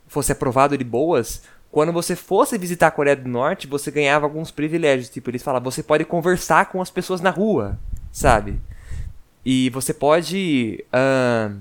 fosse 0.07 0.33
aprovado 0.33 0.77
de 0.77 0.85
boas, 0.85 1.43
quando 1.71 1.93
você 1.93 2.17
fosse 2.17 2.57
visitar 2.57 2.87
a 2.87 2.91
Coreia 2.91 3.15
do 3.15 3.29
Norte, 3.29 3.67
você 3.67 3.91
ganhava 3.91 4.27
alguns 4.27 4.51
privilégios. 4.51 5.11
Tipo, 5.11 5.31
eles 5.31 5.43
falavam, 5.43 5.71
você 5.71 5.83
pode 5.83 6.05
conversar 6.05 6.67
com 6.67 6.81
as 6.81 6.91
pessoas 6.91 7.21
na 7.21 7.31
rua, 7.31 7.79
sabe? 8.11 8.59
E 9.45 9.69
você 9.71 9.93
pode 9.93 10.85
uh, 10.89 11.61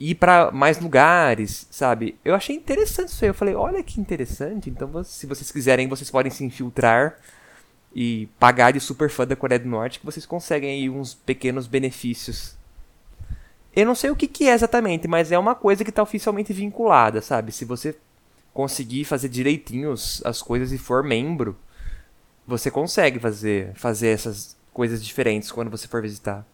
ir 0.00 0.14
para 0.14 0.50
mais 0.50 0.78
lugares, 0.78 1.66
sabe? 1.70 2.16
Eu 2.24 2.34
achei 2.34 2.54
interessante 2.54 3.08
isso 3.08 3.24
aí. 3.24 3.30
Eu 3.30 3.34
falei, 3.34 3.54
olha 3.54 3.82
que 3.82 4.00
interessante. 4.00 4.70
Então, 4.70 5.02
se 5.02 5.26
vocês 5.26 5.50
quiserem, 5.50 5.88
vocês 5.88 6.10
podem 6.10 6.30
se 6.30 6.44
infiltrar 6.44 7.16
e 7.94 8.28
pagar 8.38 8.72
de 8.72 8.80
super 8.80 9.10
fã 9.10 9.26
da 9.26 9.34
Coreia 9.34 9.58
do 9.58 9.68
Norte, 9.68 9.98
que 9.98 10.06
vocês 10.06 10.24
conseguem 10.24 10.70
aí 10.70 10.90
uns 10.90 11.14
pequenos 11.14 11.66
benefícios. 11.66 12.56
Eu 13.74 13.86
não 13.86 13.94
sei 13.94 14.10
o 14.10 14.16
que, 14.16 14.26
que 14.26 14.48
é 14.48 14.52
exatamente, 14.52 15.08
mas 15.08 15.32
é 15.32 15.38
uma 15.38 15.54
coisa 15.54 15.84
que 15.84 15.90
está 15.90 16.02
oficialmente 16.02 16.52
vinculada, 16.52 17.20
sabe? 17.20 17.52
Se 17.52 17.64
você 17.64 17.96
conseguir 18.52 19.04
fazer 19.04 19.28
direitinho 19.28 19.92
as 19.92 20.42
coisas 20.42 20.72
e 20.72 20.78
for 20.78 21.02
membro, 21.04 21.56
você 22.46 22.70
consegue 22.70 23.18
fazer, 23.18 23.72
fazer 23.74 24.08
essas 24.08 24.56
coisas 24.72 25.04
diferentes 25.04 25.52
quando 25.52 25.70
você 25.70 25.86
for 25.86 26.02
visitar. 26.02 26.46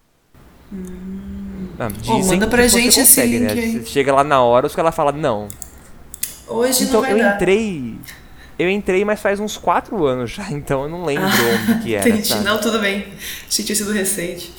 Hum. 0.72 1.68
Ah, 1.78 1.88
oh, 2.08 2.24
manda 2.24 2.46
pra 2.46 2.66
gente 2.68 2.98
consegue, 2.98 3.36
esse 3.36 3.54
link 3.54 3.74
né? 3.74 3.80
Você 3.80 3.86
chega 3.86 4.12
lá 4.12 4.24
na 4.24 4.42
hora, 4.42 4.66
os 4.66 4.74
caras 4.74 4.94
falam, 4.94 5.16
não. 5.16 5.48
Hoje 6.46 6.84
então, 6.84 7.02
não 7.02 7.10
eu 7.10 7.18
dar. 7.18 7.36
entrei. 7.36 7.98
Eu 8.58 8.70
entrei, 8.70 9.04
mas 9.04 9.20
faz 9.20 9.40
uns 9.40 9.56
4 9.56 10.04
anos 10.06 10.30
já, 10.30 10.48
então 10.50 10.84
eu 10.84 10.88
não 10.88 11.04
lembro 11.04 11.26
ah, 11.26 11.70
onde 11.72 11.82
que 11.82 11.94
era. 11.94 12.08
Entendi. 12.08 12.28
Sabe? 12.28 12.44
Não, 12.44 12.60
tudo 12.60 12.78
bem. 12.78 13.06
Achei 13.48 13.64
que 13.64 13.64
tinha 13.64 13.76
sido 13.76 13.92
recente. 13.92 14.52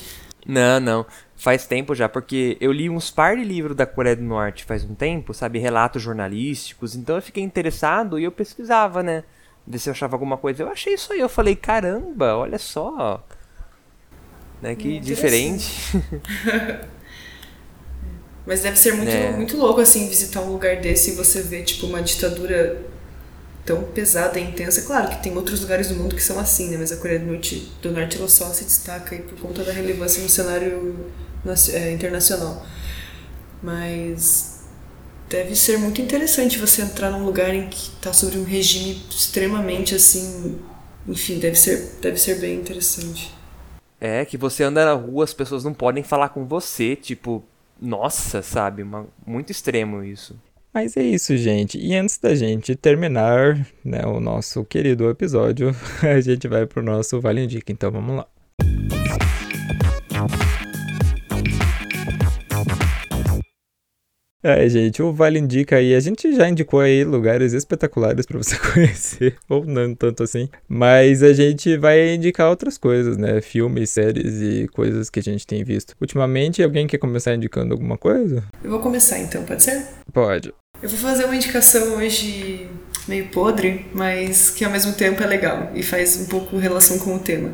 Não, 0.46 0.78
não 0.78 1.06
faz 1.36 1.66
tempo 1.66 1.94
já, 1.94 2.08
porque 2.08 2.56
eu 2.60 2.72
li 2.72 2.88
uns 2.88 3.10
par 3.10 3.36
de 3.36 3.44
livros 3.44 3.76
da 3.76 3.86
Coreia 3.86 4.16
do 4.16 4.22
Norte 4.22 4.64
faz 4.64 4.82
um 4.82 4.94
tempo, 4.94 5.34
sabe, 5.34 5.58
relatos 5.58 6.02
jornalísticos, 6.02 6.96
então 6.96 7.16
eu 7.16 7.22
fiquei 7.22 7.42
interessado 7.42 8.18
e 8.18 8.24
eu 8.24 8.32
pesquisava, 8.32 9.02
né, 9.02 9.22
ver 9.66 9.78
se 9.78 9.88
eu 9.88 9.92
achava 9.92 10.14
alguma 10.14 10.36
coisa. 10.36 10.62
Eu 10.62 10.68
achei 10.68 10.94
isso 10.94 11.12
aí, 11.12 11.20
eu 11.20 11.28
falei, 11.28 11.54
caramba, 11.54 12.36
olha 12.36 12.58
só, 12.58 13.22
né, 14.60 14.74
que 14.74 14.98
diferente. 15.00 15.66
Mas 18.46 18.62
deve 18.62 18.78
ser 18.78 18.92
muito, 18.94 19.10
é. 19.10 19.32
muito 19.32 19.56
louco, 19.56 19.80
assim, 19.80 20.08
visitar 20.08 20.40
um 20.40 20.52
lugar 20.52 20.76
desse 20.76 21.10
e 21.10 21.14
você 21.14 21.42
ver, 21.42 21.64
tipo, 21.64 21.86
uma 21.86 22.00
ditadura 22.00 22.80
tão 23.66 23.82
pesada 23.82 24.38
e 24.38 24.44
intensa. 24.44 24.82
Claro 24.82 25.08
que 25.10 25.22
tem 25.22 25.36
outros 25.36 25.60
lugares 25.60 25.88
do 25.88 25.96
mundo 25.96 26.14
que 26.14 26.22
são 26.22 26.38
assim, 26.38 26.70
né? 26.70 26.76
Mas 26.78 26.92
a 26.92 26.96
Coreia 26.96 27.18
do 27.18 27.26
Norte, 27.26 27.68
do 27.82 27.90
Norte 27.90 28.16
ela 28.16 28.28
só 28.28 28.52
se 28.52 28.64
destaca 28.64 29.16
aí 29.16 29.22
por 29.22 29.36
conta 29.40 29.64
da 29.64 29.72
relevância 29.72 30.22
no 30.22 30.28
cenário 30.28 30.96
é, 31.72 31.90
internacional. 31.90 32.64
Mas 33.60 34.60
deve 35.28 35.56
ser 35.56 35.78
muito 35.78 36.00
interessante 36.00 36.58
você 36.58 36.82
entrar 36.82 37.10
num 37.10 37.24
lugar 37.24 37.52
em 37.52 37.68
que 37.68 37.90
está 37.96 38.12
sobre 38.12 38.38
um 38.38 38.44
regime 38.44 39.02
extremamente 39.10 39.96
assim. 39.96 40.60
Enfim, 41.08 41.40
deve 41.40 41.56
ser, 41.56 41.98
deve 42.00 42.18
ser 42.18 42.38
bem 42.38 42.54
interessante. 42.54 43.35
É, 44.00 44.24
que 44.24 44.36
você 44.36 44.62
anda 44.62 44.84
na 44.84 44.92
rua, 44.92 45.24
as 45.24 45.32
pessoas 45.32 45.64
não 45.64 45.72
podem 45.72 46.02
falar 46.02 46.28
com 46.28 46.44
você, 46.44 46.94
tipo, 46.94 47.42
nossa, 47.80 48.42
sabe? 48.42 48.82
Uma, 48.82 49.06
muito 49.26 49.50
extremo 49.50 50.02
isso. 50.02 50.36
Mas 50.72 50.94
é 50.94 51.02
isso, 51.02 51.34
gente. 51.38 51.78
E 51.78 51.94
antes 51.94 52.18
da 52.18 52.34
gente 52.34 52.76
terminar 52.76 53.66
né, 53.82 54.04
o 54.04 54.20
nosso 54.20 54.62
querido 54.64 55.08
episódio, 55.08 55.74
a 56.02 56.20
gente 56.20 56.46
vai 56.46 56.66
pro 56.66 56.82
nosso 56.82 57.18
Vale 57.18 57.44
Indica. 57.44 57.72
Então 57.72 57.90
vamos 57.90 58.16
lá. 58.16 58.26
É, 64.48 64.68
gente, 64.68 65.02
o 65.02 65.12
Vale 65.12 65.40
indica 65.40 65.74
aí. 65.74 65.92
A 65.92 65.98
gente 65.98 66.32
já 66.32 66.48
indicou 66.48 66.78
aí 66.78 67.02
lugares 67.02 67.52
espetaculares 67.52 68.24
para 68.24 68.38
você 68.38 68.56
conhecer, 68.72 69.36
ou 69.48 69.66
não 69.66 69.92
tanto 69.92 70.22
assim. 70.22 70.48
Mas 70.68 71.20
a 71.20 71.32
gente 71.32 71.76
vai 71.76 72.14
indicar 72.14 72.48
outras 72.48 72.78
coisas, 72.78 73.16
né? 73.16 73.40
Filmes, 73.40 73.90
séries 73.90 74.40
e 74.40 74.68
coisas 74.68 75.10
que 75.10 75.18
a 75.18 75.22
gente 75.22 75.44
tem 75.44 75.64
visto. 75.64 75.96
Ultimamente, 76.00 76.62
alguém 76.62 76.86
quer 76.86 76.98
começar 76.98 77.34
indicando 77.34 77.74
alguma 77.74 77.98
coisa? 77.98 78.44
Eu 78.62 78.70
vou 78.70 78.78
começar 78.78 79.18
então, 79.18 79.42
pode 79.42 79.64
ser? 79.64 79.84
Pode. 80.12 80.54
Eu 80.80 80.88
vou 80.88 80.98
fazer 80.98 81.24
uma 81.24 81.34
indicação 81.34 81.96
hoje 81.96 82.68
meio 83.08 83.26
podre, 83.30 83.84
mas 83.92 84.50
que 84.50 84.64
ao 84.64 84.70
mesmo 84.70 84.92
tempo 84.92 85.24
é 85.24 85.26
legal 85.26 85.72
e 85.74 85.82
faz 85.82 86.20
um 86.20 86.26
pouco 86.26 86.56
relação 86.56 87.00
com 87.00 87.16
o 87.16 87.18
tema 87.18 87.50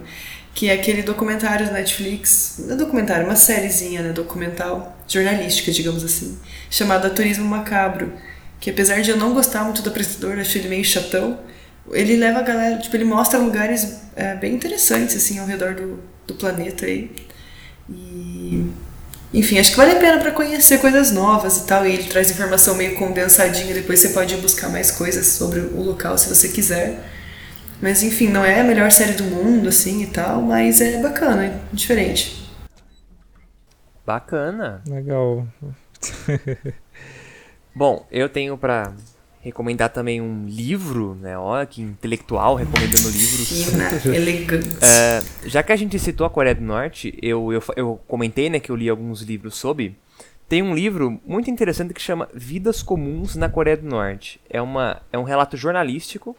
que 0.55 0.69
é 0.69 0.75
aquele 0.75 1.03
documentário 1.03 1.67
da 1.67 1.73
Netflix, 1.73 2.57
não 2.67 2.75
é 2.75 2.77
documentário, 2.77 3.25
uma 3.25 3.37
sériezinha, 3.37 4.03
né, 4.03 4.13
documental, 4.13 4.99
jornalística, 5.13 5.71
digamos 5.71 6.05
assim, 6.05 6.39
chamada 6.71 7.11
Turismo 7.11 7.45
Macabro, 7.45 8.13
que 8.61 8.71
apesar 8.71 9.01
de 9.03 9.11
eu 9.11 9.17
não 9.17 9.35
gostar 9.35 9.65
muito 9.65 9.83
do 9.83 9.91
apresentador, 9.91 10.39
achei 10.39 10.61
ele 10.61 10.69
meio 10.69 10.85
chatão, 10.85 11.39
ele 11.91 12.17
leva 12.17 12.39
a 12.39 12.43
galera, 12.43 12.79
tipo, 12.79 12.97
ele 12.97 13.05
mostra 13.05 13.39
lugares 13.39 14.03
é, 14.15 14.35
bem 14.37 14.55
interessantes, 14.55 15.17
assim, 15.17 15.39
ao 15.39 15.47
redor 15.47 15.75
do, 15.75 15.99
do 16.27 16.35
planeta 16.35 16.87
aí, 16.87 17.11
e... 17.89 18.67
Enfim, 19.35 19.59
acho 19.59 19.71
que 19.71 19.79
vale 19.79 19.93
a 19.93 19.97
pena 19.97 20.19
para 20.19 20.31
conhecer 20.31 20.79
coisas 20.79 21.11
novas 21.11 21.57
e 21.57 21.67
tal, 21.67 21.87
e 21.87 21.95
ele 21.95 22.05
traz 22.05 22.31
informação 22.31 22.75
meio 22.75 22.97
condensadinha, 22.97 23.73
depois 23.73 23.99
você 23.99 24.11
pode 24.11 24.37
buscar 24.37 24.69
mais 24.69 24.91
coisas 24.91 25.27
sobre 25.27 25.61
o 25.61 25.83
local 25.83 26.19
se 26.19 26.29
você 26.29 26.49
quiser. 26.49 27.03
Mas 27.81 28.03
enfim, 28.03 28.29
não 28.29 28.45
é 28.45 28.61
a 28.61 28.65
melhor 28.65 28.93
série 28.93 29.15
do 29.15 29.25
mundo, 29.25 29.71
assim 29.71 30.03
e 30.03 30.07
tal, 30.07 30.43
mas 30.43 30.83
é 30.83 31.01
bacana, 31.01 31.47
é 31.47 31.55
diferente. 31.73 32.42
Bacana. 34.07 34.83
Legal. 34.87 35.47
Bom, 37.75 38.07
eu 38.11 38.29
tenho 38.29 38.59
para 38.59 38.93
recomendar 39.41 39.91
também 39.91 40.21
um 40.21 40.47
livro, 40.47 41.15
né? 41.15 41.37
Olha 41.39 41.67
que 41.67 41.83
intelectual 41.83 42.55
recomendando 42.55 43.09
livros. 43.09 43.71
Fina, 43.71 44.15
elegante. 44.15 44.77
É, 44.83 45.49
já 45.49 45.63
que 45.63 45.73
a 45.73 45.77
gente 45.77 45.99
citou 45.99 46.27
a 46.27 46.31
Coreia 46.31 46.55
do 46.55 46.63
Norte, 46.63 47.19
eu, 47.23 47.53
eu, 47.53 47.63
eu 47.77 48.01
comentei 48.07 48.49
né, 48.51 48.61
que 48.61 48.71
eu 48.71 48.77
li 48.77 48.89
alguns 48.89 49.23
livros 49.23 49.57
sobre. 49.57 49.97
Tem 50.49 50.63
um 50.63 50.75
livro 50.75 51.21
muito 51.25 51.51
interessante 51.51 51.95
que 51.95 52.01
chama 52.01 52.29
Vidas 52.35 52.83
Comuns 52.83 53.37
na 53.37 53.49
Coreia 53.49 53.77
do 53.77 53.87
Norte. 53.87 54.41
É, 54.51 54.61
uma, 54.61 55.01
é 55.13 55.19
um 55.19 55.23
relato 55.23 55.57
jornalístico 55.57 56.37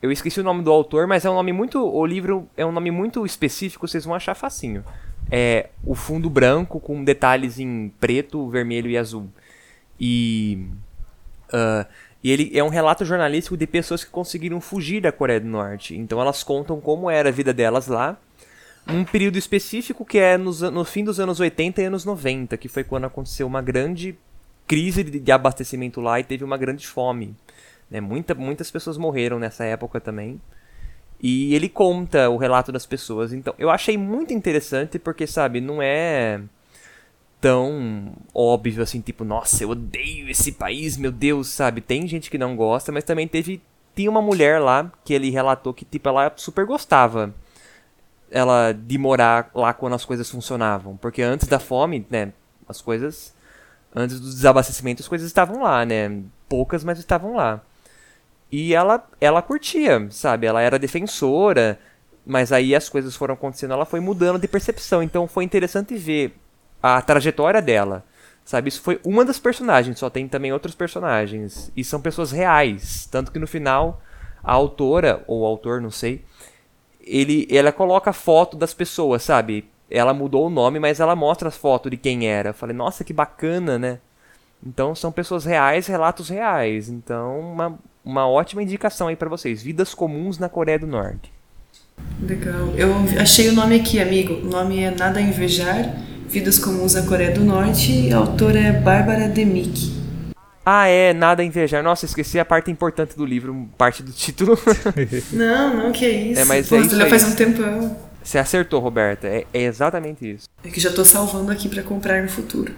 eu 0.00 0.12
esqueci 0.12 0.40
o 0.40 0.44
nome 0.44 0.62
do 0.62 0.70
autor, 0.70 1.06
mas 1.06 1.24
é 1.24 1.30
um 1.30 1.34
nome 1.34 1.52
muito. 1.52 1.84
O 1.84 2.06
livro 2.06 2.48
é 2.56 2.64
um 2.64 2.70
nome 2.70 2.90
muito 2.90 3.26
específico, 3.26 3.86
vocês 3.86 4.04
vão 4.04 4.14
achar 4.14 4.34
facinho. 4.34 4.84
É 5.30 5.68
o 5.84 5.94
fundo 5.94 6.30
branco 6.30 6.80
com 6.80 7.04
detalhes 7.04 7.58
em 7.58 7.92
preto, 8.00 8.48
vermelho 8.48 8.90
e 8.90 8.96
azul. 8.96 9.28
E. 10.00 10.66
Uh, 11.48 11.86
e 12.22 12.32
ele 12.32 12.50
é 12.52 12.64
um 12.64 12.68
relato 12.68 13.04
jornalístico 13.04 13.56
de 13.56 13.66
pessoas 13.66 14.02
que 14.02 14.10
conseguiram 14.10 14.60
fugir 14.60 15.00
da 15.00 15.12
Coreia 15.12 15.40
do 15.40 15.46
Norte. 15.46 15.96
Então 15.96 16.20
elas 16.20 16.42
contam 16.42 16.80
como 16.80 17.08
era 17.08 17.28
a 17.28 17.32
vida 17.32 17.52
delas 17.52 17.86
lá. 17.86 18.18
Um 18.88 19.04
período 19.04 19.36
específico 19.36 20.04
que 20.04 20.18
é 20.18 20.36
nos, 20.36 20.60
no 20.60 20.84
fim 20.84 21.04
dos 21.04 21.20
anos 21.20 21.38
80 21.38 21.80
e 21.80 21.84
anos 21.84 22.04
90, 22.04 22.56
que 22.56 22.68
foi 22.68 22.82
quando 22.82 23.04
aconteceu 23.04 23.46
uma 23.46 23.62
grande 23.62 24.18
crise 24.66 25.04
de, 25.04 25.20
de 25.20 25.32
abastecimento 25.32 26.00
lá 26.00 26.18
e 26.18 26.24
teve 26.24 26.42
uma 26.42 26.56
grande 26.56 26.86
fome. 26.86 27.36
Né? 27.90 28.00
Muita, 28.00 28.34
muitas 28.34 28.70
pessoas 28.70 28.96
morreram 28.96 29.38
nessa 29.38 29.64
época 29.64 30.00
também. 30.00 30.40
E 31.20 31.54
ele 31.54 31.68
conta 31.68 32.28
o 32.30 32.36
relato 32.36 32.70
das 32.70 32.86
pessoas. 32.86 33.32
Então, 33.32 33.54
eu 33.58 33.70
achei 33.70 33.96
muito 33.98 34.32
interessante 34.32 34.98
porque, 34.98 35.26
sabe, 35.26 35.60
não 35.60 35.82
é 35.82 36.40
tão 37.40 38.12
óbvio 38.34 38.82
assim, 38.82 39.00
tipo, 39.00 39.24
nossa, 39.24 39.62
eu 39.62 39.70
odeio 39.70 40.28
esse 40.28 40.52
país, 40.52 40.96
meu 40.96 41.12
Deus, 41.12 41.48
sabe? 41.48 41.80
Tem 41.80 42.06
gente 42.06 42.30
que 42.30 42.38
não 42.38 42.56
gosta, 42.56 42.90
mas 42.92 43.04
também 43.04 43.28
teve 43.28 43.62
tinha 43.94 44.10
uma 44.10 44.22
mulher 44.22 44.60
lá 44.60 44.92
que 45.04 45.12
ele 45.12 45.28
relatou 45.28 45.74
que 45.74 45.84
tipo 45.84 46.08
ela 46.08 46.32
super 46.36 46.64
gostava 46.64 47.34
ela 48.30 48.72
de 48.72 48.96
morar 48.98 49.50
lá 49.54 49.72
quando 49.72 49.94
as 49.94 50.04
coisas 50.04 50.30
funcionavam, 50.30 50.96
porque 50.96 51.22
antes 51.22 51.48
da 51.48 51.58
fome, 51.58 52.06
né, 52.10 52.32
as 52.68 52.80
coisas 52.80 53.34
antes 53.94 54.20
do 54.20 54.26
desabastecimento, 54.28 55.02
as 55.02 55.08
coisas 55.08 55.26
estavam 55.26 55.62
lá, 55.62 55.84
né? 55.84 56.22
Poucas, 56.48 56.84
mas 56.84 56.98
estavam 56.98 57.34
lá. 57.34 57.60
E 58.50 58.74
ela, 58.74 59.06
ela 59.20 59.42
curtia, 59.42 60.06
sabe? 60.10 60.46
Ela 60.46 60.62
era 60.62 60.78
defensora, 60.78 61.78
mas 62.24 62.52
aí 62.52 62.74
as 62.74 62.88
coisas 62.88 63.14
foram 63.14 63.34
acontecendo, 63.34 63.72
ela 63.72 63.84
foi 63.84 64.00
mudando 64.00 64.38
de 64.38 64.48
percepção. 64.48 65.02
Então 65.02 65.26
foi 65.28 65.44
interessante 65.44 65.96
ver 65.96 66.34
a 66.82 67.00
trajetória 67.02 67.60
dela. 67.60 68.04
Sabe, 68.44 68.70
isso 68.70 68.80
foi 68.80 68.98
uma 69.04 69.26
das 69.26 69.38
personagens, 69.38 69.98
só 69.98 70.08
tem 70.08 70.26
também 70.26 70.52
outros 70.52 70.74
personagens. 70.74 71.70
E 71.76 71.84
são 71.84 72.00
pessoas 72.00 72.32
reais. 72.32 73.06
Tanto 73.10 73.30
que 73.30 73.38
no 73.38 73.46
final, 73.46 74.00
a 74.42 74.52
autora, 74.52 75.22
ou 75.26 75.42
o 75.42 75.44
autor, 75.44 75.82
não 75.82 75.90
sei, 75.90 76.24
ele, 77.02 77.46
ela 77.50 77.70
coloca 77.72 78.10
foto 78.12 78.56
das 78.56 78.72
pessoas, 78.72 79.22
sabe? 79.22 79.68
Ela 79.90 80.14
mudou 80.14 80.46
o 80.46 80.50
nome, 80.50 80.78
mas 80.78 80.98
ela 80.98 81.14
mostra 81.14 81.48
as 81.48 81.58
fotos 81.58 81.90
de 81.90 81.98
quem 81.98 82.26
era. 82.26 82.50
Eu 82.50 82.54
falei, 82.54 82.74
nossa, 82.74 83.04
que 83.04 83.12
bacana, 83.12 83.78
né? 83.78 84.00
Então 84.66 84.94
são 84.94 85.12
pessoas 85.12 85.44
reais, 85.44 85.86
relatos 85.86 86.28
reais. 86.28 86.88
Então, 86.88 87.38
uma, 87.40 87.78
uma 88.08 88.26
ótima 88.26 88.62
indicação 88.62 89.08
aí 89.08 89.16
para 89.16 89.28
vocês. 89.28 89.62
Vidas 89.62 89.92
Comuns 89.92 90.38
na 90.38 90.48
Coreia 90.48 90.78
do 90.78 90.86
Norte. 90.86 91.30
Legal. 92.22 92.68
Eu 92.74 92.90
achei 93.20 93.50
o 93.50 93.52
nome 93.52 93.76
aqui, 93.76 94.00
amigo. 94.00 94.32
O 94.32 94.46
nome 94.46 94.82
é 94.82 94.90
Nada 94.90 95.18
a 95.18 95.22
Invejar, 95.22 95.94
Vidas 96.26 96.58
Comuns 96.58 96.94
na 96.94 97.02
Coreia 97.02 97.32
do 97.32 97.44
Norte 97.44 97.92
e 97.92 98.10
a 98.10 98.16
autora 98.16 98.58
é 98.58 98.72
Bárbara 98.72 99.28
Demick. 99.28 99.92
Ah, 100.64 100.86
é, 100.86 101.12
Nada 101.12 101.42
a 101.42 101.44
Invejar. 101.44 101.82
Nossa, 101.82 102.06
esqueci 102.06 102.38
a 102.38 102.46
parte 102.46 102.70
importante 102.70 103.14
do 103.14 103.26
livro, 103.26 103.68
parte 103.76 104.02
do 104.02 104.10
título. 104.10 104.58
não, 105.30 105.76
não, 105.76 105.92
que 105.92 106.06
é 106.06 106.10
isso. 106.10 106.40
É, 106.40 106.44
mas 106.46 106.66
Pô, 106.66 106.76
é 106.76 106.80
isso 106.80 106.96
já 106.96 107.04
aí. 107.04 107.10
faz 107.10 107.24
um 107.24 107.34
tempão. 107.34 107.94
Você 108.22 108.38
acertou, 108.38 108.80
Roberta. 108.80 109.26
É, 109.26 109.44
é 109.52 109.64
exatamente 109.64 110.30
isso. 110.30 110.48
É 110.64 110.70
que 110.70 110.80
já 110.80 110.90
tô 110.90 111.04
salvando 111.04 111.52
aqui 111.52 111.68
para 111.68 111.82
comprar 111.82 112.22
no 112.22 112.28
futuro. 112.30 112.72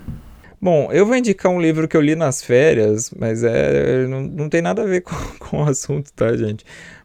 Bom, 0.60 0.92
eu 0.92 1.06
vou 1.06 1.16
indicar 1.16 1.50
um 1.50 1.60
livro 1.60 1.88
que 1.88 1.96
eu 1.96 2.00
li 2.02 2.14
nas 2.14 2.42
férias, 2.42 3.10
mas 3.18 3.42
é 3.42 4.06
não, 4.06 4.22
não 4.22 4.48
tem 4.48 4.60
nada 4.60 4.82
a 4.82 4.86
ver 4.86 5.00
com, 5.02 5.14
com 5.38 5.62
o 5.62 5.64
assunto, 5.68 6.12
tá, 6.12 6.36
gente? 6.36 6.64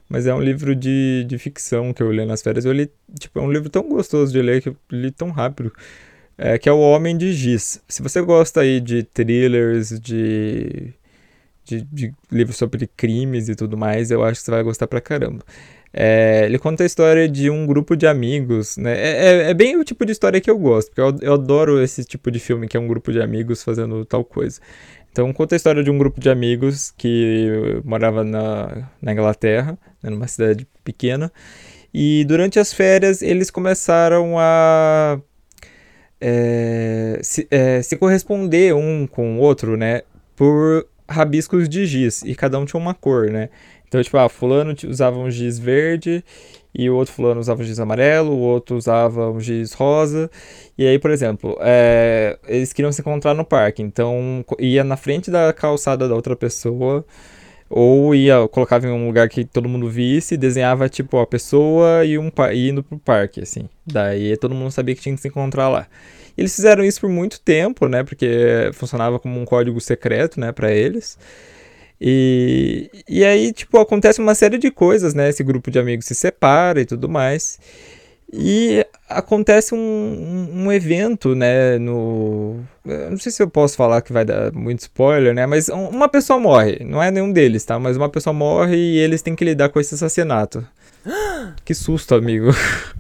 Mas 0.10 0.28
é 0.28 0.34
um 0.34 0.42
livro 0.42 0.76
de, 0.76 1.24
de 1.28 1.38
ficção 1.38 1.94
que 1.94 2.04
eu 2.04 2.12
li 2.12 2.26
nas 2.26 2.42
férias. 2.42 2.66
Eu 2.66 2.74
li, 2.74 2.92
tipo, 3.20 3.40
é 3.40 3.42
um 3.42 3.52
livro 3.52 3.70
tão 3.70 3.88
gostoso 3.90 4.32
de 4.32 4.42
ler 4.42 4.62
que 4.62 4.70
eu 4.70 4.78
li 4.92 5.10
tão 5.12 5.32
rápido. 5.32 5.74
É, 6.38 6.58
que 6.60 6.70
é 6.70 6.72
O 6.72 6.80
Homem 6.80 7.18
de 7.18 7.34
Giz. 7.34 7.82
Se 7.88 8.02
você 8.04 8.22
gosta 8.22 8.62
aí 8.62 8.82
de 8.82 9.04
thrillers, 9.04 10.00
de, 10.00 10.94
de, 11.66 11.82
de 11.84 12.14
livros 12.32 12.58
sobre 12.58 12.88
crimes 12.88 13.50
e 13.50 13.56
tudo 13.56 13.78
mais, 13.78 14.12
eu 14.12 14.24
acho 14.24 14.40
que 14.42 14.46
você 14.46 14.52
vai 14.52 14.64
gostar 14.64 14.88
pra 14.88 15.02
caramba. 15.02 15.44
É, 15.98 16.44
ele 16.46 16.60
conta 16.60 16.84
a 16.84 16.86
história 16.86 17.26
de 17.30 17.50
um 17.50 17.66
grupo 17.66 17.96
de 17.96 18.06
amigos, 18.06 18.76
né? 18.76 18.94
É, 18.98 19.28
é, 19.28 19.50
é, 19.52 19.54
bem 19.54 19.78
o 19.78 19.84
tipo 19.84 20.06
de 20.06 20.12
história 20.12 20.42
que 20.42 20.52
eu 20.52 20.58
gosto, 20.58 20.90
porque 20.90 21.00
eu, 21.00 21.16
eu 21.30 21.34
adoro 21.36 21.82
esse 21.82 22.04
tipo 22.04 22.30
de 22.30 22.38
filme 22.38 22.68
que 22.68 22.76
é 22.76 22.80
um 22.80 22.88
grupo 22.88 23.14
de 23.14 23.22
amigos 23.22 23.64
fazendo 23.64 24.04
tal 24.04 24.26
coisa. 24.26 24.60
Então 25.10 25.32
conta 25.32 25.56
a 25.56 25.58
história 25.58 25.82
de 25.82 25.90
um 25.90 25.98
grupo 25.98 26.20
de 26.20 26.30
amigos 26.30 26.92
que 26.98 27.82
morava 27.86 28.26
na, 28.26 28.90
na 29.02 29.14
Inglaterra, 29.14 29.78
né, 30.04 30.10
numa 30.10 30.28
cidade 30.28 30.68
pequena, 30.84 31.32
e 31.94 32.26
durante 32.26 32.60
as 32.60 32.74
férias 32.74 33.22
eles 33.22 33.50
começaram 33.50 34.38
a 34.38 35.18
é, 36.20 37.20
se, 37.24 37.48
é, 37.50 37.82
se 37.82 37.96
corresponder 37.96 38.76
um 38.76 39.08
com 39.08 39.38
o 39.38 39.40
outro, 39.40 39.78
né? 39.78 40.02
Por 40.36 40.86
rabiscos 41.08 41.70
de 41.70 41.86
giz, 41.86 42.22
e 42.24 42.36
cada 42.36 42.60
um 42.60 42.66
tinha 42.66 42.80
uma 42.80 42.94
cor, 42.94 43.30
né? 43.30 43.50
Então, 43.88 44.02
tipo, 44.02 44.18
ah, 44.18 44.30
fulano 44.30 44.76
usava 44.88 45.18
um 45.18 45.30
giz 45.30 45.60
verde 45.60 46.24
e 46.74 46.90
o 46.90 46.96
outro 46.96 47.14
fulano 47.14 47.40
usava 47.40 47.62
um 47.62 47.66
giz 47.66 47.80
amarelo, 47.80 48.32
o 48.32 48.40
outro 48.40 48.76
usava 48.76 49.30
um 49.32 49.40
giz 49.40 49.74
rosa. 49.74 50.30
E 50.78 50.86
aí, 50.86 51.00
por 51.00 51.12
exemplo, 51.12 51.58
é, 51.62 52.38
eles 52.48 52.74
queriam 52.74 52.92
se 52.92 53.02
encontrar 53.02 53.34
no 53.34 53.46
parque, 53.46 53.82
então 53.82 54.44
ia 54.60 54.84
na 54.84 54.98
frente 54.98 55.32
da 55.32 55.54
calçada 55.54 56.08
da 56.08 56.16
outra 56.16 56.36
pessoa 56.36 57.06
ou 57.70 58.14
ia 58.14 58.48
colocava 58.50 58.88
em 58.88 58.92
um 58.92 59.08
lugar 59.08 59.28
que 59.30 59.44
todo 59.44 59.68
mundo 59.68 59.90
visse, 59.90 60.38
desenhava 60.38 60.88
tipo 60.88 61.18
a 61.18 61.26
pessoa 61.26 62.06
e 62.06 62.18
um 62.18 62.32
e 62.54 62.70
indo 62.70 62.84
pro 62.84 63.00
parque 63.00 63.42
assim. 63.42 63.68
Daí 63.86 64.38
todo 64.38 64.54
mundo 64.54 64.72
sabia 64.72 64.96
que 64.96 65.02
tinha 65.02 65.16
que 65.16 65.22
se 65.22 65.28
encontrar 65.28 65.70
lá. 65.70 65.88
E 66.38 66.42
eles 66.42 66.56
fizeram 66.56 66.84
isso 66.84 67.02
por 67.02 67.10
muito 67.10 67.40
tempo, 67.40 67.88
né? 67.88 68.04
Porque 68.04 68.70
funcionava 68.74 69.20
como 69.20 69.40
um 69.40 69.46
código 69.46 69.80
secreto, 69.80 70.40
né, 70.40 70.52
para 70.52 70.72
eles. 70.72 71.18
E, 72.00 72.90
e 73.08 73.24
aí, 73.24 73.54
tipo, 73.54 73.78
acontece 73.80 74.20
uma 74.20 74.36
série 74.36 74.58
de 74.58 74.70
coisas, 74.70 75.14
né? 75.14 75.30
Esse 75.30 75.44
grupo 75.44 75.72
de 75.72 75.80
amigos 75.80 76.06
se 76.06 76.16
separa 76.16 76.82
e 76.82 76.86
tudo 76.86 77.08
mais. 77.08 77.60
E 78.32 78.86
acontece 79.08 79.74
um, 79.76 80.50
um, 80.52 80.72
evento, 80.72 81.36
né, 81.36 81.78
no... 81.78 82.60
Não 82.84 83.18
sei 83.18 83.32
se 83.32 83.42
eu 83.42 83.50
posso 83.50 83.78
falar 83.78 84.02
que 84.02 84.12
vai 84.12 84.26
dar 84.26 84.52
muito 84.52 84.80
spoiler, 84.80 85.34
né, 85.34 85.46
mas 85.46 85.70
uma 85.70 86.10
pessoa 86.10 86.40
morre, 86.40 86.84
não 86.84 87.02
é 87.02 87.12
nenhum 87.12 87.32
deles, 87.32 87.64
tá? 87.64 87.80
Mas 87.80 87.96
uma 87.96 88.10
pessoa 88.10 88.34
morre 88.34 88.76
e 88.76 88.98
eles 88.98 89.22
têm 89.22 89.36
que 89.36 89.46
lidar 89.46 89.70
com 89.70 89.80
esse 89.80 89.94
assassinato. 89.94 90.68
que 91.64 91.74
susto, 91.74 92.16
amigo. 92.16 92.48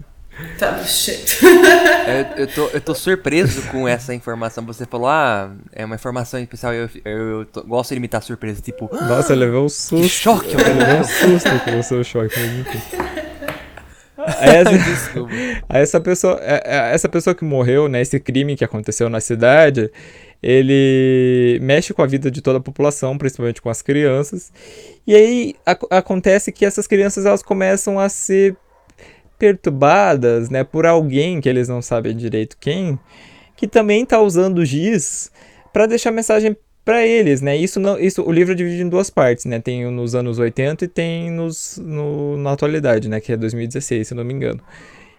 Tá, 0.60 0.84
shit. 0.84 1.38
eu, 1.44 2.44
eu, 2.44 2.48
tô, 2.48 2.68
eu 2.68 2.82
tô 2.82 2.94
surpreso 2.94 3.62
com 3.70 3.88
essa 3.88 4.14
informação. 4.14 4.66
Você 4.66 4.86
falou, 4.86 5.08
ah, 5.08 5.52
é 5.72 5.86
uma 5.86 5.96
informação 5.96 6.40
especial. 6.40 6.74
Eu, 6.74 6.90
eu, 7.06 7.40
eu 7.40 7.46
tô, 7.46 7.64
gosto 7.64 7.92
de 7.92 7.98
imitar 7.98 8.22
surpresa, 8.22 8.62
tipo. 8.62 8.90
Nossa, 8.92 9.34
eu 9.34 9.38
levei 9.38 9.60
um 9.60 9.70
susto. 9.70 9.96
Que 9.96 10.10
choque, 10.10 10.54
eu 10.54 10.60
levei 10.60 11.00
um 11.00 11.04
susto 11.04 11.60
com 11.64 11.80
o 11.80 11.84
seu 11.84 12.04
choque. 12.04 12.36
Essa, 14.42 14.78
Desculpa. 14.78 15.34
essa 15.70 16.00
pessoa, 16.02 16.40
essa 16.42 17.08
pessoa 17.08 17.36
que 17.36 17.46
morreu, 17.46 17.88
né, 17.88 18.02
esse 18.02 18.20
crime 18.20 18.56
que 18.56 18.64
aconteceu 18.64 19.08
na 19.08 19.20
cidade, 19.20 19.92
ele 20.42 21.60
mexe 21.62 21.94
com 21.94 22.02
a 22.02 22.08
vida 22.08 22.32
de 22.32 22.42
toda 22.42 22.58
a 22.58 22.62
população, 22.62 23.18
principalmente 23.18 23.62
com 23.62 23.70
as 23.70 23.82
crianças. 23.82 24.52
E 25.06 25.14
aí 25.14 25.56
a, 25.66 25.98
acontece 25.98 26.52
que 26.52 26.66
essas 26.66 26.88
crianças 26.88 27.26
elas 27.26 27.44
começam 27.44 28.00
a 28.00 28.10
ser 28.10 28.56
perturbadas, 29.38 30.50
né, 30.50 30.64
por 30.64 30.86
alguém 30.86 31.42
que 31.42 31.50
eles 31.50 31.68
não 31.68 31.82
sabem 31.82 32.16
direito 32.16 32.58
quem, 32.60 33.00
que 33.56 33.68
também 33.68 34.04
está 34.04 34.22
usando 34.22 34.66
giz 34.66 35.32
para 35.74 35.86
deixar 35.86 36.12
mensagem 36.12 36.56
para 36.86 37.06
eles, 37.06 37.42
né? 37.42 37.58
Isso 37.58 37.80
não, 37.80 38.00
isso 38.00 38.22
o 38.22 38.32
livro 38.32 38.54
é 38.54 38.56
dividido 38.56 38.84
em 38.84 38.90
duas 38.90 39.10
partes, 39.10 39.46
né? 39.46 39.60
Tem 39.60 39.90
nos 39.90 40.14
anos 40.14 40.38
80 40.38 40.86
e 40.86 40.88
tem 40.88 41.32
nos 41.32 41.82
no, 41.84 42.38
na 42.38 42.52
atualidade, 42.52 43.10
né, 43.10 43.20
que 43.20 43.34
é 43.34 43.38
2016, 43.38 44.08
se 44.10 44.14
não 44.14 44.24
me 44.24 44.34
engano. 44.34 44.62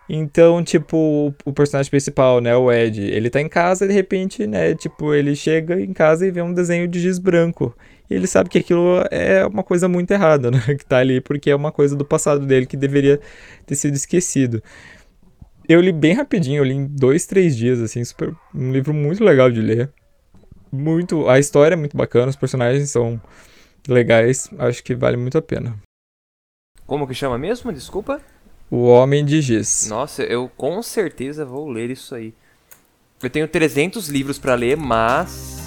Então, 0.09 0.63
tipo, 0.63 1.35
o 1.45 1.53
personagem 1.53 1.91
principal, 1.91 2.41
né, 2.41 2.55
o 2.57 2.71
Ed, 2.73 3.03
ele 3.03 3.29
tá 3.29 3.41
em 3.41 3.49
casa 3.49 3.85
e 3.85 3.89
de 3.89 3.95
repente, 3.95 4.47
né, 4.47 4.75
tipo, 4.75 5.13
ele 5.13 5.35
chega 5.35 5.81
em 5.81 5.93
casa 5.93 6.25
e 6.25 6.31
vê 6.31 6.41
um 6.41 6.55
desenho 6.55 6.87
de 6.87 7.01
giz 7.01 7.19
branco. 7.19 7.77
E 8.09 8.15
ele 8.15 8.27
sabe 8.27 8.49
que 8.49 8.59
aquilo 8.59 9.03
é 9.11 9.45
uma 9.47 9.63
coisa 9.63 9.89
muito 9.89 10.11
errada, 10.11 10.51
né, 10.53 10.61
que 10.79 10.85
tá 10.85 10.99
ali 10.99 11.21
porque 11.21 11.51
é 11.51 11.57
uma 11.57 11.73
coisa 11.73 11.97
do 11.97 12.05
passado 12.05 12.47
dele 12.47 12.67
que 12.67 12.77
deveria 12.77 13.21
ter 13.65 13.75
sido 13.75 13.95
esquecido. 13.95 14.63
Eu 15.69 15.81
li 15.81 15.93
bem 15.93 16.13
rapidinho, 16.13 16.59
eu 16.59 16.65
li 16.65 16.75
em 16.75 16.87
dois, 16.87 17.27
três 17.27 17.57
dias, 17.57 17.81
assim, 17.81 18.05
super, 18.05 18.33
um 18.55 18.71
livro 18.71 18.95
muito 18.95 19.25
legal 19.25 19.51
de 19.51 19.61
ler. 19.61 19.93
Muito, 20.71 21.29
a 21.29 21.39
história 21.39 21.75
é 21.75 21.77
muito 21.77 21.97
bacana, 21.97 22.29
os 22.29 22.37
personagens 22.37 22.91
são 22.91 23.21
legais, 23.89 24.49
acho 24.59 24.83
que 24.85 24.95
vale 24.95 25.17
muito 25.17 25.37
a 25.37 25.43
pena. 25.43 25.77
Como 26.87 27.07
que 27.07 27.15
chama 27.15 27.37
mesmo? 27.37 27.73
Desculpa. 27.73 28.21
O 28.71 28.85
Homem 28.85 29.25
de 29.25 29.41
Giz. 29.41 29.89
Nossa, 29.89 30.23
eu 30.23 30.49
com 30.57 30.81
certeza 30.83 31.45
vou 31.45 31.69
ler 31.69 31.91
isso 31.91 32.15
aí. 32.15 32.33
Eu 33.23 33.31
tenho 33.31 33.49
300 33.49 34.09
livros 34.09 34.39
para 34.39 34.55
ler, 34.55 34.77
mas 34.77 35.66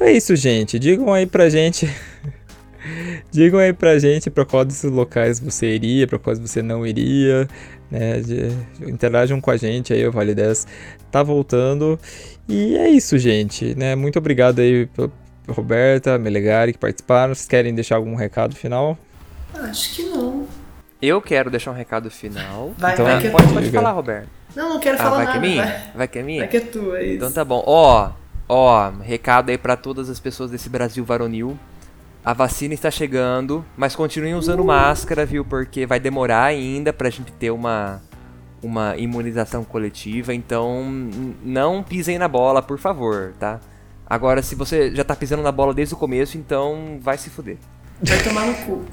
é 0.00 0.12
isso, 0.12 0.34
gente. 0.36 0.78
Digam 0.78 1.12
aí 1.12 1.26
pra 1.26 1.48
gente. 1.48 1.88
Digam 3.30 3.60
aí 3.60 3.72
pra 3.72 3.98
gente 3.98 4.30
pra 4.30 4.44
qual 4.44 4.64
desses 4.64 4.90
locais 4.90 5.38
você 5.38 5.74
iria, 5.74 6.06
pra 6.06 6.18
quais 6.18 6.38
você 6.38 6.62
não 6.62 6.86
iria, 6.86 7.46
né? 7.90 8.22
Interajam 8.80 9.40
com 9.40 9.50
a 9.50 9.56
gente 9.56 9.92
aí, 9.92 10.06
o 10.06 10.12
Vale 10.12 10.34
10 10.34 10.66
tá 11.10 11.22
voltando. 11.22 11.98
E 12.48 12.76
é 12.76 12.88
isso, 12.88 13.18
gente, 13.18 13.74
né? 13.76 13.94
Muito 13.94 14.18
obrigado 14.18 14.60
aí 14.60 14.88
Roberta, 15.48 16.18
Melegari 16.18 16.72
que 16.72 16.78
participaram. 16.78 17.34
Vocês 17.34 17.46
querem 17.46 17.74
deixar 17.74 17.96
algum 17.96 18.14
recado 18.14 18.54
final? 18.54 18.96
Acho 19.54 19.94
que 19.94 20.02
não. 20.04 20.46
Eu 21.02 21.20
quero 21.20 21.50
deixar 21.50 21.70
um 21.70 21.74
recado 21.74 22.10
final. 22.10 22.74
Vai, 22.76 22.92
então, 22.92 23.04
vai 23.04 23.20
que 23.20 23.26
é 23.26 23.30
pode, 23.30 23.52
pode 23.52 23.70
falar, 23.70 23.92
Roberto. 23.92 24.28
Não, 24.54 24.68
não 24.68 24.80
quero 24.80 24.96
ah, 24.96 24.98
falar 24.98 25.16
vai 25.16 25.26
nada. 25.26 25.38
Que 25.40 25.46
é 25.46 25.48
minha? 25.48 25.64
Vai. 25.64 25.90
vai 25.94 26.08
que 26.08 26.18
é 26.18 26.22
minha? 26.22 26.40
Vai 26.40 26.48
que 26.48 26.56
é 26.56 26.60
tua, 26.60 26.98
é 26.98 27.04
isso. 27.04 27.14
Então 27.16 27.32
tá 27.32 27.44
bom. 27.44 27.62
Ó, 27.66 28.10
Ó, 28.52 28.90
recado 29.00 29.50
aí 29.50 29.56
para 29.56 29.76
todas 29.76 30.10
as 30.10 30.18
pessoas 30.18 30.50
desse 30.50 30.68
Brasil 30.68 31.04
varonil. 31.04 31.56
A 32.24 32.32
vacina 32.32 32.74
está 32.74 32.90
chegando, 32.90 33.64
mas 33.76 33.94
continuem 33.94 34.34
usando 34.34 34.64
máscara, 34.64 35.24
viu? 35.24 35.44
Porque 35.44 35.86
vai 35.86 36.00
demorar 36.00 36.46
ainda 36.46 36.92
pra 36.92 37.08
gente 37.10 37.30
ter 37.30 37.52
uma, 37.52 38.02
uma 38.60 38.96
imunização 38.96 39.62
coletiva. 39.62 40.34
Então, 40.34 40.84
não 41.44 41.80
pisem 41.84 42.18
na 42.18 42.26
bola, 42.26 42.60
por 42.60 42.76
favor, 42.76 43.34
tá? 43.38 43.60
Agora, 44.04 44.42
se 44.42 44.56
você 44.56 44.92
já 44.96 45.04
tá 45.04 45.14
pisando 45.14 45.44
na 45.44 45.52
bola 45.52 45.72
desde 45.72 45.94
o 45.94 45.96
começo, 45.96 46.36
então 46.36 46.98
vai 47.00 47.16
se 47.16 47.30
fuder. 47.30 47.56
Vai 48.02 48.20
tomar 48.20 48.46
no 48.46 48.54
cu. 48.66 48.84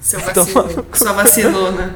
Seu 0.00 0.18
vacilo, 0.18 0.86
sua 0.94 1.12
vacilona. 1.12 1.94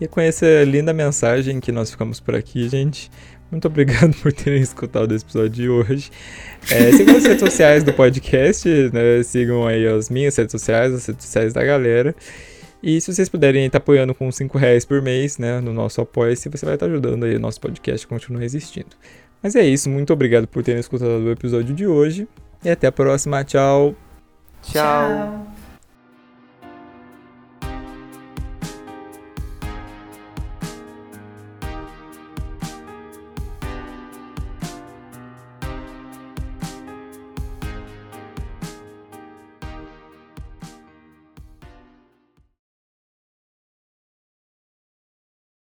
E 0.00 0.08
com 0.08 0.18
essa 0.18 0.64
linda 0.64 0.94
mensagem 0.94 1.60
que 1.60 1.70
nós 1.70 1.90
ficamos 1.90 2.20
por 2.20 2.34
aqui, 2.34 2.70
gente. 2.70 3.10
Muito 3.50 3.66
obrigado 3.66 4.14
por 4.22 4.32
terem 4.32 4.60
escutado 4.60 5.14
esse 5.14 5.24
episódio 5.24 5.50
de 5.50 5.68
hoje. 5.68 6.10
É, 6.70 6.92
sigam 6.92 7.16
as 7.16 7.24
redes 7.24 7.40
sociais 7.40 7.82
do 7.82 7.92
podcast, 7.92 8.68
né? 8.92 9.22
Sigam 9.22 9.66
aí 9.66 9.86
as 9.86 10.08
minhas 10.08 10.36
redes 10.36 10.52
sociais, 10.52 10.94
as 10.94 11.06
redes 11.06 11.24
sociais 11.24 11.52
da 11.52 11.64
galera. 11.64 12.14
E 12.82 13.00
se 13.00 13.12
vocês 13.12 13.28
puderem 13.28 13.66
estar 13.66 13.78
apoiando 13.78 14.14
com 14.14 14.30
5 14.30 14.56
reais 14.56 14.84
por 14.84 15.02
mês, 15.02 15.36
né, 15.36 15.60
no 15.60 15.72
nosso 15.72 16.00
apoia-se, 16.00 16.48
você 16.48 16.64
vai 16.64 16.74
estar 16.74 16.86
ajudando 16.86 17.24
aí 17.24 17.36
o 17.36 17.40
nosso 17.40 17.60
podcast 17.60 18.06
a 18.06 18.08
continuar 18.08 18.42
existindo. 18.42 18.96
Mas 19.42 19.54
é 19.54 19.64
isso, 19.64 19.90
muito 19.90 20.12
obrigado 20.12 20.46
por 20.46 20.62
terem 20.62 20.80
escutado 20.80 21.10
o 21.10 21.30
episódio 21.30 21.74
de 21.74 21.86
hoje. 21.86 22.26
E 22.64 22.70
até 22.70 22.86
a 22.86 22.92
próxima, 22.92 23.44
tchau! 23.44 23.94
Tchau! 24.62 24.72
Tchau. 24.72 25.49